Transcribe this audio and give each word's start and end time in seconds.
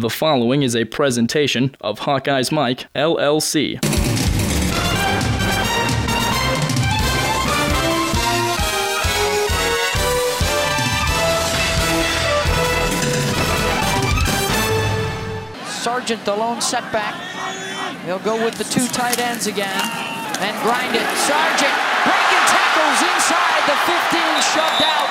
The 0.00 0.08
following 0.08 0.62
is 0.62 0.74
a 0.74 0.86
presentation 0.86 1.76
of 1.82 2.00
Hawkeyes 2.00 2.50
Mike, 2.50 2.86
LLC. 2.94 3.76
Sargent, 15.68 16.24
the 16.24 16.34
lone 16.34 16.62
setback. 16.62 17.12
He'll 18.06 18.20
go 18.20 18.42
with 18.42 18.56
the 18.56 18.64
two 18.64 18.86
tight 18.88 19.18
ends 19.18 19.46
again 19.46 19.68
and 19.68 20.56
grind 20.64 20.96
it. 20.96 21.04
Sargent 21.28 21.76
breaking 22.08 22.46
tackles 22.48 23.00
inside 23.04 23.62
the 23.68 23.76
15, 23.84 24.40
shoved 24.48 24.82
out 24.82 25.10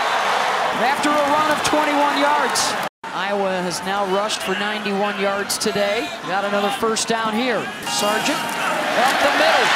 after 0.81 1.09
a 1.11 1.13
run 1.13 1.51
of 1.51 1.63
21 1.63 2.17
yards. 2.17 2.88
Iowa 3.19 3.51
has 3.67 3.83
now 3.83 4.07
rushed 4.15 4.39
for 4.47 4.55
91 4.55 5.19
yards 5.19 5.57
today. 5.57 6.07
Got 6.31 6.45
another 6.47 6.71
first 6.79 7.09
down 7.09 7.35
here. 7.35 7.59
Sargent 7.91 8.39
up 8.39 9.15
the 9.19 9.33
middle. 9.35 9.67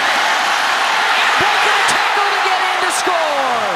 Breaking 1.43 1.75
a 1.75 1.83
tackle 1.91 2.23
to 2.23 2.41
get 2.47 2.61
in 2.71 2.77
to 2.87 2.91
score. 3.03 3.67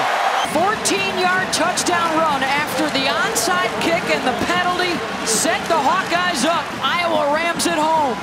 14-yard 0.56 1.52
touchdown 1.52 2.16
run 2.16 2.48
after 2.48 2.88
the 2.96 3.12
onside 3.12 3.68
kick 3.84 4.08
and 4.08 4.24
the 4.24 4.38
penalty 4.48 4.96
set 5.28 5.60
the 5.68 5.76
Hawkeyes 5.76 6.48
up. 6.48 6.64
Iowa 6.80 7.36
rams 7.36 7.68
it 7.68 7.76
home. 7.76 8.16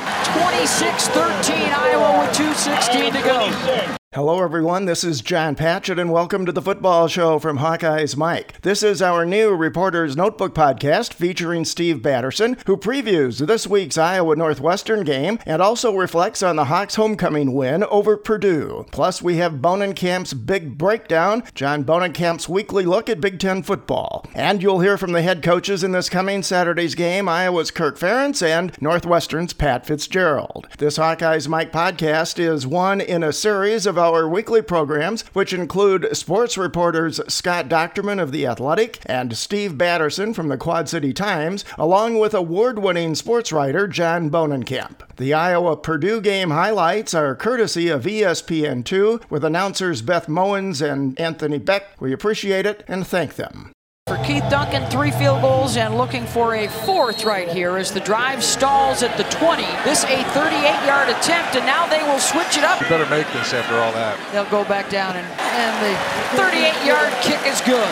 26-13 0.49 1.61
Iowa 1.77 2.25
with 2.25 2.33
2.16 2.33 3.13
to 3.13 3.21
go. 3.21 4.04
Hello, 4.15 4.45
everyone. 4.45 4.85
This 4.85 5.03
is 5.03 5.21
John 5.21 5.57
Patchett, 5.57 5.99
and 5.99 6.13
welcome 6.13 6.47
to 6.47 6.53
the 6.53 6.63
football 6.63 7.09
show 7.09 7.41
from 7.41 7.59
Hawkeyes 7.59 8.17
Mike. 8.17 8.61
This 8.63 8.85
is 8.85 9.03
our 9.03 9.27
new 9.27 9.57
Reporter's 9.57 10.17
Notebook 10.17 10.55
podcast 10.55 11.13
featuring 11.13 11.65
Steve 11.65 11.97
Batterson, 11.97 12.57
who 12.65 12.77
previews 12.77 13.45
this 13.45 13.67
week's 13.67 13.99
Iowa 13.99 14.37
Northwestern 14.37 15.03
game 15.03 15.41
and 15.45 15.61
also 15.61 15.93
reflects 15.93 16.45
on 16.45 16.55
the 16.55 16.67
Hawks' 16.67 16.95
homecoming 16.95 17.55
win 17.55 17.83
over 17.83 18.17
Purdue. 18.17 18.87
Plus, 18.93 19.21
we 19.21 19.39
have 19.39 19.55
Bonenkamp's 19.55 20.33
big 20.33 20.79
breakdown, 20.79 21.43
John 21.57 21.83
Bonenkamp's 21.83 22.49
weekly 22.49 22.85
look 22.85 23.09
at 23.09 23.21
Big 23.21 23.41
Ten 23.41 23.65
football. 23.65 24.25
And 24.33 24.63
you'll 24.63 24.79
hear 24.79 24.97
from 24.97 25.11
the 25.11 25.23
head 25.23 25.43
coaches 25.43 25.83
in 25.83 25.91
this 25.91 26.09
coming 26.09 26.45
Saturday's 26.45 26.95
game 26.95 27.29
Iowa's 27.29 27.73
Kirk 27.73 27.99
Ferentz 27.99 28.47
and 28.47 28.81
Northwestern's 28.81 29.55
Pat 29.55 29.85
Fitzgerald. 29.85 30.69
This 30.79 30.99
Hawkeyes 30.99 31.49
Mike 31.49 31.73
podcast 31.73 32.39
is 32.39 32.65
one 32.65 33.01
in 33.01 33.25
a 33.25 33.33
series 33.33 33.87
of 33.87 34.04
our 34.13 34.29
weekly 34.29 34.61
programs, 34.61 35.23
which 35.33 35.53
include 35.53 36.17
sports 36.17 36.59
reporters 36.59 37.21
Scott 37.29 37.69
Dochterman 37.69 38.21
of 38.21 38.33
The 38.33 38.47
Athletic 38.47 38.99
and 39.07 39.37
Steve 39.37 39.79
Batterson 39.79 40.35
from 40.35 40.49
the 40.49 40.57
Quad 40.57 40.89
City 40.89 41.13
Times, 41.13 41.65
along 41.79 42.19
with 42.19 42.35
award 42.35 42.79
winning 42.79 43.15
sports 43.15 43.53
writer 43.53 43.87
John 43.87 44.31
Bonenkamp. 44.31 45.01
The 45.17 45.35
Iowa 45.35 45.77
Purdue 45.77 46.21
game 46.21 46.51
highlights 46.51 47.15
are 47.15 47.37
courtesy 47.37 47.89
of 47.89 48.05
ESPN2 48.05 49.31
with 49.31 49.45
announcers 49.45 50.03
Beth 50.03 50.27
Mowins 50.27 50.83
and 50.83 51.19
Anthony 51.21 51.61
Becht. 51.61 52.01
We 52.01 52.13
appreciate 52.13 52.67
it 52.67 52.85
and 52.89 53.07
thank 53.07 53.37
them. 53.37 53.74
For 54.07 54.19
Keith 54.19 54.45
Duncan, 54.51 54.85
three 54.91 55.11
field 55.11 55.41
goals 55.41 55.79
and 55.79 55.97
looking 55.97 56.27
for 56.27 56.57
a 56.57 56.69
fourth 56.69 57.25
right 57.25 57.49
here 57.49 57.79
as 57.79 57.91
the 57.91 58.01
drive 58.01 58.45
stalls 58.45 59.03
at 59.03 59.17
the 59.17 59.25
20. 59.25 59.63
This 59.83 60.05
a 60.05 60.23
38-yard 60.37 61.09
attempt, 61.09 61.57
and 61.57 61.65
now 61.65 61.87
they 61.87 62.03
will 62.03 62.19
switch 62.19 62.59
it 62.59 62.65
up. 62.65 62.83
You 62.83 62.89
better 62.91 63.09
make 63.09 63.27
this 63.33 63.55
after 63.55 63.75
all 63.77 63.93
that. 63.93 64.19
They'll 64.31 64.45
go 64.51 64.63
back 64.69 64.91
down, 64.91 65.17
and, 65.17 65.27
and 65.41 65.75
the 65.81 65.97
38-yard 66.37 67.15
kick 67.23 67.41
is 67.51 67.63
good. 67.63 67.89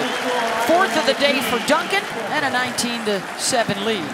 Fourth 0.68 0.94
of 0.98 1.06
the 1.06 1.14
day 1.14 1.40
for 1.48 1.58
Duncan, 1.66 2.04
and 2.28 2.44
a 2.44 2.50
19 2.50 3.06
to 3.06 3.20
7 3.38 3.82
lead. 3.86 4.04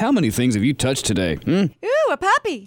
How 0.00 0.10
many 0.10 0.32
things 0.32 0.56
have 0.56 0.64
you 0.64 0.74
touched 0.74 1.06
today? 1.06 1.36
Hmm? 1.36 1.66
Ooh, 1.84 2.10
a 2.10 2.16
puppy. 2.16 2.66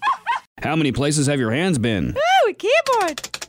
How 0.64 0.78
many 0.78 0.94
places 0.94 1.28
have 1.28 1.38
your 1.38 1.52
hands 1.52 1.78
been? 1.78 2.16
Ooh, 2.16 2.50
a 2.50 2.54
keyboard. 2.54 3.49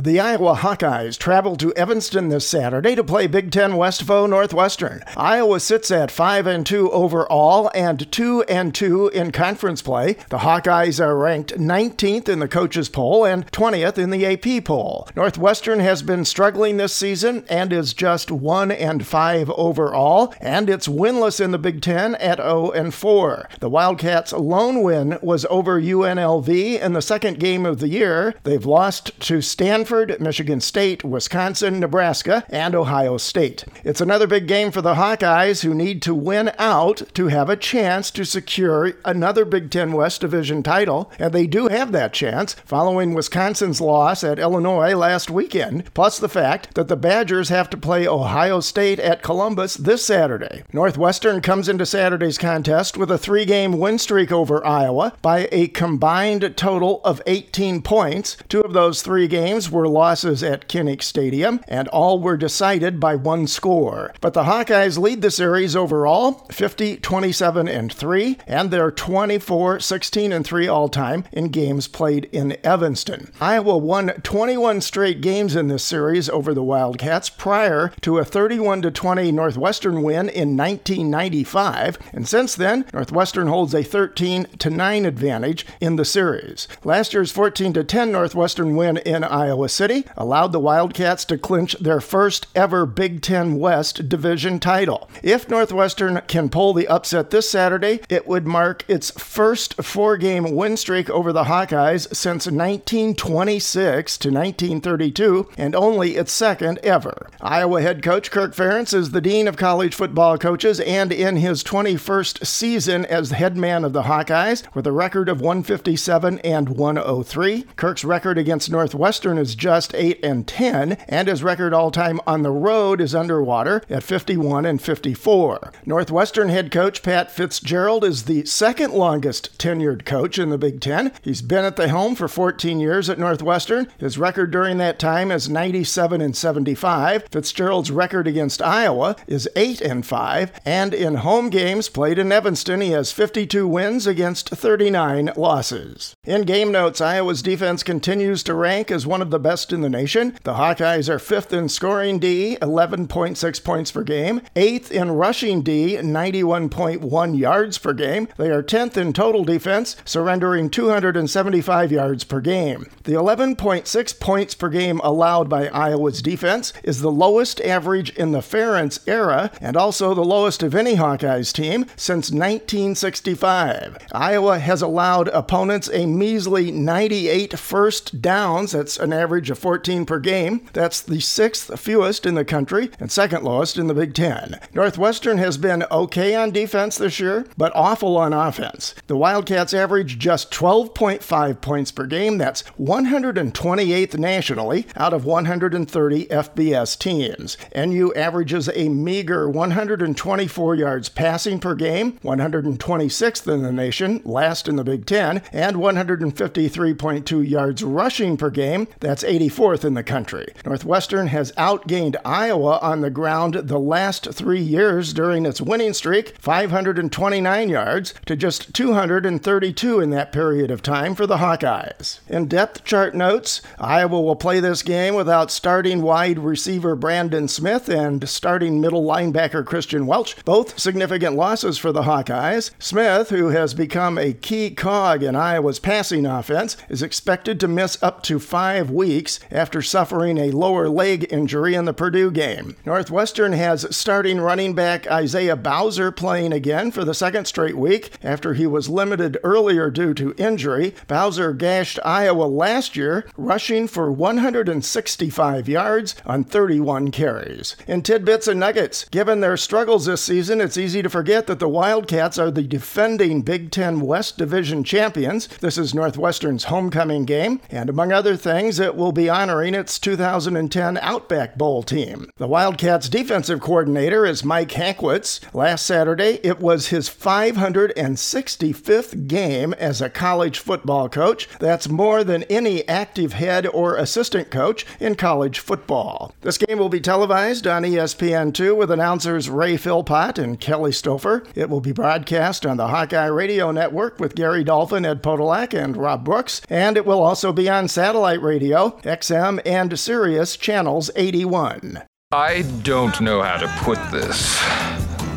The 0.00 0.20
Iowa 0.20 0.54
Hawkeyes 0.54 1.18
travel 1.18 1.56
to 1.56 1.74
Evanston 1.74 2.28
this 2.28 2.48
Saturday 2.48 2.94
to 2.94 3.02
play 3.02 3.26
Big 3.26 3.50
Ten 3.50 3.74
West 3.76 4.04
foe 4.04 4.26
Northwestern. 4.26 5.02
Iowa 5.16 5.58
sits 5.58 5.90
at 5.90 6.12
5 6.12 6.46
and 6.46 6.64
2 6.64 6.92
overall 6.92 7.68
and 7.74 8.10
2 8.12 8.44
and 8.44 8.72
2 8.72 9.08
in 9.08 9.32
conference 9.32 9.82
play. 9.82 10.12
The 10.28 10.38
Hawkeyes 10.38 11.04
are 11.04 11.18
ranked 11.18 11.58
19th 11.58 12.28
in 12.28 12.38
the 12.38 12.46
coaches 12.46 12.88
poll 12.88 13.24
and 13.24 13.50
20th 13.50 13.98
in 13.98 14.10
the 14.10 14.24
AP 14.24 14.64
poll. 14.64 15.08
Northwestern 15.16 15.80
has 15.80 16.02
been 16.02 16.24
struggling 16.24 16.76
this 16.76 16.94
season 16.94 17.44
and 17.48 17.72
is 17.72 17.92
just 17.92 18.30
1 18.30 18.70
and 18.70 19.04
5 19.04 19.50
overall, 19.50 20.32
and 20.40 20.70
it's 20.70 20.86
winless 20.86 21.40
in 21.40 21.50
the 21.50 21.58
Big 21.58 21.82
Ten 21.82 22.14
at 22.16 22.38
0 22.38 22.70
and 22.70 22.94
4. 22.94 23.48
The 23.58 23.68
Wildcats' 23.68 24.32
lone 24.32 24.84
win 24.84 25.18
was 25.22 25.44
over 25.50 25.80
UNLV 25.80 26.80
in 26.80 26.92
the 26.92 27.02
second 27.02 27.40
game 27.40 27.66
of 27.66 27.80
the 27.80 27.88
year. 27.88 28.36
They've 28.44 28.64
lost 28.64 29.18
to 29.22 29.40
Stanford. 29.40 29.87
Michigan 29.88 30.60
State, 30.60 31.02
Wisconsin, 31.02 31.80
Nebraska, 31.80 32.44
and 32.50 32.74
Ohio 32.74 33.16
State. 33.16 33.64
It's 33.84 34.02
another 34.02 34.26
big 34.26 34.46
game 34.46 34.70
for 34.70 34.82
the 34.82 34.94
Hawkeyes 34.94 35.62
who 35.62 35.74
need 35.74 36.02
to 36.02 36.14
win 36.14 36.52
out 36.58 37.02
to 37.14 37.28
have 37.28 37.48
a 37.48 37.56
chance 37.56 38.10
to 38.10 38.24
secure 38.24 38.92
another 39.04 39.46
Big 39.46 39.70
Ten 39.70 39.92
West 39.92 40.20
Division 40.20 40.62
title, 40.62 41.10
and 41.18 41.32
they 41.32 41.46
do 41.46 41.68
have 41.68 41.92
that 41.92 42.12
chance 42.12 42.52
following 42.66 43.14
Wisconsin's 43.14 43.80
loss 43.80 44.22
at 44.22 44.38
Illinois 44.38 44.94
last 44.94 45.30
weekend, 45.30 45.92
plus 45.94 46.18
the 46.18 46.28
fact 46.28 46.74
that 46.74 46.88
the 46.88 46.96
Badgers 46.96 47.48
have 47.48 47.70
to 47.70 47.78
play 47.78 48.06
Ohio 48.06 48.60
State 48.60 49.00
at 49.00 49.22
Columbus 49.22 49.74
this 49.74 50.04
Saturday. 50.04 50.64
Northwestern 50.70 51.40
comes 51.40 51.66
into 51.66 51.86
Saturday's 51.86 52.36
contest 52.36 52.98
with 52.98 53.10
a 53.10 53.16
three 53.16 53.46
game 53.46 53.78
win 53.78 53.98
streak 53.98 54.30
over 54.30 54.64
Iowa 54.66 55.14
by 55.22 55.48
a 55.50 55.68
combined 55.68 56.54
total 56.56 57.00
of 57.04 57.22
18 57.26 57.80
points. 57.80 58.36
Two 58.48 58.60
of 58.60 58.74
those 58.74 59.00
three 59.00 59.28
games 59.28 59.70
were 59.70 59.77
losses 59.86 60.42
at 60.42 60.68
Kinnick 60.68 61.02
Stadium, 61.02 61.60
and 61.68 61.86
all 61.88 62.18
were 62.18 62.36
decided 62.36 62.98
by 62.98 63.14
one 63.14 63.46
score. 63.46 64.12
But 64.20 64.34
the 64.34 64.44
Hawkeyes 64.44 64.98
lead 64.98 65.22
the 65.22 65.30
series 65.30 65.76
overall 65.76 66.46
50 66.50 66.96
27 66.96 67.68
and 67.68 67.92
3, 67.92 68.38
and 68.46 68.70
they're 68.70 68.90
24 68.90 69.80
16 69.80 70.32
and 70.32 70.44
3 70.44 70.66
all 70.66 70.88
time 70.88 71.24
in 71.32 71.48
games 71.48 71.86
played 71.86 72.28
in 72.32 72.56
Evanston. 72.64 73.30
Iowa 73.40 73.76
won 73.76 74.08
21 74.22 74.80
straight 74.80 75.20
games 75.20 75.54
in 75.54 75.68
this 75.68 75.84
series 75.84 76.28
over 76.28 76.54
the 76.54 76.62
Wildcats 76.62 77.28
prior 77.28 77.92
to 78.00 78.18
a 78.18 78.24
31 78.24 78.82
20 78.82 79.32
Northwestern 79.32 80.02
win 80.02 80.28
in 80.28 80.56
1995, 80.56 81.98
and 82.12 82.26
since 82.26 82.54
then, 82.54 82.84
Northwestern 82.92 83.48
holds 83.48 83.74
a 83.74 83.82
13 83.82 84.46
9 84.64 85.04
advantage 85.04 85.66
in 85.80 85.96
the 85.96 86.04
series. 86.04 86.68
Last 86.84 87.12
year's 87.12 87.32
14 87.32 87.72
10 87.72 88.12
Northwestern 88.12 88.76
win 88.76 88.98
in 88.98 89.24
Iowa 89.24 89.67
City 89.68 90.04
allowed 90.16 90.52
the 90.52 90.60
Wildcats 90.60 91.24
to 91.26 91.38
clinch 91.38 91.76
their 91.80 92.00
first 92.00 92.46
ever 92.54 92.86
Big 92.86 93.22
Ten 93.22 93.58
West 93.58 94.08
division 94.08 94.60
title. 94.60 95.08
If 95.22 95.48
Northwestern 95.48 96.20
can 96.26 96.48
pull 96.48 96.72
the 96.72 96.88
upset 96.88 97.30
this 97.30 97.48
Saturday, 97.48 98.00
it 98.08 98.26
would 98.26 98.46
mark 98.46 98.84
its 98.88 99.10
first 99.10 99.82
four 99.82 100.16
game 100.16 100.54
win 100.54 100.76
streak 100.76 101.08
over 101.10 101.32
the 101.32 101.44
Hawkeyes 101.44 102.14
since 102.14 102.46
1926 102.46 104.18
to 104.18 104.28
1932, 104.30 105.48
and 105.56 105.74
only 105.74 106.16
its 106.16 106.32
second 106.32 106.78
ever. 106.82 107.28
Iowa 107.40 107.82
head 107.82 108.02
coach 108.02 108.30
Kirk 108.30 108.54
Ferentz 108.54 108.94
is 108.94 109.10
the 109.10 109.20
Dean 109.20 109.48
of 109.48 109.56
College 109.56 109.94
Football 109.94 110.38
Coaches 110.38 110.80
and 110.80 111.12
in 111.12 111.36
his 111.36 111.62
21st 111.62 112.46
season 112.46 113.04
as 113.06 113.30
head 113.30 113.56
man 113.56 113.84
of 113.84 113.92
the 113.92 114.02
Hawkeyes 114.02 114.62
with 114.74 114.86
a 114.86 114.92
record 114.92 115.28
of 115.28 115.40
157 115.40 116.38
and 116.40 116.68
103. 116.68 117.62
Kirk's 117.76 118.04
record 118.04 118.38
against 118.38 118.70
Northwestern 118.70 119.38
is 119.38 119.54
just 119.58 119.94
8 119.94 120.24
and 120.24 120.46
10, 120.46 120.92
and 121.08 121.28
his 121.28 121.42
record 121.42 121.74
all 121.74 121.90
time 121.90 122.20
on 122.26 122.42
the 122.42 122.50
road 122.50 123.00
is 123.00 123.14
underwater 123.14 123.82
at 123.90 124.02
51 124.02 124.64
and 124.64 124.80
54. 124.80 125.72
Northwestern 125.84 126.48
head 126.48 126.70
coach 126.70 127.02
Pat 127.02 127.30
Fitzgerald 127.30 128.04
is 128.04 128.24
the 128.24 128.44
second 128.46 128.94
longest 128.94 129.58
tenured 129.58 130.04
coach 130.06 130.38
in 130.38 130.50
the 130.50 130.58
Big 130.58 130.80
Ten. 130.80 131.12
He's 131.22 131.42
been 131.42 131.64
at 131.64 131.76
the 131.76 131.88
helm 131.88 132.14
for 132.14 132.28
14 132.28 132.80
years 132.80 133.10
at 133.10 133.18
Northwestern. 133.18 133.88
His 133.98 134.16
record 134.16 134.50
during 134.50 134.78
that 134.78 134.98
time 134.98 135.30
is 135.30 135.48
97 135.48 136.20
and 136.20 136.36
75. 136.36 137.24
Fitzgerald's 137.30 137.90
record 137.90 138.26
against 138.26 138.62
Iowa 138.62 139.16
is 139.26 139.48
8 139.56 139.80
and 139.80 140.06
5, 140.06 140.52
and 140.64 140.94
in 140.94 141.16
home 141.16 141.50
games 141.50 141.88
played 141.88 142.18
in 142.18 142.30
Evanston, 142.30 142.80
he 142.80 142.90
has 142.90 143.12
52 143.12 143.66
wins 143.66 144.06
against 144.06 144.50
39 144.50 145.32
losses. 145.36 146.14
In 146.28 146.42
game 146.42 146.70
notes, 146.70 147.00
Iowa's 147.00 147.40
defense 147.40 147.82
continues 147.82 148.42
to 148.42 148.52
rank 148.52 148.90
as 148.90 149.06
one 149.06 149.22
of 149.22 149.30
the 149.30 149.38
best 149.38 149.72
in 149.72 149.80
the 149.80 149.88
nation. 149.88 150.36
The 150.44 150.56
Hawkeyes 150.56 151.08
are 151.08 151.18
fifth 151.18 151.54
in 151.54 151.70
scoring 151.70 152.18
D, 152.18 152.58
11.6 152.60 153.64
points 153.64 153.90
per 153.90 154.02
game, 154.02 154.42
eighth 154.54 154.92
in 154.92 155.12
rushing 155.12 155.62
D, 155.62 155.96
91.1 155.96 157.38
yards 157.38 157.78
per 157.78 157.94
game. 157.94 158.28
They 158.36 158.50
are 158.50 158.62
10th 158.62 158.98
in 158.98 159.14
total 159.14 159.42
defense, 159.42 159.96
surrendering 160.04 160.68
275 160.68 161.90
yards 161.90 162.24
per 162.24 162.42
game. 162.42 162.84
The 163.04 163.12
11.6 163.12 164.20
points 164.20 164.54
per 164.54 164.68
game 164.68 165.00
allowed 165.02 165.48
by 165.48 165.68
Iowa's 165.68 166.20
defense 166.20 166.74
is 166.82 167.00
the 167.00 167.10
lowest 167.10 167.58
average 167.62 168.10
in 168.10 168.32
the 168.32 168.40
Ferentz 168.40 169.00
era 169.08 169.50
and 169.62 169.78
also 169.78 170.12
the 170.12 170.20
lowest 170.26 170.62
of 170.62 170.74
any 170.74 170.96
Hawkeyes 170.96 171.54
team 171.54 171.86
since 171.96 172.30
1965. 172.30 173.96
Iowa 174.12 174.58
has 174.58 174.82
allowed 174.82 175.28
opponents 175.28 175.88
a 175.88 176.17
measly 176.18 176.70
98 176.70 177.58
first 177.58 178.20
downs. 178.20 178.72
That's 178.72 178.98
an 178.98 179.12
average 179.12 179.50
of 179.50 179.58
14 179.58 180.04
per 180.04 180.18
game. 180.18 180.66
That's 180.72 181.00
the 181.00 181.20
sixth 181.20 181.78
fewest 181.78 182.26
in 182.26 182.34
the 182.34 182.44
country 182.44 182.90
and 182.98 183.10
second 183.10 183.44
lowest 183.44 183.78
in 183.78 183.86
the 183.86 183.94
Big 183.94 184.14
Ten. 184.14 184.58
Northwestern 184.74 185.38
has 185.38 185.56
been 185.56 185.84
okay 185.90 186.34
on 186.34 186.50
defense 186.50 186.98
this 186.98 187.20
year, 187.20 187.46
but 187.56 187.72
awful 187.74 188.16
on 188.16 188.32
offense. 188.32 188.94
The 189.06 189.16
Wildcats 189.16 189.74
average 189.74 190.18
just 190.18 190.50
12.5 190.50 191.60
points 191.60 191.92
per 191.92 192.06
game. 192.06 192.38
That's 192.38 192.62
128th 192.78 194.18
nationally 194.18 194.86
out 194.96 195.14
of 195.14 195.24
130 195.24 196.26
FBS 196.26 196.98
teams. 196.98 197.56
NU 197.74 198.12
averages 198.14 198.68
a 198.74 198.88
meager 198.88 199.48
124 199.48 200.74
yards 200.74 201.08
passing 201.08 201.58
per 201.58 201.74
game, 201.74 202.12
126th 202.24 203.52
in 203.52 203.62
the 203.62 203.72
nation, 203.72 204.20
last 204.24 204.68
in 204.68 204.76
the 204.76 204.84
Big 204.84 205.06
Ten, 205.06 205.42
and 205.52 205.76
153.2 206.08 207.48
yards 207.48 207.82
rushing 207.82 208.36
per 208.36 208.50
game. 208.50 208.88
That's 209.00 209.22
84th 209.22 209.84
in 209.84 209.94
the 209.94 210.02
country. 210.02 210.46
Northwestern 210.64 211.28
has 211.28 211.52
outgained 211.52 212.16
Iowa 212.24 212.78
on 212.80 213.00
the 213.00 213.10
ground 213.10 213.54
the 213.54 213.78
last 213.78 214.32
three 214.32 214.60
years 214.60 215.12
during 215.12 215.46
its 215.46 215.60
winning 215.60 215.92
streak, 215.92 216.34
529 216.38 217.68
yards 217.68 218.14
to 218.26 218.36
just 218.36 218.74
232 218.74 220.00
in 220.00 220.10
that 220.10 220.32
period 220.32 220.70
of 220.70 220.82
time 220.82 221.14
for 221.14 221.26
the 221.26 221.38
Hawkeyes. 221.38 222.20
In 222.28 222.46
depth 222.46 222.84
chart 222.84 223.14
notes, 223.14 223.60
Iowa 223.78 224.20
will 224.20 224.36
play 224.36 224.60
this 224.60 224.82
game 224.82 225.14
without 225.14 225.50
starting 225.50 226.02
wide 226.02 226.38
receiver 226.38 226.96
Brandon 226.96 227.48
Smith 227.48 227.88
and 227.88 228.28
starting 228.28 228.80
middle 228.80 229.04
linebacker 229.04 229.64
Christian 229.64 230.06
Welch, 230.06 230.42
both 230.44 230.78
significant 230.78 231.36
losses 231.36 231.78
for 231.78 231.92
the 231.92 232.02
Hawkeyes. 232.02 232.70
Smith, 232.78 233.30
who 233.30 233.48
has 233.48 233.74
become 233.74 234.18
a 234.18 234.32
key 234.32 234.70
cog 234.70 235.22
in 235.22 235.36
Iowa's 235.36 235.78
passing 235.88 236.26
offense, 236.26 236.76
is 236.90 237.02
expected 237.02 237.58
to 237.58 237.66
miss 237.66 237.96
up 238.02 238.22
to 238.22 238.38
five 238.38 238.90
weeks 238.90 239.40
after 239.50 239.80
suffering 239.80 240.36
a 240.36 240.50
lower 240.50 240.86
leg 240.86 241.26
injury 241.32 241.74
in 241.74 241.86
the 241.86 241.94
Purdue 241.94 242.30
game. 242.30 242.76
Northwestern 242.84 243.54
has 243.54 243.86
starting 243.96 244.38
running 244.38 244.74
back 244.74 245.10
Isaiah 245.10 245.56
Bowser 245.56 246.12
playing 246.12 246.52
again 246.52 246.90
for 246.90 247.06
the 247.06 247.14
second 247.14 247.46
straight 247.46 247.78
week 247.78 248.10
after 248.22 248.52
he 248.52 248.66
was 248.66 248.90
limited 248.90 249.38
earlier 249.42 249.88
due 249.88 250.12
to 250.12 250.34
injury. 250.36 250.94
Bowser 251.06 251.54
gashed 251.54 251.98
Iowa 252.04 252.44
last 252.44 252.94
year, 252.94 253.24
rushing 253.38 253.88
for 253.88 254.12
165 254.12 255.70
yards 255.70 256.16
on 256.26 256.44
31 256.44 257.10
carries. 257.12 257.76
In 257.86 258.02
tidbits 258.02 258.46
and 258.46 258.60
nuggets, 258.60 259.08
given 259.08 259.40
their 259.40 259.56
struggles 259.56 260.04
this 260.04 260.22
season, 260.22 260.60
it's 260.60 260.76
easy 260.76 261.00
to 261.00 261.08
forget 261.08 261.46
that 261.46 261.60
the 261.60 261.66
Wildcats 261.66 262.38
are 262.38 262.50
the 262.50 262.62
defending 262.62 263.40
Big 263.40 263.70
Ten 263.70 264.00
West 264.00 264.36
Division 264.36 264.84
champions. 264.84 265.46
This 265.46 265.77
is 265.78 265.94
Northwestern's 265.94 266.64
homecoming 266.64 267.24
game, 267.24 267.60
and 267.70 267.88
among 267.88 268.12
other 268.12 268.36
things, 268.36 268.78
it 268.78 268.96
will 268.96 269.12
be 269.12 269.28
honoring 269.28 269.74
its 269.74 269.98
2010 269.98 270.98
Outback 270.98 271.56
Bowl 271.56 271.82
team. 271.82 272.30
The 272.36 272.46
Wildcats 272.46 273.08
defensive 273.08 273.60
coordinator 273.60 274.26
is 274.26 274.44
Mike 274.44 274.70
Hankwitz. 274.70 275.40
Last 275.54 275.86
Saturday, 275.86 276.40
it 276.42 276.60
was 276.60 276.88
his 276.88 277.08
565th 277.08 279.28
game 279.28 279.72
as 279.74 280.00
a 280.00 280.10
college 280.10 280.58
football 280.58 281.08
coach. 281.08 281.48
That's 281.58 281.88
more 281.88 282.24
than 282.24 282.42
any 282.44 282.86
active 282.88 283.34
head 283.34 283.66
or 283.66 283.96
assistant 283.96 284.50
coach 284.50 284.84
in 285.00 285.14
college 285.14 285.60
football. 285.60 286.34
This 286.40 286.58
game 286.58 286.78
will 286.78 286.88
be 286.88 287.00
televised 287.00 287.66
on 287.66 287.84
ESPN2 287.84 288.76
with 288.76 288.90
announcers 288.90 289.48
Ray 289.48 289.76
Philpott 289.76 290.38
and 290.38 290.60
Kelly 290.60 290.90
Stouffer. 290.90 291.46
It 291.54 291.70
will 291.70 291.80
be 291.80 291.92
broadcast 291.92 292.66
on 292.66 292.76
the 292.76 292.88
Hawkeye 292.88 293.26
Radio 293.26 293.70
Network 293.70 294.18
with 294.18 294.34
Gary 294.34 294.64
Dolphin, 294.64 295.04
Ed 295.04 295.22
Podolak, 295.22 295.67
and 295.74 295.96
Rob 295.96 296.24
Brooks, 296.24 296.60
and 296.68 296.96
it 296.96 297.06
will 297.06 297.22
also 297.22 297.52
be 297.52 297.68
on 297.68 297.88
satellite 297.88 298.42
radio, 298.42 298.90
XM, 299.02 299.60
and 299.64 299.98
Sirius 299.98 300.56
channels 300.56 301.10
81. 301.16 302.02
I 302.30 302.62
don't 302.82 303.20
know 303.20 303.42
how 303.42 303.56
to 303.56 303.68
put 303.78 303.98
this, 304.10 304.60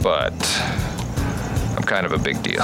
but 0.04 0.34
I'm 1.78 1.84
kind 1.84 2.06
of 2.06 2.12
a 2.12 2.18
big 2.18 2.42
deal. 2.44 2.64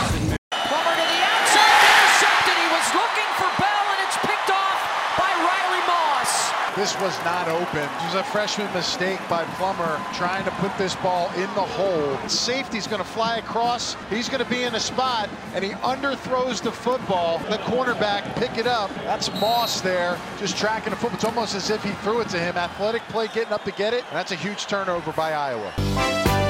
Plummer 0.51 0.95
to 0.95 1.05
the 1.07 1.21
outside, 1.23 1.79
intercepted. 1.87 2.57
He 2.59 2.67
was 2.67 2.87
looking 2.91 3.29
for 3.39 3.47
Bell, 3.55 3.85
and 3.95 3.99
it's 4.03 4.17
picked 4.19 4.51
off 4.51 4.79
by 5.15 5.31
Riley 5.31 5.83
Moss. 5.87 6.51
This 6.77 6.93
was 7.01 7.17
not 7.25 7.47
open. 7.47 7.79
It 7.79 8.05
was 8.05 8.13
a 8.13 8.23
freshman 8.25 8.71
mistake 8.71 9.19
by 9.27 9.45
Plummer 9.55 9.99
trying 10.13 10.45
to 10.45 10.51
put 10.51 10.77
this 10.77 10.95
ball 10.97 11.27
in 11.33 11.51
the 11.55 11.61
hole. 11.61 12.29
Safety's 12.29 12.85
going 12.85 13.01
to 13.01 13.07
fly 13.07 13.37
across. 13.37 13.97
He's 14.11 14.29
going 14.29 14.43
to 14.43 14.49
be 14.49 14.61
in 14.61 14.75
a 14.75 14.79
spot, 14.79 15.27
and 15.55 15.63
he 15.65 15.71
underthrows 15.71 16.61
the 16.61 16.71
football. 16.71 17.39
The 17.49 17.57
cornerback 17.57 18.35
pick 18.35 18.59
it 18.59 18.67
up. 18.67 18.93
That's 18.97 19.33
Moss 19.41 19.81
there, 19.81 20.19
just 20.37 20.55
tracking 20.55 20.91
the 20.91 20.97
football. 20.97 21.15
It's 21.15 21.25
almost 21.25 21.55
as 21.55 21.71
if 21.71 21.83
he 21.83 21.93
threw 22.03 22.21
it 22.21 22.29
to 22.29 22.37
him. 22.37 22.55
Athletic 22.57 23.01
play 23.09 23.27
getting 23.33 23.53
up 23.53 23.63
to 23.63 23.71
get 23.71 23.95
it. 23.95 24.03
And 24.09 24.15
that's 24.15 24.31
a 24.31 24.35
huge 24.35 24.67
turnover 24.67 25.11
by 25.13 25.33
Iowa. 25.33 26.46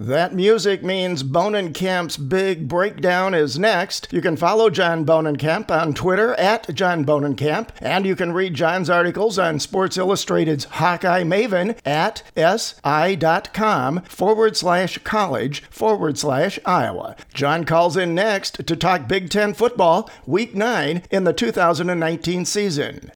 That 0.00 0.32
music 0.32 0.84
means 0.84 1.24
Bonenkamp's 1.24 2.18
big 2.18 2.68
breakdown 2.68 3.34
is 3.34 3.58
next. 3.58 4.06
You 4.12 4.20
can 4.20 4.36
follow 4.36 4.70
John 4.70 5.04
Bonenkamp 5.04 5.72
on 5.72 5.92
Twitter 5.92 6.34
at 6.34 6.72
John 6.72 7.04
Bonenkamp, 7.04 7.70
and 7.80 8.06
you 8.06 8.14
can 8.14 8.32
read 8.32 8.54
John's 8.54 8.88
articles 8.88 9.40
on 9.40 9.58
Sports 9.58 9.96
Illustrated's 9.96 10.66
Hawkeye 10.66 11.24
Maven 11.24 11.76
at 11.84 12.22
si.com 12.36 14.02
forward 14.02 14.56
slash 14.56 14.98
college 14.98 15.62
forward 15.62 16.16
slash 16.16 16.60
Iowa. 16.64 17.16
John 17.34 17.64
calls 17.64 17.96
in 17.96 18.14
next 18.14 18.64
to 18.68 18.76
talk 18.76 19.08
Big 19.08 19.30
Ten 19.30 19.52
football, 19.52 20.08
week 20.26 20.54
nine 20.54 21.02
in 21.10 21.24
the 21.24 21.32
2019 21.32 22.44
season. 22.44 23.10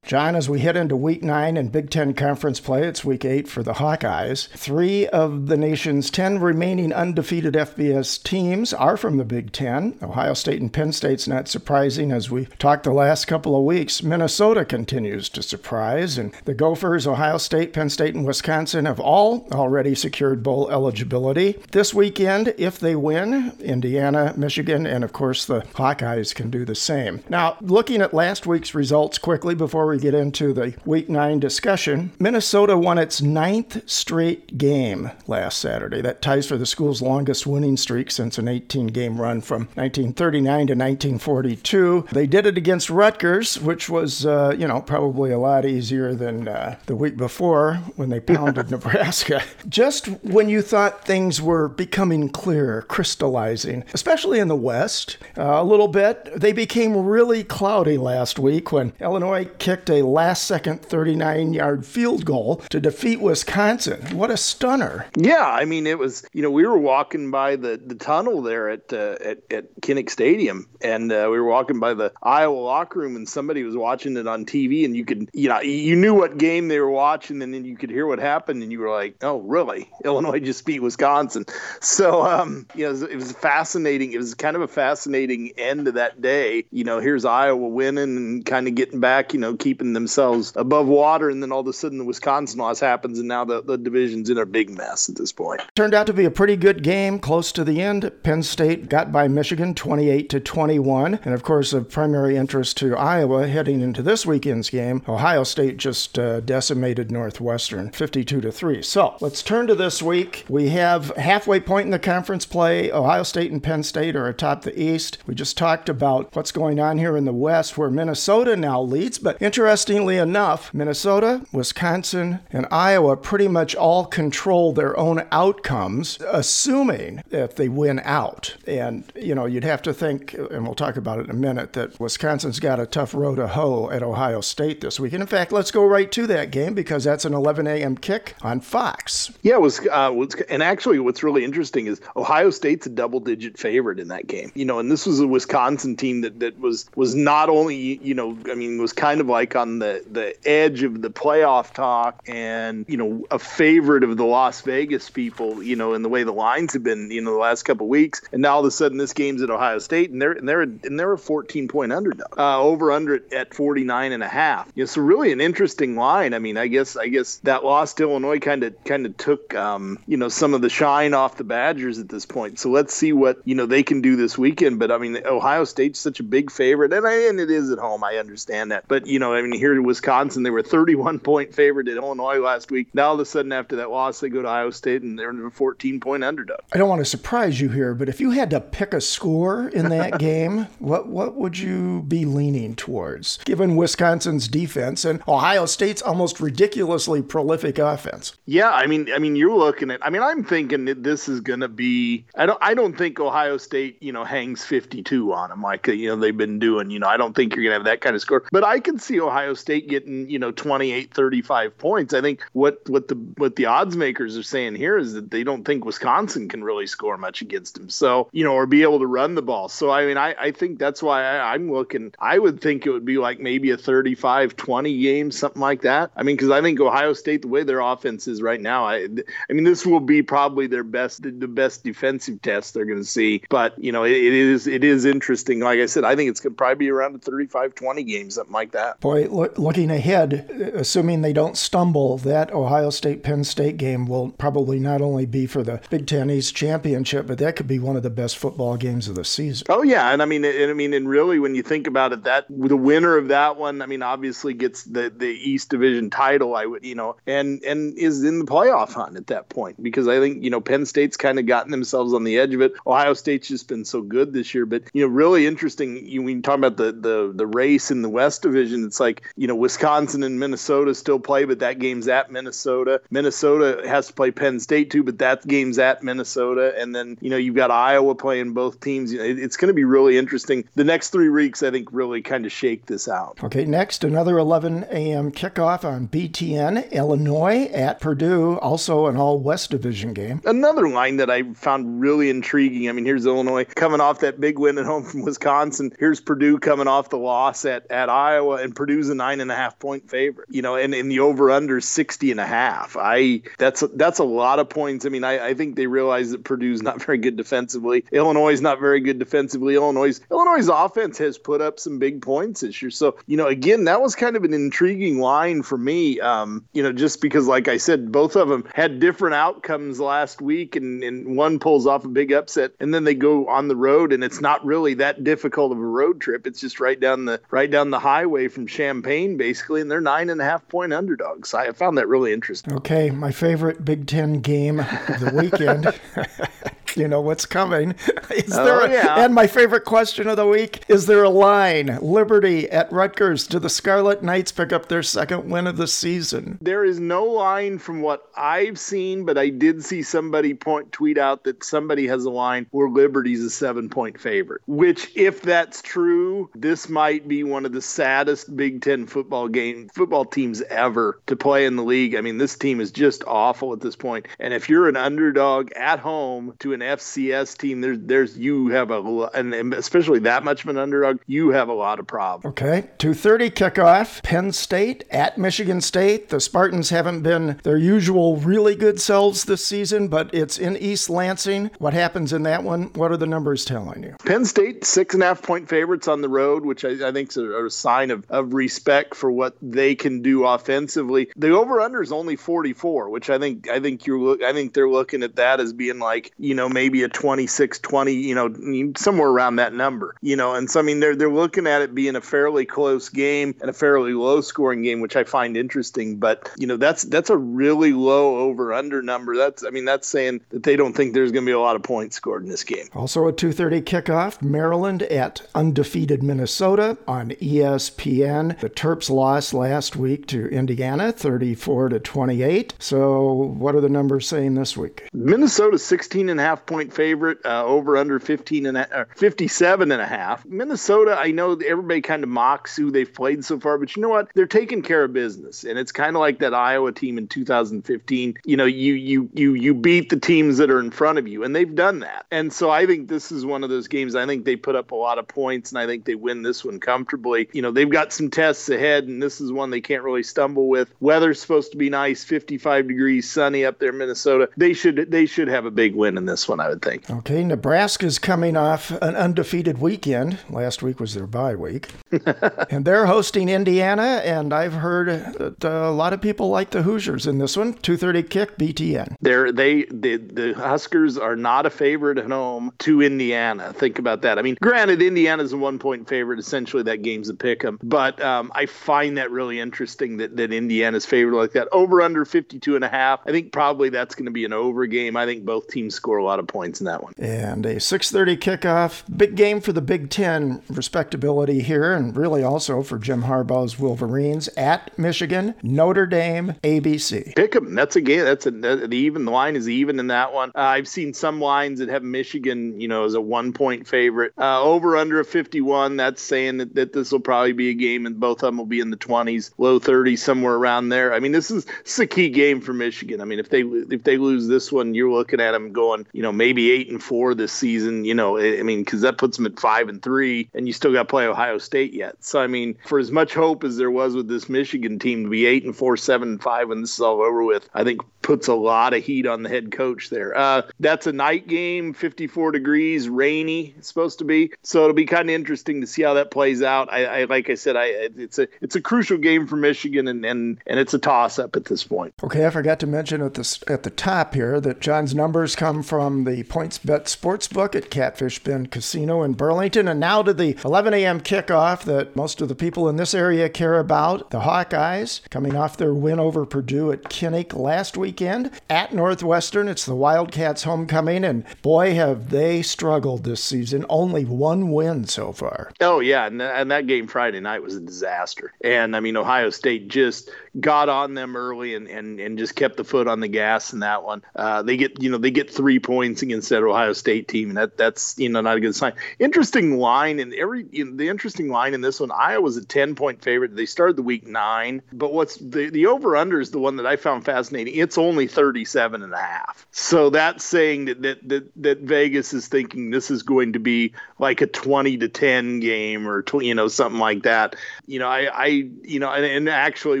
John, 0.06 0.36
as 0.36 0.48
we 0.48 0.60
head 0.60 0.76
into 0.76 0.94
week 0.94 1.24
nine 1.24 1.56
in 1.56 1.66
Big 1.66 1.90
Ten 1.90 2.14
conference 2.14 2.60
play, 2.60 2.86
it's 2.86 3.04
week 3.04 3.24
eight 3.24 3.48
for 3.48 3.64
the 3.64 3.72
Hawkeyes. 3.72 4.46
Three 4.50 5.08
of 5.08 5.48
the 5.48 5.56
nation's 5.56 6.10
10 6.10 6.38
remaining 6.38 6.92
undefeated 6.92 7.54
FBS 7.54 8.22
teams 8.22 8.72
are 8.72 8.96
from 8.96 9.16
the 9.16 9.24
Big 9.24 9.50
Ten. 9.50 9.98
Ohio 10.00 10.34
State 10.34 10.60
and 10.60 10.72
Penn 10.72 10.92
State's 10.92 11.26
not 11.26 11.48
surprising 11.48 12.12
as 12.12 12.30
we 12.30 12.44
talked 12.60 12.84
the 12.84 12.92
last 12.92 13.24
couple 13.24 13.56
of 13.56 13.64
weeks. 13.64 14.00
Minnesota 14.00 14.64
continues 14.64 15.28
to 15.30 15.42
surprise, 15.42 16.18
and 16.18 16.32
the 16.44 16.54
Gophers, 16.54 17.08
Ohio 17.08 17.36
State, 17.36 17.72
Penn 17.72 17.90
State, 17.90 18.14
and 18.14 18.24
Wisconsin 18.24 18.84
have 18.84 19.00
all 19.00 19.48
already 19.50 19.96
secured 19.96 20.40
bowl 20.40 20.70
eligibility. 20.70 21.60
This 21.72 21.92
weekend, 21.92 22.54
if 22.58 22.78
they 22.78 22.94
win, 22.94 23.54
Indiana, 23.58 24.34
Michigan, 24.36 24.86
and 24.86 25.02
of 25.02 25.12
course 25.12 25.44
the 25.44 25.62
Hawkeyes 25.74 26.32
can 26.32 26.48
do 26.48 26.64
the 26.64 26.76
same. 26.76 27.24
Now, 27.28 27.56
looking 27.60 28.00
at 28.00 28.14
last 28.14 28.46
week's 28.46 28.72
results 28.72 29.18
quickly 29.18 29.56
before 29.56 29.88
we 29.88 29.95
get 29.98 30.14
into 30.14 30.52
the 30.52 30.74
week 30.84 31.08
nine 31.08 31.40
discussion, 31.40 32.12
Minnesota 32.18 32.76
won 32.76 32.98
its 32.98 33.22
ninth 33.22 33.88
straight 33.88 34.58
game 34.58 35.10
last 35.26 35.58
Saturday. 35.58 36.00
That 36.00 36.22
ties 36.22 36.46
for 36.46 36.56
the 36.56 36.66
school's 36.66 37.02
longest 37.02 37.46
winning 37.46 37.76
streak 37.76 38.10
since 38.10 38.38
an 38.38 38.48
18 38.48 38.88
game 38.88 39.20
run 39.20 39.40
from 39.40 39.62
1939 39.74 40.44
to 40.44 40.72
1942. 40.72 42.06
They 42.12 42.26
did 42.26 42.46
it 42.46 42.56
against 42.58 42.90
Rutgers, 42.90 43.60
which 43.60 43.88
was, 43.88 44.26
uh, 44.26 44.54
you 44.58 44.66
know, 44.66 44.80
probably 44.80 45.30
a 45.30 45.38
lot 45.38 45.64
easier 45.64 46.14
than 46.14 46.48
uh, 46.48 46.78
the 46.86 46.96
week 46.96 47.16
before 47.16 47.74
when 47.96 48.08
they 48.10 48.20
pounded 48.20 48.70
Nebraska. 48.70 49.42
Just 49.68 50.06
when 50.22 50.48
you 50.48 50.62
thought 50.62 51.04
things 51.04 51.40
were 51.40 51.68
becoming 51.68 52.28
clear, 52.28 52.82
crystallizing, 52.82 53.84
especially 53.94 54.38
in 54.38 54.48
the 54.48 54.56
West, 54.56 55.18
uh, 55.36 55.42
a 55.42 55.64
little 55.64 55.88
bit, 55.88 56.38
they 56.38 56.52
became 56.52 56.96
really 56.96 57.44
cloudy 57.44 57.96
last 57.96 58.38
week 58.38 58.72
when 58.72 58.92
Illinois 59.00 59.48
kicked 59.58 59.85
kicked 59.86 60.02
a 60.02 60.06
last 60.06 60.44
second 60.44 60.82
39 60.82 61.52
yard 61.52 61.86
field 61.86 62.24
goal 62.24 62.56
to 62.70 62.80
defeat 62.80 63.20
Wisconsin. 63.20 64.16
What 64.16 64.30
a 64.30 64.36
stunner. 64.36 65.06
Yeah, 65.16 65.44
I 65.44 65.64
mean, 65.64 65.86
it 65.86 65.98
was, 65.98 66.26
you 66.32 66.42
know, 66.42 66.50
we 66.50 66.66
were 66.66 66.78
walking 66.78 67.30
by 67.30 67.56
the, 67.56 67.80
the 67.84 67.94
tunnel 67.94 68.42
there 68.42 68.68
at, 68.68 68.92
uh, 68.92 69.16
at, 69.24 69.38
at 69.52 69.80
Kinnick 69.80 70.10
Stadium, 70.10 70.68
and 70.80 71.12
uh, 71.12 71.28
we 71.30 71.38
were 71.38 71.44
walking 71.44 71.78
by 71.78 71.94
the 71.94 72.12
Iowa 72.22 72.58
locker 72.58 73.00
room, 73.00 73.16
and 73.16 73.28
somebody 73.28 73.62
was 73.62 73.76
watching 73.76 74.16
it 74.16 74.26
on 74.26 74.44
TV, 74.44 74.84
and 74.84 74.96
you 74.96 75.04
could, 75.04 75.28
you 75.32 75.48
know, 75.48 75.60
you 75.60 75.94
knew 75.94 76.14
what 76.14 76.38
game 76.38 76.68
they 76.68 76.80
were 76.80 76.90
watching, 76.90 77.42
and 77.42 77.54
then 77.54 77.64
you 77.64 77.76
could 77.76 77.90
hear 77.90 78.06
what 78.06 78.18
happened, 78.18 78.62
and 78.62 78.72
you 78.72 78.80
were 78.80 78.90
like, 78.90 79.16
oh, 79.22 79.38
really? 79.38 79.90
Illinois 80.04 80.40
just 80.40 80.64
beat 80.66 80.82
Wisconsin. 80.82 81.44
So, 81.80 82.24
um, 82.24 82.66
you 82.74 82.84
know, 82.84 82.88
it 82.88 82.92
was, 82.92 83.02
it 83.02 83.16
was 83.16 83.32
fascinating. 83.32 84.12
It 84.12 84.18
was 84.18 84.34
kind 84.34 84.56
of 84.56 84.62
a 84.62 84.68
fascinating 84.68 85.52
end 85.56 85.84
to 85.86 85.92
that 85.92 86.20
day. 86.20 86.64
You 86.70 86.84
know, 86.84 86.98
here's 86.98 87.24
Iowa 87.24 87.68
winning 87.68 88.16
and 88.16 88.46
kind 88.46 88.66
of 88.66 88.74
getting 88.74 89.00
back, 89.00 89.32
you 89.32 89.40
know, 89.40 89.54
keeping 89.76 89.92
themselves 89.92 90.54
above 90.56 90.86
water, 90.86 91.28
and 91.28 91.42
then 91.42 91.52
all 91.52 91.60
of 91.60 91.66
a 91.66 91.72
sudden 91.72 91.98
the 91.98 92.04
Wisconsin 92.04 92.58
loss 92.58 92.80
happens, 92.80 93.18
and 93.18 93.28
now 93.28 93.44
the, 93.44 93.62
the 93.62 93.76
division's 93.76 94.30
in 94.30 94.38
a 94.38 94.46
big 94.46 94.70
mess 94.70 95.10
at 95.10 95.16
this 95.16 95.32
point. 95.32 95.60
Turned 95.74 95.92
out 95.92 96.06
to 96.06 96.14
be 96.14 96.24
a 96.24 96.30
pretty 96.30 96.56
good 96.56 96.82
game 96.82 97.18
close 97.18 97.52
to 97.52 97.62
the 97.62 97.82
end. 97.82 98.10
Penn 98.22 98.42
State 98.42 98.88
got 98.88 99.12
by 99.12 99.28
Michigan 99.28 99.74
28 99.74 100.30
to 100.30 100.40
21, 100.40 101.20
and 101.22 101.34
of 101.34 101.42
course, 101.42 101.74
of 101.74 101.90
primary 101.90 102.36
interest 102.36 102.78
to 102.78 102.96
Iowa 102.96 103.48
heading 103.48 103.82
into 103.82 104.02
this 104.02 104.24
weekend's 104.24 104.70
game, 104.70 105.02
Ohio 105.06 105.44
State 105.44 105.76
just 105.76 106.18
uh, 106.18 106.40
decimated 106.40 107.10
Northwestern 107.10 107.90
52 107.90 108.40
to 108.40 108.50
3. 108.50 108.80
So 108.80 109.16
let's 109.20 109.42
turn 109.42 109.66
to 109.66 109.74
this 109.74 110.02
week. 110.02 110.46
We 110.48 110.70
have 110.70 111.14
halfway 111.16 111.60
point 111.60 111.84
in 111.84 111.90
the 111.90 111.98
conference 111.98 112.46
play. 112.46 112.90
Ohio 112.90 113.24
State 113.24 113.52
and 113.52 113.62
Penn 113.62 113.82
State 113.82 114.16
are 114.16 114.26
atop 114.26 114.62
the 114.62 114.80
East. 114.80 115.18
We 115.26 115.34
just 115.34 115.58
talked 115.58 115.90
about 115.90 116.34
what's 116.34 116.52
going 116.52 116.80
on 116.80 116.96
here 116.96 117.16
in 117.16 117.26
the 117.26 117.32
West, 117.34 117.76
where 117.76 117.90
Minnesota 117.90 118.56
now 118.56 118.80
leads. 118.80 119.18
But 119.18 119.36
interestingly 119.66 120.16
enough, 120.16 120.72
Minnesota, 120.72 121.44
Wisconsin, 121.50 122.38
and 122.52 122.68
Iowa 122.70 123.16
pretty 123.16 123.48
much 123.48 123.74
all 123.74 124.04
control 124.06 124.72
their 124.72 124.96
own 124.96 125.26
outcomes, 125.32 126.20
assuming 126.24 127.20
that 127.30 127.56
they 127.56 127.68
win 127.68 128.00
out. 128.04 128.56
And, 128.64 129.02
you 129.16 129.34
know, 129.34 129.44
you'd 129.44 129.64
have 129.64 129.82
to 129.82 129.92
think, 129.92 130.34
and 130.34 130.64
we'll 130.64 130.76
talk 130.76 130.96
about 130.96 131.18
it 131.18 131.24
in 131.24 131.30
a 131.32 131.34
minute, 131.34 131.72
that 131.72 131.98
Wisconsin's 131.98 132.60
got 132.60 132.78
a 132.78 132.86
tough 132.86 133.12
row 133.12 133.34
to 133.34 133.48
hoe 133.48 133.90
at 133.90 134.04
Ohio 134.04 134.40
State 134.40 134.82
this 134.82 135.00
week. 135.00 135.12
And 135.12 135.20
in 135.20 135.26
fact, 135.26 135.50
let's 135.50 135.72
go 135.72 135.84
right 135.84 136.12
to 136.12 136.28
that 136.28 136.52
game 136.52 136.72
because 136.72 137.02
that's 137.02 137.24
an 137.24 137.34
11 137.34 137.66
a.m. 137.66 137.96
kick 137.96 138.36
on 138.42 138.60
Fox. 138.60 139.32
Yeah, 139.42 139.56
was, 139.56 139.80
uh, 139.90 140.12
was 140.14 140.36
and 140.48 140.62
actually 140.62 141.00
what's 141.00 141.24
really 141.24 141.44
interesting 141.44 141.88
is 141.88 142.00
Ohio 142.14 142.50
State's 142.50 142.86
a 142.86 142.90
double 142.90 143.18
digit 143.18 143.58
favorite 143.58 143.98
in 143.98 144.06
that 144.08 144.28
game. 144.28 144.52
You 144.54 144.64
know, 144.64 144.78
and 144.78 144.92
this 144.92 145.06
was 145.06 145.18
a 145.18 145.26
Wisconsin 145.26 145.96
team 145.96 146.20
that, 146.20 146.38
that 146.38 146.60
was 146.60 146.88
was 146.94 147.16
not 147.16 147.48
only, 147.48 147.98
you 148.00 148.14
know, 148.14 148.38
I 148.48 148.54
mean, 148.54 148.80
was 148.80 148.92
kind 148.92 149.20
of 149.20 149.26
like 149.26 149.55
on 149.56 149.78
the, 149.78 150.04
the 150.10 150.36
edge 150.48 150.82
of 150.82 151.02
the 151.02 151.10
playoff 151.10 151.72
talk 151.72 152.22
and, 152.26 152.84
you 152.88 152.96
know, 152.96 153.26
a 153.30 153.38
favorite 153.38 154.04
of 154.04 154.16
the 154.16 154.24
Las 154.24 154.60
Vegas 154.60 155.10
people, 155.10 155.62
you 155.62 155.76
know, 155.76 155.94
in 155.94 156.02
the 156.02 156.08
way 156.08 156.22
the 156.22 156.32
lines 156.32 156.72
have 156.74 156.84
been, 156.84 157.10
you 157.10 157.20
know, 157.20 157.32
the 157.32 157.38
last 157.38 157.64
couple 157.64 157.88
weeks. 157.88 158.22
And 158.32 158.42
now 158.42 158.54
all 158.54 158.60
of 158.60 158.66
a 158.66 158.70
sudden 158.70 158.98
this 158.98 159.12
game's 159.12 159.42
at 159.42 159.50
Ohio 159.50 159.78
State 159.78 160.10
and 160.10 160.22
they're 160.22 160.32
and 160.32 160.48
they're 160.48 160.62
and 160.62 161.00
they're 161.00 161.12
a 161.12 161.18
14 161.18 161.68
point 161.68 161.92
underdog. 161.92 162.38
Uh, 162.38 162.60
over 162.60 162.92
under 162.92 163.22
at 163.32 163.54
49 163.54 164.12
and 164.12 164.22
a 164.22 164.28
half. 164.28 164.70
You 164.74 164.82
know, 164.82 164.86
so 164.86 165.00
really 165.00 165.32
an 165.32 165.40
interesting 165.40 165.96
line. 165.96 166.34
I 166.34 166.38
mean, 166.38 166.56
I 166.56 166.66
guess 166.66 166.96
I 166.96 167.08
guess 167.08 167.38
that 167.38 167.64
loss 167.64 167.94
to 167.94 168.04
Illinois 168.04 168.38
kind 168.38 168.62
of 168.62 168.84
kind 168.84 169.06
of 169.06 169.16
took 169.16 169.54
um, 169.54 169.98
you 170.06 170.16
know, 170.16 170.28
some 170.28 170.54
of 170.54 170.60
the 170.60 170.68
shine 170.68 171.14
off 171.14 171.36
the 171.36 171.44
Badgers 171.44 171.98
at 171.98 172.08
this 172.08 172.26
point. 172.26 172.58
So 172.58 172.70
let's 172.70 172.94
see 172.94 173.12
what, 173.12 173.40
you 173.44 173.54
know, 173.54 173.66
they 173.66 173.82
can 173.82 174.00
do 174.00 174.16
this 174.16 174.36
weekend, 174.36 174.78
but 174.78 174.90
I 174.90 174.98
mean, 174.98 175.18
Ohio 175.26 175.64
State's 175.64 175.98
such 175.98 176.20
a 176.20 176.22
big 176.22 176.50
favorite 176.50 176.92
and 176.92 177.06
I, 177.06 177.28
and 177.28 177.40
it 177.40 177.50
is 177.50 177.70
at 177.70 177.78
home. 177.78 178.04
I 178.04 178.16
understand 178.16 178.70
that. 178.70 178.84
But, 178.88 179.06
you 179.06 179.18
know, 179.18 179.34
I 179.34 179.42
mean, 179.42 179.45
here 179.52 179.72
in 179.72 179.84
Wisconsin, 179.84 180.42
they 180.42 180.50
were 180.50 180.62
31 180.62 181.20
point 181.20 181.54
favorite 181.54 181.88
at 181.88 181.96
Illinois 181.96 182.38
last 182.38 182.70
week. 182.70 182.88
Now 182.94 183.08
all 183.08 183.14
of 183.14 183.20
a 183.20 183.24
sudden 183.24 183.52
after 183.52 183.76
that 183.76 183.90
loss, 183.90 184.20
they 184.20 184.28
go 184.28 184.42
to 184.42 184.48
Iowa 184.48 184.72
State 184.72 185.02
and 185.02 185.18
they're 185.18 185.46
a 185.46 185.50
14 185.50 186.00
point 186.00 186.24
underdog. 186.24 186.60
I 186.72 186.78
don't 186.78 186.88
want 186.88 187.00
to 187.00 187.04
surprise 187.04 187.60
you 187.60 187.68
here, 187.68 187.94
but 187.94 188.08
if 188.08 188.20
you 188.20 188.30
had 188.30 188.50
to 188.50 188.60
pick 188.60 188.94
a 188.94 189.00
score 189.00 189.68
in 189.68 189.88
that 189.90 190.18
game, 190.18 190.66
what 190.78 191.08
what 191.08 191.34
would 191.34 191.58
you 191.58 192.02
be 192.02 192.24
leaning 192.24 192.74
towards, 192.74 193.38
given 193.44 193.76
Wisconsin's 193.76 194.48
defense 194.48 195.04
and 195.04 195.22
Ohio 195.28 195.66
State's 195.66 196.02
almost 196.02 196.40
ridiculously 196.40 197.22
prolific 197.22 197.78
offense? 197.78 198.34
Yeah, 198.46 198.70
I 198.70 198.86
mean, 198.86 199.08
I 199.14 199.18
mean, 199.18 199.36
you're 199.36 199.56
looking 199.56 199.90
at. 199.90 200.04
I 200.04 200.10
mean, 200.10 200.22
I'm 200.22 200.44
thinking 200.44 200.86
that 200.86 201.02
this 201.02 201.28
is 201.28 201.40
going 201.40 201.60
to 201.60 201.68
be. 201.68 202.24
I 202.34 202.46
don't. 202.46 202.58
I 202.62 202.74
don't 202.74 202.96
think 202.96 203.20
Ohio 203.20 203.56
State, 203.56 204.02
you 204.02 204.12
know, 204.12 204.24
hangs 204.24 204.64
52 204.64 205.32
on 205.32 205.50
them 205.50 205.62
like 205.62 205.86
you 205.86 206.08
know 206.08 206.16
they've 206.16 206.36
been 206.36 206.58
doing. 206.58 206.90
You 206.90 206.98
know, 206.98 207.08
I 207.08 207.16
don't 207.16 207.34
think 207.34 207.54
you're 207.54 207.64
going 207.64 207.72
to 207.72 207.78
have 207.78 207.84
that 207.84 208.00
kind 208.00 208.14
of 208.14 208.22
score. 208.22 208.44
But 208.50 208.64
I 208.64 208.80
can 208.80 208.98
see 208.98 209.20
Ohio 209.20 209.35
State 209.54 209.88
getting 209.88 210.28
you 210.28 210.38
know 210.38 210.50
28, 210.50 211.12
35 211.12 211.78
points. 211.78 212.14
I 212.14 212.20
think 212.20 212.42
what 212.52 212.88
what 212.88 213.08
the 213.08 213.14
what 213.36 213.56
the 213.56 213.66
odds 213.66 213.96
makers 213.96 214.36
are 214.36 214.42
saying 214.42 214.74
here 214.74 214.96
is 214.96 215.14
that 215.14 215.30
they 215.30 215.44
don't 215.44 215.64
think 215.64 215.84
Wisconsin 215.84 216.48
can 216.48 216.64
really 216.64 216.86
score 216.86 217.16
much 217.16 217.42
against 217.42 217.74
them. 217.74 217.88
So 217.90 218.28
you 218.32 218.44
know, 218.44 218.52
or 218.52 218.66
be 218.66 218.82
able 218.82 218.98
to 219.00 219.06
run 219.06 219.34
the 219.34 219.42
ball. 219.42 219.68
So 219.68 219.90
I 219.90 220.06
mean, 220.06 220.16
I 220.16 220.34
I 220.38 220.50
think 220.50 220.78
that's 220.78 221.02
why 221.02 221.22
I, 221.24 221.54
I'm 221.54 221.70
looking. 221.72 222.12
I 222.18 222.38
would 222.38 222.60
think 222.60 222.86
it 222.86 222.90
would 222.90 223.04
be 223.04 223.18
like 223.18 223.40
maybe 223.40 223.70
a 223.70 223.76
35-20 223.76 225.00
game, 225.02 225.30
something 225.30 225.60
like 225.60 225.82
that. 225.82 226.10
I 226.16 226.22
mean, 226.22 226.36
because 226.36 226.50
I 226.50 226.60
think 226.62 226.80
Ohio 226.80 227.12
State, 227.12 227.42
the 227.42 227.48
way 227.48 227.62
their 227.62 227.80
offense 227.80 228.28
is 228.28 228.42
right 228.42 228.60
now, 228.60 228.86
I 228.86 229.08
I 229.48 229.52
mean, 229.52 229.64
this 229.64 229.86
will 229.86 230.00
be 230.00 230.22
probably 230.22 230.66
their 230.66 230.84
best 230.84 231.22
the 231.22 231.48
best 231.48 231.84
defensive 231.84 232.42
test 232.42 232.74
they're 232.74 232.84
going 232.84 232.98
to 232.98 233.04
see. 233.04 233.42
But 233.48 233.78
you 233.78 233.92
know, 233.92 234.04
it, 234.04 234.12
it 234.12 234.32
is 234.32 234.66
it 234.66 234.84
is 234.84 235.04
interesting. 235.04 235.60
Like 235.60 235.80
I 235.80 235.86
said, 235.86 236.04
I 236.04 236.16
think 236.16 236.30
it's 236.30 236.40
going 236.40 236.52
to 236.52 236.56
probably 236.56 236.86
be 236.86 236.90
around 236.90 237.14
a 237.14 237.18
35-20 237.18 238.06
game, 238.06 238.30
something 238.30 238.52
like 238.52 238.72
that. 238.72 239.00
Boy, 239.00 239.25
lo- 239.30 239.52
looking 239.56 239.90
ahead, 239.90 240.72
assuming 240.74 241.22
they 241.22 241.32
don't 241.32 241.56
stumble, 241.56 242.18
that 242.18 242.52
Ohio 242.52 242.90
State 242.90 243.22
Penn 243.22 243.44
State 243.44 243.76
game 243.76 244.06
will 244.06 244.30
probably 244.32 244.78
not 244.78 245.00
only 245.00 245.26
be 245.26 245.46
for 245.46 245.62
the 245.62 245.80
Big 245.90 246.06
Ten 246.06 246.30
East 246.30 246.54
championship, 246.54 247.26
but 247.26 247.38
that 247.38 247.56
could 247.56 247.66
be 247.66 247.78
one 247.78 247.96
of 247.96 248.02
the 248.02 248.10
best 248.10 248.38
football 248.38 248.76
games 248.76 249.08
of 249.08 249.14
the 249.14 249.24
season. 249.24 249.66
Oh 249.70 249.82
yeah, 249.82 250.12
and 250.12 250.22
I 250.22 250.24
mean, 250.24 250.44
and 250.44 250.70
I 250.70 250.74
mean, 250.74 250.92
and 250.94 251.08
really, 251.08 251.38
when 251.38 251.54
you 251.54 251.62
think 251.62 251.86
about 251.86 252.12
it, 252.12 252.24
that 252.24 252.46
the 252.48 252.76
winner 252.76 253.16
of 253.16 253.28
that 253.28 253.56
one, 253.56 253.82
I 253.82 253.86
mean, 253.86 254.02
obviously 254.02 254.54
gets 254.54 254.84
the 254.84 255.12
the 255.14 255.26
East 255.28 255.70
Division 255.70 256.10
title. 256.10 256.54
I 256.54 256.66
would, 256.66 256.84
you 256.84 256.94
know, 256.94 257.16
and 257.26 257.62
and 257.64 257.96
is 257.98 258.22
in 258.24 258.38
the 258.40 258.44
playoff 258.44 258.92
hunt 258.92 259.16
at 259.16 259.28
that 259.28 259.48
point 259.48 259.82
because 259.82 260.08
I 260.08 260.18
think 260.18 260.42
you 260.42 260.50
know 260.50 260.60
Penn 260.60 260.86
State's 260.86 261.16
kind 261.16 261.38
of 261.38 261.46
gotten 261.46 261.70
themselves 261.70 262.12
on 262.12 262.24
the 262.24 262.38
edge 262.38 262.54
of 262.54 262.60
it. 262.60 262.72
Ohio 262.86 263.14
State's 263.14 263.48
just 263.48 263.68
been 263.68 263.84
so 263.84 264.02
good 264.02 264.32
this 264.32 264.54
year, 264.54 264.66
but 264.66 264.82
you 264.92 265.02
know, 265.02 265.08
really 265.08 265.46
interesting. 265.46 266.06
You 266.06 266.22
when 266.22 266.36
you 266.36 266.42
talk 266.42 266.58
about 266.58 266.76
the 266.76 266.92
the 266.92 267.32
the 267.34 267.46
race 267.46 267.90
in 267.90 268.02
the 268.02 268.08
West 268.08 268.42
Division, 268.42 268.84
it's 268.84 269.00
like 269.00 269.05
you 269.36 269.46
know 269.46 269.54
Wisconsin 269.54 270.22
and 270.22 270.38
Minnesota 270.38 270.94
still 270.94 271.18
play, 271.18 271.44
but 271.44 271.58
that 271.60 271.78
game's 271.78 272.08
at 272.08 272.30
Minnesota. 272.30 273.00
Minnesota 273.10 273.82
has 273.86 274.08
to 274.08 274.12
play 274.12 274.30
Penn 274.30 274.60
State 274.60 274.90
too, 274.90 275.02
but 275.02 275.18
that 275.18 275.46
game's 275.46 275.78
at 275.78 276.02
Minnesota, 276.02 276.74
and 276.76 276.94
then 276.94 277.18
you 277.20 277.30
know 277.30 277.36
you've 277.36 277.54
got 277.54 277.70
Iowa 277.70 278.14
playing 278.14 278.52
both 278.52 278.80
teams. 278.80 279.12
You 279.12 279.18
know, 279.18 279.24
it, 279.24 279.38
it's 279.38 279.56
going 279.56 279.68
to 279.68 279.74
be 279.74 279.84
really 279.84 280.18
interesting. 280.18 280.64
The 280.74 280.84
next 280.84 281.10
three 281.10 281.28
weeks, 281.28 281.62
I 281.62 281.70
think, 281.70 281.88
really 281.92 282.22
kind 282.22 282.46
of 282.46 282.52
shake 282.52 282.86
this 282.86 283.08
out. 283.08 283.38
Okay, 283.42 283.64
next 283.64 284.04
another 284.04 284.38
11 284.38 284.84
a.m. 284.90 285.32
kickoff 285.32 285.84
on 285.84 286.08
BTN. 286.08 286.90
Illinois 286.90 287.66
at 287.72 288.00
Purdue, 288.00 288.56
also 288.58 289.06
an 289.06 289.16
all 289.16 289.38
West 289.38 289.70
Division 289.70 290.12
game. 290.12 290.40
Another 290.44 290.88
line 290.88 291.16
that 291.16 291.30
I 291.30 291.42
found 291.54 292.00
really 292.00 292.30
intriguing. 292.30 292.88
I 292.88 292.92
mean, 292.92 293.04
here's 293.04 293.26
Illinois 293.26 293.64
coming 293.64 294.00
off 294.00 294.20
that 294.20 294.40
big 294.40 294.58
win 294.58 294.78
at 294.78 294.86
home 294.86 295.04
from 295.04 295.22
Wisconsin. 295.22 295.92
Here's 295.98 296.20
Purdue 296.20 296.58
coming 296.58 296.88
off 296.88 297.10
the 297.10 297.18
loss 297.18 297.64
at, 297.64 297.90
at 297.90 298.08
Iowa, 298.08 298.56
and 298.56 298.74
Purdue's 298.96 299.10
a 299.10 299.14
nine 299.14 299.40
and 299.40 299.50
a 299.50 299.54
half 299.54 299.78
point 299.78 300.08
favorite. 300.08 300.48
You 300.50 300.62
know, 300.62 300.76
and 300.76 300.94
in 300.94 301.08
the 301.08 301.20
over 301.20 301.50
under 301.50 301.80
60 301.80 302.30
and 302.30 302.40
a 302.40 302.46
half. 302.46 302.96
I 302.98 303.42
that's 303.58 303.84
that's 303.94 304.18
a 304.18 304.24
lot 304.24 304.58
of 304.58 304.70
points. 304.70 305.04
I 305.04 305.10
mean, 305.10 305.24
I, 305.24 305.48
I 305.48 305.54
think 305.54 305.76
they 305.76 305.86
realize 305.86 306.30
that 306.30 306.44
Purdue's 306.44 306.82
not 306.82 307.02
very 307.06 307.18
good 307.18 307.36
defensively. 307.36 308.04
Illinois 308.10 308.52
is 308.52 308.62
not 308.62 308.80
very 308.80 309.00
good 309.00 309.18
defensively. 309.18 309.74
Illinois 309.74 310.18
Illinois' 310.30 310.68
offense 310.72 311.18
has 311.18 311.36
put 311.36 311.60
up 311.60 311.78
some 311.78 311.98
big 311.98 312.22
points 312.22 312.62
this 312.62 312.80
year. 312.80 312.90
So, 312.90 313.16
you 313.26 313.36
know, 313.36 313.46
again, 313.46 313.84
that 313.84 314.00
was 314.00 314.14
kind 314.14 314.36
of 314.36 314.44
an 314.44 314.54
intriguing 314.54 315.20
line 315.20 315.62
for 315.62 315.76
me. 315.76 316.18
Um, 316.20 316.64
you 316.72 316.82
know, 316.82 316.92
just 316.92 317.20
because, 317.20 317.46
like 317.46 317.68
I 317.68 317.76
said, 317.76 318.10
both 318.10 318.36
of 318.36 318.48
them 318.48 318.66
had 318.74 318.98
different 318.98 319.34
outcomes 319.34 320.00
last 320.00 320.40
week, 320.40 320.76
and, 320.76 321.02
and 321.02 321.36
one 321.36 321.58
pulls 321.58 321.86
off 321.86 322.04
a 322.04 322.08
big 322.08 322.32
upset, 322.32 322.72
and 322.80 322.94
then 322.94 323.04
they 323.04 323.14
go 323.14 323.46
on 323.48 323.68
the 323.68 323.76
road, 323.76 324.12
and 324.12 324.24
it's 324.24 324.40
not 324.40 324.64
really 324.64 324.94
that 324.94 325.22
difficult 325.22 325.72
of 325.72 325.78
a 325.78 325.84
road 325.84 326.20
trip. 326.20 326.46
It's 326.46 326.60
just 326.60 326.80
right 326.80 326.98
down 326.98 327.26
the 327.26 327.40
right 327.50 327.70
down 327.70 327.90
the 327.90 327.98
highway 327.98 328.48
from 328.48 328.66
Champaign, 328.86 329.36
basically, 329.36 329.80
and 329.80 329.90
they're 329.90 330.00
nine 330.00 330.30
and 330.30 330.40
a 330.40 330.44
half 330.44 330.66
point 330.68 330.92
underdogs. 330.92 331.54
I 331.54 331.72
found 331.72 331.98
that 331.98 332.06
really 332.06 332.32
interesting. 332.32 332.72
Okay, 332.74 333.10
my 333.10 333.32
favorite 333.32 333.84
Big 333.84 334.06
Ten 334.06 334.40
game 334.40 334.78
of 334.78 335.20
the 335.20 335.32
weekend. 335.34 335.92
You 336.96 337.08
know 337.08 337.20
what's 337.20 337.46
coming. 337.46 337.90
Is 338.30 338.56
Oh, 338.56 338.64
there 338.64 338.80
a, 338.80 338.90
yeah. 338.90 339.24
and 339.24 339.34
my 339.34 339.46
favorite 339.46 339.84
question 339.84 340.28
of 340.28 340.36
the 340.36 340.46
week 340.46 340.82
is 340.88 341.06
there 341.06 341.22
a 341.22 341.28
line? 341.30 341.98
Liberty 342.00 342.68
at 342.70 342.90
Rutgers. 342.90 343.46
Do 343.46 343.58
the 343.58 343.68
Scarlet 343.68 344.22
Knights 344.22 344.50
pick 344.52 344.72
up 344.72 344.88
their 344.88 345.02
second 345.02 345.50
win 345.50 345.66
of 345.66 345.76
the 345.76 345.86
season? 345.86 346.58
There 346.60 346.84
is 346.84 346.98
no 346.98 347.24
line 347.24 347.78
from 347.78 348.00
what 348.00 348.28
I've 348.36 348.78
seen, 348.78 349.24
but 349.24 349.36
I 349.38 349.50
did 349.50 349.84
see 349.84 350.02
somebody 350.02 350.54
point 350.54 350.90
tweet 350.92 351.18
out 351.18 351.44
that 351.44 351.62
somebody 351.64 352.06
has 352.06 352.24
a 352.24 352.30
line 352.30 352.66
where 352.70 352.88
Liberty's 352.88 353.44
a 353.44 353.50
seven 353.50 353.88
point 353.88 354.18
favorite. 354.20 354.62
Which, 354.66 355.10
if 355.14 355.42
that's 355.42 355.82
true, 355.82 356.50
this 356.54 356.88
might 356.88 357.28
be 357.28 357.44
one 357.44 357.66
of 357.66 357.72
the 357.72 357.82
saddest 357.82 358.56
Big 358.56 358.80
Ten 358.82 359.06
football 359.06 359.48
game 359.48 359.88
football 359.94 360.24
teams 360.24 360.62
ever 360.62 361.20
to 361.26 361.36
play 361.36 361.66
in 361.66 361.76
the 361.76 361.84
league. 361.84 362.14
I 362.14 362.20
mean, 362.22 362.38
this 362.38 362.56
team 362.56 362.80
is 362.80 362.90
just 362.90 363.22
awful 363.26 363.72
at 363.72 363.80
this 363.80 363.96
point. 363.96 364.26
And 364.40 364.54
if 364.54 364.68
you're 364.68 364.88
an 364.88 364.96
underdog 364.96 365.70
at 365.72 365.98
home 365.98 366.54
to 366.60 366.72
an 366.72 366.82
FCS 366.86 367.56
team, 367.58 367.80
there's 367.80 367.98
there's 368.00 368.38
you 368.38 368.68
have 368.68 368.90
a 368.90 369.30
and 369.34 369.74
especially 369.74 370.20
that 370.20 370.44
much 370.44 370.64
of 370.64 370.70
an 370.70 370.78
underdog, 370.78 371.20
you 371.26 371.50
have 371.50 371.68
a 371.68 371.74
lot 371.74 371.98
of 371.98 372.06
problems. 372.06 372.52
Okay, 372.52 372.88
2:30 372.98 373.50
kickoff. 373.50 374.22
Penn 374.22 374.52
State 374.52 375.04
at 375.10 375.38
Michigan 375.38 375.80
State. 375.80 376.28
The 376.28 376.40
Spartans 376.40 376.90
haven't 376.90 377.22
been 377.22 377.60
their 377.62 377.76
usual 377.76 378.36
really 378.36 378.74
good 378.74 379.00
selves 379.00 379.44
this 379.44 379.64
season, 379.64 380.08
but 380.08 380.32
it's 380.34 380.58
in 380.58 380.76
East 380.76 381.10
Lansing. 381.10 381.70
What 381.78 381.94
happens 381.94 382.32
in 382.32 382.42
that 382.44 382.62
one? 382.62 382.84
What 382.94 383.10
are 383.12 383.16
the 383.16 383.26
numbers 383.26 383.64
telling 383.64 384.02
you? 384.02 384.16
Penn 384.24 384.44
State 384.44 384.84
six 384.84 385.14
and 385.14 385.22
a 385.22 385.26
half 385.26 385.42
point 385.42 385.68
favorites 385.68 386.08
on 386.08 386.22
the 386.22 386.28
road, 386.28 386.64
which 386.64 386.84
I, 386.84 387.08
I 387.08 387.12
think 387.12 387.30
is 387.30 387.36
a, 387.36 387.66
a 387.66 387.70
sign 387.70 388.10
of, 388.10 388.24
of 388.30 388.54
respect 388.54 389.14
for 389.14 389.30
what 389.30 389.56
they 389.60 389.94
can 389.94 390.22
do 390.22 390.44
offensively. 390.46 391.30
The 391.36 391.50
over 391.50 391.80
under 391.80 392.02
is 392.02 392.12
only 392.12 392.36
44, 392.36 393.10
which 393.10 393.30
I 393.30 393.38
think 393.38 393.68
I 393.68 393.80
think 393.80 394.06
you're 394.06 394.18
look 394.18 394.42
I 394.42 394.52
think 394.52 394.74
they're 394.74 394.88
looking 394.88 395.22
at 395.22 395.36
that 395.36 395.60
as 395.60 395.72
being 395.72 395.98
like 395.98 396.32
you 396.38 396.54
know 396.54 396.68
maybe 396.76 397.02
a 397.02 397.08
26 397.08 397.78
20 397.78 398.12
you 398.12 398.34
know 398.34 398.92
somewhere 398.96 399.28
around 399.28 399.56
that 399.56 399.72
number 399.72 400.14
you 400.20 400.36
know 400.36 400.54
and 400.54 400.70
so 400.70 400.80
I 400.80 400.82
mean 400.82 401.00
they're 401.00 401.16
they're 401.16 401.30
looking 401.30 401.66
at 401.66 401.82
it 401.82 401.94
being 401.94 402.16
a 402.16 402.20
fairly 402.20 402.66
close 402.66 403.08
game 403.08 403.54
and 403.60 403.70
a 403.70 403.72
fairly 403.72 404.12
low 404.12 404.40
scoring 404.40 404.82
game, 404.82 405.00
which 405.00 405.16
I 405.16 405.24
find 405.24 405.56
interesting. 405.56 406.16
But 406.18 406.50
you 406.56 406.66
know 406.66 406.76
that's 406.76 407.02
that's 407.04 407.30
a 407.30 407.36
really 407.36 407.92
low 407.92 408.36
over 408.36 408.72
under 408.72 409.02
number. 409.02 409.36
That's 409.36 409.64
I 409.64 409.70
mean 409.70 409.84
that's 409.84 410.06
saying 410.06 410.40
that 410.50 410.62
they 410.62 410.76
don't 410.76 410.94
think 410.94 411.14
there's 411.14 411.32
going 411.32 411.44
to 411.44 411.48
be 411.48 411.52
a 411.54 411.60
lot 411.60 411.76
of 411.76 411.82
points 411.82 412.16
scored 412.16 412.42
in 412.42 412.48
this 412.48 412.64
game. 412.64 412.86
Also 412.94 413.26
a 413.26 413.32
2:30 413.32 413.82
kickoff. 413.82 414.42
Maryland 414.42 415.02
at 415.04 415.42
undefeated 415.54 416.22
Minnesota 416.22 416.98
on 417.06 417.30
ESPN. 417.30 418.58
The 418.60 418.70
Terps 418.70 419.10
lost 419.10 419.54
last 419.54 419.96
week 419.96 420.26
to 420.28 420.46
Indiana, 420.48 421.12
34 421.12 421.90
to 421.90 422.00
28. 422.00 422.74
So 422.78 423.32
what 423.32 423.74
are 423.74 423.80
the 423.80 423.88
numbers 423.88 424.28
saying 424.28 424.54
this 424.54 424.76
week? 424.76 425.08
Minnesota 425.12 425.78
16 425.78 426.28
and 426.28 426.40
a 426.40 426.42
half 426.42 426.55
point 426.64 426.92
favorite, 426.92 427.38
uh, 427.44 427.64
over 427.64 427.96
under 427.96 428.18
15 428.18 428.66
and 428.66 428.78
a, 428.78 429.00
uh, 429.00 429.04
57 429.16 429.92
and 429.92 430.00
a 430.00 430.06
half. 430.06 430.46
Minnesota, 430.46 431.16
I 431.18 431.32
know 431.32 431.52
everybody 431.56 432.00
kind 432.00 432.22
of 432.22 432.30
mocks 432.30 432.76
who 432.76 432.90
they've 432.90 433.12
played 433.12 433.44
so 433.44 433.60
far, 433.60 433.76
but 433.78 433.94
you 433.96 434.02
know 434.02 434.08
what? 434.08 434.30
They're 434.34 434.46
taking 434.46 434.82
care 434.82 435.04
of 435.04 435.12
business. 435.12 435.64
And 435.64 435.78
it's 435.78 435.92
kind 435.92 436.16
of 436.16 436.20
like 436.20 436.38
that 436.38 436.54
Iowa 436.54 436.92
team 436.92 437.18
in 437.18 437.28
2015. 437.28 438.38
You 438.44 438.56
know, 438.56 438.64
you 438.64 438.94
you 438.94 439.28
you 439.34 439.54
you 439.54 439.74
beat 439.74 440.10
the 440.10 440.18
teams 440.18 440.58
that 440.58 440.70
are 440.70 440.80
in 440.80 440.90
front 440.90 441.18
of 441.18 441.26
you, 441.26 441.44
and 441.44 441.54
they've 441.54 441.74
done 441.74 442.00
that. 442.00 442.26
And 442.30 442.52
so 442.52 442.70
I 442.70 442.86
think 442.86 443.08
this 443.08 443.32
is 443.32 443.44
one 443.44 443.64
of 443.64 443.70
those 443.70 443.88
games. 443.88 444.14
I 444.14 444.26
think 444.26 444.44
they 444.44 444.56
put 444.56 444.76
up 444.76 444.90
a 444.90 444.94
lot 444.94 445.18
of 445.18 445.28
points, 445.28 445.70
and 445.72 445.78
I 445.78 445.86
think 445.86 446.04
they 446.04 446.14
win 446.14 446.42
this 446.42 446.64
one 446.64 446.80
comfortably. 446.80 447.48
You 447.52 447.62
know, 447.62 447.70
they've 447.70 447.88
got 447.88 448.12
some 448.12 448.30
tests 448.30 448.68
ahead, 448.68 449.04
and 449.04 449.22
this 449.22 449.40
is 449.40 449.52
one 449.52 449.70
they 449.70 449.80
can't 449.80 450.02
really 450.02 450.22
stumble 450.22 450.68
with. 450.68 450.92
Weather's 451.00 451.40
supposed 451.40 451.72
to 451.72 451.78
be 451.78 451.90
nice, 451.90 452.24
55 452.24 452.88
degrees, 452.88 453.28
sunny 453.30 453.64
up 453.64 453.78
there, 453.78 453.90
in 453.90 453.98
Minnesota. 453.98 454.48
They 454.56 454.72
should 454.72 455.10
they 455.10 455.26
should 455.26 455.48
have 455.48 455.66
a 455.66 455.70
big 455.70 455.94
win 455.94 456.16
in 456.16 456.26
this 456.26 456.45
one, 456.48 456.60
I 456.60 456.68
would 456.68 456.82
think. 456.82 457.08
Okay, 457.10 457.44
Nebraska's 457.44 458.18
coming 458.18 458.56
off 458.56 458.90
an 458.90 459.16
undefeated 459.16 459.78
weekend. 459.78 460.38
Last 460.50 460.82
week 460.82 461.00
was 461.00 461.14
their 461.14 461.26
bye 461.26 461.54
week. 461.54 461.90
and 462.70 462.84
they're 462.84 463.06
hosting 463.06 463.48
Indiana, 463.48 464.22
and 464.24 464.52
I've 464.52 464.72
heard 464.72 465.08
that 465.08 465.64
uh, 465.64 465.68
a 465.68 465.92
lot 465.92 466.12
of 466.12 466.20
people 466.20 466.48
like 466.48 466.70
the 466.70 466.82
Hoosiers 466.82 467.26
in 467.26 467.38
this 467.38 467.56
one. 467.56 467.74
2:30 467.74 468.28
kick 468.28 468.58
BTN. 468.58 469.16
They're 469.20 469.52
they 469.52 469.84
the 469.90 470.16
the 470.16 470.54
Huskers 470.54 471.18
are 471.18 471.36
not 471.36 471.66
a 471.66 471.70
favorite 471.70 472.18
at 472.18 472.30
home 472.30 472.72
to 472.80 473.02
Indiana. 473.02 473.72
Think 473.72 473.98
about 473.98 474.22
that. 474.22 474.38
I 474.38 474.42
mean, 474.42 474.56
granted, 474.60 475.02
Indiana's 475.02 475.52
a 475.52 475.56
one 475.56 475.78
point 475.78 476.08
favorite. 476.08 476.38
Essentially, 476.38 476.82
that 476.84 477.02
game's 477.02 477.28
a 477.28 477.34
pick 477.34 477.64
'em. 477.64 477.78
But 477.82 478.20
um, 478.22 478.50
I 478.54 478.66
find 478.66 479.16
that 479.18 479.30
really 479.30 479.60
interesting 479.60 480.16
that 480.18 480.36
that 480.36 480.52
Indiana's 480.52 481.06
favored 481.06 481.34
like 481.34 481.52
that. 481.52 481.68
Over 481.72 482.02
under 482.02 482.24
52 482.24 482.74
and 482.74 482.84
a 482.84 482.88
half. 482.88 483.20
I 483.26 483.32
think 483.32 483.52
probably 483.52 483.88
that's 483.88 484.14
going 484.14 484.26
to 484.26 484.32
be 484.32 484.44
an 484.44 484.52
over 484.52 484.86
game. 484.86 485.16
I 485.16 485.26
think 485.26 485.44
both 485.44 485.68
teams 485.68 485.94
score 485.94 486.18
a 486.18 486.24
lot 486.24 486.35
of 486.38 486.46
points 486.46 486.80
in 486.80 486.86
that 486.86 487.02
one. 487.02 487.12
And 487.18 487.64
a 487.66 487.76
6:30 487.76 488.36
kickoff. 488.36 489.02
Big 489.14 489.34
game 489.34 489.60
for 489.60 489.72
the 489.72 489.80
Big 489.80 490.10
10 490.10 490.62
respectability 490.68 491.60
here 491.60 491.92
and 491.92 492.16
really 492.16 492.42
also 492.42 492.82
for 492.82 492.98
Jim 492.98 493.22
Harbaugh's 493.22 493.78
Wolverines 493.78 494.48
at 494.56 494.96
Michigan, 494.98 495.54
Notre 495.62 496.06
Dame, 496.06 496.54
ABC. 496.62 497.34
Pick 497.36 497.56
'em. 497.56 497.74
That's 497.74 497.96
a 497.96 498.00
game. 498.00 498.24
That's 498.24 498.46
a 498.46 498.50
that, 498.50 498.90
the 498.90 498.96
even 498.96 499.24
the 499.24 499.30
line 499.30 499.56
is 499.56 499.68
even 499.68 499.98
in 499.98 500.08
that 500.08 500.32
one. 500.32 500.50
Uh, 500.54 500.60
I've 500.60 500.88
seen 500.88 501.14
some 501.14 501.40
lines 501.40 501.78
that 501.78 501.88
have 501.88 502.02
Michigan, 502.02 502.80
you 502.80 502.88
know, 502.88 503.04
as 503.04 503.14
a 503.14 503.20
one 503.20 503.52
point 503.52 503.86
favorite. 503.86 504.32
Uh, 504.38 504.62
over 504.62 504.96
under 504.96 505.20
a 505.20 505.24
51. 505.24 505.96
That's 505.96 506.22
saying 506.22 506.58
that, 506.58 506.74
that 506.74 506.92
this 506.92 507.12
will 507.12 507.20
probably 507.20 507.52
be 507.52 507.70
a 507.70 507.74
game, 507.74 508.06
and 508.06 508.18
both 508.18 508.42
of 508.42 508.46
them 508.46 508.58
will 508.58 508.66
be 508.66 508.80
in 508.80 508.90
the 508.90 508.96
20s, 508.96 509.50
low 509.58 509.78
30s, 509.78 510.18
somewhere 510.18 510.54
around 510.54 510.88
there. 510.88 511.12
I 511.12 511.20
mean, 511.20 511.32
this 511.32 511.50
is, 511.50 511.64
this 511.64 511.94
is 511.94 511.98
a 511.98 512.06
key 512.06 512.28
game 512.28 512.60
for 512.60 512.72
Michigan. 512.72 513.20
I 513.20 513.24
mean, 513.24 513.38
if 513.38 513.48
they 513.48 513.62
if 513.62 514.04
they 514.04 514.16
lose 514.16 514.48
this 514.48 514.72
one, 514.72 514.94
you're 514.94 515.10
looking 515.10 515.40
at 515.40 515.52
them 515.52 515.72
going, 515.72 516.06
you 516.12 516.22
know, 516.22 516.25
maybe 516.32 516.70
eight 516.70 516.90
and 516.90 517.02
four 517.02 517.34
this 517.34 517.52
season. 517.52 518.04
You 518.04 518.14
know, 518.14 518.38
I 518.38 518.58
I 518.58 518.62
mean, 518.62 518.80
because 518.80 519.00
that 519.02 519.18
puts 519.18 519.36
them 519.36 519.46
at 519.46 519.58
five 519.58 519.88
and 519.88 520.02
three, 520.02 520.48
and 520.54 520.66
you 520.66 520.72
still 520.72 520.92
got 520.92 521.02
to 521.02 521.08
play 521.08 521.26
Ohio 521.26 521.58
State 521.58 521.92
yet. 521.92 522.16
So 522.20 522.40
I 522.40 522.46
mean, 522.46 522.76
for 522.86 522.98
as 522.98 523.10
much 523.10 523.34
hope 523.34 523.64
as 523.64 523.76
there 523.76 523.90
was 523.90 524.14
with 524.14 524.28
this 524.28 524.48
Michigan 524.48 524.98
team 524.98 525.24
to 525.24 525.30
be 525.30 525.46
eight 525.46 525.64
and 525.64 525.76
four, 525.76 525.96
seven 525.96 526.28
and 526.28 526.42
five 526.42 526.68
when 526.68 526.80
this 526.80 526.94
is 526.94 527.00
all 527.00 527.22
over 527.22 527.44
with, 527.44 527.68
I 527.74 527.84
think 527.84 528.00
puts 528.26 528.48
a 528.48 528.54
lot 528.54 528.92
of 528.92 529.04
heat 529.04 529.24
on 529.24 529.44
the 529.44 529.48
head 529.48 529.70
coach 529.70 530.10
there. 530.10 530.36
Uh, 530.36 530.62
that's 530.80 531.06
a 531.06 531.12
night 531.12 531.46
game, 531.46 531.94
54 531.94 532.50
degrees, 532.50 533.08
rainy. 533.08 533.72
It's 533.78 533.86
supposed 533.86 534.18
to 534.18 534.24
be, 534.24 534.50
so 534.64 534.82
it'll 534.82 534.94
be 534.94 535.06
kind 535.06 535.30
of 535.30 535.34
interesting 535.34 535.80
to 535.80 535.86
see 535.86 536.02
how 536.02 536.14
that 536.14 536.32
plays 536.32 536.60
out. 536.60 536.92
I, 536.92 537.04
I 537.04 537.24
like 537.24 537.48
I 537.48 537.54
said, 537.54 537.76
I 537.76 537.84
it's 538.16 538.40
a 538.40 538.48
it's 538.60 538.74
a 538.74 538.80
crucial 538.80 539.16
game 539.16 539.46
for 539.46 539.54
Michigan, 539.54 540.08
and 540.08 540.24
and, 540.24 540.60
and 540.66 540.80
it's 540.80 540.92
a 540.92 540.98
toss 540.98 541.38
up 541.38 541.54
at 541.54 541.66
this 541.66 541.84
point. 541.84 542.14
Okay, 542.24 542.44
I 542.44 542.50
forgot 542.50 542.80
to 542.80 542.86
mention 542.88 543.22
at 543.22 543.34
the 543.34 543.64
at 543.68 543.84
the 543.84 543.90
top 543.90 544.34
here 544.34 544.60
that 544.60 544.80
John's 544.80 545.14
numbers 545.14 545.54
come 545.54 545.84
from 545.84 546.15
the 546.24 546.42
PointsBet 546.44 547.04
Sportsbook 547.04 547.74
at 547.74 547.90
Catfish 547.90 548.42
Bend 548.42 548.70
Casino 548.70 549.22
in 549.22 549.34
Burlington, 549.34 549.88
and 549.88 550.00
now 550.00 550.22
to 550.22 550.32
the 550.32 550.56
11 550.64 550.94
a.m. 550.94 551.20
kickoff 551.20 551.84
that 551.84 552.16
most 552.16 552.40
of 552.40 552.48
the 552.48 552.54
people 552.54 552.88
in 552.88 552.96
this 552.96 553.14
area 553.14 553.48
care 553.48 553.78
about. 553.78 554.30
The 554.30 554.40
Hawkeyes 554.40 555.28
coming 555.30 555.56
off 555.56 555.76
their 555.76 555.94
win 555.94 556.18
over 556.18 556.44
Purdue 556.46 556.92
at 556.92 557.04
Kinnick 557.04 557.54
last 557.54 557.96
weekend 557.96 558.50
at 558.68 558.94
Northwestern. 558.94 559.68
It's 559.68 559.84
the 559.84 559.94
Wildcats' 559.94 560.64
homecoming, 560.64 561.24
and 561.24 561.44
boy, 561.62 561.94
have 561.94 562.30
they 562.30 562.62
struggled 562.62 563.24
this 563.24 563.42
season. 563.42 563.84
Only 563.88 564.24
one 564.24 564.70
win 564.70 565.06
so 565.06 565.32
far. 565.32 565.72
Oh 565.80 566.00
yeah, 566.00 566.26
and, 566.26 566.40
and 566.40 566.70
that 566.70 566.86
game 566.86 567.06
Friday 567.06 567.40
night 567.40 567.62
was 567.62 567.76
a 567.76 567.80
disaster. 567.80 568.52
And 568.62 568.94
I 568.96 569.00
mean, 569.00 569.16
Ohio 569.16 569.50
State 569.50 569.88
just 569.88 570.30
got 570.60 570.88
on 570.88 571.14
them 571.14 571.36
early 571.36 571.74
and, 571.74 571.86
and, 571.88 572.18
and 572.20 572.38
just 572.38 572.56
kept 572.56 572.76
the 572.76 572.84
foot 572.84 573.08
on 573.08 573.20
the 573.20 573.28
gas 573.28 573.72
in 573.72 573.80
that 573.80 574.04
one. 574.04 574.22
Uh, 574.34 574.62
they 574.62 574.76
get 574.76 575.02
you 575.02 575.10
know 575.10 575.18
they 575.18 575.30
get 575.30 575.50
three 575.50 575.78
points 575.78 576.05
against 576.12 576.48
that 576.50 576.62
Ohio 576.62 576.92
State 576.92 577.28
team, 577.28 577.48
and 577.48 577.58
that 577.58 577.76
that's 577.76 578.18
you 578.18 578.28
know 578.28 578.40
not 578.40 578.56
a 578.56 578.60
good 578.60 578.74
sign. 578.74 578.92
Interesting 579.18 579.78
line 579.78 580.18
in 580.18 580.34
every 580.34 580.64
the 580.64 581.08
interesting 581.08 581.48
line 581.48 581.74
in 581.74 581.80
this 581.80 582.00
one. 582.00 582.10
Iowa's 582.10 582.56
a 582.56 582.64
ten 582.64 582.94
point 582.94 583.22
favorite. 583.22 583.56
They 583.56 583.66
started 583.66 583.96
the 583.96 584.02
week 584.02 584.26
nine, 584.26 584.82
but 584.92 585.12
what's 585.12 585.36
the 585.36 585.70
the 585.70 585.86
over 585.86 586.16
under 586.16 586.40
is 586.40 586.50
the 586.50 586.58
one 586.58 586.76
that 586.76 586.86
I 586.86 586.96
found 586.96 587.24
fascinating. 587.24 587.74
It's 587.74 587.98
only 587.98 588.26
37 588.26 589.02
and 589.02 589.12
a 589.12 589.18
half. 589.18 589.66
So 589.70 590.10
that's 590.10 590.44
saying 590.44 590.86
that 590.86 591.02
that 591.02 591.28
that, 591.28 591.50
that 591.56 591.78
Vegas 591.80 592.32
is 592.32 592.48
thinking 592.48 592.90
this 592.90 593.10
is 593.10 593.22
going 593.22 593.54
to 593.54 593.58
be 593.58 593.92
like 594.18 594.40
a 594.40 594.46
20 594.46 594.98
to 594.98 595.08
10 595.08 595.60
game 595.60 596.08
or 596.08 596.22
tw- 596.22 596.42
you 596.42 596.54
know 596.54 596.68
something 596.68 597.00
like 597.00 597.24
that. 597.24 597.56
You 597.86 597.98
know, 597.98 598.08
I 598.08 598.26
I 598.32 598.46
you 598.82 599.00
know 599.00 599.10
and, 599.10 599.24
and 599.24 599.48
actually 599.48 600.00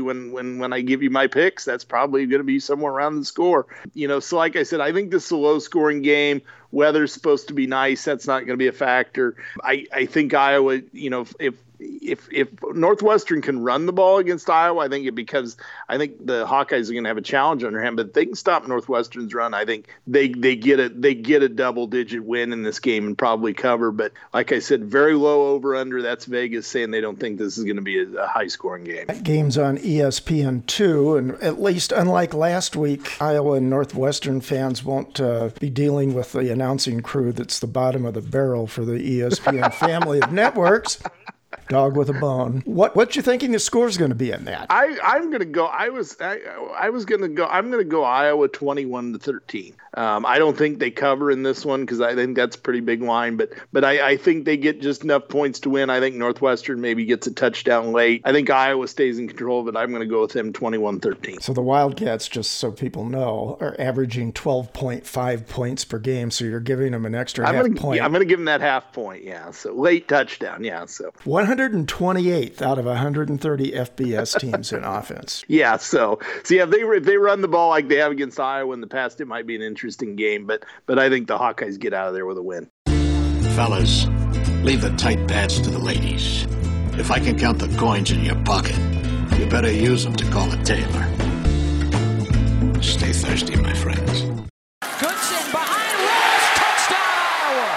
when 0.00 0.32
when 0.32 0.58
when 0.58 0.72
I 0.72 0.80
give 0.80 1.02
you 1.02 1.10
my 1.10 1.26
picks, 1.26 1.64
that's 1.64 1.84
probably 1.84 2.26
going 2.26 2.40
to 2.40 2.44
be 2.44 2.60
somewhere 2.60 2.92
around 2.92 3.16
the 3.16 3.24
score. 3.24 3.66
You 3.94 4.08
know, 4.08 4.20
so 4.20 4.36
like 4.36 4.56
I 4.56 4.62
said, 4.62 4.80
I 4.80 4.92
think 4.92 5.10
this 5.10 5.26
is 5.26 5.30
a 5.30 5.36
low 5.36 5.58
scoring 5.58 5.95
game. 6.02 6.42
Weather's 6.72 7.12
supposed 7.12 7.48
to 7.48 7.54
be 7.54 7.66
nice. 7.66 8.04
That's 8.04 8.26
not 8.26 8.40
going 8.40 8.50
to 8.50 8.56
be 8.56 8.66
a 8.66 8.72
factor. 8.72 9.36
I, 9.62 9.86
I 9.92 10.06
think 10.06 10.34
Iowa, 10.34 10.80
you 10.92 11.10
know, 11.10 11.22
if, 11.22 11.34
if 11.38 11.54
if 11.78 12.28
if 12.32 12.48
Northwestern 12.74 13.42
can 13.42 13.60
run 13.60 13.86
the 13.86 13.92
ball 13.92 14.18
against 14.18 14.48
Iowa, 14.48 14.84
I 14.84 14.88
think 14.88 15.06
it 15.06 15.14
because 15.14 15.56
I 15.88 15.98
think 15.98 16.24
the 16.24 16.46
Hawkeyes 16.46 16.88
are 16.88 16.92
going 16.92 17.04
to 17.04 17.08
have 17.08 17.16
a 17.16 17.22
challenge 17.22 17.64
on 17.64 17.72
their 17.72 17.82
hand. 17.82 17.96
But 17.96 18.08
if 18.08 18.12
they 18.12 18.26
can 18.26 18.34
stop 18.34 18.66
Northwestern's 18.66 19.32
run, 19.34 19.54
I 19.54 19.64
think 19.64 19.88
they 20.06 20.28
they 20.28 20.56
get 20.56 20.80
a 20.80 20.88
they 20.88 21.14
get 21.14 21.42
a 21.42 21.48
double 21.48 21.86
digit 21.86 22.24
win 22.24 22.52
in 22.52 22.62
this 22.62 22.80
game 22.80 23.06
and 23.06 23.18
probably 23.18 23.54
cover. 23.54 23.90
But 23.90 24.12
like 24.32 24.52
I 24.52 24.58
said, 24.58 24.84
very 24.84 25.14
low 25.14 25.48
over 25.48 25.76
under. 25.76 26.02
That's 26.02 26.24
Vegas 26.24 26.66
saying 26.66 26.90
they 26.90 27.00
don't 27.00 27.18
think 27.18 27.38
this 27.38 27.58
is 27.58 27.64
going 27.64 27.76
to 27.76 27.82
be 27.82 28.00
a, 28.00 28.08
a 28.22 28.26
high 28.26 28.48
scoring 28.48 28.84
game. 28.84 29.06
That 29.06 29.22
game's 29.24 29.58
on 29.58 29.78
ESPN 29.78 30.66
two, 30.66 31.16
and 31.16 31.32
at 31.42 31.60
least 31.60 31.92
unlike 31.92 32.34
last 32.34 32.76
week, 32.76 33.20
Iowa 33.20 33.54
and 33.54 33.70
Northwestern 33.70 34.40
fans 34.40 34.84
won't 34.84 35.20
uh, 35.20 35.50
be 35.60 35.70
dealing 35.70 36.14
with 36.14 36.32
the 36.32 36.50
announcing 36.52 37.00
crew 37.00 37.32
that's 37.32 37.58
the 37.58 37.66
bottom 37.66 38.04
of 38.04 38.14
the 38.14 38.22
barrel 38.22 38.66
for 38.66 38.84
the 38.84 38.98
ESPN 38.98 39.72
family 39.86 40.20
of 40.20 40.32
networks. 40.32 40.98
Dog 41.68 41.96
with 41.96 42.08
a 42.08 42.12
bone. 42.12 42.62
What 42.64 42.94
what 42.94 43.16
you 43.16 43.22
thinking 43.22 43.52
the 43.52 43.58
score's 43.58 43.96
going 43.96 44.10
to 44.10 44.14
be 44.16 44.30
in 44.30 44.44
that? 44.44 44.66
I 44.70 44.98
I'm 45.02 45.30
going 45.30 45.40
to 45.40 45.44
go. 45.44 45.66
I 45.66 45.88
was 45.88 46.16
I, 46.20 46.38
I 46.78 46.90
was 46.90 47.04
going 47.04 47.22
to 47.22 47.28
go. 47.28 47.46
I'm 47.46 47.70
going 47.70 47.82
to 47.82 47.88
go 47.88 48.04
Iowa 48.04 48.48
21 48.48 49.12
to 49.14 49.18
13. 49.18 49.74
Um, 49.96 50.24
I 50.24 50.38
don't 50.38 50.56
think 50.56 50.78
they 50.78 50.90
cover 50.90 51.30
in 51.30 51.42
this 51.42 51.64
one 51.64 51.80
because 51.80 52.00
I 52.00 52.14
think 52.14 52.36
that's 52.36 52.56
a 52.56 52.60
pretty 52.60 52.80
big 52.80 53.02
line. 53.02 53.36
But 53.36 53.50
but 53.72 53.84
I, 53.84 54.10
I 54.10 54.16
think 54.16 54.44
they 54.44 54.56
get 54.56 54.80
just 54.80 55.04
enough 55.04 55.28
points 55.28 55.60
to 55.60 55.70
win. 55.70 55.90
I 55.90 56.00
think 56.00 56.16
Northwestern 56.16 56.80
maybe 56.80 57.04
gets 57.04 57.26
a 57.26 57.32
touchdown 57.32 57.92
late. 57.92 58.22
I 58.24 58.32
think 58.32 58.50
Iowa 58.50 58.86
stays 58.88 59.18
in 59.18 59.28
control 59.28 59.66
it. 59.68 59.76
I'm 59.76 59.90
going 59.90 60.00
to 60.00 60.06
go 60.06 60.20
with 60.20 60.32
them 60.32 60.52
21-13. 60.52 61.42
So 61.42 61.52
the 61.52 61.62
Wildcats, 61.62 62.28
just 62.28 62.52
so 62.52 62.72
people 62.72 63.04
know, 63.04 63.56
are 63.60 63.74
averaging 63.78 64.32
12.5 64.32 65.48
points 65.48 65.84
per 65.84 65.98
game. 65.98 66.30
So 66.30 66.44
you're 66.44 66.60
giving 66.60 66.92
them 66.92 67.06
an 67.06 67.14
extra 67.14 67.46
I'm 67.46 67.54
half 67.54 67.64
gonna, 67.64 67.80
point. 67.80 67.96
Yeah, 67.98 68.04
I'm 68.04 68.12
going 68.12 68.20
to 68.20 68.26
give 68.28 68.38
them 68.38 68.46
that 68.46 68.60
half 68.60 68.92
point. 68.92 69.24
Yeah. 69.24 69.50
So 69.50 69.72
late 69.72 70.08
touchdown. 70.08 70.62
Yeah. 70.62 70.84
So 70.86 71.10
128th 71.24 72.60
out 72.60 72.78
of 72.78 72.84
130 72.84 73.72
FBS 73.72 74.38
teams 74.38 74.72
in 74.72 74.84
offense. 74.84 75.44
Yeah, 75.48 75.76
so 75.78 76.18
so 76.44 76.54
yeah, 76.54 76.64
if 76.64 76.70
they 76.70 76.80
if 76.80 77.04
they 77.04 77.16
run 77.16 77.40
the 77.40 77.48
ball 77.48 77.70
like 77.70 77.88
they 77.88 77.96
have 77.96 78.12
against 78.12 78.38
Iowa 78.38 78.74
in 78.74 78.80
the 78.80 78.86
past, 78.86 79.20
it 79.20 79.26
might 79.26 79.46
be 79.46 79.56
an 79.56 79.62
interesting 79.62 79.85
game. 80.16 80.46
But 80.46 80.64
but 80.86 80.98
I 80.98 81.08
think 81.08 81.28
the 81.28 81.38
Hawkeyes 81.38 81.78
get 81.78 81.94
out 81.94 82.08
of 82.08 82.14
there 82.14 82.26
with 82.26 82.38
a 82.38 82.42
win. 82.42 82.68
Fellas, 83.54 84.06
leave 84.64 84.82
the 84.82 84.94
tight 84.98 85.28
pads 85.28 85.60
to 85.60 85.70
the 85.70 85.78
ladies. 85.78 86.44
If 86.98 87.10
I 87.10 87.20
can 87.20 87.38
count 87.38 87.58
the 87.58 87.68
coins 87.76 88.10
in 88.10 88.24
your 88.24 88.42
pocket, 88.44 88.76
you 89.38 89.46
better 89.46 89.70
use 89.70 90.02
them 90.04 90.16
to 90.16 90.24
call 90.30 90.50
a 90.52 90.56
tailor. 90.64 91.04
Stay 92.82 93.12
thirsty, 93.12 93.56
my 93.56 93.74
friends. 93.74 94.22
Goodson 95.00 95.44
behind 95.52 95.96
Ross, 96.08 96.44
touchdown 96.56 97.16
Iowa! 97.44 97.70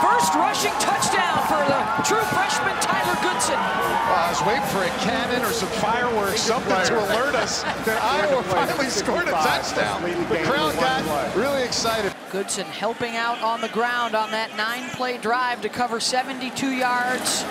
First 0.00 0.34
rushing 0.34 0.72
touchdown 0.78 1.42
for 1.50 1.62
the 1.66 1.80
true 2.06 2.24
freshman 2.30 2.76
Tyler 2.80 3.18
Goodson. 3.22 3.89
Well, 4.30 4.38
I 4.38 4.42
was 4.42 4.46
waiting 4.46 4.68
for 4.68 4.84
a 4.84 4.98
cannon 5.00 5.42
or 5.42 5.50
some 5.50 5.68
fireworks, 5.80 6.42
something 6.42 6.70
to 6.70 6.98
alert 7.00 7.34
us 7.34 7.64
that 7.64 8.00
Iowa 8.00 8.42
finally 8.44 8.86
scored 8.86 9.26
a 9.26 9.32
touchdown. 9.32 10.04
The 10.04 10.44
crowd 10.44 10.76
got 10.76 11.34
really 11.34 11.64
excited. 11.64 12.14
Goodson 12.30 12.64
helping 12.66 13.16
out 13.16 13.42
on 13.42 13.60
the 13.60 13.70
ground 13.70 14.14
on 14.14 14.30
that 14.30 14.56
nine-play 14.56 15.18
drive 15.18 15.60
to 15.62 15.68
cover 15.68 15.98
72 15.98 16.70
yards. 16.70 17.42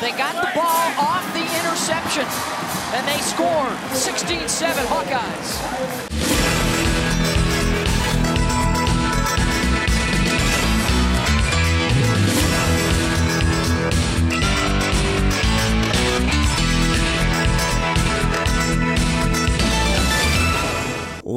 They 0.00 0.12
got 0.12 0.32
the 0.40 0.50
ball 0.56 0.88
off 0.96 1.22
the 1.34 1.44
interception, 1.44 2.24
and 2.96 3.06
they 3.06 3.20
scored 3.20 3.76
16-7 3.92 4.72
Hawkeyes. 4.88 6.41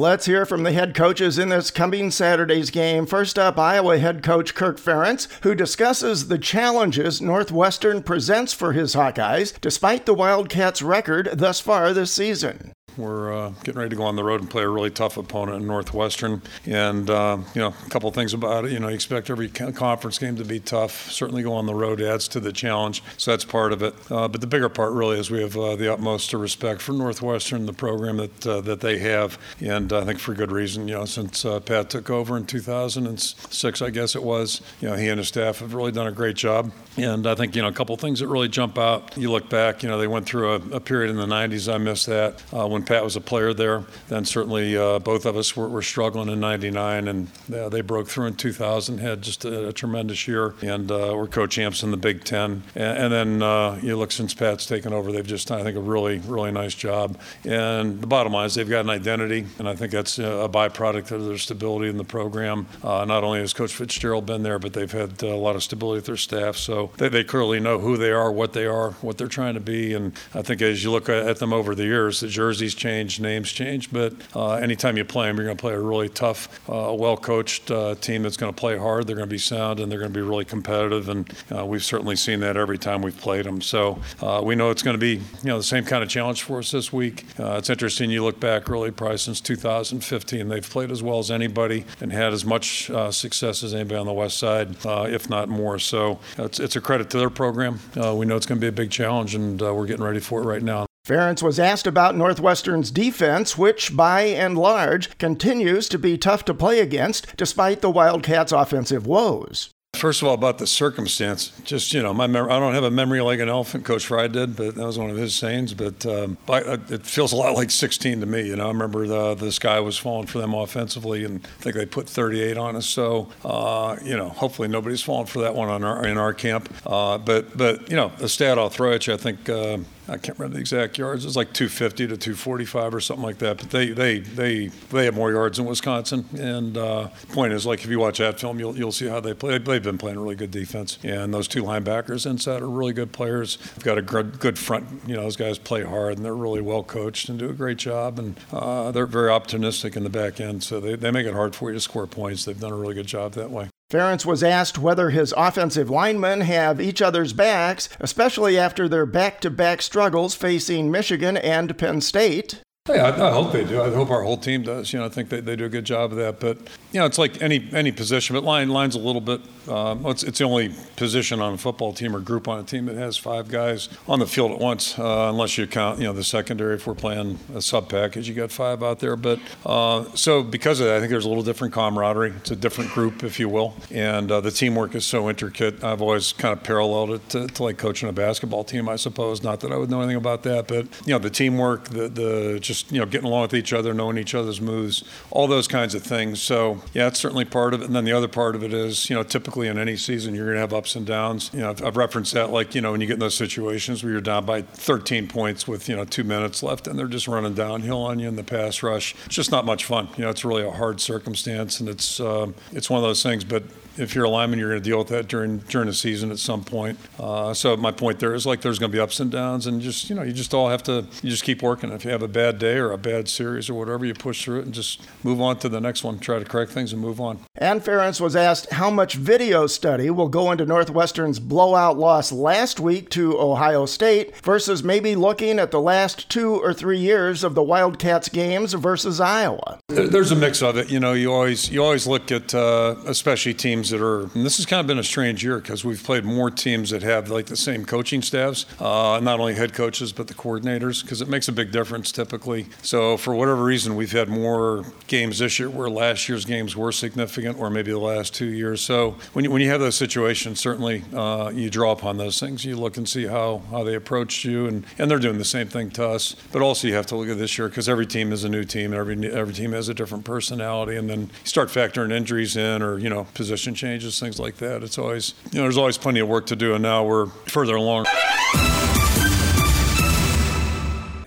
Let's 0.06 0.26
hear 0.26 0.46
from 0.46 0.62
the 0.62 0.70
head 0.70 0.94
coaches 0.94 1.36
in 1.36 1.48
this 1.48 1.72
coming 1.72 2.12
Saturday's 2.12 2.70
game. 2.70 3.06
First 3.06 3.40
up, 3.40 3.58
Iowa 3.58 3.98
head 3.98 4.22
coach 4.22 4.54
Kirk 4.54 4.78
Ferentz, 4.78 5.26
who 5.42 5.52
discusses 5.52 6.28
the 6.28 6.38
challenges 6.38 7.20
Northwestern 7.20 8.04
presents 8.04 8.52
for 8.52 8.72
his 8.72 8.94
Hawkeyes, 8.94 9.60
despite 9.60 10.06
the 10.06 10.14
Wildcats' 10.14 10.80
record 10.80 11.30
thus 11.32 11.58
far 11.58 11.92
this 11.92 12.12
season. 12.12 12.72
We're 12.96 13.32
uh, 13.32 13.50
getting 13.62 13.78
ready 13.78 13.90
to 13.90 13.96
go 13.96 14.04
on 14.04 14.16
the 14.16 14.24
road 14.24 14.40
and 14.40 14.48
play 14.48 14.62
a 14.62 14.68
really 14.68 14.90
tough 14.90 15.16
opponent 15.16 15.60
in 15.60 15.66
Northwestern. 15.66 16.40
And, 16.64 17.10
uh, 17.10 17.38
you 17.54 17.60
know, 17.60 17.68
a 17.68 17.90
couple 17.90 18.10
things 18.10 18.32
about 18.32 18.64
it. 18.64 18.72
You 18.72 18.80
know, 18.80 18.88
you 18.88 18.94
expect 18.94 19.28
every 19.28 19.48
conference 19.48 20.18
game 20.18 20.36
to 20.36 20.44
be 20.44 20.60
tough. 20.60 21.10
Certainly 21.10 21.42
go 21.42 21.52
on 21.52 21.66
the 21.66 21.74
road 21.74 22.00
adds 22.00 22.28
to 22.28 22.40
the 22.40 22.52
challenge. 22.52 23.02
So 23.18 23.32
that's 23.32 23.44
part 23.44 23.72
of 23.72 23.82
it. 23.82 23.94
Uh, 24.10 24.28
but 24.28 24.40
the 24.40 24.46
bigger 24.46 24.68
part 24.68 24.92
really 24.92 25.18
is 25.18 25.30
we 25.30 25.42
have 25.42 25.56
uh, 25.56 25.76
the 25.76 25.92
utmost 25.92 26.32
respect 26.32 26.80
for 26.80 26.92
Northwestern, 26.92 27.66
the 27.66 27.72
program 27.72 28.16
that 28.16 28.46
uh, 28.46 28.60
that 28.62 28.80
they 28.80 28.98
have. 28.98 29.38
And 29.60 29.92
I 29.92 30.04
think 30.04 30.18
for 30.18 30.34
good 30.34 30.52
reason, 30.52 30.88
you 30.88 30.94
know, 30.94 31.04
since 31.04 31.44
uh, 31.44 31.60
Pat 31.60 31.90
took 31.90 32.10
over 32.10 32.36
in 32.36 32.46
2006, 32.46 33.82
I 33.82 33.90
guess 33.90 34.16
it 34.16 34.22
was, 34.22 34.62
you 34.80 34.88
know, 34.88 34.96
he 34.96 35.08
and 35.08 35.18
his 35.18 35.28
staff 35.28 35.58
have 35.58 35.74
really 35.74 35.92
done 35.92 36.06
a 36.06 36.12
great 36.12 36.36
job. 36.36 36.72
And 36.96 37.26
I 37.26 37.34
think, 37.34 37.54
you 37.54 37.62
know, 37.62 37.68
a 37.68 37.72
couple 37.72 37.94
things 37.96 38.20
that 38.20 38.28
really 38.28 38.48
jump 38.48 38.78
out. 38.78 39.16
You 39.16 39.30
look 39.30 39.50
back, 39.50 39.82
you 39.82 39.88
know, 39.88 39.98
they 39.98 40.06
went 40.06 40.26
through 40.26 40.52
a, 40.52 40.76
a 40.76 40.80
period 40.80 41.10
in 41.10 41.16
the 41.16 41.26
90s. 41.26 41.72
I 41.72 41.78
missed 41.78 42.06
that 42.06 42.40
when 42.50 42.85
Pat 42.86 43.04
was 43.04 43.16
a 43.16 43.20
player 43.20 43.52
there. 43.52 43.84
Then 44.08 44.24
certainly 44.24 44.76
uh, 44.76 44.98
both 44.98 45.26
of 45.26 45.36
us 45.36 45.56
were, 45.56 45.68
were 45.68 45.82
struggling 45.82 46.28
in 46.28 46.40
'99, 46.40 47.08
and 47.08 47.28
uh, 47.54 47.68
they 47.68 47.80
broke 47.80 48.08
through 48.08 48.26
in 48.26 48.34
2000. 48.36 48.98
Had 48.98 49.22
just 49.22 49.44
a, 49.44 49.68
a 49.68 49.72
tremendous 49.72 50.26
year, 50.26 50.54
and 50.62 50.90
uh, 50.90 51.12
we're 51.14 51.26
co-champs 51.26 51.82
in 51.82 51.90
the 51.90 51.96
Big 51.96 52.24
Ten. 52.24 52.62
And, 52.74 52.98
and 52.98 53.12
then 53.12 53.42
uh, 53.42 53.78
you 53.82 53.96
look 53.96 54.12
since 54.12 54.34
Pat's 54.34 54.66
taken 54.66 54.92
over, 54.92 55.12
they've 55.12 55.26
just 55.26 55.48
done, 55.48 55.60
I 55.60 55.64
think 55.64 55.76
a 55.76 55.80
really 55.80 56.18
really 56.18 56.52
nice 56.52 56.74
job. 56.74 57.18
And 57.44 58.00
the 58.00 58.06
bottom 58.06 58.32
line 58.32 58.46
is 58.46 58.54
they've 58.54 58.68
got 58.68 58.84
an 58.84 58.90
identity, 58.90 59.46
and 59.58 59.68
I 59.68 59.74
think 59.74 59.92
that's 59.92 60.18
a 60.18 60.48
byproduct 60.50 61.10
of 61.10 61.24
their 61.26 61.38
stability 61.38 61.88
in 61.88 61.96
the 61.96 62.04
program. 62.04 62.66
Uh, 62.82 63.04
not 63.04 63.24
only 63.24 63.40
has 63.40 63.52
Coach 63.52 63.74
Fitzgerald 63.74 64.26
been 64.26 64.42
there, 64.42 64.58
but 64.58 64.72
they've 64.72 64.90
had 64.90 65.22
a 65.22 65.36
lot 65.36 65.56
of 65.56 65.62
stability 65.62 65.98
with 65.98 66.06
their 66.06 66.16
staff. 66.16 66.56
So 66.56 66.90
they, 66.96 67.08
they 67.08 67.24
clearly 67.24 67.60
know 67.60 67.78
who 67.78 67.96
they 67.96 68.10
are, 68.10 68.30
what 68.30 68.52
they 68.52 68.66
are, 68.66 68.92
what 69.02 69.18
they're 69.18 69.26
trying 69.26 69.54
to 69.54 69.60
be. 69.60 69.94
And 69.94 70.12
I 70.34 70.42
think 70.42 70.62
as 70.62 70.84
you 70.84 70.90
look 70.90 71.08
at 71.08 71.38
them 71.38 71.52
over 71.52 71.74
the 71.74 71.84
years, 71.84 72.20
the 72.20 72.28
jerseys 72.28 72.75
change, 72.76 73.20
names 73.20 73.50
change, 73.50 73.92
but 73.92 74.12
uh, 74.34 74.54
anytime 74.54 74.96
you 74.96 75.04
play 75.04 75.26
them, 75.26 75.36
you're 75.36 75.46
going 75.46 75.56
to 75.56 75.60
play 75.60 75.72
a 75.72 75.80
really 75.80 76.08
tough, 76.08 76.48
uh, 76.68 76.92
well-coached 76.92 77.70
uh, 77.70 77.94
team 77.96 78.22
that's 78.22 78.36
going 78.36 78.52
to 78.52 78.58
play 78.58 78.76
hard. 78.76 79.06
They're 79.06 79.16
going 79.16 79.28
to 79.28 79.32
be 79.32 79.38
sound 79.38 79.80
and 79.80 79.90
they're 79.90 79.98
going 79.98 80.12
to 80.12 80.18
be 80.18 80.22
really 80.22 80.44
competitive, 80.44 81.08
and 81.08 81.32
uh, 81.54 81.64
we've 81.66 81.84
certainly 81.84 82.16
seen 82.16 82.40
that 82.40 82.56
every 82.56 82.78
time 82.78 83.02
we've 83.02 83.16
played 83.16 83.46
them. 83.46 83.60
So 83.60 84.00
uh, 84.20 84.40
we 84.44 84.54
know 84.54 84.70
it's 84.70 84.82
going 84.82 84.94
to 84.94 85.00
be, 85.00 85.14
you 85.14 85.22
know, 85.44 85.58
the 85.58 85.64
same 85.64 85.84
kind 85.84 86.02
of 86.02 86.08
challenge 86.08 86.42
for 86.42 86.58
us 86.58 86.70
this 86.70 86.92
week. 86.92 87.24
It's 87.38 87.70
interesting. 87.70 88.10
You 88.10 88.24
look 88.24 88.40
back, 88.40 88.68
really, 88.68 88.90
probably 88.90 89.18
since 89.18 89.40
2015, 89.40 90.48
they've 90.48 90.68
played 90.68 90.90
as 90.90 91.02
well 91.02 91.18
as 91.18 91.30
anybody 91.30 91.84
and 92.00 92.12
had 92.12 92.32
as 92.32 92.44
much 92.44 92.90
success 93.10 93.62
as 93.62 93.74
anybody 93.74 93.96
on 93.96 94.06
the 94.06 94.12
West 94.12 94.38
Side, 94.38 94.76
if 94.84 95.28
not 95.28 95.48
more. 95.48 95.78
So 95.78 96.20
it's, 96.38 96.60
it's 96.60 96.76
a 96.76 96.80
credit 96.80 97.10
to 97.10 97.18
their 97.18 97.30
program. 97.30 97.80
we 97.94 98.26
know 98.26 98.36
it's 98.36 98.46
going 98.46 98.60
to 98.60 98.64
be 98.64 98.68
a 98.68 98.72
big 98.72 98.90
challenge, 98.90 99.34
and 99.34 99.60
we're 99.60 99.86
getting 99.86 100.04
ready 100.04 100.20
for 100.20 100.40
it 100.40 100.44
right 100.44 100.62
now. 100.62 100.85
Ferentz 101.06 101.40
was 101.40 101.60
asked 101.60 101.86
about 101.86 102.16
Northwestern's 102.16 102.90
defense, 102.90 103.56
which 103.56 103.96
by 103.96 104.22
and 104.22 104.58
large 104.58 105.16
continues 105.18 105.88
to 105.90 106.00
be 106.00 106.18
tough 106.18 106.44
to 106.46 106.52
play 106.52 106.80
against 106.80 107.36
despite 107.36 107.80
the 107.80 107.90
Wildcats' 107.90 108.50
offensive 108.50 109.06
woes. 109.06 109.70
First 109.94 110.20
of 110.20 110.26
all, 110.26 110.34
about 110.34 110.58
the 110.58 110.66
circumstance, 110.66 111.52
just 111.62 111.94
you 111.94 112.02
know, 112.02 112.12
my 112.12 112.26
mem- 112.26 112.50
I 112.50 112.58
don't 112.58 112.74
have 112.74 112.82
a 112.82 112.90
memory 112.90 113.20
like 113.20 113.38
an 113.38 113.48
elephant. 113.48 113.84
Coach 113.84 114.06
Fry 114.06 114.26
did, 114.26 114.56
but 114.56 114.74
that 114.74 114.84
was 114.84 114.98
one 114.98 115.08
of 115.08 115.16
his 115.16 115.32
sayings. 115.32 115.74
But 115.74 116.04
um, 116.04 116.38
I, 116.48 116.78
it 116.90 117.06
feels 117.06 117.32
a 117.32 117.36
lot 117.36 117.54
like 117.54 117.70
16 117.70 118.18
to 118.18 118.26
me. 118.26 118.48
You 118.48 118.56
know, 118.56 118.64
I 118.64 118.68
remember 118.68 119.06
the 119.06 119.34
the 119.36 119.52
sky 119.52 119.78
was 119.78 119.96
falling 119.96 120.26
for 120.26 120.38
them 120.38 120.54
offensively, 120.54 121.24
and 121.24 121.46
I 121.60 121.62
think 121.62 121.76
they 121.76 121.86
put 121.86 122.08
38 122.08 122.58
on 122.58 122.74
us. 122.74 122.86
So 122.86 123.28
uh, 123.44 123.96
you 124.02 124.16
know, 124.16 124.30
hopefully 124.30 124.66
nobody's 124.66 125.02
falling 125.02 125.26
for 125.26 125.40
that 125.42 125.54
one 125.54 125.68
on 125.68 125.84
our, 125.84 126.04
in 126.04 126.18
our 126.18 126.34
camp. 126.34 126.68
Uh, 126.84 127.16
but 127.16 127.56
but 127.56 127.88
you 127.88 127.96
know, 127.96 128.10
the 128.18 128.28
stat 128.28 128.58
I'll 128.58 128.70
throw 128.70 128.92
at 128.92 129.06
you, 129.06 129.14
I 129.14 129.18
think. 129.18 129.48
Uh, 129.48 129.78
I 130.08 130.18
can't 130.18 130.38
remember 130.38 130.54
the 130.54 130.60
exact 130.60 130.98
yards. 130.98 131.24
It's 131.24 131.36
like 131.36 131.52
250 131.52 132.06
to 132.08 132.16
245 132.16 132.94
or 132.94 133.00
something 133.00 133.24
like 133.24 133.38
that. 133.38 133.58
But 133.58 133.70
they 133.70 133.88
they 133.88 134.20
they 134.20 134.68
they 134.68 135.04
have 135.06 135.14
more 135.14 135.32
yards 135.32 135.58
than 135.58 135.66
Wisconsin. 135.66 136.24
And 136.38 136.76
uh, 136.76 137.08
point 137.32 137.52
is, 137.52 137.66
like 137.66 137.82
if 137.82 137.90
you 137.90 137.98
watch 137.98 138.18
that 138.18 138.38
film, 138.38 138.58
you'll 138.58 138.76
you'll 138.76 138.92
see 138.92 139.08
how 139.08 139.20
they 139.20 139.34
play. 139.34 139.58
They've 139.58 139.82
been 139.82 139.98
playing 139.98 140.18
really 140.18 140.36
good 140.36 140.50
defense, 140.50 140.98
and 141.02 141.34
those 141.34 141.48
two 141.48 141.62
linebackers 141.62 142.24
inside 142.24 142.62
are 142.62 142.68
really 142.68 142.92
good 142.92 143.12
players. 143.12 143.56
They've 143.56 143.84
got 143.84 143.98
a 143.98 144.02
good, 144.02 144.38
good 144.38 144.58
front. 144.58 144.86
You 145.06 145.16
know, 145.16 145.22
those 145.22 145.36
guys 145.36 145.58
play 145.58 145.82
hard, 145.82 146.16
and 146.16 146.24
they're 146.24 146.34
really 146.34 146.60
well 146.60 146.84
coached 146.84 147.28
and 147.28 147.38
do 147.38 147.50
a 147.50 147.54
great 147.54 147.78
job. 147.78 148.18
And 148.18 148.38
uh, 148.52 148.92
they're 148.92 149.06
very 149.06 149.30
optimistic 149.30 149.96
in 149.96 150.04
the 150.04 150.10
back 150.10 150.40
end, 150.40 150.62
so 150.62 150.78
they 150.80 150.94
they 150.94 151.10
make 151.10 151.26
it 151.26 151.34
hard 151.34 151.56
for 151.56 151.70
you 151.70 151.74
to 151.74 151.80
score 151.80 152.06
points. 152.06 152.44
They've 152.44 152.58
done 152.58 152.72
a 152.72 152.76
really 152.76 152.94
good 152.94 153.06
job 153.06 153.32
that 153.32 153.50
way. 153.50 153.70
Ferentz 153.88 154.26
was 154.26 154.42
asked 154.42 154.78
whether 154.78 155.10
his 155.10 155.32
offensive 155.36 155.88
linemen 155.88 156.40
have 156.40 156.80
each 156.80 157.00
other's 157.00 157.32
backs, 157.32 157.88
especially 158.00 158.58
after 158.58 158.88
their 158.88 159.06
back 159.06 159.40
to 159.42 159.50
back 159.50 159.80
struggles 159.80 160.34
facing 160.34 160.90
Michigan 160.90 161.36
and 161.36 161.78
Penn 161.78 162.00
State. 162.00 162.62
Yeah, 162.88 163.06
I, 163.06 163.28
I, 163.28 163.32
hope 163.32 163.50
they 163.50 163.64
do. 163.64 163.82
I 163.82 163.92
hope 163.92 164.10
our 164.10 164.22
whole 164.22 164.36
team 164.36 164.62
does. 164.62 164.92
You 164.92 165.00
know, 165.00 165.06
I 165.06 165.08
think 165.08 165.28
they, 165.28 165.40
they 165.40 165.56
do 165.56 165.64
a 165.64 165.68
good 165.68 165.84
job 165.84 166.12
of 166.12 166.18
that. 166.18 166.38
But 166.38 166.58
you 166.92 167.00
know, 167.00 167.06
it's 167.06 167.18
like 167.18 167.42
any 167.42 167.68
any 167.72 167.90
position, 167.90 168.34
but 168.34 168.44
line 168.44 168.68
line's 168.68 168.94
a 168.94 169.00
little 169.00 169.20
bit. 169.20 169.40
Um, 169.68 170.06
it's, 170.06 170.22
it's 170.22 170.38
the 170.38 170.44
only 170.44 170.72
position 170.94 171.40
on 171.40 171.54
a 171.54 171.58
football 171.58 171.92
team 171.92 172.14
or 172.14 172.20
group 172.20 172.46
on 172.46 172.60
a 172.60 172.62
team 172.62 172.86
that 172.86 172.94
has 172.94 173.16
five 173.16 173.48
guys 173.48 173.88
on 174.06 174.20
the 174.20 174.26
field 174.26 174.52
at 174.52 174.60
once, 174.60 174.96
uh, 174.98 175.28
unless 175.30 175.58
you 175.58 175.66
count 175.66 175.98
you 175.98 176.04
know 176.04 176.12
the 176.12 176.22
secondary. 176.22 176.76
If 176.76 176.86
we're 176.86 176.94
playing 176.94 177.40
a 177.54 177.60
sub 177.60 177.88
package, 177.88 178.28
you 178.28 178.34
got 178.34 178.52
five 178.52 178.84
out 178.84 179.00
there. 179.00 179.16
But 179.16 179.40
uh, 179.64 180.04
so 180.14 180.44
because 180.44 180.78
of 180.78 180.86
that, 180.86 180.96
I 180.96 181.00
think 181.00 181.10
there's 181.10 181.24
a 181.24 181.28
little 181.28 181.42
different 181.42 181.74
camaraderie. 181.74 182.34
It's 182.36 182.52
a 182.52 182.56
different 182.56 182.92
group, 182.92 183.24
if 183.24 183.40
you 183.40 183.48
will, 183.48 183.74
and 183.90 184.30
uh, 184.30 184.40
the 184.40 184.52
teamwork 184.52 184.94
is 184.94 185.04
so 185.04 185.28
intricate. 185.28 185.82
I've 185.82 186.02
always 186.02 186.32
kind 186.32 186.52
of 186.52 186.62
paralleled 186.62 187.10
it 187.10 187.28
to, 187.30 187.48
to 187.48 187.62
like 187.64 187.78
coaching 187.78 188.08
a 188.08 188.12
basketball 188.12 188.62
team, 188.62 188.88
I 188.88 188.94
suppose. 188.94 189.42
Not 189.42 189.58
that 189.60 189.72
I 189.72 189.76
would 189.76 189.90
know 189.90 190.00
anything 190.02 190.16
about 190.16 190.44
that, 190.44 190.68
but 190.68 190.86
you 191.04 191.12
know 191.12 191.18
the 191.18 191.30
teamwork, 191.30 191.88
the 191.88 192.08
the 192.08 192.58
just 192.60 192.75
just 192.76 192.92
you 192.92 193.00
know 193.00 193.06
getting 193.06 193.26
along 193.26 193.42
with 193.42 193.54
each 193.54 193.72
other, 193.72 193.94
knowing 193.94 194.18
each 194.18 194.34
other's 194.34 194.60
moves, 194.60 195.04
all 195.30 195.46
those 195.46 195.68
kinds 195.68 195.94
of 195.94 196.02
things. 196.02 196.40
So 196.42 196.82
yeah, 196.92 197.06
it's 197.06 197.18
certainly 197.18 197.44
part 197.44 197.74
of 197.74 197.82
it. 197.82 197.86
And 197.86 197.96
then 197.96 198.04
the 198.04 198.12
other 198.12 198.28
part 198.28 198.54
of 198.54 198.62
it 198.62 198.72
is 198.72 199.08
you 199.08 199.16
know 199.16 199.22
typically 199.22 199.68
in 199.68 199.78
any 199.78 199.96
season 199.96 200.34
you're 200.34 200.46
going 200.46 200.56
to 200.56 200.60
have 200.60 200.74
ups 200.74 200.96
and 200.96 201.06
downs. 201.06 201.50
You 201.52 201.60
know 201.60 201.70
I've, 201.70 201.84
I've 201.84 201.96
referenced 201.96 202.34
that 202.34 202.50
like 202.50 202.74
you 202.74 202.80
know 202.80 202.92
when 202.92 203.00
you 203.00 203.06
get 203.06 203.14
in 203.14 203.20
those 203.20 203.36
situations 203.36 204.02
where 204.02 204.12
you're 204.12 204.20
down 204.20 204.44
by 204.44 204.62
13 204.62 205.28
points 205.28 205.66
with 205.66 205.88
you 205.88 205.96
know 205.96 206.04
two 206.04 206.24
minutes 206.24 206.62
left 206.62 206.86
and 206.86 206.98
they're 206.98 207.06
just 207.06 207.28
running 207.28 207.54
downhill 207.54 208.02
on 208.02 208.18
you 208.18 208.28
in 208.28 208.36
the 208.36 208.44
pass 208.44 208.82
rush. 208.82 209.14
It's 209.26 209.34
just 209.34 209.50
not 209.50 209.64
much 209.64 209.84
fun. 209.84 210.08
You 210.16 210.24
know 210.24 210.30
it's 210.30 210.44
really 210.44 210.62
a 210.62 210.70
hard 210.70 211.00
circumstance 211.00 211.80
and 211.80 211.88
it's 211.88 212.20
um, 212.20 212.54
it's 212.72 212.90
one 212.90 212.98
of 212.98 213.04
those 213.04 213.22
things. 213.22 213.44
But 213.44 213.64
if 213.98 214.14
you're 214.14 214.24
a 214.24 214.30
lineman, 214.30 214.58
you're 214.58 214.70
going 214.70 214.82
to 214.82 214.88
deal 214.88 214.98
with 214.98 215.08
that 215.08 215.28
during 215.28 215.58
during 215.58 215.86
the 215.86 215.94
season 215.94 216.30
at 216.30 216.38
some 216.38 216.64
point. 216.64 216.98
Uh, 217.18 217.54
so 217.54 217.76
my 217.76 217.90
point 217.90 218.18
there 218.18 218.34
is 218.34 218.46
like 218.46 218.60
there's 218.60 218.78
going 218.78 218.90
to 218.90 218.96
be 218.96 219.00
ups 219.00 219.20
and 219.20 219.30
downs, 219.30 219.66
and 219.66 219.80
just 219.80 220.08
you 220.08 220.16
know 220.16 220.22
you 220.22 220.32
just 220.32 220.54
all 220.54 220.68
have 220.68 220.82
to 220.84 221.06
you 221.22 221.30
just 221.30 221.44
keep 221.44 221.62
working. 221.62 221.90
If 221.90 222.04
you 222.04 222.10
have 222.10 222.22
a 222.22 222.28
bad 222.28 222.58
day 222.58 222.76
or 222.76 222.92
a 222.92 222.98
bad 222.98 223.28
series 223.28 223.70
or 223.70 223.74
whatever, 223.74 224.04
you 224.04 224.14
push 224.14 224.44
through 224.44 224.60
it 224.60 224.64
and 224.66 224.74
just 224.74 225.02
move 225.24 225.40
on 225.40 225.58
to 225.60 225.68
the 225.68 225.80
next 225.80 226.04
one. 226.04 226.18
Try 226.18 226.38
to 226.38 226.44
correct 226.44 226.72
things 226.72 226.92
and 226.92 227.00
move 227.00 227.20
on. 227.20 227.38
And 227.56 227.82
Ferentz 227.82 228.20
was 228.20 228.36
asked 228.36 228.72
how 228.72 228.90
much 228.90 229.14
video 229.14 229.66
study 229.66 230.10
will 230.10 230.28
go 230.28 230.52
into 230.52 230.66
Northwestern's 230.66 231.38
blowout 231.38 231.98
loss 231.98 232.32
last 232.32 232.80
week 232.80 233.10
to 233.10 233.38
Ohio 233.38 233.86
State 233.86 234.36
versus 234.42 234.84
maybe 234.84 235.14
looking 235.14 235.58
at 235.58 235.70
the 235.70 235.80
last 235.80 236.28
two 236.28 236.54
or 236.54 236.74
three 236.74 236.98
years 236.98 237.42
of 237.42 237.54
the 237.54 237.62
Wildcats 237.62 238.28
games 238.28 238.74
versus 238.74 239.20
Iowa. 239.20 239.78
There's 239.88 240.32
a 240.32 240.36
mix 240.36 240.62
of 240.62 240.76
it. 240.76 240.90
You 240.90 241.00
know, 241.00 241.12
you 241.14 241.32
always 241.32 241.70
you 241.70 241.82
always 241.82 242.06
look 242.06 242.30
at 242.30 242.54
uh, 242.54 242.96
especially 243.06 243.54
teams 243.54 243.85
teams 243.86 244.00
that 244.00 244.04
are, 244.04 244.22
and 244.34 244.44
this 244.44 244.56
has 244.56 244.66
kind 244.66 244.80
of 244.80 244.86
been 244.86 244.98
a 244.98 245.04
strange 245.04 245.44
year 245.44 245.58
because 245.58 245.84
we've 245.84 246.02
played 246.02 246.24
more 246.24 246.50
teams 246.50 246.90
that 246.90 247.02
have 247.02 247.28
like 247.28 247.46
the 247.46 247.56
same 247.56 247.84
coaching 247.84 248.22
staffs, 248.22 248.66
uh, 248.80 249.20
not 249.22 249.40
only 249.40 249.54
head 249.54 249.72
coaches, 249.72 250.12
but 250.12 250.26
the 250.28 250.34
coordinators, 250.34 251.02
because 251.02 251.20
it 251.20 251.28
makes 251.28 251.48
a 251.48 251.52
big 251.52 251.70
difference 251.70 252.12
typically. 252.12 252.66
So, 252.82 253.16
for 253.16 253.34
whatever 253.34 253.62
reason, 253.62 253.96
we've 253.96 254.12
had 254.12 254.28
more 254.28 254.84
games 255.06 255.38
this 255.38 255.58
year 255.58 255.70
where 255.70 255.88
last 255.88 256.28
year's 256.28 256.44
games 256.44 256.76
were 256.76 256.92
significant, 256.92 257.58
or 257.58 257.70
maybe 257.70 257.92
the 257.92 257.98
last 257.98 258.34
two 258.34 258.46
years. 258.46 258.80
So, 258.80 259.16
when 259.32 259.44
you, 259.44 259.50
when 259.50 259.62
you 259.62 259.70
have 259.70 259.80
those 259.80 259.96
situations, 259.96 260.60
certainly 260.60 261.04
uh, 261.14 261.50
you 261.54 261.70
draw 261.70 261.92
upon 261.92 262.16
those 262.16 262.40
things. 262.40 262.64
You 262.64 262.76
look 262.76 262.96
and 262.96 263.08
see 263.08 263.26
how, 263.26 263.62
how 263.70 263.84
they 263.84 263.94
approached 263.94 264.44
you, 264.44 264.66
and, 264.66 264.84
and 264.98 265.10
they're 265.10 265.18
doing 265.18 265.38
the 265.38 265.44
same 265.44 265.68
thing 265.68 265.90
to 265.92 266.06
us. 266.06 266.36
But 266.52 266.62
also, 266.62 266.88
you 266.88 266.94
have 266.94 267.06
to 267.06 267.16
look 267.16 267.28
at 267.28 267.38
this 267.38 267.58
year 267.58 267.68
because 267.68 267.88
every 267.88 268.06
team 268.06 268.32
is 268.32 268.44
a 268.44 268.48
new 268.48 268.64
team, 268.64 268.92
and 268.92 269.00
every, 269.00 269.32
every 269.32 269.54
team 269.54 269.72
has 269.72 269.88
a 269.88 269.94
different 269.94 270.24
personality, 270.24 270.96
and 270.96 271.08
then 271.08 271.20
you 271.20 271.28
start 271.44 271.68
factoring 271.68 272.12
injuries 272.12 272.56
in 272.56 272.82
or, 272.82 272.98
you 272.98 273.08
know, 273.08 273.24
position 273.34 273.75
changes, 273.76 274.18
things 274.18 274.40
like 274.40 274.56
that. 274.56 274.82
It's 274.82 274.98
always, 274.98 275.34
you 275.52 275.58
know, 275.58 275.62
there's 275.62 275.78
always 275.78 275.98
plenty 275.98 276.20
of 276.20 276.28
work 276.28 276.46
to 276.46 276.56
do, 276.56 276.74
and 276.74 276.82
now 276.82 277.04
we're 277.04 277.26
further 277.26 277.76
along. 277.76 278.06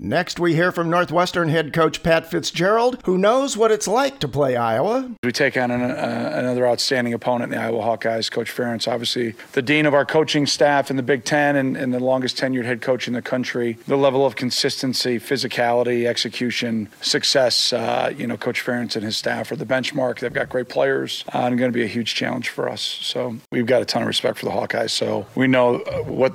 Next, 0.09 0.39
we 0.39 0.55
hear 0.55 0.71
from 0.71 0.89
Northwestern 0.89 1.49
head 1.49 1.71
coach 1.71 2.01
Pat 2.01 2.25
Fitzgerald, 2.25 2.99
who 3.05 3.15
knows 3.15 3.55
what 3.55 3.69
it's 3.71 3.87
like 3.87 4.17
to 4.21 4.27
play 4.27 4.55
Iowa. 4.55 5.11
We 5.21 5.31
take 5.31 5.55
on 5.55 5.69
an, 5.69 5.81
uh, 5.83 6.31
another 6.33 6.67
outstanding 6.67 7.13
opponent 7.13 7.53
in 7.53 7.59
the 7.59 7.63
Iowa 7.63 7.83
Hawkeyes, 7.83 8.31
Coach 8.31 8.51
Ferentz, 8.51 8.91
obviously 8.91 9.35
the 9.51 9.61
dean 9.61 9.85
of 9.85 9.93
our 9.93 10.05
coaching 10.07 10.47
staff 10.47 10.89
in 10.89 10.97
the 10.97 11.03
Big 11.03 11.25
Ten 11.25 11.55
and, 11.55 11.77
and 11.77 11.93
the 11.93 11.99
longest 11.99 12.37
tenured 12.37 12.65
head 12.65 12.81
coach 12.81 13.07
in 13.07 13.13
the 13.13 13.21
country. 13.21 13.77
The 13.85 13.97
level 13.97 14.25
of 14.25 14.35
consistency, 14.35 15.19
physicality, 15.19 16.07
execution, 16.07 16.89
success, 17.01 17.71
uh, 17.71 18.11
you 18.17 18.25
know, 18.25 18.35
Coach 18.35 18.65
Ferentz 18.65 18.95
and 18.95 19.05
his 19.05 19.15
staff 19.15 19.51
are 19.51 19.57
the 19.57 19.63
benchmark. 19.63 20.21
They've 20.21 20.33
got 20.33 20.49
great 20.49 20.69
players 20.69 21.23
uh, 21.35 21.41
and 21.41 21.59
going 21.59 21.71
to 21.71 21.77
be 21.77 21.83
a 21.83 21.87
huge 21.87 22.15
challenge 22.15 22.49
for 22.49 22.67
us. 22.67 22.81
So 22.81 23.37
we've 23.51 23.67
got 23.67 23.83
a 23.83 23.85
ton 23.85 24.01
of 24.01 24.07
respect 24.07 24.39
for 24.39 24.45
the 24.45 24.53
Hawkeyes. 24.53 24.89
So 24.89 25.27
we 25.35 25.45
know 25.45 25.81
uh, 25.81 26.01
what 26.01 26.33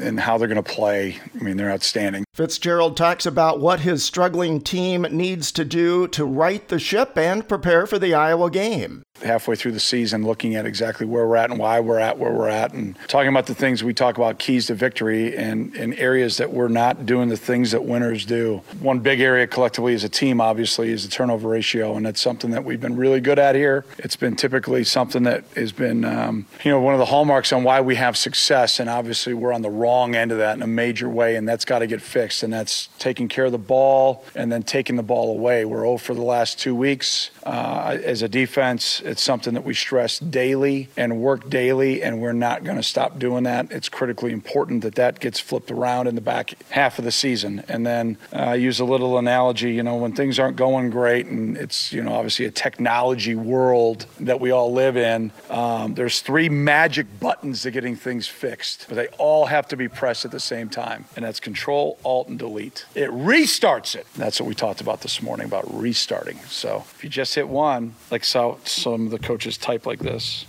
and 0.00 0.20
how 0.20 0.36
they're 0.36 0.48
going 0.48 0.62
to 0.62 0.72
play. 0.74 1.18
I 1.34 1.42
mean, 1.42 1.56
they're 1.56 1.70
outstanding. 1.70 2.24
Fitzgerald 2.34 2.96
talks 3.14 3.26
about 3.26 3.60
what 3.60 3.78
his 3.78 4.02
struggling 4.02 4.60
team 4.60 5.02
needs 5.08 5.52
to 5.52 5.64
do 5.64 6.08
to 6.08 6.24
right 6.24 6.66
the 6.66 6.80
ship 6.80 7.16
and 7.16 7.48
prepare 7.48 7.86
for 7.86 7.96
the 7.96 8.12
Iowa 8.12 8.50
game 8.50 9.04
halfway 9.22 9.54
through 9.54 9.70
the 9.70 9.80
season 9.80 10.24
looking 10.24 10.56
at 10.56 10.66
exactly 10.66 11.06
where 11.06 11.26
we're 11.26 11.36
at 11.36 11.48
and 11.48 11.58
why 11.58 11.78
we're 11.78 12.00
at 12.00 12.18
where 12.18 12.32
we're 12.32 12.48
at 12.48 12.72
and 12.72 12.96
talking 13.06 13.28
about 13.28 13.46
the 13.46 13.54
things 13.54 13.84
we 13.84 13.94
talk 13.94 14.16
about 14.16 14.40
keys 14.40 14.66
to 14.66 14.74
victory 14.74 15.36
and 15.36 15.74
in 15.76 15.94
areas 15.94 16.36
that 16.36 16.52
we're 16.52 16.68
not 16.68 17.06
doing 17.06 17.28
the 17.28 17.36
things 17.36 17.70
that 17.70 17.84
winners 17.84 18.26
do. 18.26 18.60
One 18.80 18.98
big 18.98 19.20
area 19.20 19.46
collectively 19.46 19.94
as 19.94 20.02
a 20.02 20.08
team 20.08 20.40
obviously 20.40 20.90
is 20.90 21.04
the 21.04 21.10
turnover 21.10 21.48
ratio 21.48 21.94
and 21.94 22.04
that's 22.04 22.20
something 22.20 22.50
that 22.50 22.64
we've 22.64 22.80
been 22.80 22.96
really 22.96 23.20
good 23.20 23.38
at 23.38 23.54
here. 23.54 23.84
It's 23.98 24.16
been 24.16 24.34
typically 24.34 24.82
something 24.82 25.22
that 25.22 25.44
has 25.54 25.70
been 25.70 26.04
um, 26.04 26.46
you 26.64 26.72
know 26.72 26.80
one 26.80 26.94
of 26.94 26.98
the 26.98 27.06
hallmarks 27.06 27.52
on 27.52 27.62
why 27.62 27.80
we 27.80 27.94
have 27.94 28.16
success 28.16 28.80
and 28.80 28.90
obviously 28.90 29.32
we're 29.32 29.52
on 29.52 29.62
the 29.62 29.70
wrong 29.70 30.16
end 30.16 30.32
of 30.32 30.38
that 30.38 30.56
in 30.56 30.62
a 30.62 30.66
major 30.66 31.08
way 31.08 31.36
and 31.36 31.48
that's 31.48 31.64
got 31.64 31.78
to 31.78 31.86
get 31.86 32.02
fixed 32.02 32.42
and 32.42 32.52
that's 32.52 32.88
taking 32.98 33.28
care 33.28 33.44
of 33.44 33.52
the 33.52 33.58
ball 33.58 34.24
and 34.34 34.50
then 34.50 34.64
taking 34.64 34.96
the 34.96 35.04
ball 35.04 35.30
away. 35.30 35.64
We're 35.64 35.84
0 35.84 35.98
for 35.98 36.14
the 36.14 36.22
last 36.22 36.58
2 36.58 36.74
weeks 36.74 37.30
uh, 37.44 37.96
as 38.02 38.22
a 38.22 38.28
defense 38.28 39.03
it's 39.04 39.22
something 39.22 39.54
that 39.54 39.64
we 39.64 39.74
stress 39.74 40.18
daily 40.18 40.88
and 40.96 41.20
work 41.20 41.48
daily, 41.48 42.02
and 42.02 42.20
we're 42.20 42.32
not 42.32 42.64
going 42.64 42.76
to 42.76 42.82
stop 42.82 43.18
doing 43.18 43.44
that. 43.44 43.70
It's 43.70 43.88
critically 43.88 44.32
important 44.32 44.82
that 44.82 44.94
that 44.96 45.20
gets 45.20 45.40
flipped 45.40 45.70
around 45.70 46.06
in 46.06 46.14
the 46.14 46.20
back 46.20 46.54
half 46.70 46.98
of 46.98 47.04
the 47.04 47.12
season. 47.12 47.64
And 47.68 47.86
then 47.86 48.18
uh, 48.32 48.52
use 48.52 48.80
a 48.80 48.84
little 48.84 49.18
analogy, 49.18 49.72
you 49.72 49.82
know, 49.82 49.96
when 49.96 50.12
things 50.12 50.38
aren't 50.38 50.56
going 50.56 50.90
great, 50.90 51.26
and 51.26 51.56
it's, 51.56 51.92
you 51.92 52.02
know, 52.02 52.12
obviously 52.14 52.46
a 52.46 52.50
technology 52.50 53.34
world 53.34 54.06
that 54.20 54.40
we 54.40 54.50
all 54.50 54.72
live 54.72 54.96
in, 54.96 55.32
um, 55.50 55.94
there's 55.94 56.20
three 56.20 56.48
magic 56.48 57.06
buttons 57.20 57.62
to 57.62 57.70
getting 57.70 57.96
things 57.96 58.26
fixed, 58.26 58.86
but 58.88 58.94
they 58.94 59.08
all 59.18 59.46
have 59.46 59.68
to 59.68 59.76
be 59.76 59.88
pressed 59.88 60.24
at 60.24 60.30
the 60.30 60.40
same 60.40 60.68
time. 60.68 61.04
And 61.16 61.24
that's 61.24 61.40
Control, 61.40 61.98
Alt, 62.04 62.28
and 62.28 62.38
Delete. 62.38 62.86
It 62.94 63.10
restarts 63.10 63.94
it. 63.94 64.06
That's 64.16 64.40
what 64.40 64.48
we 64.48 64.54
talked 64.54 64.80
about 64.80 65.00
this 65.02 65.20
morning 65.22 65.46
about 65.46 65.64
restarting. 65.72 66.38
So 66.48 66.84
if 66.94 67.04
you 67.04 67.10
just 67.10 67.34
hit 67.34 67.48
one, 67.48 67.94
like 68.10 68.24
so, 68.24 68.58
so 68.64 68.93
of 69.02 69.10
the 69.10 69.18
coaches 69.18 69.56
type 69.56 69.86
like 69.86 69.98
this 70.00 70.44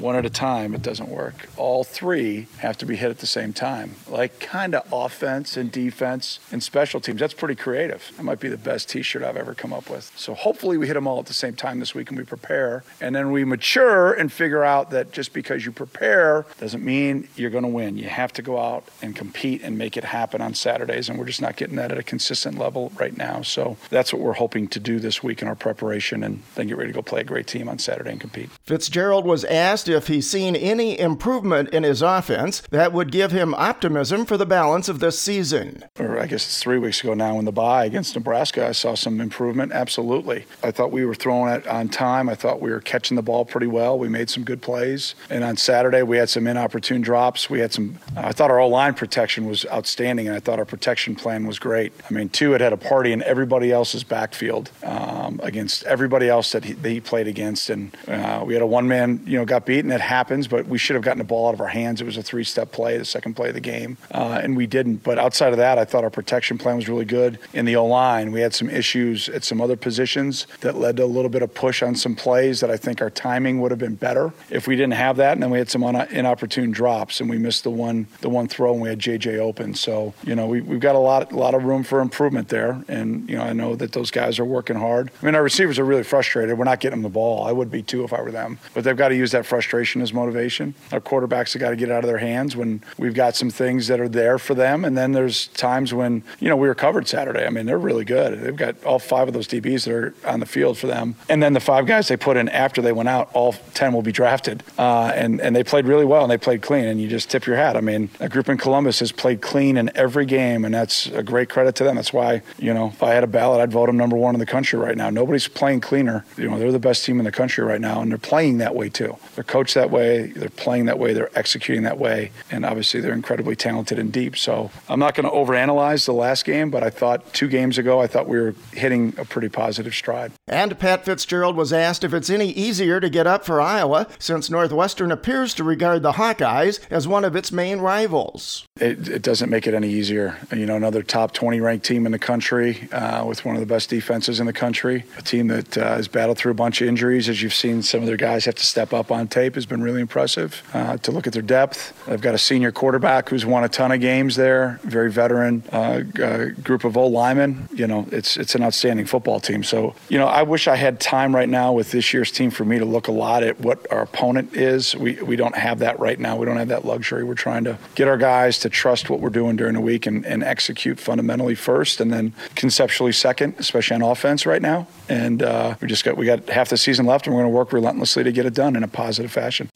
one 0.00 0.16
at 0.16 0.24
a 0.24 0.30
time, 0.30 0.74
it 0.74 0.82
doesn't 0.82 1.08
work. 1.08 1.48
All 1.56 1.84
three 1.84 2.46
have 2.58 2.78
to 2.78 2.86
be 2.86 2.96
hit 2.96 3.10
at 3.10 3.18
the 3.18 3.26
same 3.26 3.52
time, 3.52 3.96
like 4.08 4.40
kind 4.40 4.74
of 4.74 4.86
offense 4.92 5.56
and 5.56 5.70
defense 5.70 6.38
and 6.52 6.62
special 6.62 7.00
teams. 7.00 7.20
That's 7.20 7.34
pretty 7.34 7.54
creative. 7.54 8.12
That 8.16 8.22
might 8.22 8.40
be 8.40 8.48
the 8.48 8.56
best 8.56 8.88
t 8.88 9.02
shirt 9.02 9.22
I've 9.22 9.36
ever 9.36 9.54
come 9.54 9.72
up 9.72 9.90
with. 9.90 10.12
So 10.16 10.34
hopefully 10.34 10.78
we 10.78 10.86
hit 10.86 10.94
them 10.94 11.06
all 11.06 11.18
at 11.18 11.26
the 11.26 11.34
same 11.34 11.54
time 11.54 11.80
this 11.80 11.94
week 11.94 12.10
and 12.10 12.18
we 12.18 12.24
prepare. 12.24 12.84
And 13.00 13.14
then 13.14 13.32
we 13.32 13.44
mature 13.44 14.12
and 14.12 14.32
figure 14.32 14.64
out 14.64 14.90
that 14.90 15.12
just 15.12 15.32
because 15.32 15.64
you 15.64 15.72
prepare 15.72 16.46
doesn't 16.60 16.84
mean 16.84 17.28
you're 17.36 17.50
going 17.50 17.64
to 17.64 17.68
win. 17.68 17.96
You 17.96 18.08
have 18.08 18.32
to 18.34 18.42
go 18.42 18.58
out 18.58 18.84
and 19.02 19.16
compete 19.16 19.62
and 19.62 19.76
make 19.76 19.96
it 19.96 20.04
happen 20.04 20.40
on 20.40 20.54
Saturdays. 20.54 21.08
And 21.08 21.18
we're 21.18 21.26
just 21.26 21.42
not 21.42 21.56
getting 21.56 21.76
that 21.76 21.92
at 21.92 21.98
a 21.98 22.02
consistent 22.02 22.58
level 22.58 22.92
right 22.96 23.16
now. 23.16 23.42
So 23.42 23.76
that's 23.90 24.12
what 24.12 24.22
we're 24.22 24.34
hoping 24.34 24.68
to 24.68 24.80
do 24.80 25.00
this 25.00 25.22
week 25.22 25.42
in 25.42 25.48
our 25.48 25.56
preparation 25.56 26.22
and 26.22 26.42
then 26.54 26.68
get 26.68 26.76
ready 26.76 26.90
to 26.90 26.94
go 26.94 27.02
play 27.02 27.22
a 27.22 27.24
great 27.24 27.46
team 27.46 27.68
on 27.68 27.78
Saturday 27.78 28.10
and 28.10 28.20
compete. 28.20 28.50
Fitzgerald 28.64 29.24
was 29.24 29.44
asked 29.44 29.87
asked 29.88 30.08
if 30.08 30.14
he's 30.14 30.28
seen 30.28 30.54
any 30.54 30.98
improvement 30.98 31.70
in 31.70 31.82
his 31.82 32.02
offense 32.02 32.62
that 32.70 32.92
would 32.92 33.10
give 33.10 33.30
him 33.32 33.54
optimism 33.54 34.26
for 34.26 34.36
the 34.36 34.46
balance 34.46 34.88
of 34.88 35.00
this 35.00 35.18
season. 35.18 35.84
Or 35.98 36.18
I 36.18 36.26
guess 36.26 36.44
it's 36.44 36.62
three 36.62 36.78
weeks 36.78 37.02
ago 37.02 37.14
now 37.14 37.38
in 37.38 37.44
the 37.44 37.52
bye 37.52 37.86
against 37.86 38.14
Nebraska, 38.14 38.66
I 38.66 38.72
saw 38.72 38.94
some 38.94 39.20
improvement. 39.20 39.72
Absolutely. 39.72 40.44
I 40.62 40.70
thought 40.70 40.92
we 40.92 41.04
were 41.04 41.14
throwing 41.14 41.52
it 41.54 41.66
on 41.66 41.88
time. 41.88 42.28
I 42.28 42.34
thought 42.34 42.60
we 42.60 42.70
were 42.70 42.80
catching 42.80 43.16
the 43.16 43.22
ball 43.22 43.44
pretty 43.44 43.66
well. 43.66 43.98
We 43.98 44.08
made 44.08 44.28
some 44.28 44.44
good 44.44 44.60
plays. 44.60 45.14
And 45.30 45.42
on 45.42 45.56
Saturday, 45.56 46.02
we 46.02 46.18
had 46.18 46.28
some 46.28 46.46
inopportune 46.46 47.00
drops. 47.00 47.48
We 47.48 47.60
had 47.60 47.72
some, 47.72 47.98
I 48.16 48.32
thought 48.32 48.50
our 48.50 48.66
line 48.66 48.94
protection 48.94 49.46
was 49.46 49.64
outstanding, 49.66 50.28
and 50.28 50.36
I 50.36 50.40
thought 50.40 50.58
our 50.58 50.64
protection 50.64 51.14
plan 51.14 51.46
was 51.46 51.58
great. 51.58 51.92
I 52.08 52.12
mean, 52.12 52.28
two, 52.28 52.54
it 52.54 52.60
had 52.60 52.72
a 52.72 52.76
party 52.76 53.12
in 53.12 53.22
everybody 53.22 53.72
else's 53.72 54.04
backfield 54.04 54.70
um, 54.82 55.40
against 55.42 55.84
everybody 55.84 56.28
else 56.28 56.52
that 56.52 56.64
he, 56.64 56.72
that 56.74 56.90
he 56.90 57.00
played 57.00 57.26
against. 57.26 57.70
And 57.70 57.96
uh, 58.06 58.42
we 58.46 58.52
had 58.54 58.62
a 58.62 58.66
one 58.66 58.86
man, 58.86 59.22
you 59.24 59.38
know, 59.38 59.44
got 59.44 59.64
beat 59.64 59.77
and 59.84 59.92
it 59.92 60.00
happens. 60.00 60.48
But 60.48 60.66
we 60.66 60.78
should 60.78 60.94
have 60.94 61.04
gotten 61.04 61.18
the 61.18 61.24
ball 61.24 61.48
out 61.48 61.54
of 61.54 61.60
our 61.60 61.68
hands. 61.68 62.00
It 62.00 62.04
was 62.04 62.16
a 62.16 62.22
three-step 62.22 62.72
play, 62.72 62.98
the 62.98 63.04
second 63.04 63.34
play 63.34 63.48
of 63.48 63.54
the 63.54 63.60
game, 63.60 63.96
uh, 64.12 64.40
and 64.42 64.56
we 64.56 64.66
didn't. 64.66 65.02
But 65.02 65.18
outside 65.18 65.52
of 65.52 65.58
that, 65.58 65.78
I 65.78 65.84
thought 65.84 66.04
our 66.04 66.10
protection 66.10 66.58
plan 66.58 66.76
was 66.76 66.88
really 66.88 67.04
good. 67.04 67.38
In 67.52 67.64
the 67.64 67.76
O 67.76 67.86
line, 67.86 68.32
we 68.32 68.40
had 68.40 68.54
some 68.54 68.68
issues 68.68 69.28
at 69.28 69.44
some 69.44 69.60
other 69.60 69.76
positions 69.76 70.46
that 70.60 70.76
led 70.76 70.96
to 70.96 71.04
a 71.04 71.06
little 71.06 71.30
bit 71.30 71.42
of 71.42 71.52
push 71.54 71.82
on 71.82 71.94
some 71.94 72.14
plays 72.14 72.60
that 72.60 72.70
I 72.70 72.76
think 72.76 73.00
our 73.00 73.10
timing 73.10 73.60
would 73.60 73.70
have 73.70 73.78
been 73.78 73.94
better 73.94 74.32
if 74.50 74.66
we 74.66 74.76
didn't 74.76 74.94
have 74.94 75.16
that. 75.16 75.32
And 75.32 75.42
then 75.42 75.50
we 75.50 75.58
had 75.58 75.70
some 75.70 75.82
inopportune 75.82 76.70
drops, 76.70 77.20
and 77.20 77.30
we 77.30 77.38
missed 77.38 77.64
the 77.64 77.70
one 77.70 78.06
the 78.20 78.28
one 78.28 78.48
throw, 78.48 78.72
and 78.72 78.82
we 78.82 78.88
had 78.88 78.98
JJ 78.98 79.38
open. 79.38 79.74
So 79.74 80.14
you 80.24 80.34
know 80.34 80.46
we, 80.46 80.60
we've 80.60 80.80
got 80.80 80.94
a 80.94 80.98
lot 80.98 81.32
a 81.32 81.36
lot 81.36 81.54
of 81.54 81.64
room 81.64 81.84
for 81.84 82.00
improvement 82.00 82.48
there, 82.48 82.82
and 82.88 83.28
you 83.28 83.36
know 83.36 83.42
I 83.42 83.52
know 83.52 83.76
that 83.76 83.92
those 83.92 84.10
guys 84.10 84.38
are 84.38 84.44
working 84.44 84.76
hard. 84.76 85.10
I 85.22 85.26
mean 85.26 85.34
our 85.34 85.42
receivers 85.42 85.78
are 85.78 85.84
really 85.84 86.02
frustrated. 86.02 86.58
We're 86.58 86.64
not 86.64 86.80
getting 86.80 86.98
them 86.98 87.02
the 87.02 87.14
ball. 87.14 87.46
I 87.46 87.52
would 87.52 87.70
be 87.70 87.82
too 87.82 88.04
if 88.04 88.12
I 88.12 88.20
were 88.20 88.32
them, 88.32 88.58
but 88.74 88.84
they've 88.84 88.96
got 88.96 89.08
to 89.08 89.16
use 89.16 89.32
that 89.32 89.46
frustration 89.46 89.67
as 89.68 90.12
motivation. 90.12 90.74
Our 90.92 91.00
quarterbacks 91.00 91.52
have 91.52 91.60
got 91.60 91.70
to 91.70 91.76
get 91.76 91.90
out 91.90 92.02
of 92.02 92.08
their 92.08 92.18
hands 92.18 92.56
when 92.56 92.82
we've 92.96 93.14
got 93.14 93.36
some 93.36 93.50
things 93.50 93.86
that 93.88 94.00
are 94.00 94.08
there 94.08 94.38
for 94.38 94.54
them, 94.54 94.84
and 94.84 94.96
then 94.96 95.12
there's 95.12 95.48
times 95.48 95.92
when 95.92 96.22
you 96.40 96.48
know 96.48 96.56
we 96.56 96.66
were 96.66 96.74
covered 96.74 97.06
Saturday. 97.06 97.46
I 97.46 97.50
mean 97.50 97.66
they're 97.66 97.78
really 97.78 98.04
good. 98.04 98.40
They've 98.40 98.56
got 98.56 98.82
all 98.84 98.98
five 98.98 99.28
of 99.28 99.34
those 99.34 99.46
DBs 99.46 99.84
that 99.84 99.92
are 99.92 100.14
on 100.26 100.40
the 100.40 100.46
field 100.46 100.78
for 100.78 100.86
them, 100.86 101.16
and 101.28 101.42
then 101.42 101.52
the 101.52 101.60
five 101.60 101.86
guys 101.86 102.08
they 102.08 102.16
put 102.16 102.36
in 102.36 102.48
after 102.48 102.80
they 102.80 102.92
went 102.92 103.08
out, 103.08 103.30
all 103.34 103.52
ten 103.74 103.92
will 103.92 104.02
be 104.02 104.12
drafted, 104.12 104.62
uh, 104.78 105.12
and 105.14 105.40
and 105.40 105.54
they 105.54 105.64
played 105.64 105.86
really 105.86 106.04
well 106.04 106.22
and 106.22 106.30
they 106.30 106.38
played 106.38 106.62
clean, 106.62 106.86
and 106.86 107.00
you 107.00 107.08
just 107.08 107.30
tip 107.30 107.46
your 107.46 107.56
hat. 107.56 107.76
I 107.76 107.80
mean, 107.80 108.08
a 108.20 108.28
group 108.28 108.48
in 108.48 108.56
Columbus 108.56 109.00
has 109.00 109.12
played 109.12 109.42
clean 109.42 109.76
in 109.76 109.90
every 109.94 110.24
game, 110.24 110.64
and 110.64 110.74
that's 110.74 111.06
a 111.08 111.22
great 111.22 111.50
credit 111.50 111.74
to 111.76 111.84
them. 111.84 111.96
That's 111.96 112.12
why 112.12 112.42
you 112.58 112.72
know 112.72 112.88
if 112.88 113.02
I 113.02 113.12
had 113.12 113.24
a 113.24 113.28
ballot, 113.28 113.60
I'd 113.60 113.72
vote 113.72 113.86
them 113.86 113.96
number 113.96 114.16
one 114.16 114.34
in 114.34 114.38
the 114.38 114.46
country 114.46 114.78
right 114.78 114.96
now. 114.96 115.10
Nobody's 115.10 115.48
playing 115.48 115.80
cleaner. 115.80 116.24
You 116.36 116.48
know 116.48 116.58
they're 116.58 116.72
the 116.72 116.78
best 116.78 117.04
team 117.04 117.18
in 117.18 117.24
the 117.24 117.32
country 117.32 117.64
right 117.64 117.80
now, 117.80 118.00
and 118.00 118.10
they're 118.10 118.18
playing 118.18 118.58
that 118.58 118.74
way 118.74 118.88
too. 118.88 119.16
Coached 119.58 119.74
that 119.74 119.90
way. 119.90 120.28
They're 120.28 120.50
playing 120.50 120.84
that 120.84 121.00
way. 121.00 121.14
They're 121.14 121.36
executing 121.36 121.82
that 121.82 121.98
way, 121.98 122.30
and 122.48 122.64
obviously 122.64 123.00
they're 123.00 123.12
incredibly 123.12 123.56
talented 123.56 123.98
and 123.98 124.12
deep. 124.12 124.36
So 124.36 124.70
I'm 124.88 125.00
not 125.00 125.16
going 125.16 125.24
to 125.24 125.32
overanalyze 125.32 126.06
the 126.06 126.12
last 126.12 126.44
game, 126.44 126.70
but 126.70 126.84
I 126.84 126.90
thought 126.90 127.34
two 127.34 127.48
games 127.48 127.76
ago, 127.76 128.00
I 128.00 128.06
thought 128.06 128.28
we 128.28 128.38
were 128.38 128.54
hitting 128.72 129.14
a 129.18 129.24
pretty 129.24 129.48
positive 129.48 129.94
stride. 129.94 130.30
And 130.48 130.78
Pat 130.78 131.04
Fitzgerald 131.04 131.56
was 131.56 131.72
asked 131.72 132.04
if 132.04 132.14
it's 132.14 132.30
any 132.30 132.50
easier 132.50 133.00
to 133.00 133.10
get 133.10 133.26
up 133.26 133.44
for 133.44 133.60
Iowa 133.60 134.06
since 134.18 134.50
Northwestern 134.50 135.12
appears 135.12 135.54
to 135.54 135.64
regard 135.64 136.02
the 136.02 136.12
Hawkeyes 136.12 136.80
as 136.90 137.06
one 137.06 137.24
of 137.24 137.36
its 137.36 137.52
main 137.52 137.80
rivals. 137.80 138.66
It, 138.80 139.08
it 139.08 139.22
doesn't 139.22 139.50
make 139.50 139.66
it 139.66 139.74
any 139.74 139.88
easier. 139.88 140.38
You 140.52 140.66
know, 140.66 140.76
another 140.76 141.02
top 141.02 141.32
20 141.32 141.60
ranked 141.60 141.84
team 141.84 142.06
in 142.06 142.12
the 142.12 142.18
country 142.18 142.88
uh, 142.92 143.24
with 143.24 143.44
one 143.44 143.54
of 143.54 143.60
the 143.60 143.66
best 143.66 143.90
defenses 143.90 144.40
in 144.40 144.46
the 144.46 144.52
country, 144.52 145.04
a 145.18 145.22
team 145.22 145.48
that 145.48 145.76
uh, 145.76 145.96
has 145.96 146.08
battled 146.08 146.38
through 146.38 146.52
a 146.52 146.54
bunch 146.54 146.80
of 146.80 146.88
injuries. 146.88 147.28
As 147.28 147.42
you've 147.42 147.54
seen, 147.54 147.82
some 147.82 148.00
of 148.00 148.06
their 148.06 148.16
guys 148.16 148.44
have 148.44 148.54
to 148.56 148.64
step 148.64 148.92
up 148.92 149.10
on 149.10 149.28
tape 149.28 149.54
has 149.54 149.66
been 149.66 149.82
really 149.82 150.00
impressive. 150.00 150.62
Uh, 150.72 150.96
to 150.98 151.10
look 151.10 151.26
at 151.26 151.32
their 151.32 151.42
depth, 151.42 151.92
they've 152.06 152.20
got 152.20 152.34
a 152.34 152.38
senior 152.38 152.72
quarterback 152.72 153.28
who's 153.28 153.44
won 153.44 153.64
a 153.64 153.68
ton 153.68 153.92
of 153.92 154.00
games 154.00 154.36
there, 154.36 154.80
very 154.84 155.10
veteran 155.10 155.62
uh, 155.72 156.02
uh, 156.22 156.46
group 156.62 156.84
of 156.84 156.96
old 156.96 157.12
linemen. 157.12 157.68
You 157.74 157.86
know, 157.86 158.06
it's 158.10 158.36
it's 158.36 158.54
an 158.54 158.62
outstanding 158.62 159.06
football 159.06 159.40
team. 159.40 159.62
So, 159.62 159.94
you 160.08 160.18
know, 160.18 160.28
I 160.38 160.42
wish 160.42 160.68
I 160.68 160.76
had 160.76 161.00
time 161.00 161.34
right 161.34 161.48
now 161.48 161.72
with 161.72 161.90
this 161.90 162.14
year's 162.14 162.30
team 162.30 162.52
for 162.52 162.64
me 162.64 162.78
to 162.78 162.84
look 162.84 163.08
a 163.08 163.12
lot 163.12 163.42
at 163.42 163.58
what 163.58 163.90
our 163.90 164.02
opponent 164.02 164.54
is. 164.54 164.94
We 164.94 165.20
we 165.20 165.34
don't 165.34 165.56
have 165.56 165.80
that 165.80 165.98
right 165.98 166.16
now. 166.16 166.36
We 166.36 166.46
don't 166.46 166.58
have 166.58 166.68
that 166.68 166.84
luxury. 166.84 167.24
We're 167.24 167.34
trying 167.34 167.64
to 167.64 167.76
get 167.96 168.06
our 168.06 168.16
guys 168.16 168.60
to 168.60 168.68
trust 168.68 169.10
what 169.10 169.18
we're 169.18 169.30
doing 169.30 169.56
during 169.56 169.74
the 169.74 169.80
week 169.80 170.06
and, 170.06 170.24
and 170.24 170.44
execute 170.44 171.00
fundamentally 171.00 171.56
first, 171.56 172.00
and 172.00 172.12
then 172.12 172.34
conceptually 172.54 173.10
second, 173.10 173.56
especially 173.58 173.96
on 173.96 174.02
offense 174.02 174.46
right 174.46 174.62
now. 174.62 174.86
And 175.08 175.42
uh, 175.42 175.74
we 175.80 175.88
just 175.88 176.04
got 176.04 176.16
we 176.16 176.24
got 176.24 176.48
half 176.48 176.68
the 176.68 176.76
season 176.76 177.04
left, 177.04 177.26
and 177.26 177.34
we're 177.34 177.42
going 177.42 177.52
to 177.52 177.56
work 177.56 177.72
relentlessly 177.72 178.22
to 178.22 178.30
get 178.30 178.46
it 178.46 178.54
done 178.54 178.76
in 178.76 178.84
a 178.84 178.88
positive 178.88 179.32
fashion. 179.32 179.68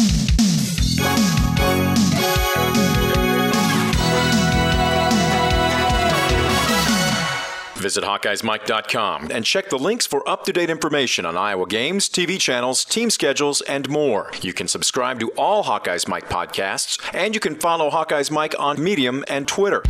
Visit 7.82 8.04
HawkeyesMike.com 8.04 9.30
and 9.32 9.44
check 9.44 9.68
the 9.68 9.78
links 9.78 10.06
for 10.06 10.26
up 10.28 10.44
to 10.44 10.52
date 10.52 10.70
information 10.70 11.26
on 11.26 11.36
Iowa 11.36 11.66
games, 11.66 12.08
TV 12.08 12.38
channels, 12.38 12.84
team 12.84 13.10
schedules, 13.10 13.60
and 13.62 13.88
more. 13.88 14.30
You 14.40 14.52
can 14.52 14.68
subscribe 14.68 15.18
to 15.18 15.30
all 15.30 15.64
Hawkeyes 15.64 16.06
Mike 16.06 16.28
podcasts, 16.28 16.98
and 17.12 17.34
you 17.34 17.40
can 17.40 17.56
follow 17.56 17.90
Hawkeyes 17.90 18.30
Mike 18.30 18.54
on 18.58 18.82
Medium 18.82 19.24
and 19.26 19.48
Twitter. 19.48 19.82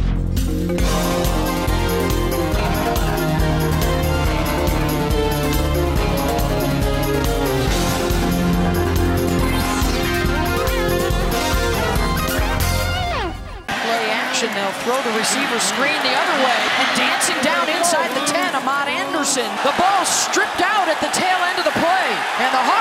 They'll 14.72 14.96
throw 14.96 15.02
the 15.04 15.18
receiver 15.18 15.60
screen 15.60 16.00
the 16.00 16.16
other 16.16 16.36
way. 16.40 16.60
And 16.80 16.88
dancing 16.96 17.36
down 17.44 17.68
inside 17.68 18.08
the 18.16 18.24
10, 18.24 18.54
Amad 18.54 18.88
Anderson. 18.88 19.44
The 19.68 19.74
ball 19.76 20.04
stripped 20.06 20.62
out 20.64 20.88
at 20.88 20.98
the 21.00 21.12
tail 21.12 21.36
end 21.44 21.58
of 21.58 21.64
the 21.64 21.76
play. 21.76 22.08
And 22.40 22.54
the. 22.54 22.71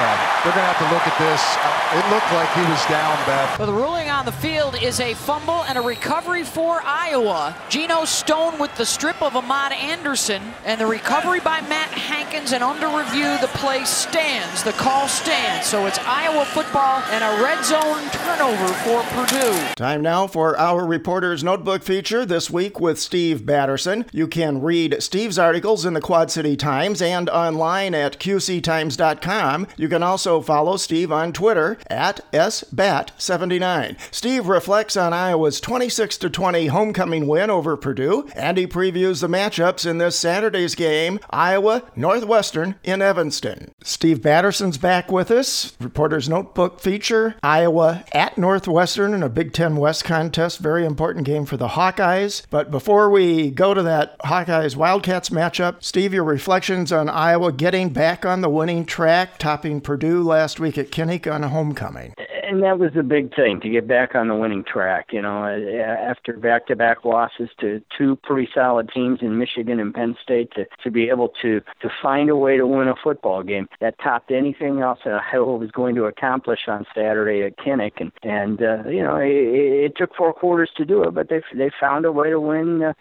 Uh, 0.00 0.42
they're 0.44 0.52
going 0.52 0.64
to 0.64 0.72
have 0.72 0.78
to 0.78 0.94
look 0.94 1.06
at 1.06 1.18
this. 1.18 1.42
Uh, 1.58 1.98
it 1.98 2.14
looked 2.14 2.30
like 2.32 2.48
he 2.54 2.62
was 2.70 2.84
down, 2.86 3.16
Beth. 3.26 3.58
Well, 3.58 3.66
the 3.66 3.72
ruling 3.72 4.08
on 4.08 4.24
the 4.24 4.32
field 4.32 4.76
is 4.80 5.00
a 5.00 5.14
fumble 5.14 5.64
and 5.64 5.76
a 5.76 5.80
recovery 5.80 6.44
for 6.44 6.80
Iowa. 6.84 7.56
Geno 7.68 8.04
Stone 8.04 8.58
with 8.60 8.74
the 8.76 8.86
strip 8.86 9.20
of 9.20 9.32
Amad 9.32 9.72
Anderson, 9.72 10.40
and 10.64 10.80
the 10.80 10.86
recovery 10.86 11.40
by 11.40 11.60
Matt 11.62 11.90
Hankins, 11.90 12.52
and 12.52 12.62
under 12.62 12.86
review, 12.86 13.38
the 13.40 13.50
play 13.54 13.84
stands. 13.84 14.62
The 14.62 14.72
call 14.72 15.08
stands. 15.08 15.66
So 15.66 15.86
it's 15.86 15.98
Iowa 16.00 16.44
football 16.44 17.02
and 17.10 17.24
a 17.24 17.42
red 17.42 17.64
zone 17.64 18.08
turnover 18.10 18.68
for 18.84 19.02
Purdue. 19.14 19.74
Time 19.74 20.02
now 20.02 20.26
for 20.26 20.56
our 20.58 20.86
reporter's 20.86 21.42
notebook 21.42 21.82
feature 21.82 22.24
this 22.24 22.48
week 22.50 22.78
with 22.78 23.00
Steve 23.00 23.44
Batterson. 23.44 24.06
You 24.12 24.28
can 24.28 24.62
read 24.62 25.02
Steve's 25.02 25.38
articles 25.38 25.84
in 25.84 25.94
the 25.94 26.00
Quad 26.00 26.30
City 26.30 26.56
Times 26.56 27.02
and 27.02 27.28
online 27.28 27.94
at 27.94 28.18
qctimes.com. 28.18 29.66
You 29.76 29.87
you 29.88 29.94
can 29.94 30.02
also 30.02 30.42
follow 30.42 30.76
Steve 30.76 31.10
on 31.10 31.32
Twitter 31.32 31.78
at 31.88 32.20
SBAT79. 32.32 33.96
Steve 34.10 34.46
reflects 34.46 34.98
on 34.98 35.14
Iowa's 35.14 35.62
26 35.62 36.18
20 36.18 36.66
homecoming 36.66 37.26
win 37.26 37.48
over 37.48 37.74
Purdue, 37.74 38.28
and 38.34 38.58
he 38.58 38.66
previews 38.66 39.22
the 39.22 39.28
matchups 39.28 39.88
in 39.88 39.96
this 39.96 40.18
Saturday's 40.18 40.74
game 40.74 41.20
Iowa 41.30 41.84
Northwestern 41.96 42.74
in 42.84 43.00
Evanston. 43.00 43.72
Steve 43.82 44.20
Batterson's 44.20 44.76
back 44.76 45.10
with 45.10 45.30
us. 45.30 45.74
Reporter's 45.80 46.28
Notebook 46.28 46.80
feature 46.80 47.36
Iowa 47.42 48.04
at 48.12 48.36
Northwestern 48.36 49.14
in 49.14 49.22
a 49.22 49.30
Big 49.30 49.54
Ten 49.54 49.76
West 49.76 50.04
contest. 50.04 50.58
Very 50.58 50.84
important 50.84 51.24
game 51.24 51.46
for 51.46 51.56
the 51.56 51.68
Hawkeyes. 51.68 52.42
But 52.50 52.70
before 52.70 53.08
we 53.08 53.50
go 53.50 53.72
to 53.72 53.82
that 53.84 54.18
Hawkeyes 54.18 54.76
Wildcats 54.76 55.30
matchup, 55.30 55.82
Steve, 55.82 56.12
your 56.12 56.24
reflections 56.24 56.92
on 56.92 57.08
Iowa 57.08 57.52
getting 57.52 57.88
back 57.88 58.26
on 58.26 58.42
the 58.42 58.50
winning 58.50 58.84
track, 58.84 59.38
topping 59.38 59.77
Purdue 59.80 60.22
last 60.22 60.60
week 60.60 60.78
at 60.78 60.90
Kinnick 60.90 61.32
on 61.32 61.42
homecoming 61.42 62.14
and 62.48 62.62
that 62.62 62.78
was 62.78 62.92
a 62.98 63.02
big 63.02 63.34
thing 63.34 63.60
to 63.60 63.68
get 63.68 63.86
back 63.86 64.14
on 64.14 64.28
the 64.28 64.34
winning 64.34 64.64
track. 64.64 65.08
You 65.12 65.20
know, 65.20 65.44
after 65.44 66.32
back-to-back 66.32 67.04
losses 67.04 67.50
to 67.60 67.82
two 67.96 68.16
pretty 68.22 68.48
solid 68.54 68.90
teams 68.92 69.18
in 69.20 69.38
Michigan 69.38 69.78
and 69.78 69.92
Penn 69.92 70.16
State, 70.22 70.52
to 70.54 70.64
to 70.82 70.90
be 70.90 71.10
able 71.10 71.30
to 71.42 71.60
to 71.82 71.90
find 72.02 72.30
a 72.30 72.36
way 72.36 72.56
to 72.56 72.66
win 72.66 72.88
a 72.88 72.94
football 73.02 73.42
game 73.42 73.68
that 73.80 73.98
topped 74.02 74.30
anything 74.30 74.80
else 74.80 75.00
that 75.04 75.20
Iowa 75.32 75.56
was 75.56 75.70
going 75.70 75.94
to 75.96 76.04
accomplish 76.04 76.60
on 76.68 76.86
Saturday 76.94 77.42
at 77.42 77.58
Kinnick. 77.58 78.00
And 78.00 78.12
and 78.22 78.62
uh, 78.62 78.88
you 78.88 79.02
know, 79.02 79.16
it, 79.16 79.28
it 79.28 79.92
took 79.96 80.14
four 80.14 80.32
quarters 80.32 80.70
to 80.76 80.84
do 80.84 81.02
it, 81.04 81.14
but 81.14 81.28
they 81.28 81.42
they 81.54 81.70
found 81.78 82.06
a 82.06 82.12
way 82.12 82.30
to 82.30 82.40
win 82.40 82.82
uh, 82.82 82.92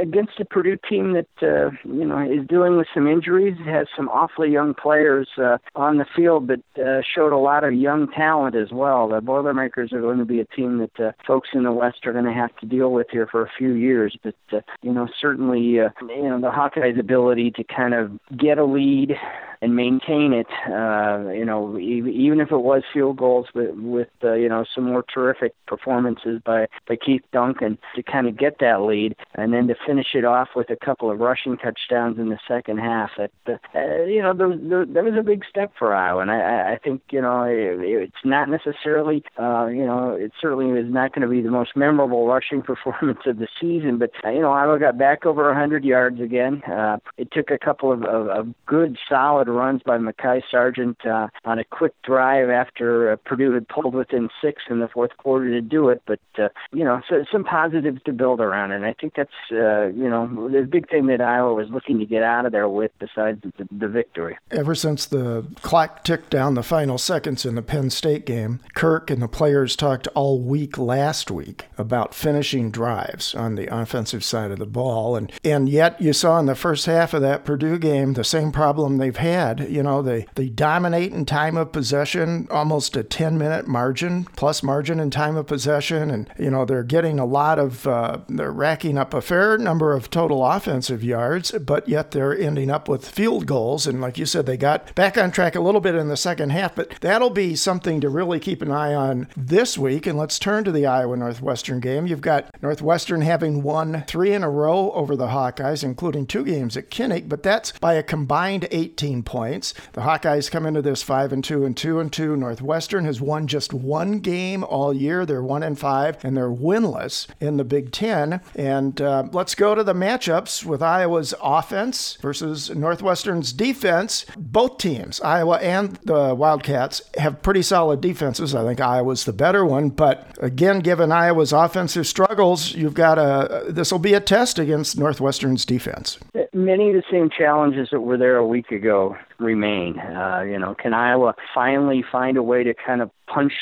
against 0.00 0.40
a 0.40 0.44
Purdue 0.44 0.78
team 0.88 1.12
that 1.12 1.28
uh, 1.42 1.70
you 1.84 2.04
know 2.04 2.18
is 2.20 2.46
dealing 2.48 2.76
with 2.76 2.88
some 2.92 3.06
injuries, 3.06 3.56
has 3.64 3.86
some 3.96 4.08
awfully 4.08 4.50
young 4.50 4.74
players 4.74 5.28
uh, 5.38 5.58
on 5.76 5.98
the 5.98 6.06
field, 6.16 6.48
but 6.48 6.60
uh, 6.82 7.02
showed 7.14 7.32
a 7.32 7.38
lot 7.38 7.62
of 7.62 7.72
young 7.72 8.08
talent 8.10 8.56
as 8.56 8.72
well 8.72 8.95
well. 8.96 9.08
The 9.08 9.20
Boilermakers 9.20 9.92
are 9.92 10.00
going 10.00 10.18
to 10.18 10.24
be 10.24 10.40
a 10.40 10.44
team 10.44 10.78
that 10.78 11.00
uh, 11.00 11.12
folks 11.26 11.50
in 11.52 11.64
the 11.64 11.72
West 11.72 12.06
are 12.06 12.12
going 12.12 12.24
to 12.24 12.32
have 12.32 12.54
to 12.58 12.66
deal 12.66 12.92
with 12.92 13.08
here 13.10 13.26
for 13.26 13.42
a 13.42 13.50
few 13.56 13.72
years. 13.72 14.16
But 14.22 14.34
uh, 14.52 14.60
you 14.82 14.92
know, 14.92 15.08
certainly, 15.20 15.80
uh, 15.80 15.90
you 16.00 16.28
know, 16.28 16.40
the 16.40 16.50
Hawkeyes' 16.50 16.98
ability 16.98 17.52
to 17.52 17.64
kind 17.64 17.94
of 17.94 18.12
get 18.36 18.58
a 18.58 18.64
lead 18.64 19.16
and 19.60 19.76
maintain 19.76 20.32
it. 20.32 20.46
Uh, 20.66 21.30
you 21.30 21.44
know, 21.44 21.78
even 21.78 22.40
if 22.40 22.50
it 22.50 22.58
was 22.58 22.82
field 22.92 23.16
goals, 23.16 23.46
with 23.54 23.74
with 23.74 24.08
uh, 24.22 24.34
you 24.34 24.48
know 24.48 24.64
some 24.74 24.84
more 24.84 25.04
terrific 25.12 25.54
performances 25.66 26.40
by 26.44 26.66
by 26.88 26.96
Keith 26.96 27.22
Duncan 27.32 27.78
to 27.94 28.02
kind 28.02 28.26
of 28.26 28.36
get 28.36 28.58
that 28.60 28.82
lead, 28.82 29.16
and 29.34 29.52
then 29.52 29.68
to 29.68 29.74
finish 29.86 30.08
it 30.14 30.24
off 30.24 30.48
with 30.54 30.70
a 30.70 30.76
couple 30.76 31.10
of 31.10 31.20
rushing 31.20 31.56
touchdowns 31.56 32.18
in 32.18 32.28
the 32.28 32.38
second 32.46 32.78
half. 32.78 33.10
That 33.16 33.30
uh, 33.46 34.04
you 34.04 34.22
know, 34.22 34.32
there, 34.32 34.56
there, 34.56 34.86
that 34.86 35.04
was 35.04 35.14
a 35.18 35.22
big 35.22 35.44
step 35.48 35.72
for 35.78 35.94
Iowa, 35.94 36.22
and 36.22 36.30
I, 36.30 36.74
I 36.74 36.78
think 36.82 37.02
you 37.10 37.20
know 37.20 37.42
it, 37.42 37.80
it's 37.80 38.24
not 38.24 38.48
necessarily 38.48 39.22
uh, 39.38 39.66
you 39.66 39.84
know 39.86 40.12
it 40.12 40.32
certainly 40.40 40.78
is 40.78 40.92
not 40.92 41.14
going 41.14 41.22
to 41.22 41.28
be 41.28 41.42
the 41.42 41.50
most 41.50 41.76
memorable 41.76 42.26
rushing 42.26 42.62
performance 42.66 43.20
of 43.26 43.38
the 43.38 43.48
season, 43.60 43.98
but 43.98 44.10
uh, 44.24 44.30
you 44.30 44.40
know 44.40 44.52
Iowa 44.52 44.78
got 44.78 44.98
back 44.98 45.26
over 45.26 45.46
100 45.46 45.84
yards 45.84 46.20
again. 46.20 46.62
Uh, 46.62 46.98
it 47.16 47.30
took 47.32 47.50
a 47.50 47.58
couple 47.58 47.92
of, 47.92 48.04
of, 48.04 48.28
of 48.28 48.54
good 48.66 48.96
solid 49.08 49.45
solid 49.46 49.56
runs 49.56 49.82
by 49.82 49.98
Mekhi 49.98 50.42
Sargent 50.50 50.98
uh, 51.06 51.28
on 51.44 51.58
a 51.58 51.64
quick 51.64 51.92
drive 52.02 52.50
after 52.50 53.12
uh, 53.12 53.16
Purdue 53.24 53.52
had 53.52 53.68
pulled 53.68 53.94
within 53.94 54.28
six 54.42 54.62
in 54.68 54.80
the 54.80 54.88
fourth 54.88 55.16
quarter 55.16 55.50
to 55.50 55.60
do 55.60 55.88
it. 55.88 56.02
But 56.06 56.20
uh, 56.38 56.48
you 56.72 56.84
know, 56.84 57.00
so, 57.08 57.24
some 57.30 57.44
positives 57.44 58.00
to 58.04 58.12
build 58.12 58.40
around, 58.40 58.72
and 58.72 58.84
I 58.84 58.94
think 59.00 59.14
that's 59.16 59.30
uh, 59.52 59.86
you 59.86 60.08
know 60.08 60.48
the 60.48 60.62
big 60.62 60.88
thing 60.88 61.06
that 61.06 61.20
Iowa 61.20 61.54
was 61.54 61.68
looking 61.70 61.98
to 61.98 62.06
get 62.06 62.22
out 62.22 62.46
of 62.46 62.52
there 62.52 62.68
with, 62.68 62.92
besides 62.98 63.40
the, 63.42 63.68
the 63.70 63.88
victory. 63.88 64.36
Ever 64.50 64.74
since 64.74 65.06
the 65.06 65.46
clock 65.62 66.04
ticked 66.04 66.30
down 66.30 66.54
the 66.54 66.62
final 66.62 66.98
seconds 66.98 67.44
in 67.44 67.54
the 67.54 67.62
Penn 67.62 67.90
State 67.90 68.26
game, 68.26 68.60
Kirk 68.74 69.10
and 69.10 69.22
the 69.22 69.28
players 69.28 69.76
talked 69.76 70.08
all 70.14 70.40
week 70.40 70.78
last 70.78 71.30
week 71.30 71.66
about 71.78 72.14
finishing 72.14 72.70
drives 72.70 73.34
on 73.34 73.54
the 73.54 73.72
offensive 73.74 74.24
side 74.24 74.50
of 74.50 74.58
the 74.58 74.66
ball, 74.66 75.16
and 75.16 75.32
and 75.44 75.68
yet 75.68 76.00
you 76.00 76.12
saw 76.12 76.38
in 76.38 76.46
the 76.46 76.54
first 76.54 76.86
half 76.86 77.14
of 77.14 77.22
that 77.22 77.44
Purdue 77.44 77.78
game 77.78 78.14
the 78.14 78.24
same 78.24 78.52
problem 78.52 78.98
they've 78.98 79.16
had. 79.16 79.35
You 79.60 79.82
know, 79.82 80.02
they 80.02 80.26
they 80.34 80.48
dominate 80.48 81.12
in 81.12 81.24
time 81.24 81.56
of 81.56 81.72
possession, 81.72 82.46
almost 82.50 82.96
a 82.96 83.02
10 83.02 83.38
minute 83.38 83.66
margin 83.66 84.24
plus 84.36 84.62
margin 84.62 85.00
in 85.00 85.10
time 85.10 85.36
of 85.36 85.46
possession, 85.46 86.10
and 86.10 86.30
you 86.38 86.50
know 86.50 86.64
they're 86.64 86.82
getting 86.82 87.18
a 87.18 87.24
lot 87.24 87.58
of 87.58 87.86
uh, 87.86 88.18
they're 88.28 88.52
racking 88.52 88.98
up 88.98 89.14
a 89.14 89.20
fair 89.20 89.58
number 89.58 89.92
of 89.92 90.10
total 90.10 90.44
offensive 90.44 91.02
yards, 91.04 91.52
but 91.52 91.88
yet 91.88 92.10
they're 92.10 92.36
ending 92.36 92.70
up 92.70 92.88
with 92.88 93.08
field 93.08 93.46
goals. 93.46 93.86
And 93.86 94.00
like 94.00 94.18
you 94.18 94.26
said, 94.26 94.46
they 94.46 94.56
got 94.56 94.94
back 94.94 95.18
on 95.18 95.30
track 95.30 95.54
a 95.54 95.60
little 95.60 95.80
bit 95.80 95.94
in 95.94 96.08
the 96.08 96.16
second 96.16 96.50
half, 96.50 96.74
but 96.74 96.90
that'll 97.00 97.30
be 97.30 97.54
something 97.56 98.00
to 98.00 98.08
really 98.08 98.40
keep 98.40 98.62
an 98.62 98.70
eye 98.70 98.94
on 98.94 99.28
this 99.36 99.76
week. 99.76 100.06
And 100.06 100.18
let's 100.18 100.38
turn 100.38 100.64
to 100.64 100.72
the 100.72 100.86
Iowa 100.86 101.16
Northwestern 101.16 101.80
game. 101.80 102.06
You've 102.06 102.20
got 102.20 102.50
Northwestern 102.62 103.20
having 103.22 103.62
won 103.62 104.04
three 104.06 104.32
in 104.32 104.42
a 104.42 104.50
row 104.50 104.92
over 104.92 105.16
the 105.16 105.28
Hawkeyes, 105.28 105.84
including 105.84 106.26
two 106.26 106.44
games 106.44 106.76
at 106.76 106.90
Kinnick, 106.90 107.28
but 107.28 107.42
that's 107.42 107.72
by 107.72 107.94
a 107.94 108.02
combined 108.02 108.68
18 108.70 109.22
points. 109.26 109.74
The 109.92 110.00
Hawkeyes 110.02 110.50
come 110.50 110.64
into 110.64 110.80
this 110.80 111.02
five 111.02 111.32
and 111.32 111.44
two 111.44 111.66
and 111.66 111.76
two 111.76 112.00
and 112.00 112.10
two. 112.10 112.36
Northwestern 112.36 113.04
has 113.04 113.20
won 113.20 113.46
just 113.46 113.74
one 113.74 114.20
game 114.20 114.64
all 114.64 114.94
year. 114.94 115.26
They're 115.26 115.42
one 115.42 115.62
and 115.62 115.78
five, 115.78 116.24
and 116.24 116.36
they're 116.36 116.48
winless 116.48 117.26
in 117.40 117.58
the 117.58 117.64
Big 117.64 117.92
Ten. 117.92 118.40
And 118.54 119.00
uh, 119.00 119.24
let's 119.32 119.54
go 119.54 119.74
to 119.74 119.84
the 119.84 119.92
matchups 119.92 120.64
with 120.64 120.82
Iowa's 120.82 121.34
offense 121.42 122.16
versus 122.22 122.70
Northwestern's 122.70 123.52
defense. 123.52 124.24
Both 124.38 124.78
teams, 124.78 125.20
Iowa 125.20 125.58
and 125.58 125.96
the 126.04 126.34
Wildcats, 126.34 127.02
have 127.18 127.42
pretty 127.42 127.62
solid 127.62 128.00
defenses. 128.00 128.54
I 128.54 128.64
think 128.64 128.80
Iowa's 128.80 129.24
the 129.24 129.32
better 129.32 129.66
one, 129.66 129.90
but 129.90 130.36
again, 130.40 130.78
given 130.80 131.10
Iowa's 131.12 131.52
offensive 131.52 132.06
struggles, 132.06 132.74
you've 132.74 132.94
got 132.94 133.18
a 133.18 133.64
this 133.68 133.90
will 133.90 133.98
be 133.98 134.14
a 134.14 134.20
test 134.20 134.58
against 134.58 134.98
Northwestern's 134.98 135.64
defense. 135.64 136.18
Many 136.52 136.90
of 136.90 136.94
the 136.94 137.02
same 137.10 137.28
challenges 137.30 137.88
that 137.90 138.00
were 138.00 138.16
there 138.16 138.36
a 138.36 138.46
week 138.46 138.70
ago 138.70 139.15
more 139.16 139.35
remain. 139.38 139.98
Uh, 139.98 140.42
you 140.42 140.58
know, 140.58 140.74
can 140.74 140.94
Iowa 140.94 141.34
finally 141.54 142.04
find 142.10 142.36
a 142.36 142.42
way 142.42 142.64
to 142.64 142.74
kind 142.74 143.02
of 143.02 143.10
punch 143.26 143.52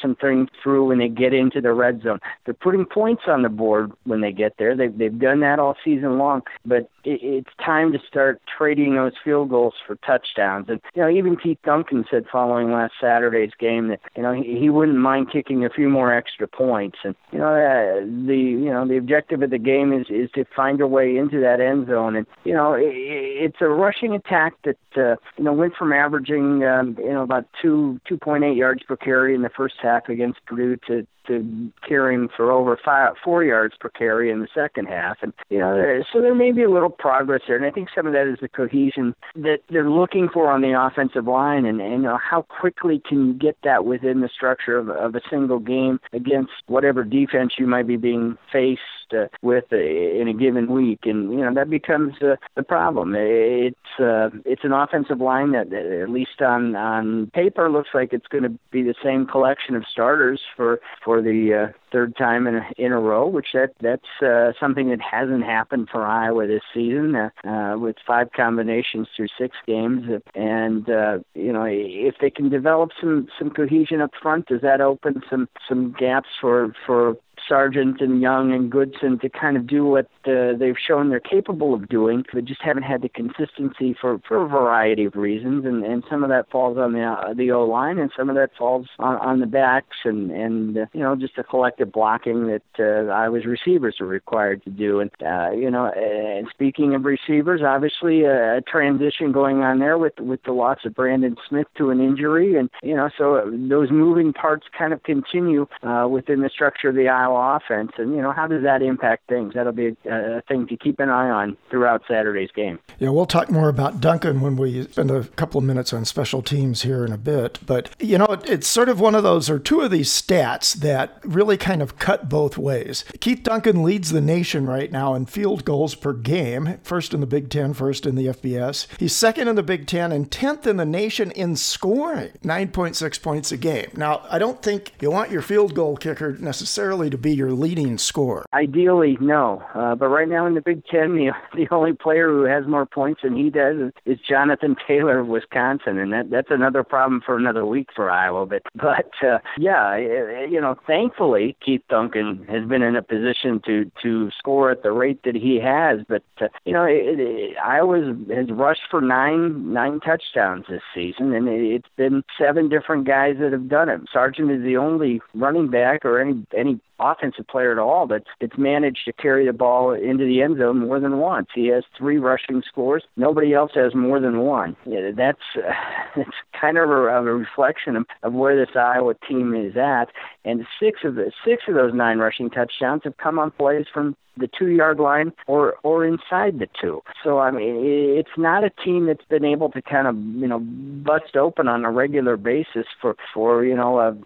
some 0.00 0.14
things 0.14 0.48
through 0.62 0.86
when 0.86 0.98
they 0.98 1.08
get 1.08 1.34
into 1.34 1.60
the 1.60 1.72
red 1.72 2.02
zone? 2.02 2.18
They're 2.44 2.54
putting 2.54 2.84
points 2.84 3.22
on 3.26 3.42
the 3.42 3.48
board 3.48 3.92
when 4.04 4.20
they 4.20 4.32
get 4.32 4.54
there. 4.58 4.76
They've 4.76 4.96
they've 4.96 5.18
done 5.18 5.40
that 5.40 5.58
all 5.58 5.76
season 5.84 6.18
long, 6.18 6.42
but 6.64 6.90
it, 7.04 7.20
it's 7.22 7.50
time 7.64 7.92
to 7.92 7.98
start 8.06 8.40
trading 8.56 8.94
those 8.94 9.12
field 9.22 9.50
goals 9.50 9.74
for 9.86 9.96
touchdowns. 9.96 10.66
And 10.68 10.80
you 10.94 11.02
know, 11.02 11.10
even 11.10 11.36
Keith 11.36 11.58
Duncan 11.64 12.04
said 12.10 12.24
following 12.30 12.72
last 12.72 12.94
Saturday's 13.00 13.52
game 13.58 13.88
that 13.88 14.00
you 14.16 14.22
know 14.22 14.32
he, 14.32 14.58
he 14.58 14.70
wouldn't 14.70 14.98
mind 14.98 15.30
kicking 15.32 15.64
a 15.64 15.70
few 15.70 15.88
more 15.88 16.14
extra 16.14 16.46
points. 16.46 16.98
And 17.04 17.14
you 17.32 17.38
know, 17.38 17.48
uh, 17.48 18.00
the 18.26 18.36
you 18.36 18.70
know 18.70 18.86
the 18.86 18.96
objective 18.96 19.42
of 19.42 19.50
the 19.50 19.58
game 19.58 19.92
is 19.92 20.06
is 20.08 20.30
to 20.34 20.44
find 20.56 20.80
a 20.80 20.86
way 20.86 21.16
into 21.16 21.40
that 21.40 21.60
end 21.60 21.88
zone. 21.88 22.16
And 22.16 22.26
you 22.44 22.54
know, 22.54 22.74
it, 22.74 22.94
it's 22.94 23.60
a 23.60 23.68
rushing 23.68 24.14
attack 24.14 24.54
that. 24.64 24.76
Uh, 24.96 25.16
you 25.36 25.44
know, 25.44 25.52
went 25.52 25.74
from 25.74 25.92
averaging, 25.92 26.64
um, 26.64 26.96
you 26.98 27.12
know, 27.12 27.22
about 27.22 27.46
two, 27.60 28.00
2.8 28.10 28.56
yards 28.56 28.82
per 28.82 28.96
carry 28.96 29.34
in 29.34 29.42
the 29.42 29.50
first 29.50 29.76
half 29.82 30.08
against 30.08 30.44
Purdue 30.46 30.76
to 30.86 31.06
to 31.28 31.70
carrying 31.86 32.28
for 32.34 32.50
over 32.50 32.78
five, 32.82 33.12
four 33.22 33.44
yards 33.44 33.74
per 33.78 33.90
carry 33.90 34.30
in 34.30 34.40
the 34.40 34.48
second 34.54 34.86
half. 34.86 35.18
And, 35.22 35.32
you 35.50 35.58
know, 35.58 36.02
so 36.12 36.20
there 36.20 36.34
may 36.34 36.52
be 36.52 36.62
a 36.62 36.70
little 36.70 36.90
progress 36.90 37.42
there. 37.46 37.56
And 37.56 37.64
I 37.64 37.70
think 37.70 37.88
some 37.94 38.06
of 38.06 38.14
that 38.14 38.26
is 38.26 38.38
the 38.40 38.48
cohesion 38.48 39.14
that 39.36 39.58
they're 39.70 39.90
looking 39.90 40.28
for 40.32 40.50
on 40.50 40.62
the 40.62 40.72
offensive 40.80 41.26
line 41.26 41.66
and, 41.66 41.80
and 41.80 41.92
you 41.92 41.98
know, 41.98 42.18
how 42.18 42.42
quickly 42.42 43.00
can 43.06 43.26
you 43.26 43.34
get 43.34 43.58
that 43.62 43.84
within 43.84 44.20
the 44.20 44.30
structure 44.34 44.76
of, 44.76 44.88
of 44.88 45.14
a 45.14 45.20
single 45.30 45.58
game 45.58 46.00
against 46.12 46.52
whatever 46.66 47.04
defense 47.04 47.52
you 47.58 47.66
might 47.66 47.86
be 47.86 47.96
being 47.96 48.36
faced 48.50 48.80
uh, 49.12 49.26
with 49.42 49.64
uh, 49.72 49.76
in 49.76 50.28
a 50.28 50.34
given 50.34 50.70
week. 50.72 51.00
And, 51.04 51.32
you 51.32 51.38
know, 51.38 51.54
that 51.54 51.70
becomes 51.70 52.14
uh, 52.22 52.36
the 52.54 52.62
problem. 52.62 53.14
It's, 53.16 53.76
uh, 54.00 54.30
it's 54.44 54.64
an 54.64 54.72
offensive 54.72 55.20
line 55.20 55.52
that, 55.52 55.72
at 55.72 56.10
least 56.10 56.40
on, 56.40 56.74
on 56.76 57.30
paper, 57.34 57.70
looks 57.70 57.90
like 57.94 58.12
it's 58.12 58.26
going 58.28 58.44
to 58.44 58.58
be 58.70 58.82
the 58.82 58.94
same 59.02 59.26
collection 59.26 59.74
of 59.74 59.84
starters 59.90 60.40
for, 60.56 60.80
for 61.04 61.22
the 61.22 61.68
uh, 61.68 61.72
third 61.92 62.16
time 62.16 62.46
in 62.46 62.56
a, 62.56 62.66
in 62.76 62.92
a 62.92 63.00
row, 63.00 63.26
which 63.26 63.48
that 63.54 63.72
that's 63.80 64.22
uh, 64.22 64.52
something 64.60 64.90
that 64.90 65.00
hasn't 65.00 65.44
happened 65.44 65.88
for 65.90 66.04
Iowa 66.04 66.46
this 66.46 66.62
season 66.74 67.14
uh, 67.14 67.30
uh, 67.44 67.76
with 67.78 67.96
five 68.06 68.28
combinations 68.36 69.08
through 69.16 69.28
six 69.38 69.56
games. 69.66 70.04
And 70.34 70.88
uh, 70.88 71.18
you 71.34 71.52
know, 71.52 71.64
if 71.68 72.16
they 72.20 72.30
can 72.30 72.48
develop 72.48 72.90
some 73.00 73.28
some 73.38 73.50
cohesion 73.50 74.00
up 74.00 74.12
front, 74.20 74.46
does 74.46 74.62
that 74.62 74.80
open 74.80 75.22
some 75.30 75.48
some 75.68 75.94
gaps 75.98 76.28
for 76.40 76.74
for 76.86 77.16
Sargent 77.48 78.00
and 78.00 78.20
Young 78.20 78.52
and 78.52 78.70
Goodson 78.70 79.18
to 79.20 79.28
kind 79.28 79.56
of 79.56 79.66
do 79.66 79.84
what 79.84 80.06
uh, 80.26 80.52
they've 80.58 80.76
shown 80.78 81.08
they're 81.08 81.20
capable 81.20 81.74
of 81.74 81.88
doing, 81.88 82.24
but 82.32 82.44
just 82.44 82.62
haven't 82.62 82.82
had 82.82 83.02
the 83.02 83.08
consistency 83.08 83.96
for, 83.98 84.20
for 84.26 84.44
a 84.44 84.48
variety 84.48 85.04
of 85.04 85.16
reasons. 85.16 85.64
And, 85.64 85.84
and 85.84 86.04
some 86.10 86.22
of 86.22 86.28
that 86.30 86.50
falls 86.50 86.76
on 86.78 86.92
the 86.92 87.04
uh, 87.04 87.34
the 87.34 87.50
O 87.52 87.64
line, 87.64 87.98
and 87.98 88.10
some 88.16 88.28
of 88.28 88.36
that 88.36 88.50
falls 88.56 88.86
on, 88.98 89.16
on 89.16 89.40
the 89.40 89.46
backs, 89.46 89.96
and 90.04 90.30
and 90.30 90.78
uh, 90.78 90.86
you 90.92 91.00
know 91.00 91.16
just 91.16 91.36
the 91.36 91.44
collective 91.44 91.92
blocking 91.92 92.46
that 92.48 92.62
uh, 92.78 93.10
Iowa's 93.10 93.46
receivers 93.46 94.00
are 94.00 94.06
required 94.06 94.62
to 94.64 94.70
do. 94.70 95.00
And 95.00 95.10
uh, 95.24 95.50
you 95.52 95.70
know, 95.70 95.86
and 95.86 96.46
speaking 96.50 96.94
of 96.94 97.04
receivers, 97.04 97.62
obviously 97.62 98.24
a, 98.24 98.58
a 98.58 98.60
transition 98.60 99.32
going 99.32 99.62
on 99.62 99.78
there 99.78 99.96
with 99.96 100.18
with 100.18 100.42
the 100.42 100.52
loss 100.52 100.78
of 100.84 100.94
Brandon 100.94 101.36
Smith 101.48 101.66
to 101.76 101.90
an 101.90 102.00
injury, 102.00 102.56
and 102.56 102.68
you 102.82 102.94
know, 102.94 103.08
so 103.16 103.50
those 103.52 103.90
moving 103.90 104.32
parts 104.32 104.66
kind 104.76 104.92
of 104.92 105.02
continue 105.02 105.66
uh, 105.82 106.06
within 106.10 106.42
the 106.42 106.50
structure 106.50 106.90
of 106.90 106.94
the 106.94 107.08
Iowa 107.08 107.37
offense, 107.38 107.92
and 107.98 108.14
you 108.14 108.22
know 108.22 108.32
how 108.32 108.46
does 108.46 108.62
that 108.62 108.82
impact 108.82 109.28
things? 109.28 109.54
That'll 109.54 109.72
be 109.72 109.96
a, 110.04 110.38
a 110.38 110.40
thing 110.42 110.66
to 110.68 110.76
keep 110.76 111.00
an 111.00 111.08
eye 111.08 111.30
on 111.30 111.56
throughout 111.70 112.02
Saturday's 112.08 112.50
game. 112.54 112.78
Yeah, 112.98 113.10
we'll 113.10 113.26
talk 113.26 113.50
more 113.50 113.68
about 113.68 114.00
Duncan 114.00 114.40
when 114.40 114.56
we 114.56 114.84
spend 114.84 115.10
a 115.10 115.24
couple 115.24 115.58
of 115.58 115.64
minutes 115.64 115.92
on 115.92 116.04
special 116.04 116.42
teams 116.42 116.82
here 116.82 117.04
in 117.04 117.12
a 117.12 117.18
bit. 117.18 117.58
But 117.64 117.90
you 117.98 118.18
know, 118.18 118.26
it, 118.26 118.48
it's 118.48 118.66
sort 118.66 118.88
of 118.88 119.00
one 119.00 119.14
of 119.14 119.22
those 119.22 119.48
or 119.50 119.58
two 119.58 119.80
of 119.80 119.90
these 119.90 120.10
stats 120.10 120.74
that 120.74 121.18
really 121.24 121.56
kind 121.56 121.82
of 121.82 121.98
cut 121.98 122.28
both 122.28 122.58
ways. 122.58 123.04
Keith 123.20 123.42
Duncan 123.42 123.82
leads 123.82 124.10
the 124.10 124.20
nation 124.20 124.66
right 124.66 124.90
now 124.90 125.14
in 125.14 125.26
field 125.26 125.64
goals 125.64 125.94
per 125.94 126.12
game, 126.12 126.78
first 126.82 127.14
in 127.14 127.20
the 127.20 127.26
Big 127.26 127.50
Ten, 127.50 127.72
first 127.74 128.06
in 128.06 128.14
the 128.14 128.26
FBS. 128.26 128.86
He's 128.98 129.14
second 129.14 129.48
in 129.48 129.56
the 129.56 129.62
Big 129.62 129.86
Ten 129.86 130.12
and 130.12 130.30
tenth 130.30 130.66
in 130.66 130.76
the 130.76 130.84
nation 130.84 131.30
in 131.32 131.56
scoring, 131.56 132.30
9.6 132.42 133.22
points 133.22 133.52
a 133.52 133.56
game. 133.56 133.90
Now, 133.96 134.22
I 134.30 134.38
don't 134.38 134.62
think 134.62 134.92
you 135.00 135.10
want 135.10 135.30
your 135.30 135.42
field 135.42 135.74
goal 135.74 135.96
kicker 135.96 136.36
necessarily 136.38 137.10
to 137.10 137.18
be 137.18 137.27
be 137.28 137.36
your 137.36 137.52
leading 137.52 137.98
scorer? 137.98 138.46
Ideally, 138.54 139.18
no. 139.20 139.62
Uh, 139.74 139.94
but 139.94 140.08
right 140.08 140.28
now 140.28 140.46
in 140.46 140.54
the 140.54 140.60
Big 140.60 140.84
Ten, 140.86 141.14
the 141.14 141.32
the 141.54 141.68
only 141.70 141.92
player 141.92 142.28
who 142.28 142.44
has 142.44 142.66
more 142.66 142.86
points 142.86 143.20
than 143.22 143.36
he 143.36 143.50
does 143.50 143.92
is 144.04 144.18
Jonathan 144.26 144.76
Taylor 144.86 145.18
of 145.18 145.26
Wisconsin, 145.26 145.98
and 145.98 146.12
that 146.12 146.30
that's 146.30 146.50
another 146.50 146.82
problem 146.82 147.20
for 147.24 147.36
another 147.36 147.66
week 147.66 147.88
for 147.94 148.10
Iowa. 148.10 148.46
But 148.46 148.62
but 148.74 149.12
uh, 149.26 149.38
yeah, 149.58 149.96
you 149.96 150.60
know, 150.60 150.76
thankfully 150.86 151.56
Keith 151.64 151.82
Duncan 151.88 152.46
has 152.48 152.66
been 152.66 152.82
in 152.82 152.96
a 152.96 153.02
position 153.02 153.60
to 153.66 153.90
to 154.02 154.30
score 154.38 154.70
at 154.70 154.82
the 154.82 154.92
rate 154.92 155.20
that 155.24 155.34
he 155.34 155.60
has. 155.60 156.00
But 156.08 156.22
uh, 156.40 156.48
you 156.64 156.72
know, 156.72 156.84
it, 156.84 157.20
it, 157.20 157.56
Iowa 157.58 158.14
has 158.34 158.50
rushed 158.50 158.88
for 158.90 159.00
nine 159.00 159.72
nine 159.72 160.00
touchdowns 160.00 160.66
this 160.68 160.82
season, 160.94 161.34
and 161.34 161.48
it, 161.48 161.60
it's 161.60 161.88
been 161.96 162.22
seven 162.38 162.68
different 162.68 163.06
guys 163.06 163.36
that 163.40 163.52
have 163.52 163.68
done 163.68 163.88
it. 163.88 164.00
Sargent 164.12 164.50
is 164.50 164.62
the 164.62 164.76
only 164.76 165.20
running 165.34 165.68
back 165.68 166.04
or 166.04 166.20
any 166.20 166.46
any 166.56 166.80
offensive 166.98 167.46
player 167.46 167.72
at 167.72 167.78
all 167.78 168.06
that's 168.06 168.28
that's 168.40 168.58
managed 168.58 169.04
to 169.04 169.12
carry 169.12 169.46
the 169.46 169.52
ball 169.52 169.92
into 169.92 170.24
the 170.24 170.42
end 170.42 170.58
zone 170.58 170.80
more 170.80 171.00
than 171.00 171.18
once. 171.18 171.48
He 171.54 171.68
has 171.68 171.84
three 171.96 172.18
rushing 172.18 172.62
scores. 172.66 173.04
Nobody 173.16 173.54
else 173.54 173.72
has 173.74 173.94
more 173.94 174.20
than 174.20 174.40
one. 174.40 174.76
Yeah, 174.84 175.10
that's 175.16 175.38
uh, 175.56 175.72
that's 176.16 176.30
kind 176.58 176.78
of 176.78 176.90
a, 176.90 176.94
a 176.94 177.22
reflection 177.22 177.96
of, 177.96 178.06
of 178.22 178.32
where 178.32 178.56
this 178.56 178.74
Iowa 178.76 179.14
team 179.28 179.54
is 179.54 179.76
at. 179.76 180.06
And 180.44 180.66
six 180.80 181.00
of 181.04 181.14
the 181.14 181.32
six 181.44 181.64
of 181.68 181.74
those 181.74 181.94
nine 181.94 182.18
rushing 182.18 182.50
touchdowns 182.50 183.02
have 183.04 183.16
come 183.16 183.38
on 183.38 183.50
plays 183.50 183.86
from 183.92 184.16
the 184.38 184.48
two 184.48 184.68
yard 184.68 184.98
line 184.98 185.32
or 185.46 185.74
or 185.82 186.04
inside 186.04 186.58
the 186.58 186.68
two. 186.80 187.02
So 187.22 187.38
I 187.38 187.50
mean, 187.50 187.76
it's 188.18 188.36
not 188.36 188.64
a 188.64 188.70
team 188.70 189.06
that's 189.06 189.24
been 189.28 189.44
able 189.44 189.70
to 189.70 189.82
kind 189.82 190.06
of 190.06 190.16
you 190.16 190.48
know 190.48 190.60
bust 190.60 191.36
open 191.36 191.68
on 191.68 191.84
a 191.84 191.90
regular 191.90 192.36
basis 192.36 192.86
for 193.00 193.16
for 193.34 193.64
you 193.64 193.76
know 193.76 193.98
a 193.98 194.16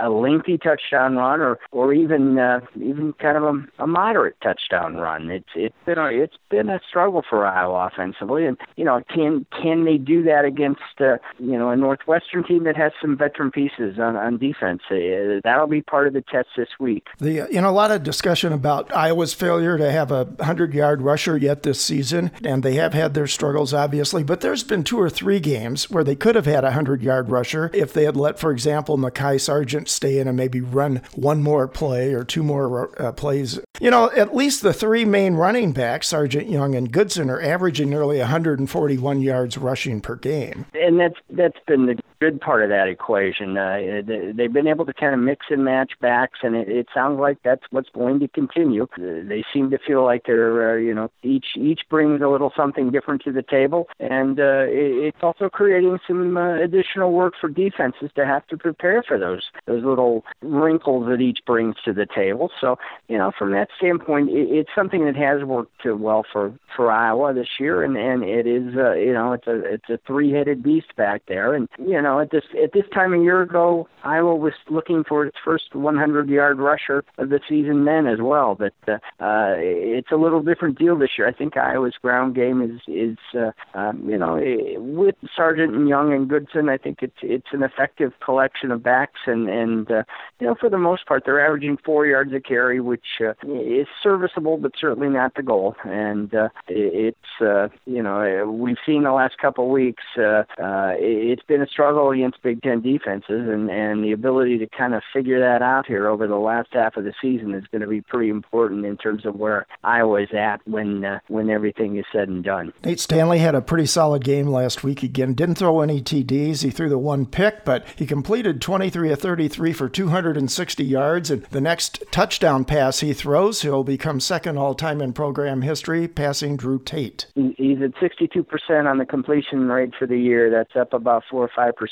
a 0.00 0.10
lengthy 0.10 0.58
touchdown 0.58 1.16
run 1.16 1.40
or 1.40 1.58
or 1.72 1.92
even 1.92 2.38
uh, 2.38 2.60
even 2.76 3.12
kind 3.14 3.36
of 3.36 3.42
a, 3.42 3.82
a 3.82 3.86
moderate 3.86 4.36
touchdown 4.42 4.96
run. 4.96 5.30
It's 5.30 5.48
it's 5.54 5.74
been 5.86 5.98
a 5.98 6.06
it's 6.06 6.36
been 6.50 6.68
a 6.68 6.80
struggle 6.88 7.22
for 7.28 7.46
Iowa 7.46 7.90
offensively, 7.92 8.46
and 8.46 8.56
you 8.76 8.84
know 8.84 9.02
can 9.12 9.46
can 9.50 9.84
they 9.84 9.98
do 9.98 10.22
that 10.24 10.44
against 10.44 10.80
uh, 11.00 11.18
you 11.38 11.58
know 11.58 11.70
a 11.70 11.76
Northwestern 11.76 12.44
team 12.44 12.64
that 12.64 12.76
has 12.76 12.92
some 13.00 13.16
veteran 13.16 13.50
pieces 13.50 13.98
on 13.98 14.16
on 14.16 14.38
defense? 14.38 14.82
Uh, 14.90 15.40
that'll 15.44 15.66
be 15.66 15.82
part 15.82 16.06
of 16.06 16.12
the 16.12 16.22
test 16.22 16.48
this 16.56 16.68
week. 16.78 17.06
The 17.18 17.48
you 17.50 17.60
know 17.60 17.70
a 17.70 17.72
lot 17.72 17.90
of 17.90 18.02
discussion 18.02 18.52
about 18.52 18.94
Iowa's 18.94 19.34
failure 19.34 19.57
to 19.58 19.90
have 19.90 20.10
a 20.10 20.28
hundred 20.40 20.74
yard 20.74 21.02
rusher 21.02 21.36
yet 21.36 21.62
this 21.62 21.80
season, 21.80 22.30
and 22.44 22.62
they 22.62 22.74
have 22.74 22.94
had 22.94 23.14
their 23.14 23.26
struggles 23.26 23.74
obviously, 23.74 24.22
but 24.22 24.40
there's 24.40 24.62
been 24.62 24.84
two 24.84 25.00
or 25.00 25.10
three 25.10 25.40
games 25.40 25.90
where 25.90 26.04
they 26.04 26.14
could 26.14 26.34
have 26.34 26.46
had 26.46 26.64
a 26.64 26.72
hundred 26.72 27.02
yard 27.02 27.30
rusher 27.30 27.70
if 27.74 27.92
they 27.92 28.04
had 28.04 28.16
let, 28.16 28.38
for 28.38 28.50
example, 28.50 28.96
Mekhi 28.96 29.40
Sargent 29.40 29.88
stay 29.88 30.18
in 30.18 30.28
and 30.28 30.36
maybe 30.36 30.60
run 30.60 31.02
one 31.14 31.42
more 31.42 31.66
play 31.66 32.12
or 32.12 32.24
two 32.24 32.42
more 32.42 32.90
uh, 33.00 33.12
plays. 33.12 33.60
You 33.80 33.90
know, 33.90 34.10
at 34.12 34.34
least 34.34 34.62
the 34.62 34.72
three 34.72 35.04
main 35.04 35.34
running 35.34 35.72
backs, 35.72 36.08
Sargent, 36.08 36.48
Young, 36.48 36.74
and 36.74 36.90
Goodson, 36.92 37.30
are 37.30 37.40
averaging 37.40 37.90
nearly 37.90 38.18
141 38.18 39.20
yards 39.22 39.58
rushing 39.58 40.00
per 40.00 40.16
game. 40.16 40.66
And 40.74 40.98
that's 41.00 41.16
that's 41.30 41.58
been 41.66 41.86
the 41.86 41.98
good 42.20 42.40
part 42.40 42.62
of 42.62 42.68
that 42.70 42.88
equation. 42.88 43.56
Uh, 43.56 44.02
they've 44.34 44.52
been 44.52 44.66
able 44.66 44.84
to 44.86 44.92
kind 44.92 45.14
of 45.14 45.20
mix 45.20 45.46
and 45.50 45.64
match 45.64 45.92
backs, 46.00 46.40
and 46.42 46.56
it, 46.56 46.68
it 46.68 46.86
sounds 46.92 47.18
like 47.20 47.38
that's 47.44 47.62
what's 47.70 47.88
going 47.90 48.20
to 48.20 48.28
continue. 48.28 48.86
They 48.96 49.44
seem 49.52 49.70
to 49.70 49.78
feel 49.78 50.04
like 50.04 50.24
they're, 50.26 50.72
uh, 50.72 50.76
you 50.76 50.94
know, 50.94 51.10
each 51.22 51.46
each 51.56 51.82
brings 51.88 52.20
a 52.20 52.28
little 52.28 52.52
something 52.56 52.90
different 52.90 53.22
to 53.22 53.32
the 53.32 53.42
table, 53.42 53.88
and 54.00 54.38
uh, 54.40 54.66
it, 54.66 55.14
it's 55.14 55.22
also 55.22 55.48
creating 55.48 55.98
some 56.06 56.36
uh, 56.36 56.56
additional 56.56 57.12
work 57.12 57.34
for 57.40 57.48
defenses 57.48 58.10
to 58.16 58.26
have 58.26 58.46
to 58.48 58.56
prepare 58.56 59.02
for 59.02 59.18
those 59.18 59.42
those 59.66 59.84
little 59.84 60.24
wrinkles 60.42 61.08
that 61.08 61.20
each 61.20 61.40
brings 61.46 61.76
to 61.84 61.92
the 61.92 62.06
table. 62.06 62.50
So, 62.60 62.76
you 63.08 63.18
know, 63.18 63.32
from 63.38 63.52
that 63.52 63.68
standpoint, 63.76 64.30
it, 64.30 64.48
it's 64.50 64.70
something 64.74 65.04
that 65.06 65.16
has 65.16 65.44
worked 65.44 65.84
well 65.84 66.24
for 66.32 66.52
for 66.74 66.90
Iowa 66.90 67.32
this 67.32 67.48
year, 67.60 67.82
and 67.82 67.96
and 67.96 68.24
it 68.24 68.46
is, 68.46 68.74
uh, 68.76 68.94
you 68.94 69.12
know, 69.12 69.32
it's 69.32 69.46
a 69.46 69.74
it's 69.74 69.88
a 69.88 69.98
three 70.06 70.32
headed 70.32 70.62
beast 70.62 70.96
back 70.96 71.22
there, 71.28 71.54
and 71.54 71.68
you 71.78 72.00
know 72.00 72.07
know, 72.08 72.20
at 72.20 72.30
this 72.30 72.44
at 72.62 72.72
this 72.72 72.84
time 72.92 73.12
a 73.12 73.18
year 73.18 73.42
ago, 73.42 73.88
Iowa 74.04 74.34
was 74.34 74.54
looking 74.70 75.04
for 75.04 75.26
its 75.26 75.36
first 75.44 75.72
100-yard 75.74 76.58
rusher 76.58 77.04
of 77.18 77.28
the 77.28 77.40
season 77.48 77.84
then 77.84 78.06
as 78.06 78.18
well. 78.20 78.54
But 78.54 78.74
uh, 78.86 78.98
uh, 79.22 79.54
it's 79.58 80.10
a 80.10 80.16
little 80.16 80.42
different 80.42 80.78
deal 80.78 80.96
this 80.98 81.10
year. 81.18 81.28
I 81.28 81.32
think 81.32 81.56
Iowa's 81.56 81.96
ground 82.00 82.34
game 82.34 82.62
is 82.62 82.80
is 82.86 83.18
uh, 83.34 83.50
um, 83.78 84.08
you 84.08 84.16
know 84.16 84.40
with 84.78 85.16
Sargent 85.34 85.74
and 85.74 85.88
Young 85.88 86.12
and 86.12 86.28
Goodson. 86.28 86.68
I 86.68 86.78
think 86.78 86.98
it's 87.02 87.18
it's 87.22 87.48
an 87.52 87.62
effective 87.62 88.12
collection 88.24 88.70
of 88.70 88.82
backs, 88.82 89.20
and 89.26 89.48
and 89.48 89.90
uh, 89.90 90.02
you 90.40 90.46
know 90.46 90.56
for 90.58 90.70
the 90.70 90.78
most 90.78 91.06
part 91.06 91.24
they're 91.24 91.44
averaging 91.44 91.78
four 91.84 92.06
yards 92.06 92.32
a 92.32 92.40
carry, 92.40 92.80
which 92.80 93.20
uh, 93.20 93.32
is 93.46 93.86
serviceable, 94.02 94.56
but 94.56 94.72
certainly 94.80 95.08
not 95.08 95.34
the 95.34 95.42
goal. 95.42 95.76
And 95.84 96.34
uh, 96.34 96.48
it's 96.68 97.16
uh, 97.40 97.68
you 97.86 98.02
know 98.02 98.50
we've 98.50 98.76
seen 98.86 99.02
the 99.02 99.12
last 99.12 99.38
couple 99.38 99.64
of 99.64 99.70
weeks. 99.70 100.04
Uh, 100.16 100.44
uh, 100.62 100.92
it's 100.98 101.42
been 101.42 101.62
a 101.62 101.66
struggle 101.66 101.97
struggle 101.98 102.12
against 102.12 102.42
Big 102.42 102.62
Ten 102.62 102.80
defenses, 102.80 103.48
and 103.48 103.70
and 103.70 104.04
the 104.04 104.12
ability 104.12 104.58
to 104.58 104.66
kind 104.66 104.94
of 104.94 105.02
figure 105.12 105.40
that 105.40 105.62
out 105.62 105.86
here 105.86 106.08
over 106.08 106.26
the 106.26 106.36
last 106.36 106.68
half 106.72 106.96
of 106.96 107.04
the 107.04 107.12
season 107.20 107.54
is 107.54 107.64
going 107.70 107.82
to 107.82 107.88
be 107.88 108.00
pretty 108.00 108.30
important 108.30 108.84
in 108.84 108.96
terms 108.96 109.26
of 109.26 109.34
where 109.36 109.66
Iowa 109.84 110.22
is 110.22 110.32
at 110.32 110.60
when 110.66 111.04
uh, 111.04 111.20
when 111.28 111.50
everything 111.50 111.96
is 111.96 112.04
said 112.12 112.28
and 112.28 112.44
done. 112.44 112.72
Nate 112.84 113.00
Stanley 113.00 113.38
had 113.38 113.54
a 113.54 113.60
pretty 113.60 113.86
solid 113.86 114.24
game 114.24 114.46
last 114.46 114.84
week 114.84 115.02
again. 115.02 115.34
Didn't 115.34 115.56
throw 115.56 115.80
any 115.80 116.00
TDs. 116.00 116.62
He 116.62 116.70
threw 116.70 116.88
the 116.88 116.98
one 116.98 117.26
pick, 117.26 117.64
but 117.64 117.84
he 117.96 118.06
completed 118.06 118.60
23 118.60 119.12
of 119.12 119.18
33 119.18 119.72
for 119.72 119.88
260 119.88 120.84
yards. 120.84 121.30
And 121.30 121.42
the 121.44 121.60
next 121.60 122.02
touchdown 122.10 122.64
pass 122.64 123.00
he 123.00 123.12
throws, 123.12 123.62
he'll 123.62 123.84
become 123.84 124.20
second 124.20 124.58
all 124.58 124.74
time 124.74 125.00
in 125.00 125.12
program 125.12 125.62
history, 125.62 126.08
passing 126.08 126.56
Drew 126.56 126.78
Tate. 126.78 127.26
He's 127.34 127.78
at 127.82 127.94
62% 127.94 128.90
on 128.90 128.98
the 128.98 129.06
completion 129.06 129.68
rate 129.68 129.92
for 129.98 130.06
the 130.06 130.18
year. 130.18 130.50
That's 130.50 130.76
up 130.76 130.92
about 130.92 131.24
four 131.30 131.44
or 131.44 131.50
five 131.54 131.76
percent 131.76 131.87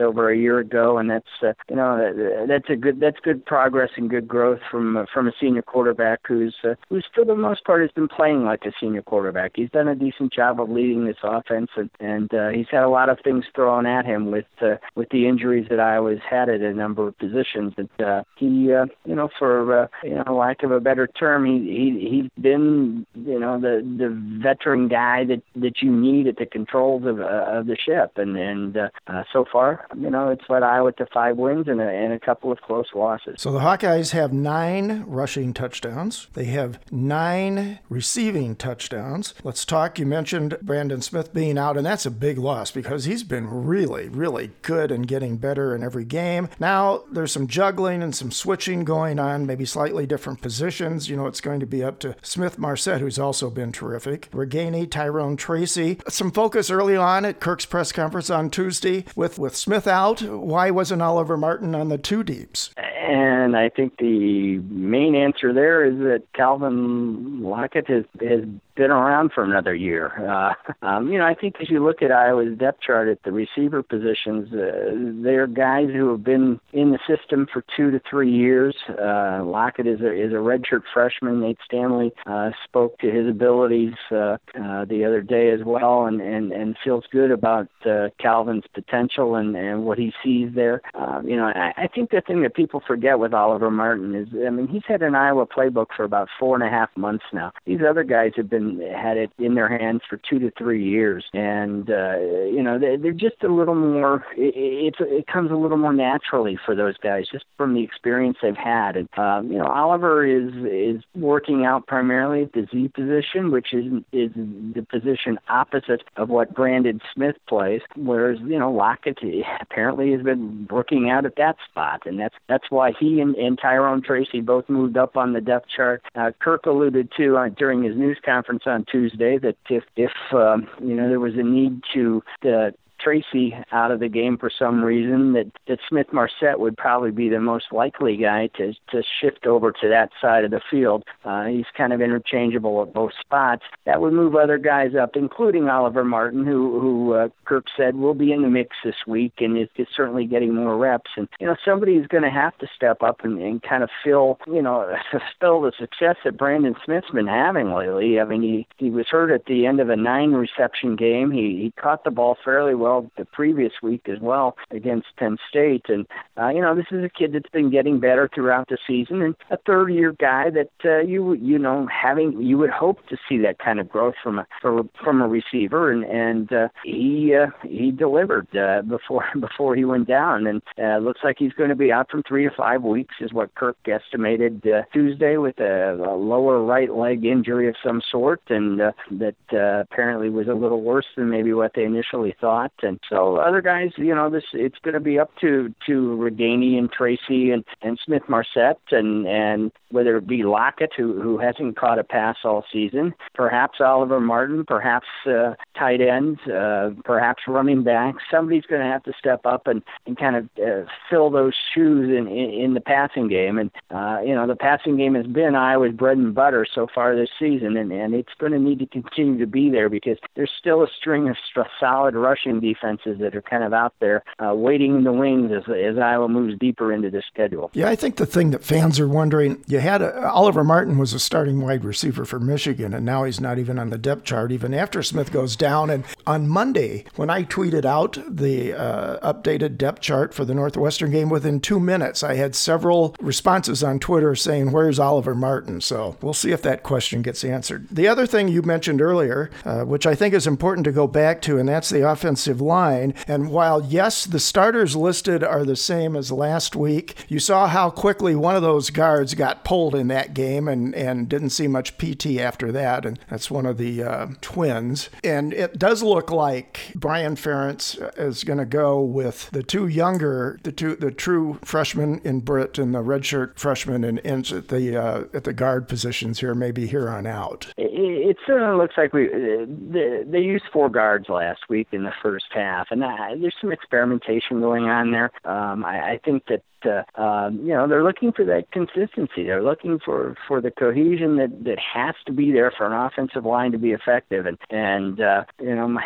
over 0.00 0.30
a 0.30 0.36
year 0.36 0.58
ago, 0.58 0.98
and 0.98 1.10
that's 1.10 1.26
uh, 1.42 1.52
you 1.68 1.76
know 1.76 2.46
that's 2.48 2.68
a 2.68 2.76
good 2.76 3.00
that's 3.00 3.18
good 3.22 3.44
progress 3.44 3.90
and 3.96 4.10
good 4.10 4.28
growth 4.28 4.60
from 4.70 4.96
uh, 4.96 5.04
from 5.12 5.28
a 5.28 5.32
senior 5.40 5.62
quarterback 5.62 6.20
who's 6.26 6.54
uh, 6.64 6.74
who's 6.88 7.04
for 7.14 7.24
the 7.24 7.34
most 7.34 7.64
part 7.64 7.82
has 7.82 7.90
been 7.92 8.08
playing 8.08 8.44
like 8.44 8.64
a 8.64 8.72
senior 8.80 9.02
quarterback. 9.02 9.52
He's 9.54 9.70
done 9.70 9.88
a 9.88 9.94
decent 9.94 10.32
job 10.32 10.60
of 10.60 10.70
leading 10.70 11.04
this 11.04 11.16
offense, 11.22 11.70
and 11.76 11.90
and 12.00 12.32
uh, 12.34 12.48
he's 12.50 12.68
had 12.70 12.82
a 12.82 12.88
lot 12.88 13.08
of 13.08 13.18
things 13.22 13.44
thrown 13.54 13.86
at 13.86 14.04
him 14.04 14.30
with 14.30 14.46
uh, 14.60 14.76
with 14.94 15.08
the 15.10 15.26
injuries 15.26 15.66
that 15.70 15.80
Iowa's 15.80 16.20
had 16.28 16.48
at 16.48 16.60
a 16.60 16.72
number 16.72 17.08
of 17.08 17.18
positions. 17.18 17.74
And 17.76 17.88
uh, 18.00 18.22
he 18.36 18.72
uh, 18.72 18.86
you 19.04 19.14
know 19.14 19.28
for 19.38 19.84
uh, 19.84 19.86
you 20.02 20.14
know 20.14 20.36
lack 20.36 20.62
of 20.62 20.70
a 20.70 20.80
better 20.80 21.06
term, 21.06 21.44
he 21.44 21.58
he 21.58 22.08
he's 22.08 22.42
been 22.42 23.06
you 23.14 23.38
know 23.38 23.60
the 23.60 23.82
the 23.98 24.10
veteran 24.42 24.88
guy 24.88 25.24
that 25.24 25.42
that 25.56 25.82
you 25.82 25.90
need 25.90 26.26
at 26.26 26.36
the 26.36 26.46
controls 26.46 27.04
of 27.04 27.20
uh, 27.20 27.46
of 27.48 27.66
the 27.66 27.76
ship, 27.76 28.12
and 28.16 28.36
and 28.36 28.76
uh, 28.76 29.19
uh, 29.20 29.24
so 29.32 29.44
far, 29.50 29.86
you 29.98 30.10
know, 30.10 30.28
it's 30.28 30.44
led 30.48 30.62
Iowa 30.62 30.92
to 30.92 31.06
five 31.06 31.36
wins 31.36 31.68
and 31.68 31.80
a, 31.80 31.88
and 31.88 32.12
a 32.12 32.20
couple 32.20 32.50
of 32.52 32.60
close 32.60 32.86
losses. 32.94 33.36
So 33.38 33.52
the 33.52 33.60
Hawkeyes 33.60 34.12
have 34.12 34.32
nine 34.32 35.04
rushing 35.06 35.52
touchdowns. 35.52 36.28
They 36.34 36.46
have 36.46 36.78
nine 36.90 37.78
receiving 37.88 38.56
touchdowns. 38.56 39.34
Let's 39.44 39.64
talk. 39.64 39.98
You 39.98 40.06
mentioned 40.06 40.58
Brandon 40.62 41.02
Smith 41.02 41.32
being 41.32 41.58
out, 41.58 41.76
and 41.76 41.86
that's 41.86 42.06
a 42.06 42.10
big 42.10 42.38
loss 42.38 42.70
because 42.70 43.04
he's 43.04 43.22
been 43.22 43.48
really, 43.48 44.08
really 44.08 44.50
good 44.62 44.90
and 44.90 45.06
getting 45.06 45.36
better 45.36 45.74
in 45.74 45.82
every 45.82 46.04
game. 46.04 46.48
Now 46.58 47.04
there's 47.10 47.32
some 47.32 47.46
juggling 47.46 48.02
and 48.02 48.14
some 48.14 48.30
switching 48.30 48.84
going 48.84 49.18
on, 49.18 49.46
maybe 49.46 49.64
slightly 49.64 50.06
different 50.06 50.40
positions. 50.40 51.08
You 51.08 51.16
know, 51.16 51.26
it's 51.26 51.40
going 51.40 51.60
to 51.60 51.66
be 51.66 51.82
up 51.84 51.98
to 52.00 52.16
Smith 52.22 52.58
Marsette, 52.58 53.00
who's 53.00 53.18
also 53.18 53.50
been 53.50 53.72
terrific. 53.72 54.30
Ragaini, 54.30 54.90
Tyrone 54.90 55.36
Tracy. 55.36 55.98
Some 56.08 56.30
focus 56.30 56.70
early 56.70 56.96
on 56.96 57.24
at 57.24 57.40
Kirk's 57.40 57.66
press 57.66 57.92
conference 57.92 58.30
on 58.30 58.50
Tuesday 58.50 59.04
with 59.16 59.38
with 59.38 59.56
Smith 59.56 59.86
out. 59.86 60.22
Why 60.22 60.70
wasn't 60.70 61.02
Oliver 61.02 61.36
Martin 61.36 61.74
on 61.74 61.88
the 61.88 61.98
two 61.98 62.22
deeps? 62.22 62.74
And 62.76 63.56
I 63.56 63.68
think 63.68 63.96
the 63.98 64.58
main 64.58 65.14
answer 65.14 65.52
there 65.52 65.84
is 65.84 65.98
that 65.98 66.22
Calvin 66.32 67.42
Lockett 67.42 67.88
has 67.88 68.04
has 68.20 68.44
been 68.80 68.90
around 68.90 69.30
for 69.34 69.44
another 69.44 69.74
year. 69.74 70.06
Uh, 70.26 70.54
um, 70.86 71.12
you 71.12 71.18
know, 71.18 71.26
I 71.26 71.34
think 71.34 71.56
as 71.60 71.68
you 71.68 71.84
look 71.84 72.00
at 72.00 72.10
Iowa's 72.10 72.56
depth 72.56 72.80
chart 72.80 73.08
at 73.08 73.22
the 73.24 73.30
receiver 73.30 73.82
positions, 73.82 74.48
uh, 74.54 75.22
they're 75.22 75.46
guys 75.46 75.88
who 75.92 76.10
have 76.12 76.24
been 76.24 76.58
in 76.72 76.90
the 76.92 76.98
system 77.06 77.46
for 77.52 77.62
two 77.76 77.90
to 77.90 78.00
three 78.08 78.32
years. 78.32 78.74
Uh, 78.88 79.44
Lockett 79.44 79.86
is 79.86 80.00
a 80.00 80.10
is 80.10 80.32
a 80.32 80.36
redshirt 80.36 80.82
freshman. 80.94 81.42
Nate 81.42 81.58
Stanley 81.62 82.10
uh, 82.24 82.52
spoke 82.64 82.98
to 83.00 83.10
his 83.10 83.28
abilities 83.28 83.92
uh, 84.10 84.38
uh, 84.58 84.86
the 84.86 85.04
other 85.04 85.20
day 85.20 85.50
as 85.50 85.60
well, 85.62 86.06
and 86.06 86.22
and 86.22 86.50
and 86.50 86.74
feels 86.82 87.04
good 87.12 87.30
about 87.30 87.68
uh, 87.84 88.08
Calvin's 88.18 88.64
potential 88.72 89.34
and 89.34 89.54
and 89.56 89.84
what 89.84 89.98
he 89.98 90.10
sees 90.24 90.54
there. 90.54 90.80
Uh, 90.94 91.20
you 91.22 91.36
know, 91.36 91.52
I, 91.54 91.74
I 91.76 91.86
think 91.86 92.12
the 92.12 92.22
thing 92.22 92.40
that 92.44 92.54
people 92.54 92.82
forget 92.86 93.18
with 93.18 93.34
Oliver 93.34 93.70
Martin 93.70 94.14
is, 94.14 94.28
I 94.46 94.48
mean, 94.48 94.68
he's 94.68 94.86
had 94.88 95.02
an 95.02 95.14
Iowa 95.14 95.46
playbook 95.46 95.88
for 95.94 96.04
about 96.04 96.28
four 96.38 96.54
and 96.54 96.64
a 96.64 96.70
half 96.70 96.88
months 96.96 97.24
now. 97.34 97.52
These 97.66 97.80
other 97.86 98.04
guys 98.04 98.32
have 98.36 98.48
been 98.48 98.69
had 98.78 99.16
it 99.16 99.30
in 99.38 99.54
their 99.54 99.68
hands 99.68 100.02
for 100.08 100.16
two 100.16 100.38
to 100.38 100.50
three 100.56 100.84
years, 100.84 101.24
and 101.32 101.90
uh, 101.90 102.18
you 102.18 102.62
know 102.62 102.78
they're, 102.78 103.10
just 103.12 103.42
a 103.42 103.52
little 103.52 103.74
more. 103.74 104.24
It, 104.36 104.94
it 105.00 105.06
it 105.10 105.26
comes 105.26 105.50
a 105.50 105.56
little 105.56 105.76
more 105.76 105.92
naturally 105.92 106.58
for 106.64 106.74
those 106.74 106.96
guys 106.98 107.26
just 107.30 107.44
from 107.56 107.74
the 107.74 107.82
experience 107.82 108.38
they've 108.40 108.56
had. 108.56 108.96
And 108.96 109.08
um, 109.18 109.50
you 109.50 109.58
know 109.58 109.66
Oliver 109.66 110.24
is 110.24 110.52
is 110.64 111.02
working 111.14 111.64
out 111.64 111.86
primarily 111.86 112.42
at 112.42 112.52
the 112.52 112.66
Z 112.70 112.88
position, 112.94 113.50
which 113.50 113.72
is 113.72 113.86
is 114.12 114.30
the 114.34 114.86
position 114.88 115.38
opposite 115.48 116.02
of 116.16 116.28
what 116.28 116.54
Brandon 116.54 117.00
Smith 117.14 117.36
plays, 117.48 117.82
whereas 117.96 118.38
you 118.40 118.58
know 118.58 118.70
Lockett 118.70 119.18
apparently 119.60 120.12
has 120.12 120.22
been 120.22 120.66
working 120.70 121.10
out 121.10 121.26
at 121.26 121.36
that 121.36 121.56
spot, 121.68 122.02
and 122.06 122.18
that's 122.18 122.34
that's 122.48 122.70
why 122.70 122.92
he 122.98 123.20
and, 123.20 123.34
and 123.36 123.58
Tyrone 123.60 124.02
Tracy 124.02 124.40
both 124.40 124.68
moved 124.68 124.96
up 124.96 125.16
on 125.16 125.32
the 125.32 125.40
depth 125.40 125.66
chart. 125.74 126.02
Uh, 126.14 126.30
Kirk 126.40 126.66
alluded 126.66 127.10
to 127.16 127.36
uh, 127.36 127.48
during 127.48 127.82
his 127.82 127.96
news 127.96 128.18
conference 128.24 128.49
on 128.66 128.84
Tuesday 128.84 129.38
that 129.38 129.56
if 129.68 129.84
if 129.96 130.12
um, 130.32 130.68
you 130.80 130.94
know 130.94 131.08
there 131.08 131.20
was 131.20 131.34
a 131.34 131.42
need 131.42 131.82
to 131.94 132.22
uh, 132.44 132.70
Tracy 133.02 133.56
out 133.72 133.90
of 133.90 134.00
the 134.00 134.08
game 134.08 134.36
for 134.36 134.50
some 134.50 134.82
reason, 134.82 135.32
that 135.32 135.50
that 135.66 135.78
Smith 135.88 136.12
Marsette 136.12 136.60
would 136.60 136.76
probably 136.76 137.10
be 137.10 137.28
the 137.28 137.40
most 137.40 137.66
likely 137.72 138.16
guy 138.16 138.48
to 138.56 138.72
to 138.90 139.02
shift 139.20 139.46
over 139.46 139.72
to 139.72 139.88
that 139.88 140.10
side 140.20 140.44
of 140.44 140.50
the 140.50 140.60
field. 140.70 141.04
Uh, 141.24 141.46
he's 141.46 141.66
kind 141.76 141.92
of 141.92 142.00
interchangeable 142.00 142.82
at 142.82 142.92
both 142.92 143.12
spots. 143.20 143.62
That 143.86 144.00
would 144.00 144.12
move 144.12 144.34
other 144.34 144.58
guys 144.58 144.94
up, 144.94 145.10
including 145.14 145.68
Oliver 145.68 146.04
Martin, 146.04 146.44
who 146.44 146.80
who 146.80 147.14
uh, 147.14 147.28
Kirk 147.44 147.66
said 147.76 147.96
will 147.96 148.14
be 148.14 148.32
in 148.32 148.42
the 148.42 148.48
mix 148.48 148.76
this 148.84 149.06
week 149.06 149.34
and 149.38 149.56
is, 149.56 149.68
is 149.76 149.88
certainly 149.94 150.26
getting 150.26 150.54
more 150.54 150.76
reps. 150.76 151.10
And 151.16 151.28
you 151.40 151.46
know, 151.46 151.56
somebody's 151.64 152.06
going 152.06 152.24
to 152.24 152.30
have 152.30 152.56
to 152.58 152.66
step 152.74 153.02
up 153.02 153.24
and, 153.24 153.40
and 153.40 153.62
kind 153.62 153.82
of 153.82 153.90
fill 154.04 154.38
you 154.46 154.62
know 154.62 154.94
fill 155.40 155.62
the 155.62 155.72
success 155.78 156.16
that 156.24 156.36
Brandon 156.36 156.74
Smith's 156.84 157.10
been 157.10 157.26
having 157.26 157.72
lately. 157.72 158.20
I 158.20 158.24
mean, 158.24 158.42
he 158.42 158.66
he 158.76 158.90
was 158.90 159.06
hurt 159.08 159.30
at 159.30 159.46
the 159.46 159.66
end 159.66 159.80
of 159.80 159.88
a 159.88 159.96
nine 159.96 160.32
reception 160.32 160.96
game. 160.96 161.30
He 161.30 161.56
he 161.62 161.72
caught 161.80 162.04
the 162.04 162.10
ball 162.10 162.36
fairly 162.44 162.74
well 162.74 162.89
the 163.16 163.24
previous 163.24 163.72
week 163.82 164.08
as 164.08 164.18
well 164.20 164.56
against 164.70 165.08
Penn 165.16 165.36
State, 165.48 165.86
and 165.88 166.06
uh, 166.40 166.48
you 166.48 166.60
know, 166.60 166.74
this 166.74 166.86
is 166.90 167.04
a 167.04 167.08
kid 167.08 167.32
that's 167.32 167.50
been 167.50 167.70
getting 167.70 168.00
better 168.00 168.28
throughout 168.34 168.68
the 168.68 168.78
season 168.86 169.22
and 169.22 169.34
a 169.50 169.56
third 169.56 169.88
year 169.88 170.14
guy 170.18 170.50
that 170.50 170.70
uh, 170.84 170.98
you 170.98 171.34
you 171.34 171.58
know 171.58 171.86
having 171.86 172.40
you 172.40 172.58
would 172.58 172.70
hope 172.70 173.06
to 173.08 173.16
see 173.28 173.38
that 173.38 173.58
kind 173.58 173.80
of 173.80 173.88
growth 173.88 174.14
from 174.22 174.38
a 174.38 174.46
from 174.60 175.22
a 175.22 175.28
receiver, 175.28 175.90
and 175.90 176.04
and 176.04 176.52
uh, 176.52 176.68
he 176.84 177.34
uh, 177.34 177.46
he 177.62 177.90
delivered 177.90 178.48
uh, 178.56 178.82
before 178.82 179.24
before 179.40 179.74
he 179.76 179.84
went 179.84 180.08
down, 180.08 180.46
and 180.46 180.62
uh, 180.78 180.98
looks 180.98 181.20
like 181.24 181.36
he's 181.38 181.52
going 181.52 181.70
to 181.70 181.76
be 181.76 181.92
out 181.92 182.10
from 182.10 182.22
three 182.22 182.44
to 182.44 182.54
five 182.54 182.82
weeks, 182.82 183.14
is 183.20 183.32
what 183.32 183.54
Kirk 183.54 183.76
estimated 183.86 184.66
uh, 184.66 184.82
Tuesday 184.92 185.36
with 185.36 185.58
a, 185.60 185.94
a 185.94 186.16
lower 186.16 186.62
right 186.62 186.92
leg 186.94 187.24
injury 187.24 187.68
of 187.68 187.74
some 187.82 188.02
sort, 188.10 188.42
and 188.48 188.80
uh, 188.80 188.92
that 189.10 189.34
uh, 189.52 189.80
apparently 189.80 190.30
was 190.30 190.48
a 190.48 190.54
little 190.54 190.82
worse 190.82 191.06
than 191.16 191.30
maybe 191.30 191.52
what 191.52 191.72
they 191.74 191.84
initially 191.84 192.34
thought, 192.40 192.72
and 192.82 192.98
so 193.08 193.36
other 193.36 193.60
guys, 193.60 193.90
you 193.96 194.14
know, 194.14 194.30
this 194.30 194.44
it's 194.52 194.78
going 194.82 194.94
to 194.94 195.00
be 195.00 195.18
up 195.18 195.30
to 195.40 195.74
to 195.86 196.18
Ragaini 196.20 196.78
and 196.78 196.90
Tracy 196.90 197.50
and 197.50 197.64
and 197.82 197.98
Smith 198.04 198.22
Marsette, 198.28 198.80
and 198.90 199.26
and 199.26 199.72
whether 199.90 200.16
it 200.16 200.26
be 200.26 200.42
Lockett 200.42 200.92
who 200.96 201.20
who 201.20 201.38
hasn't 201.38 201.76
caught 201.76 201.98
a 201.98 202.04
pass 202.04 202.36
all 202.44 202.64
season, 202.72 203.14
perhaps 203.34 203.80
Oliver 203.80 204.20
Martin, 204.20 204.64
perhaps 204.64 205.06
uh, 205.26 205.54
tight 205.78 206.00
ends, 206.00 206.40
uh, 206.46 206.90
perhaps 207.04 207.42
running 207.46 207.82
backs. 207.82 208.22
Somebody's 208.30 208.64
going 208.64 208.82
to 208.82 208.86
have 208.86 209.02
to 209.04 209.12
step 209.18 209.44
up 209.44 209.66
and, 209.66 209.82
and 210.06 210.16
kind 210.18 210.36
of 210.36 210.48
uh, 210.62 210.88
fill 211.08 211.30
those 211.30 211.54
shoes 211.74 212.08
in, 212.08 212.26
in, 212.28 212.50
in 212.50 212.74
the 212.74 212.80
passing 212.80 213.28
game. 213.28 213.58
And, 213.58 213.70
uh, 213.90 214.20
you 214.24 214.34
know, 214.34 214.46
the 214.46 214.56
passing 214.56 214.96
game 214.96 215.14
has 215.14 215.26
been 215.26 215.54
Iowa's 215.54 215.92
bread 215.92 216.18
and 216.18 216.34
butter 216.34 216.66
so 216.72 216.86
far 216.94 217.16
this 217.16 217.30
season, 217.38 217.76
and, 217.76 217.92
and 217.92 218.14
it's 218.14 218.34
going 218.38 218.52
to 218.52 218.58
need 218.58 218.78
to 218.80 218.86
continue 218.86 219.38
to 219.38 219.46
be 219.46 219.70
there 219.70 219.88
because 219.88 220.18
there's 220.36 220.52
still 220.58 220.82
a 220.82 220.88
string 220.98 221.28
of 221.28 221.36
solid 221.78 222.14
rushing 222.14 222.60
defenses 222.72 223.18
that 223.20 223.34
are 223.34 223.42
kind 223.42 223.64
of 223.64 223.72
out 223.72 223.94
there 224.00 224.22
uh, 224.44 224.54
waiting 224.54 224.96
in 224.96 225.04
the 225.04 225.12
wings 225.12 225.50
as, 225.52 225.62
as 225.72 225.98
Iowa 225.98 226.28
moves 226.28 226.58
deeper 226.58 226.92
into 226.92 227.10
the 227.10 227.22
schedule. 227.32 227.70
Yeah, 227.74 227.88
I 227.88 227.96
think 227.96 228.16
the 228.16 228.26
thing 228.26 228.50
that 228.50 228.64
fans 228.64 229.00
are 229.00 229.08
wondering, 229.08 229.62
you 229.66 229.80
had 229.80 230.02
a, 230.02 230.28
Oliver 230.30 230.64
Martin 230.64 230.98
was 230.98 231.12
a 231.12 231.20
starting 231.20 231.60
wide 231.60 231.84
receiver 231.84 232.24
for 232.24 232.38
Michigan, 232.38 232.94
and 232.94 233.04
now 233.04 233.24
he's 233.24 233.40
not 233.40 233.58
even 233.58 233.78
on 233.78 233.90
the 233.90 233.98
depth 233.98 234.24
chart, 234.24 234.52
even 234.52 234.74
after 234.74 235.02
Smith 235.02 235.32
goes 235.32 235.56
down. 235.56 235.90
And 235.90 236.04
on 236.26 236.48
Monday, 236.48 237.04
when 237.16 237.30
I 237.30 237.44
tweeted 237.44 237.84
out 237.84 238.18
the 238.28 238.72
uh, 238.74 239.32
updated 239.32 239.76
depth 239.76 240.00
chart 240.00 240.34
for 240.34 240.44
the 240.44 240.54
Northwestern 240.54 241.10
game, 241.10 241.28
within 241.28 241.60
two 241.60 241.80
minutes, 241.80 242.22
I 242.22 242.34
had 242.34 242.54
several 242.54 243.14
responses 243.20 243.82
on 243.82 243.98
Twitter 243.98 244.34
saying, 244.34 244.72
Where's 244.72 244.98
Oliver 244.98 245.34
Martin? 245.34 245.80
So 245.80 246.16
we'll 246.20 246.34
see 246.34 246.52
if 246.52 246.62
that 246.62 246.82
question 246.82 247.22
gets 247.22 247.44
answered. 247.44 247.88
The 247.90 248.08
other 248.08 248.26
thing 248.26 248.48
you 248.48 248.62
mentioned 248.62 249.00
earlier, 249.00 249.50
uh, 249.64 249.82
which 249.82 250.06
I 250.06 250.14
think 250.14 250.34
is 250.34 250.46
important 250.46 250.84
to 250.84 250.92
go 250.92 251.06
back 251.06 251.42
to, 251.42 251.58
and 251.58 251.68
that's 251.68 251.90
the 251.90 252.08
offensive 252.08 252.59
line. 252.60 253.14
And 253.26 253.50
while, 253.50 253.82
yes, 253.82 254.24
the 254.24 254.40
starters 254.40 254.96
listed 254.96 255.42
are 255.42 255.64
the 255.64 255.76
same 255.76 256.16
as 256.16 256.30
last 256.32 256.76
week, 256.76 257.14
you 257.28 257.38
saw 257.38 257.66
how 257.66 257.90
quickly 257.90 258.34
one 258.34 258.56
of 258.56 258.62
those 258.62 258.90
guards 258.90 259.34
got 259.34 259.64
pulled 259.64 259.94
in 259.94 260.08
that 260.08 260.34
game 260.34 260.68
and, 260.68 260.94
and 260.94 261.28
didn't 261.28 261.50
see 261.50 261.66
much 261.66 261.98
PT 261.98 262.38
after 262.38 262.72
that. 262.72 263.04
And 263.04 263.18
that's 263.28 263.50
one 263.50 263.66
of 263.66 263.78
the 263.78 264.02
uh, 264.02 264.26
twins. 264.40 265.10
And 265.24 265.52
it 265.52 265.78
does 265.78 266.02
look 266.02 266.30
like 266.30 266.92
Brian 266.94 267.36
Ferentz 267.36 267.98
is 268.18 268.44
going 268.44 268.58
to 268.58 268.64
go 268.64 269.00
with 269.00 269.50
the 269.50 269.62
two 269.62 269.86
younger, 269.86 270.58
the 270.62 270.72
two, 270.72 270.96
the 270.96 271.10
true 271.10 271.58
freshmen 271.64 272.20
in 272.24 272.40
Britt 272.40 272.78
and 272.78 272.94
the 272.94 273.02
redshirt 273.02 273.58
freshman 273.58 274.04
in 274.04 274.18
Ince 274.18 274.52
at 274.52 274.68
the 274.68 274.96
uh, 274.96 275.24
at 275.34 275.44
the 275.44 275.52
guard 275.52 275.88
positions 275.88 276.40
here, 276.40 276.54
maybe 276.54 276.86
here 276.86 277.08
on 277.08 277.26
out. 277.26 277.72
It, 277.76 277.90
it 278.30 278.36
certainly 278.46 278.76
looks 278.76 278.96
like 278.96 279.12
we 279.12 279.28
uh, 279.28 279.66
they, 279.66 280.22
they 280.26 280.40
used 280.40 280.64
four 280.72 280.88
guards 280.88 281.28
last 281.28 281.68
week 281.68 281.88
in 281.92 282.04
the 282.04 282.12
first 282.22 282.46
half, 282.52 282.88
and 282.90 283.02
uh, 283.02 283.16
there's 283.40 283.54
some 283.60 283.72
experimentation 283.72 284.60
going 284.60 284.84
on 284.84 285.12
there. 285.12 285.30
Um, 285.44 285.84
I, 285.84 286.12
I 286.12 286.20
think 286.24 286.44
that 286.48 286.62
uh, 286.86 287.02
um, 287.20 287.60
you 287.60 287.72
know 287.72 287.86
they're 287.88 288.04
looking 288.04 288.32
for 288.32 288.44
that 288.44 288.70
consistency. 288.70 289.44
They're 289.44 289.62
looking 289.62 289.98
for 289.98 290.36
for 290.46 290.60
the 290.60 290.70
cohesion 290.70 291.36
that 291.36 291.64
that 291.64 291.78
has 291.78 292.14
to 292.26 292.32
be 292.32 292.52
there 292.52 292.72
for 292.76 292.86
an 292.86 292.92
offensive 292.92 293.44
line 293.44 293.72
to 293.72 293.78
be 293.78 293.92
effective. 293.92 294.46
And 294.46 294.58
and 294.70 295.20
uh, 295.20 295.44
you 295.60 295.74
know 295.74 295.88
my, 295.88 296.04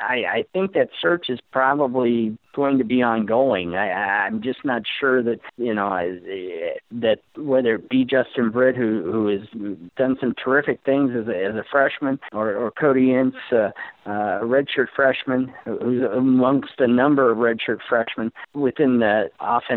I 0.00 0.14
I 0.28 0.44
think 0.52 0.72
that 0.74 0.90
search 1.00 1.28
is 1.28 1.40
probably 1.52 2.36
going 2.54 2.78
to 2.78 2.84
be 2.84 3.02
ongoing. 3.02 3.76
I, 3.76 3.90
I'm 4.26 4.40
just 4.42 4.64
not 4.64 4.82
sure 4.98 5.22
that 5.22 5.40
you 5.58 5.74
know 5.74 5.88
I, 5.88 6.18
that 6.90 7.18
whether 7.36 7.76
it 7.76 7.88
be 7.88 8.04
Justin 8.04 8.50
Britt 8.50 8.76
who 8.76 9.02
who 9.10 9.28
has 9.28 9.48
done 9.96 10.16
some 10.20 10.34
terrific 10.42 10.80
things 10.84 11.12
as 11.14 11.28
a, 11.28 11.44
as 11.44 11.54
a 11.54 11.64
freshman 11.70 12.18
or 12.32 12.54
or 12.54 12.70
Cody 12.70 13.14
Ince. 13.14 13.36
Uh, 13.52 13.70
uh, 14.06 14.38
a 14.40 14.44
redshirt 14.44 14.86
freshman 14.94 15.52
who's 15.64 16.04
amongst 16.04 16.74
a 16.78 16.86
number 16.86 17.30
of 17.30 17.38
redshirt 17.38 17.80
freshmen 17.88 18.32
within 18.54 19.00
the 19.00 19.28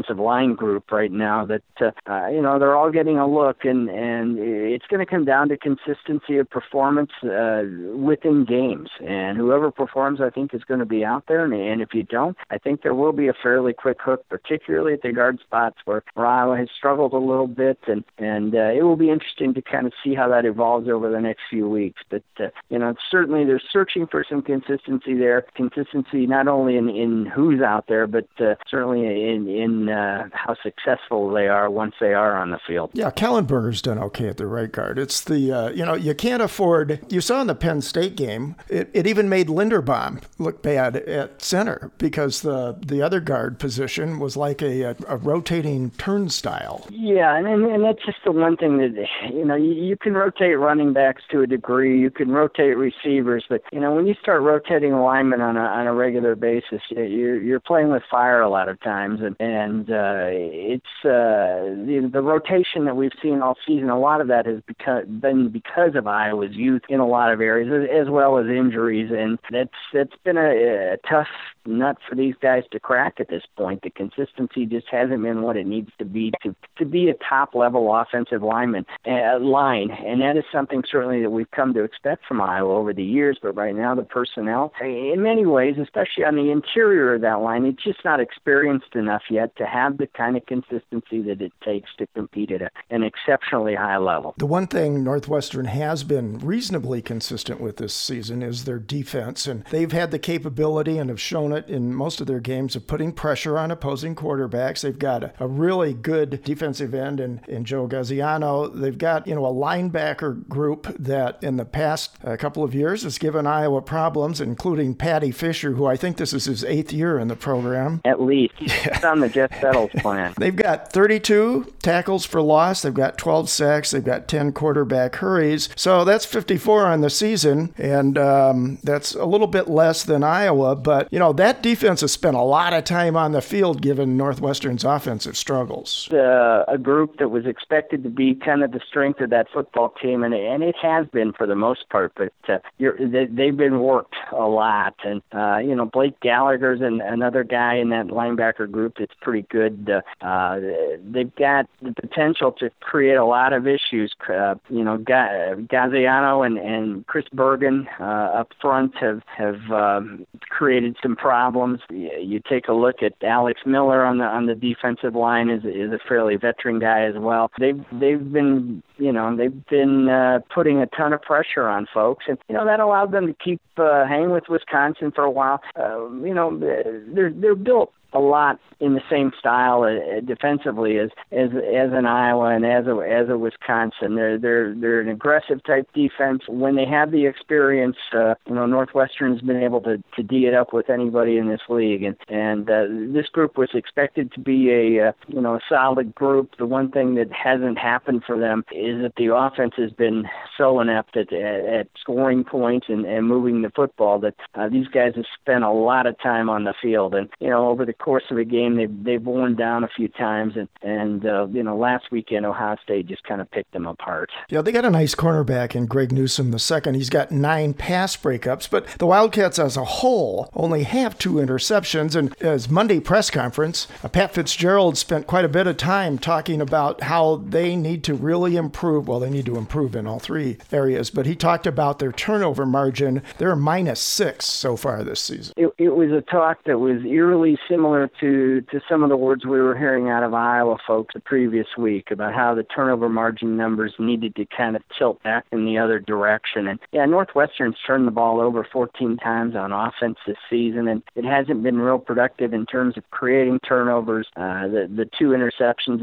offensive 0.09 0.23
line 0.23 0.55
group 0.55 0.91
right 0.91 1.11
now 1.11 1.45
that 1.45 1.61
uh, 1.81 1.91
uh, 2.09 2.27
you 2.27 2.41
know 2.41 2.59
they're 2.59 2.75
all 2.75 2.91
getting 2.91 3.17
a 3.17 3.27
look 3.27 3.65
and 3.65 3.89
and 3.89 4.39
it's 4.39 4.85
going 4.87 4.99
to 4.99 5.09
come 5.09 5.25
down 5.25 5.49
to 5.49 5.57
consistency 5.57 6.37
of 6.37 6.49
performance 6.49 7.11
uh, 7.23 7.63
within 7.95 8.45
games. 8.45 8.89
And 9.05 9.37
whoever 9.37 9.71
performs 9.71 10.21
I 10.21 10.29
think 10.29 10.53
is 10.53 10.63
going 10.63 10.79
to 10.79 10.85
be 10.85 11.03
out 11.05 11.25
there. 11.27 11.45
And, 11.45 11.53
and 11.53 11.81
if 11.81 11.93
you 11.93 12.03
don't 12.03 12.37
I 12.49 12.57
think 12.57 12.81
there 12.81 12.93
will 12.93 13.13
be 13.13 13.27
a 13.27 13.33
fairly 13.33 13.73
quick 13.73 13.97
hook 14.01 14.25
particularly 14.29 14.93
at 14.93 15.01
the 15.01 15.11
guard 15.11 15.39
spots 15.39 15.77
where, 15.85 16.03
where 16.13 16.25
Iowa 16.25 16.57
has 16.57 16.69
struggled 16.75 17.13
a 17.13 17.17
little 17.17 17.47
bit. 17.47 17.79
And 17.87 18.03
and 18.17 18.55
uh, 18.55 18.71
it 18.73 18.83
will 18.83 18.97
be 18.97 19.09
interesting 19.09 19.53
to 19.53 19.61
kind 19.61 19.87
of 19.87 19.93
see 20.03 20.15
how 20.15 20.27
that 20.29 20.45
evolves 20.45 20.87
over 20.87 21.09
the 21.09 21.21
next 21.21 21.41
few 21.49 21.69
weeks. 21.69 22.01
But 22.09 22.23
uh, 22.39 22.49
you 22.69 22.79
know 22.79 22.93
certainly 23.09 23.45
they're 23.45 23.61
searching 23.71 24.07
for 24.07 24.25
some 24.27 24.41
consistency 24.41 25.15
there. 25.15 25.45
Consistency 25.55 26.25
not 26.25 26.47
only 26.47 26.77
in, 26.77 26.89
in 26.89 27.25
who's 27.25 27.61
out 27.61 27.85
there, 27.87 28.07
but 28.07 28.27
uh, 28.39 28.55
certainly 28.67 29.01
in 29.29 29.47
in 29.47 29.89
uh, 29.99 30.29
how 30.33 30.55
successful 30.63 31.31
they 31.31 31.47
are 31.47 31.69
once 31.69 31.95
they 31.99 32.13
are 32.13 32.37
on 32.37 32.51
the 32.51 32.59
field. 32.65 32.91
Yeah, 32.93 33.11
Kallenberger's 33.11 33.81
done 33.81 33.99
okay 33.99 34.27
at 34.27 34.37
the 34.37 34.47
right 34.47 34.71
guard. 34.71 34.97
It's 34.97 35.21
the 35.21 35.51
uh, 35.51 35.69
you 35.69 35.85
know 35.85 35.95
you 35.95 36.15
can't 36.15 36.41
afford. 36.41 36.99
You 37.09 37.21
saw 37.21 37.41
in 37.41 37.47
the 37.47 37.55
Penn 37.55 37.81
State 37.81 38.15
game, 38.15 38.55
it, 38.67 38.89
it 38.93 39.07
even 39.07 39.29
made 39.29 39.47
Linderbaum 39.47 40.23
look 40.37 40.61
bad 40.61 40.95
at 40.95 41.41
center 41.41 41.91
because 41.97 42.41
the 42.41 42.77
the 42.85 43.01
other 43.01 43.19
guard 43.19 43.59
position 43.59 44.19
was 44.19 44.37
like 44.37 44.61
a, 44.61 44.81
a, 44.81 44.95
a 45.07 45.17
rotating 45.17 45.91
turnstile. 45.91 46.85
Yeah, 46.89 47.35
and, 47.35 47.47
and 47.47 47.65
and 47.65 47.83
that's 47.83 48.05
just 48.05 48.19
the 48.23 48.31
one 48.31 48.57
thing 48.57 48.77
that 48.77 49.07
you 49.33 49.45
know 49.45 49.55
you, 49.55 49.71
you 49.71 49.97
can 49.97 50.13
rotate 50.13 50.57
running 50.57 50.93
backs 50.93 51.23
to 51.31 51.41
a 51.41 51.47
degree. 51.47 51.99
You 51.99 52.09
can 52.09 52.31
rotate 52.31 52.77
receivers, 52.77 53.45
but 53.49 53.61
you 53.71 53.79
know 53.79 53.93
when 53.93 54.07
you 54.07 54.15
start 54.21 54.41
rotating 54.41 54.93
alignment 54.93 55.41
on 55.41 55.57
a 55.57 55.61
on 55.61 55.87
a 55.87 55.93
regular 55.93 56.35
basis, 56.35 56.81
you're 56.89 57.41
you're 57.41 57.59
playing 57.59 57.89
with 57.89 58.03
fire 58.09 58.41
a 58.41 58.49
lot 58.49 58.69
of 58.69 58.79
times, 58.81 59.19
and 59.21 59.35
and 59.39 59.88
uh, 59.89 60.29
it's 60.31 60.85
uh, 61.03 61.75
the, 61.85 62.09
the 62.11 62.21
rotation 62.21 62.85
that 62.85 62.95
we've 62.95 63.11
seen 63.21 63.41
all 63.41 63.55
season. 63.65 63.89
A 63.89 63.99
lot 63.99 64.21
of 64.21 64.27
that 64.27 64.45
has 64.45 64.61
because, 64.67 65.05
been 65.07 65.49
because 65.49 65.95
of 65.95 66.07
Iowa's 66.07 66.55
youth 66.55 66.83
in 66.89 66.99
a 66.99 67.07
lot 67.07 67.31
of 67.31 67.41
areas, 67.41 67.71
as, 67.71 68.05
as 68.05 68.09
well 68.09 68.37
as 68.37 68.47
injuries, 68.47 69.11
and 69.11 69.39
that's 69.51 69.69
that's 69.93 70.15
been 70.23 70.37
a, 70.37 70.93
a 70.93 70.97
tough 71.09 71.27
nut 71.65 71.97
for 72.07 72.15
these 72.15 72.35
guys 72.41 72.63
to 72.71 72.79
crack 72.79 73.19
at 73.19 73.29
this 73.29 73.43
point. 73.57 73.81
The 73.81 73.89
consistency 73.89 74.65
just 74.65 74.87
hasn't 74.91 75.23
been 75.23 75.41
what 75.41 75.57
it 75.57 75.65
needs 75.65 75.91
to 75.99 76.05
be 76.05 76.31
to 76.43 76.55
to 76.77 76.85
be 76.85 77.09
a 77.09 77.15
top 77.15 77.55
level 77.55 77.95
offensive 77.95 78.43
lineman 78.43 78.85
uh, 79.07 79.39
line, 79.39 79.91
and 79.91 80.21
that 80.21 80.37
is 80.37 80.43
something 80.51 80.83
certainly 80.89 81.21
that 81.21 81.31
we've 81.31 81.51
come 81.51 81.73
to 81.73 81.83
expect 81.83 82.25
from 82.27 82.41
Iowa 82.41 82.75
over 82.75 82.93
the 82.93 83.03
years. 83.03 83.37
But 83.41 83.55
right 83.55 83.75
now, 83.75 83.95
the 83.95 84.03
personnel, 84.03 84.73
in 84.81 85.21
many 85.21 85.45
ways, 85.45 85.75
especially 85.81 86.25
on 86.25 86.35
the 86.35 86.51
interior 86.51 87.15
of 87.15 87.21
that 87.21 87.41
line, 87.41 87.65
it's 87.65 87.83
just 87.83 88.03
not 88.03 88.19
experienced 88.19 88.95
enough 88.95 89.23
yet 89.29 89.55
to 89.55 89.65
have 89.65 89.78
the 89.87 90.07
kind 90.07 90.35
of 90.35 90.45
consistency 90.45 91.21
that 91.21 91.41
it 91.41 91.53
takes 91.63 91.89
to 91.97 92.07
compete 92.15 92.51
at 92.51 92.71
an 92.89 93.03
exceptionally 93.03 93.75
high 93.75 93.97
level. 93.97 94.33
The 94.37 94.45
one 94.45 94.67
thing 94.67 95.03
Northwestern 95.03 95.65
has 95.65 96.03
been 96.03 96.39
reasonably 96.39 97.01
consistent 97.01 97.61
with 97.61 97.77
this 97.77 97.93
season 97.93 98.41
is 98.41 98.65
their 98.65 98.79
defense, 98.79 99.47
and 99.47 99.63
they've 99.65 99.91
had 99.91 100.11
the 100.11 100.19
capability 100.19 100.97
and 100.97 101.09
have 101.09 101.21
shown 101.21 101.51
it 101.51 101.69
in 101.69 101.93
most 101.93 102.21
of 102.21 102.27
their 102.27 102.39
games 102.39 102.75
of 102.75 102.87
putting 102.87 103.11
pressure 103.11 103.57
on 103.57 103.71
opposing 103.71 104.15
quarterbacks. 104.15 104.81
They've 104.81 104.97
got 104.97 105.23
a, 105.23 105.33
a 105.39 105.47
really 105.47 105.93
good 105.93 106.43
defensive 106.43 106.93
end 106.93 107.19
in, 107.19 107.41
in 107.47 107.65
Joe 107.65 107.87
Gaziano. 107.87 108.73
They've 108.73 108.97
got, 108.97 109.27
you 109.27 109.35
know, 109.35 109.45
a 109.45 109.53
linebacker 109.53 110.47
group 110.47 110.95
that 110.97 111.41
in 111.43 111.57
the 111.57 111.65
past 111.65 112.17
uh, 112.23 112.35
couple 112.37 112.63
of 112.63 112.75
years 112.75 113.03
has 113.03 113.17
given 113.17 113.47
Iowa 113.47 113.81
problems, 113.81 114.41
including 114.41 114.95
Paddy 114.95 115.31
Fisher, 115.31 115.73
who 115.73 115.85
I 115.85 115.95
think 115.95 116.17
this 116.17 116.33
is 116.33 116.45
his 116.45 116.63
eighth 116.63 116.91
year 116.91 117.19
in 117.19 117.27
the 117.27 117.35
program. 117.35 118.01
At 118.05 118.21
least. 118.21 118.53
He's 118.57 118.73
yeah. 118.85 118.99
on 119.09 119.19
the 119.19 119.29
Jeff 119.29 119.51
Settles 119.69 119.91
plan. 119.97 120.33
They've 120.37 120.55
got 120.55 120.91
32 120.91 121.73
tackles 121.81 122.25
for 122.25 122.41
loss. 122.41 122.81
They've 122.81 122.93
got 122.93 123.17
12 123.17 123.49
sacks. 123.49 123.91
They've 123.91 124.03
got 124.03 124.27
10 124.27 124.53
quarterback 124.53 125.15
hurries. 125.15 125.69
So 125.75 126.03
that's 126.03 126.25
54 126.25 126.87
on 126.87 127.01
the 127.01 127.09
season, 127.09 127.73
and 127.77 128.17
um, 128.17 128.79
that's 128.83 129.15
a 129.15 129.25
little 129.25 129.47
bit 129.47 129.67
less 129.67 130.03
than 130.03 130.23
Iowa. 130.23 130.75
But, 130.75 131.11
you 131.11 131.19
know, 131.19 131.33
that 131.33 131.61
defense 131.61 132.01
has 132.01 132.11
spent 132.11 132.35
a 132.35 132.41
lot 132.41 132.73
of 132.73 132.83
time 132.83 133.15
on 133.15 133.31
the 133.31 133.41
field 133.41 133.81
given 133.81 134.17
Northwestern's 134.17 134.83
offensive 134.83 135.37
struggles. 135.37 136.09
Uh, 136.11 136.63
a 136.67 136.77
group 136.77 137.17
that 137.19 137.29
was 137.29 137.45
expected 137.45 138.03
to 138.03 138.09
be 138.09 138.35
kind 138.35 138.63
of 138.63 138.71
the 138.71 138.81
strength 138.87 139.21
of 139.21 139.29
that 139.29 139.47
football 139.53 139.93
team, 140.01 140.23
and, 140.23 140.33
and 140.33 140.63
it 140.63 140.75
has 140.81 141.05
been 141.07 141.33
for 141.33 141.45
the 141.47 141.55
most 141.55 141.89
part, 141.89 142.11
but 142.15 142.33
uh, 142.47 142.59
you're, 142.77 142.97
they, 142.97 143.25
they've 143.25 143.57
been 143.57 143.79
worked 143.79 144.15
a 144.31 144.47
lot. 144.47 144.95
And, 145.03 145.21
uh, 145.33 145.57
you 145.57 145.75
know, 145.75 145.85
Blake 145.85 146.19
Gallagher's 146.21 146.81
an, 146.81 147.01
another 147.01 147.43
guy 147.43 147.75
in 147.75 147.89
that 147.89 148.07
linebacker 148.07 148.69
group 148.69 148.97
that's 148.99 149.13
pretty 149.21 149.45
good. 149.49 149.89
Uh, 150.21 150.59
they've 151.03 151.33
got 151.35 151.67
the 151.81 151.93
potential 151.93 152.51
to 152.53 152.69
create 152.79 153.15
a 153.15 153.25
lot 153.25 153.53
of 153.53 153.67
issues. 153.67 154.13
Uh, 154.27 154.55
you 154.69 154.83
know, 154.83 154.97
Gaziano 154.97 156.45
and, 156.45 156.57
and 156.57 157.05
Chris 157.07 157.25
Bergin 157.33 157.87
uh, 157.99 158.39
up 158.39 158.51
front 158.61 158.95
have 158.95 159.21
have 159.35 159.71
um, 159.71 160.25
created 160.49 160.97
some 161.01 161.15
problems. 161.15 161.81
You 161.89 162.41
take 162.47 162.67
a 162.67 162.73
look 162.73 163.01
at 163.03 163.13
Alex 163.23 163.61
Miller 163.65 164.05
on 164.05 164.19
the 164.19 164.25
on 164.25 164.45
the 164.45 164.55
defensive 164.55 165.15
line 165.15 165.49
is 165.49 165.63
is 165.65 165.91
a 165.91 165.99
fairly 166.07 166.35
veteran 166.35 166.79
guy 166.79 167.03
as 167.03 167.15
well. 167.17 167.51
They've 167.59 167.83
they've 167.91 168.31
been 168.31 168.83
you 168.97 169.11
know 169.11 169.35
they've 169.35 169.65
been 169.67 170.09
uh, 170.09 170.39
putting 170.53 170.79
a 170.81 170.87
ton 170.87 171.13
of 171.13 171.21
pressure 171.21 171.67
on 171.67 171.87
folks, 171.93 172.25
and 172.27 172.37
you 172.47 172.55
know 172.55 172.65
that 172.65 172.79
allowed 172.79 173.11
them 173.11 173.27
to 173.27 173.33
keep 173.33 173.61
uh, 173.77 174.05
hanging 174.05 174.31
with 174.31 174.49
Wisconsin 174.49 175.11
for 175.11 175.23
a 175.23 175.31
while. 175.31 175.61
Uh, 175.75 176.09
you 176.23 176.33
know 176.33 176.57
they're 176.57 177.31
they're 177.31 177.55
built 177.55 177.93
a 178.13 178.19
lot 178.19 178.59
in 178.79 178.93
the 178.93 179.01
same 179.09 179.31
style 179.37 179.83
uh, 179.83 180.21
defensively 180.21 180.97
as 180.99 181.09
as 181.31 181.49
as 181.49 181.91
an 181.91 182.05
Iowa 182.05 182.55
and 182.55 182.65
as 182.65 182.87
a 182.87 182.97
as 182.99 183.29
a 183.29 183.37
Wisconsin. 183.37 184.15
They're 184.15 184.37
they're 184.37 184.73
they're 184.73 185.01
an 185.01 185.09
aggressive 185.09 185.63
type 185.63 185.89
defense. 185.93 186.43
When 186.47 186.75
they 186.75 186.85
have 186.85 187.11
the 187.11 187.25
experience, 187.25 187.97
uh, 188.13 188.35
you 188.47 188.55
know, 188.55 188.65
Northwestern's 188.65 189.41
been 189.41 189.61
able 189.61 189.81
to 189.81 190.01
to 190.15 190.23
d 190.23 190.45
it 190.45 190.53
up 190.53 190.73
with 190.73 190.89
anybody 190.89 191.37
in 191.37 191.49
this 191.49 191.61
league, 191.67 192.03
and 192.03 192.15
and 192.29 192.69
uh, 192.69 192.85
this 193.13 193.27
group 193.27 193.57
was 193.57 193.69
expected 193.73 194.31
to 194.33 194.39
be 194.39 194.71
a 194.71 195.09
uh, 195.09 195.11
you 195.27 195.41
know 195.41 195.55
a 195.55 195.61
solid 195.67 196.15
group. 196.15 196.55
The 196.57 196.65
one 196.65 196.91
thing 196.91 197.15
that 197.15 197.31
hasn't 197.31 197.77
happened 197.77 198.23
for 198.25 198.39
them 198.39 198.63
is 198.71 199.01
that 199.01 199.13
the 199.17 199.33
offense 199.35 199.73
has 199.77 199.91
been 199.91 200.25
so 200.57 200.79
inept 200.79 201.17
at 201.17 201.33
at, 201.33 201.65
at 201.65 201.87
scoring 201.99 202.43
points 202.43 202.87
and 202.89 203.05
and 203.05 203.27
moving 203.27 203.61
the 203.61 203.71
football 203.71 204.19
that 204.19 204.35
uh, 204.55 204.69
these 204.69 204.87
guys 204.87 205.13
have 205.15 205.25
spent 205.41 205.63
a 205.63 205.71
lot 205.71 206.05
of 206.05 206.17
time 206.19 206.49
on 206.49 206.63
the 206.63 206.73
field, 206.81 207.13
and 207.13 207.29
you 207.39 207.49
know 207.49 207.67
over 207.67 207.85
the 207.85 207.93
course 207.99 208.23
of 208.31 208.37
a 208.37 208.45
game, 208.45 208.75
they've 208.75 209.03
they've 209.03 209.23
worn 209.23 209.55
down 209.55 209.83
a 209.83 209.89
few 209.95 210.07
times, 210.07 210.53
and 210.55 210.67
and 210.81 211.25
uh, 211.25 211.47
you 211.51 211.63
know 211.63 211.77
last 211.77 212.11
weekend 212.11 212.45
Ohio 212.45 212.77
State 212.83 213.07
just 213.07 213.23
kind 213.23 213.41
of 213.41 213.51
picked 213.51 213.73
them 213.73 213.85
apart. 213.85 214.31
Yeah, 214.49 214.61
they 214.61 214.71
got 214.71 214.85
a 214.85 214.89
nice 214.89 215.15
cornerback 215.15 215.75
in 215.75 215.85
Greg 215.85 216.11
Newsome 216.11 216.51
the 216.51 216.59
second. 216.59 216.95
He's 216.95 217.09
got 217.09 217.31
nine 217.31 217.73
pass 217.73 218.15
breakups, 218.15 218.69
but 218.69 218.87
the 218.97 219.05
Wildcats 219.05 219.59
as 219.59 219.77
a 219.77 219.83
whole 219.83 220.49
only 220.53 220.83
have 220.83 221.17
two 221.17 221.33
interceptions. 221.33 222.15
And 222.15 222.35
as 222.41 222.69
Monday 222.69 222.99
press 222.99 223.29
conference, 223.29 223.87
uh, 224.03 224.07
Pat 224.07 224.33
Fitzgerald 224.33 224.97
spent 224.97 225.27
quite 225.27 225.45
a 225.45 225.49
bit 225.49 225.67
of 225.67 225.77
time 225.77 226.17
talking 226.17 226.61
about 226.61 227.03
how 227.03 227.37
they 227.37 227.75
need 227.75 228.03
to 228.05 228.13
really 228.13 228.55
improve. 228.55 229.07
Well, 229.07 229.19
they 229.19 229.29
need 229.29 229.45
to 229.47 229.57
improve 229.57 229.95
in 229.95 230.07
all 230.07 230.19
three 230.19 230.57
areas, 230.71 231.09
but 231.09 231.25
he 231.25 231.35
talked 231.35 231.67
about 231.67 231.99
their 231.99 232.11
turnover 232.11 232.65
margin. 232.65 233.21
They're 233.37 233.55
minus 233.55 233.99
six 233.99 234.45
so 234.45 234.75
far 234.77 235.03
this 235.03 235.19
season. 235.19 235.53
It, 235.57 235.73
it 235.77 235.89
was 235.89 236.11
a 236.11 236.21
talk 236.21 236.63
that 236.65 236.79
was 236.79 237.03
eerily 237.05 237.57
similar 237.67 237.88
similar 237.89 238.09
to 238.19 238.61
to 238.71 238.81
some 238.87 239.03
of 239.03 239.09
the 239.09 239.17
words 239.17 239.45
we 239.45 239.59
were 239.59 239.77
hearing 239.77 240.09
out 240.09 240.23
of 240.23 240.33
Iowa 240.33 240.77
folks 240.85 241.13
the 241.13 241.19
previous 241.19 241.67
week 241.77 242.11
about 242.11 242.33
how 242.33 242.53
the 242.53 242.63
turnover 242.63 243.09
margin 243.09 243.57
numbers 243.57 243.93
needed 243.97 244.35
to 244.35 244.45
kind 244.45 244.75
of 244.75 244.83
tilt 244.97 245.21
back 245.23 245.45
in 245.51 245.65
the 245.65 245.77
other 245.77 245.99
direction. 245.99 246.67
And 246.67 246.79
yeah, 246.91 247.05
Northwestern's 247.05 247.77
turned 247.85 248.05
the 248.05 248.11
ball 248.11 248.39
over 248.39 248.67
14 248.71 249.17
times 249.17 249.55
on 249.55 249.71
offense 249.71 250.17
this 250.27 250.37
season, 250.49 250.87
and 250.87 251.01
it 251.15 251.25
hasn't 251.25 251.63
been 251.63 251.79
real 251.79 251.99
productive 251.99 252.53
in 252.53 252.65
terms 252.65 252.95
of 252.97 253.09
creating 253.11 253.59
turnovers. 253.67 254.27
Uh, 254.35 254.67
the 254.67 254.89
the 254.95 255.09
two 255.17 255.29
interceptions, 255.29 256.01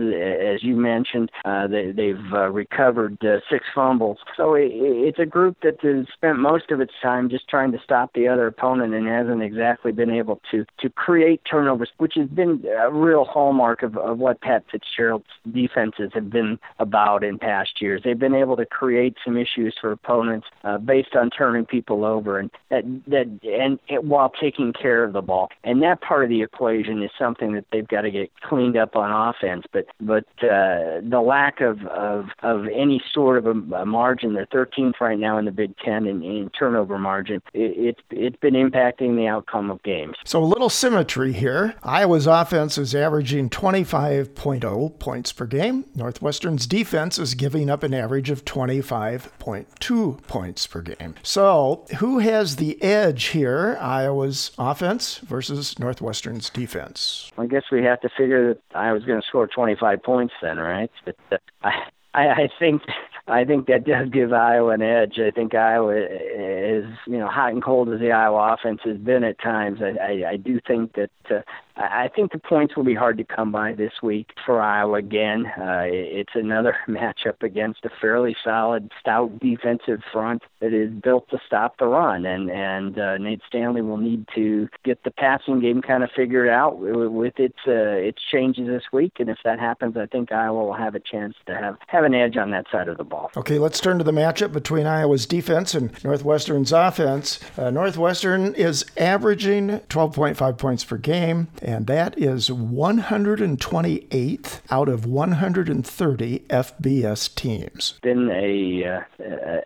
as 0.55 0.63
you 0.63 0.75
mentioned, 0.77 1.31
uh, 1.45 1.67
they, 1.67 1.93
they've 1.93 2.33
uh, 2.33 2.51
recovered 2.51 3.17
uh, 3.25 3.39
six 3.51 3.65
fumbles. 3.75 4.19
So 4.37 4.55
it, 4.55 4.71
it's 4.73 5.19
a 5.19 5.27
group 5.27 5.59
that 5.63 5.81
has 5.83 6.07
spent 6.13 6.39
most 6.39 6.71
of 6.71 6.81
its 6.81 6.93
time 7.03 7.31
just 7.31 7.49
trying 7.49 7.73
to 7.73 7.79
stop 7.83 8.13
the 8.15 8.29
other 8.29 8.47
opponent 8.47 8.95
and 8.95 9.07
hasn't 9.07 9.43
exactly 9.43 9.93
been 9.93 10.11
able 10.11 10.41
to 10.51 10.65
to 10.81 10.91
create 10.91 11.41
turnovers 11.49 11.76
which 11.99 12.15
has 12.17 12.29
been 12.29 12.65
a 12.79 12.91
real 12.91 13.25
hallmark 13.25 13.83
of, 13.83 13.97
of 13.97 14.19
what 14.19 14.41
Pat 14.41 14.65
Fitzgerald's 14.71 15.27
defenses 15.53 16.11
have 16.15 16.31
been 16.31 16.59
about 16.79 17.25
in 17.25 17.39
past 17.39 17.81
years. 17.81 18.03
They've 18.05 18.19
been 18.19 18.35
able 18.35 18.57
to 18.57 18.67
create 18.67 19.17
some 19.25 19.37
issues 19.37 19.77
for 19.81 19.93
opponents 19.93 20.47
uh, 20.65 20.79
based 20.79 21.15
on 21.15 21.31
turning 21.31 21.65
people 21.65 22.05
over 22.05 22.39
and 22.39 22.51
that 22.71 22.85
that 23.07 23.27
and 23.45 23.79
it, 23.89 24.05
while 24.05 24.31
taking 24.31 24.73
care 24.73 25.05
of 25.05 25.13
the 25.13 25.23
ball. 25.23 25.49
And 25.65 25.83
that 25.83 26.01
part 26.01 26.25
of 26.25 26.31
the 26.31 26.43
equation 26.43 27.03
is 27.03 27.11
something 27.19 27.53
that 27.53 27.67
they've 27.73 27.87
got 27.87 28.03
to 28.03 28.11
get 28.11 28.31
cleaned 28.41 28.77
up 28.77 28.97
on 28.97 29.11
offense. 29.11 29.65
But 29.73 29.87
but 30.01 30.25
uh, 30.43 31.01
the 31.03 31.23
lack 31.25 31.61
of, 31.61 31.85
of 31.87 32.27
of 32.43 32.67
any 32.67 33.03
sort 33.13 33.39
of 33.39 33.47
a, 33.47 33.75
a 33.77 33.87
margin, 33.87 34.35
they're 34.35 34.47
13th 34.47 35.01
right 35.01 35.19
now 35.19 35.39
in 35.39 35.45
the 35.45 35.53
Big 35.53 35.77
Ten 35.79 36.07
in, 36.07 36.23
in 36.23 36.51
turnover 36.51 36.99
margin. 36.99 37.43
It, 37.53 37.77
it's 37.77 38.01
it's 38.11 38.37
been 38.37 38.55
impacting 38.55 39.17
the 39.17 39.27
outcome 39.27 39.71
of 39.71 39.83
games. 39.83 40.17
So 40.25 40.43
a 40.43 40.45
little 40.45 40.71
symmetry 40.71 41.33
here. 41.33 41.66
Iowa's 41.83 42.27
offense 42.27 42.79
is 42.79 42.95
averaging 42.95 43.51
25.0 43.51 44.99
points 44.99 45.33
per 45.33 45.47
game. 45.47 45.85
Northwestern's 45.95 46.67
defense 46.67 47.19
is 47.19 47.35
giving 47.35 47.71
up 47.71 47.83
an 47.83 47.95
average 47.95 48.31
of 48.31 48.45
25.2 48.45 50.23
points 50.27 50.67
per 50.67 50.81
game. 50.83 51.15
So, 51.23 51.85
who 51.99 52.19
has 52.19 52.57
the 52.57 52.83
edge 52.83 53.27
here? 53.27 53.77
Iowa's 53.81 54.53
offense 54.59 55.19
versus 55.19 55.79
Northwestern's 55.79 56.51
defense? 56.51 57.31
I 57.39 57.47
guess 57.47 57.65
we 57.71 57.83
have 57.85 58.01
to 58.01 58.09
figure 58.17 58.55
that 58.55 58.61
Iowa's 58.75 59.05
going 59.05 59.21
to 59.21 59.27
score 59.27 59.47
25 59.47 60.03
points 60.03 60.35
then, 60.43 60.59
right? 60.59 60.91
But 61.05 61.17
uh, 61.31 61.71
I, 62.15 62.29
I 62.29 62.49
think 62.59 62.83
I 63.29 63.45
think 63.45 63.67
that 63.67 63.85
does 63.85 64.09
give 64.11 64.33
Iowa 64.33 64.71
an 64.71 64.83
edge. 64.83 65.19
I 65.19 65.33
think 65.33 65.55
Iowa 65.55 65.97
is, 65.97 66.85
you 67.07 67.19
know, 67.19 67.27
hot 67.27 67.53
and 67.53 67.63
cold 67.63 67.89
as 67.89 67.99
the 67.99 68.13
Iowa 68.13 68.55
offense 68.55 68.81
has 68.85 68.99
been 68.99 69.25
at 69.25 69.41
times. 69.41 69.81
I, 69.83 69.97
I, 70.01 70.31
I 70.31 70.37
do 70.37 70.61
think 70.67 70.95
that 70.95 71.11
uh, 71.31 71.41
I 71.77 72.09
think 72.15 72.33
the 72.33 72.39
points 72.39 72.75
will 72.75 72.85
be 72.85 72.95
hard 72.95 73.19
to 73.19 73.25
come 73.25 73.53
by 73.53 73.75
this 73.75 73.93
week 74.03 74.31
for 74.47 74.61
Iowa 74.61 74.99
again. 74.99 75.47
Uh, 75.47 75.85
it's 75.85 76.33
another 76.35 76.77
matchup 76.89 77.43
against 77.43 77.85
a 77.85 77.91
fairly 78.01 78.35
solid, 78.43 78.91
stout 78.99 79.39
defensive 79.41 80.01
front 80.13 80.43
that 80.61 80.73
is 80.73 80.91
built 80.91 81.29
to 81.31 81.39
stop 81.47 81.79
the 81.79 81.87
run, 81.87 82.25
and 82.25 82.51
and 82.51 82.99
uh, 82.99 83.19
Nate 83.19 83.43
Stanley 83.47 83.83
will 83.83 83.99
need 83.99 84.27
to 84.35 84.69
get 84.85 85.05
the 85.05 85.11
passing 85.11 85.61
game 85.61 85.83
kind 85.83 86.03
of 86.03 86.11
figured 86.17 86.49
out 86.49 86.79
with 86.79 87.39
its 87.39 87.59
uh, 87.67 87.73
its 87.73 88.23
changes 88.33 88.67
this 88.67 88.85
week. 88.93 89.15
And 89.19 89.29
if 89.29 89.39
that 89.45 89.61
happens, 89.61 89.97
I 89.97 90.07
think 90.07 90.33
Iowa 90.33 90.65
will 90.65 90.73
have 90.73 90.95
a 90.95 91.01
chance 91.01 91.35
to 91.47 91.55
have 91.55 91.77
have 91.89 92.05
an 92.05 92.15
edge 92.15 92.37
on 92.37 92.51
that 92.53 92.67
side 92.73 92.89
of 92.89 92.97
the 92.97 93.05
ball. 93.05 93.31
Okay, 93.37 93.59
let's 93.59 93.81
turn 93.81 93.99
to 93.99 94.05
the 94.05 94.13
matchup 94.13 94.53
between 94.53 94.87
Iowa's 94.87 95.27
defense 95.27 95.75
and 95.75 95.93
Northwestern's 96.03 96.73
offense. 96.73 97.39
Uh, 97.59 97.71
Northwestern 97.71 98.55
is 98.55 98.85
averaging 98.97 99.81
12.5 99.89 100.59
points 100.59 100.85
per 100.85 100.97
game 100.97 101.49
and 101.67 101.87
that 101.89 102.17
is 102.17 102.49
128th 102.49 104.61
out 104.71 104.89
of 104.89 105.05
130 105.05 106.39
FBS 106.39 107.35
teams. 107.35 107.99
Been 108.03 108.31
a, 108.31 108.85
uh, 108.85 109.01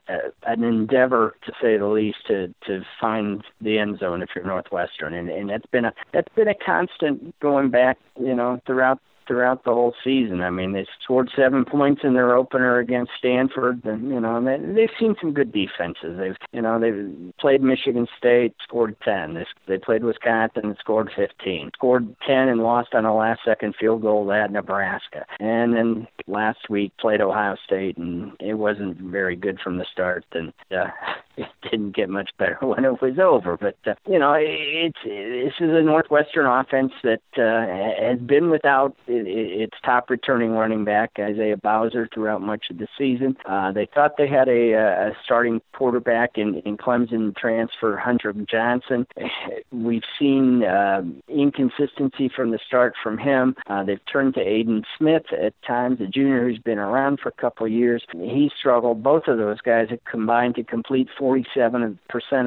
a, 0.08 0.18
an 0.46 0.64
endeavor 0.64 1.36
to 1.44 1.52
say 1.60 1.76
the 1.76 1.86
least 1.86 2.26
to 2.28 2.54
to 2.66 2.82
find 3.00 3.44
the 3.60 3.78
end 3.78 3.98
zone 3.98 4.22
if 4.22 4.30
you're 4.34 4.44
Northwestern, 4.44 5.12
and 5.12 5.28
and 5.28 5.50
that's 5.50 5.66
been 5.66 5.84
a 5.84 5.92
that's 6.12 6.34
been 6.34 6.48
a 6.48 6.54
constant 6.54 7.38
going 7.40 7.68
back, 7.68 7.98
you 8.18 8.34
know, 8.34 8.62
throughout 8.66 8.98
throughout 9.30 9.62
the 9.62 9.70
whole 9.70 9.94
season. 10.02 10.40
I 10.40 10.50
mean, 10.50 10.72
they 10.72 10.84
scored 11.04 11.30
seven 11.36 11.64
points 11.64 12.00
in 12.02 12.14
their 12.14 12.34
opener 12.34 12.80
against 12.80 13.12
Stanford. 13.16 13.84
And, 13.84 14.10
you 14.10 14.18
know, 14.18 14.44
they, 14.44 14.56
they've 14.58 14.96
seen 14.98 15.14
some 15.20 15.32
good 15.32 15.52
defenses. 15.52 16.18
They've, 16.18 16.34
you 16.50 16.60
know, 16.60 16.80
they've 16.80 17.32
played 17.38 17.62
Michigan 17.62 18.08
State, 18.18 18.56
scored 18.60 18.96
10. 19.04 19.34
They, 19.34 19.46
they 19.68 19.78
played 19.78 20.02
Wisconsin 20.02 20.74
scored 20.80 21.12
15. 21.14 21.70
Scored 21.74 22.16
10 22.26 22.36
and 22.48 22.60
lost 22.60 22.92
on 22.92 23.04
a 23.04 23.14
last-second 23.14 23.76
field 23.78 24.02
goal 24.02 24.32
at 24.32 24.50
Nebraska. 24.50 25.24
And 25.38 25.74
then 25.74 26.08
last 26.26 26.68
week 26.68 26.92
played 27.00 27.20
Ohio 27.20 27.54
State, 27.64 27.98
and 27.98 28.32
it 28.40 28.54
wasn't 28.54 28.98
very 28.98 29.36
good 29.36 29.60
from 29.62 29.78
the 29.78 29.86
start. 29.92 30.24
And 30.32 30.52
uh, 30.72 30.86
it 31.36 31.46
didn't 31.70 31.94
get 31.94 32.08
much 32.08 32.30
better 32.38 32.58
when 32.62 32.84
it 32.84 33.00
was 33.00 33.18
over. 33.22 33.56
But 33.56 33.76
uh, 33.86 33.94
you 34.08 34.18
know, 34.18 34.34
it's 34.36 34.98
this 35.04 35.54
is 35.60 35.70
a 35.72 35.82
Northwestern 35.82 36.46
offense 36.46 36.92
that 37.02 37.20
uh, 37.36 38.10
has 38.10 38.18
been 38.18 38.50
without 38.50 38.96
its 39.26 39.76
top 39.84 40.10
returning 40.10 40.52
running 40.52 40.84
back 40.84 41.12
Isaiah 41.18 41.56
Bowser 41.56 42.08
throughout 42.12 42.42
much 42.42 42.66
of 42.70 42.78
the 42.78 42.88
season. 42.96 43.36
Uh, 43.46 43.72
they 43.72 43.88
thought 43.94 44.16
they 44.16 44.28
had 44.28 44.48
a, 44.48 44.72
a 44.72 45.16
starting 45.24 45.60
quarterback 45.72 46.36
in, 46.36 46.56
in 46.64 46.76
Clemson 46.76 47.36
transfer 47.36 47.96
Hunter 47.96 48.32
Johnson. 48.32 49.06
We've 49.72 50.02
seen 50.18 50.64
uh, 50.64 51.02
inconsistency 51.28 52.30
from 52.34 52.50
the 52.50 52.58
start 52.66 52.94
from 53.02 53.18
him. 53.18 53.56
Uh, 53.66 53.84
they've 53.84 54.04
turned 54.10 54.34
to 54.34 54.40
Aidan 54.40 54.84
Smith 54.96 55.24
at 55.32 55.54
times, 55.66 56.00
a 56.00 56.06
junior 56.06 56.48
who's 56.48 56.58
been 56.58 56.78
around 56.78 57.20
for 57.20 57.28
a 57.28 57.40
couple 57.40 57.66
of 57.66 57.72
years. 57.72 58.04
He 58.12 58.50
struggled. 58.58 59.02
Both 59.02 59.26
of 59.26 59.38
those 59.38 59.60
guys 59.60 59.88
have 59.90 60.04
combined 60.04 60.56
to 60.56 60.64
complete 60.64 61.08
47% 61.18 61.98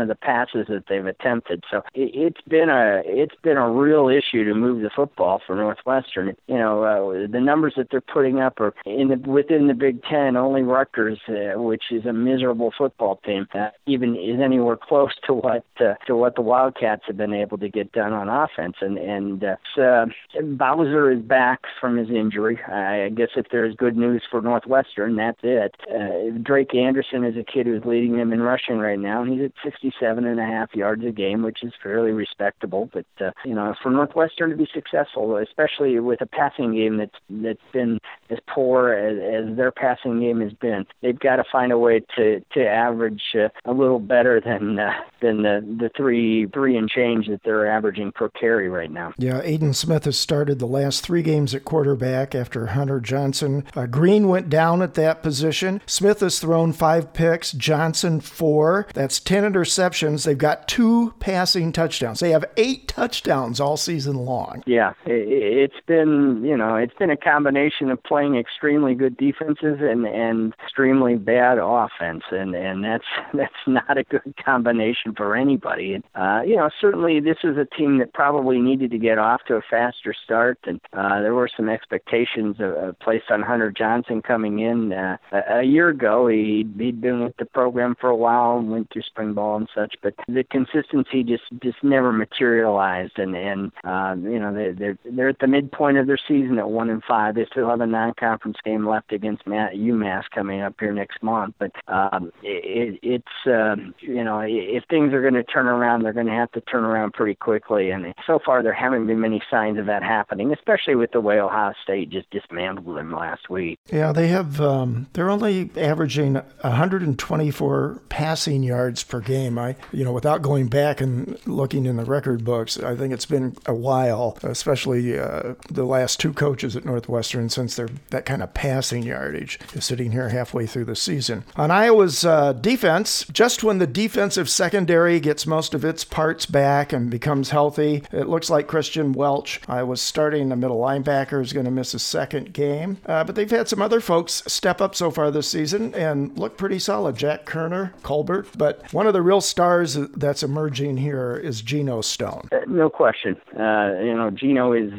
of 0.01 0.07
the 0.07 0.17
passes 0.19 0.67
that 0.69 0.83
they've 0.87 1.05
attempted. 1.05 1.63
So 1.69 1.83
it, 1.93 2.11
it's 2.13 2.41
been 2.47 2.69
a 2.69 3.01
it's 3.05 3.35
been 3.41 3.57
a 3.57 3.69
real 3.69 4.09
issue 4.09 4.43
to 4.45 4.53
move 4.53 4.81
the 4.81 4.89
football 4.89 5.41
for 5.45 5.55
Northwestern. 5.55 6.35
You 6.47 6.57
know, 6.57 6.62
uh, 6.63 7.27
the 7.31 7.39
numbers 7.39 7.73
that 7.77 7.87
they're 7.91 8.01
putting 8.01 8.39
up 8.39 8.59
are 8.59 8.73
in 8.85 9.09
the 9.09 9.29
within 9.29 9.67
the 9.67 9.73
Big 9.73 10.03
Ten. 10.03 10.35
Only 10.35 10.61
Rutgers, 10.61 11.19
uh, 11.27 11.59
which 11.59 11.83
is 11.91 12.05
a 12.05 12.13
miserable 12.13 12.73
football 12.77 13.19
team, 13.25 13.47
uh, 13.53 13.69
even 13.85 14.15
is 14.15 14.39
anywhere 14.41 14.77
close 14.77 15.13
to 15.27 15.33
what 15.33 15.65
uh, 15.79 15.93
to 16.07 16.15
what 16.15 16.35
the 16.35 16.41
Wildcats 16.41 17.03
have 17.07 17.17
been 17.17 17.33
able 17.33 17.57
to 17.57 17.69
get 17.69 17.91
done 17.91 18.13
on 18.13 18.29
offense. 18.29 18.75
And 18.81 18.97
and 18.97 19.43
uh, 19.43 19.55
so 19.75 20.05
Bowser 20.41 21.11
is 21.11 21.21
back 21.21 21.61
from 21.79 21.97
his 21.97 22.09
injury. 22.09 22.59
I 22.63 23.09
guess 23.09 23.29
if 23.35 23.47
there's 23.51 23.75
good 23.75 23.97
news 23.97 24.23
for 24.29 24.41
Northwestern, 24.41 25.15
that's 25.15 25.39
it. 25.43 25.75
Uh, 25.89 26.37
Drake 26.41 26.75
Anderson 26.75 27.23
is 27.23 27.35
a 27.37 27.43
kid 27.43 27.65
who's 27.65 27.83
leading 27.85 28.17
them 28.17 28.33
in 28.33 28.41
rushing 28.41 28.77
right 28.77 28.99
now, 28.99 29.21
and 29.21 29.33
he's 29.33 29.45
at 29.45 29.51
67 29.63 30.25
and 30.25 30.39
a 30.39 30.45
half 30.45 30.73
yards 30.75 31.03
a 31.05 31.11
game, 31.11 31.43
which 31.43 31.63
is 31.63 31.73
fairly 31.81 32.11
respectable. 32.11 32.89
But 32.93 33.05
uh, 33.19 33.31
you 33.45 33.53
know, 33.53 33.75
for 33.81 33.89
Northwestern 33.89 34.49
to 34.49 34.55
be 34.55 34.67
successful, 34.73 35.37
especially 35.37 35.99
with 35.99 36.21
a 36.21 36.25
passing 36.43 36.73
game 36.73 36.97
that's 36.97 37.15
that's 37.29 37.59
been 37.71 37.99
as 38.29 38.39
poor 38.47 38.93
as, 38.93 39.51
as 39.51 39.57
their 39.57 39.71
passing 39.71 40.19
game 40.19 40.41
has 40.41 40.53
been, 40.53 40.85
they've 41.01 41.19
got 41.19 41.37
to 41.37 41.43
find 41.51 41.71
a 41.71 41.77
way 41.77 42.01
to 42.15 42.43
to 42.51 42.67
average 42.67 43.21
uh, 43.35 43.49
a 43.65 43.71
little 43.71 43.99
better 43.99 44.41
than 44.41 44.79
uh, 44.79 44.91
than 45.21 45.43
the 45.43 45.61
the 45.79 45.89
three 45.95 46.47
three 46.47 46.77
and 46.77 46.89
change 46.89 47.27
that 47.27 47.41
they're 47.43 47.69
averaging 47.69 48.11
per 48.11 48.29
carry 48.29 48.69
right 48.69 48.91
now. 48.91 49.13
Yeah, 49.17 49.41
Aidan 49.43 49.73
Smith 49.73 50.05
has 50.05 50.17
started 50.17 50.59
the 50.59 50.65
last 50.65 51.03
three 51.03 51.21
games 51.21 51.53
at 51.53 51.65
quarterback 51.65 52.35
after 52.35 52.67
Hunter 52.67 52.99
Johnson. 52.99 53.63
Uh, 53.75 53.85
Green 53.85 54.27
went 54.27 54.49
down 54.49 54.81
at 54.81 54.95
that 54.95 55.23
position. 55.23 55.81
Smith 55.85 56.19
has 56.21 56.39
thrown 56.39 56.73
five 56.73 57.13
picks. 57.13 57.51
Johnson 57.51 58.19
four. 58.19 58.87
That's 58.93 59.19
ten 59.19 59.43
interceptions. 59.43 60.25
They've 60.25 60.37
got 60.37 60.67
two 60.67 61.13
passing 61.19 61.71
touchdowns. 61.71 62.19
They 62.19 62.31
have 62.31 62.45
eight 62.57 62.87
touchdowns 62.87 63.59
all 63.59 63.77
season 63.77 64.15
long. 64.15 64.63
Yeah, 64.65 64.93
it's 65.05 65.79
been 65.85 66.32
you 66.41 66.57
know 66.57 66.75
it's 66.75 66.93
been 66.95 67.09
a 67.09 67.17
combination 67.17 67.89
of 67.89 68.01
playing 68.03 68.35
extremely 68.35 68.95
good 68.95 69.17
defenses 69.17 69.79
and 69.81 70.05
and 70.05 70.53
extremely 70.63 71.15
bad 71.15 71.57
offense, 71.61 72.23
and 72.31 72.55
and 72.55 72.83
that's 72.83 73.05
that's 73.33 73.53
not 73.67 73.97
a 73.97 74.03
good 74.03 74.33
combination 74.43 75.13
for 75.15 75.35
anybody. 75.35 75.93
And 75.93 76.03
uh, 76.15 76.41
you 76.45 76.55
know 76.55 76.69
certainly 76.79 77.19
this 77.19 77.37
is 77.43 77.57
a 77.57 77.65
team 77.65 77.97
that 77.99 78.13
probably 78.13 78.59
needed 78.59 78.91
to 78.91 78.97
get 78.97 79.17
off 79.17 79.41
to 79.47 79.55
a 79.55 79.61
faster 79.69 80.13
start, 80.23 80.59
and 80.65 80.79
uh, 80.93 81.21
there 81.21 81.33
were 81.33 81.49
some 81.55 81.69
expectations 81.69 82.59
uh, 82.59 82.93
placed 83.01 83.29
on 83.29 83.41
Hunter 83.41 83.71
Johnson 83.71 84.21
coming 84.21 84.59
in 84.59 84.93
uh, 84.93 85.17
a, 85.31 85.59
a 85.59 85.63
year 85.63 85.89
ago. 85.89 86.27
He 86.27 86.67
he'd 86.77 87.01
been 87.01 87.23
with 87.23 87.37
the 87.37 87.45
program 87.45 87.95
for 87.99 88.09
a 88.09 88.15
while, 88.15 88.61
went 88.61 88.91
through 88.91 89.03
spring 89.03 89.33
ball 89.33 89.57
and 89.57 89.69
such, 89.73 89.95
but 90.01 90.13
the 90.27 90.43
consistency 90.43 91.23
just 91.23 91.43
just 91.61 91.83
never 91.83 92.11
materialized. 92.11 93.17
And 93.17 93.35
and 93.35 93.71
uh, 93.83 94.15
you 94.17 94.39
know 94.39 94.53
they 94.53 94.71
they're 94.71 94.97
they're 95.05 95.29
at 95.29 95.39
the 95.39 95.47
midpoint 95.47 95.97
of 95.97 96.07
their 96.07 96.19
season 96.27 96.59
at 96.59 96.69
one 96.69 96.89
and 96.89 97.03
five. 97.03 97.35
They 97.35 97.45
still 97.51 97.69
have 97.69 97.81
a 97.81 97.87
non-conference 97.87 98.57
game 98.63 98.87
left 98.87 99.11
against 99.11 99.45
UMass 99.45 100.23
coming 100.33 100.61
up 100.61 100.75
here 100.79 100.93
next 100.93 101.21
month. 101.21 101.55
But 101.59 101.71
um, 101.87 102.31
it, 102.41 102.99
it's 103.01 103.47
uh, 103.47 103.75
you 103.99 104.23
know 104.23 104.41
if 104.45 104.83
things 104.89 105.13
are 105.13 105.21
going 105.21 105.33
to 105.33 105.43
turn 105.43 105.67
around, 105.67 106.03
they're 106.03 106.13
going 106.13 106.27
to 106.27 106.33
have 106.33 106.51
to 106.53 106.61
turn 106.61 106.83
around 106.83 107.13
pretty 107.13 107.35
quickly. 107.35 107.91
And 107.91 108.13
so 108.25 108.39
far 108.43 108.63
there 108.63 108.73
haven't 108.73 109.07
been 109.07 109.19
many 109.19 109.41
signs 109.49 109.77
of 109.79 109.85
that 109.87 110.03
happening, 110.03 110.53
especially 110.53 110.95
with 110.95 111.11
the 111.11 111.21
way 111.21 111.39
Ohio 111.39 111.73
State 111.83 112.09
just 112.09 112.29
dismantled 112.29 112.97
them 112.97 113.11
last 113.11 113.49
week. 113.49 113.79
Yeah, 113.91 114.11
they 114.11 114.27
have. 114.27 114.59
Um, 114.61 115.07
they're 115.13 115.29
only 115.29 115.69
averaging 115.77 116.33
124 116.33 118.01
passing 118.09 118.63
yards 118.63 119.03
per 119.03 119.19
game. 119.19 119.57
I, 119.57 119.75
you 119.91 120.03
know, 120.03 120.11
without 120.11 120.41
going 120.41 120.67
back 120.67 121.01
and 121.01 121.37
looking 121.45 121.85
in 121.85 121.97
the 121.97 122.05
record 122.05 122.43
books, 122.43 122.79
I 122.79 122.95
think 122.95 123.13
it's 123.13 123.25
been 123.25 123.55
a 123.65 123.73
while, 123.73 124.37
especially 124.43 125.17
uh, 125.19 125.55
the 125.69 125.83
last 125.83 126.12
two 126.15 126.33
coaches 126.33 126.75
at 126.75 126.85
Northwestern, 126.85 127.49
since 127.49 127.75
they're 127.75 127.89
that 128.09 128.25
kind 128.25 128.43
of 128.43 128.53
passing 128.53 129.03
yardage 129.03 129.59
is 129.73 129.85
sitting 129.85 130.11
here 130.11 130.29
halfway 130.29 130.65
through 130.65 130.85
the 130.85 130.95
season. 130.95 131.43
On 131.55 131.71
Iowa's 131.71 132.25
uh, 132.25 132.53
defense, 132.53 133.25
just 133.31 133.63
when 133.63 133.79
the 133.79 133.87
defensive 133.87 134.49
secondary 134.49 135.19
gets 135.19 135.45
most 135.45 135.73
of 135.73 135.85
its 135.85 136.03
parts 136.03 136.45
back 136.45 136.93
and 136.93 137.09
becomes 137.09 137.49
healthy, 137.49 138.03
it 138.11 138.27
looks 138.27 138.49
like 138.49 138.67
Kristian 138.67 139.15
Welch, 139.15 139.61
Iowa's 139.67 140.01
starting 140.01 140.49
the 140.49 140.55
middle 140.55 140.79
linebacker, 140.79 141.41
is 141.41 141.53
going 141.53 141.65
to 141.65 141.71
miss 141.71 141.93
a 141.93 141.99
second 141.99 142.53
game. 142.53 142.97
Uh, 143.05 143.23
but 143.23 143.35
they've 143.35 143.49
had 143.49 143.67
some 143.67 143.81
other 143.81 143.99
folks 143.99 144.43
step 144.47 144.81
up 144.81 144.95
so 144.95 145.11
far 145.11 145.31
this 145.31 145.49
season 145.49 145.93
and 145.95 146.37
look 146.37 146.57
pretty 146.57 146.79
solid. 146.79 147.15
Jack 147.17 147.45
Koerner, 147.45 147.91
Colbert, 148.03 148.47
but 148.57 148.91
one 148.93 149.07
of 149.07 149.13
the 149.13 149.21
real 149.21 149.41
stars 149.41 149.95
that's 150.15 150.43
emerging 150.43 150.97
here 150.97 151.35
is 151.35 151.61
Geno 151.61 152.01
Stone. 152.01 152.49
Uh, 152.51 152.57
no 152.67 152.89
question. 152.89 153.35
Uh, 153.57 153.93
you 154.01 154.15
know, 154.15 154.31
Geno 154.33 154.73
is 154.73 154.91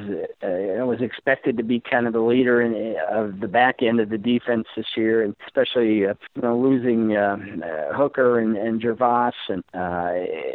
uh, 0.43 0.85
was 0.85 1.01
expected 1.05 1.57
to 1.57 1.63
be 1.63 1.81
kind 1.81 2.07
of 2.07 2.13
the 2.13 2.21
leader 2.21 2.61
in, 2.61 2.97
of 3.11 3.41
the 3.41 3.49
back 3.49 3.83
end 3.83 4.01
of 4.01 4.09
the 4.09 4.19
defense 4.19 4.67
this 4.77 4.87
year, 4.97 5.23
and 5.23 5.37
especially 5.47 6.07
uh, 6.07 6.15
you 6.35 6.43
know 6.43 6.59
losing 6.59 7.17
uh, 7.17 7.37
uh, 7.65 7.97
Hooker 7.97 8.39
and, 8.39 8.57
and 8.57 8.83
Gervase, 8.83 9.33
and 9.49 9.63
uh, 9.75 10.13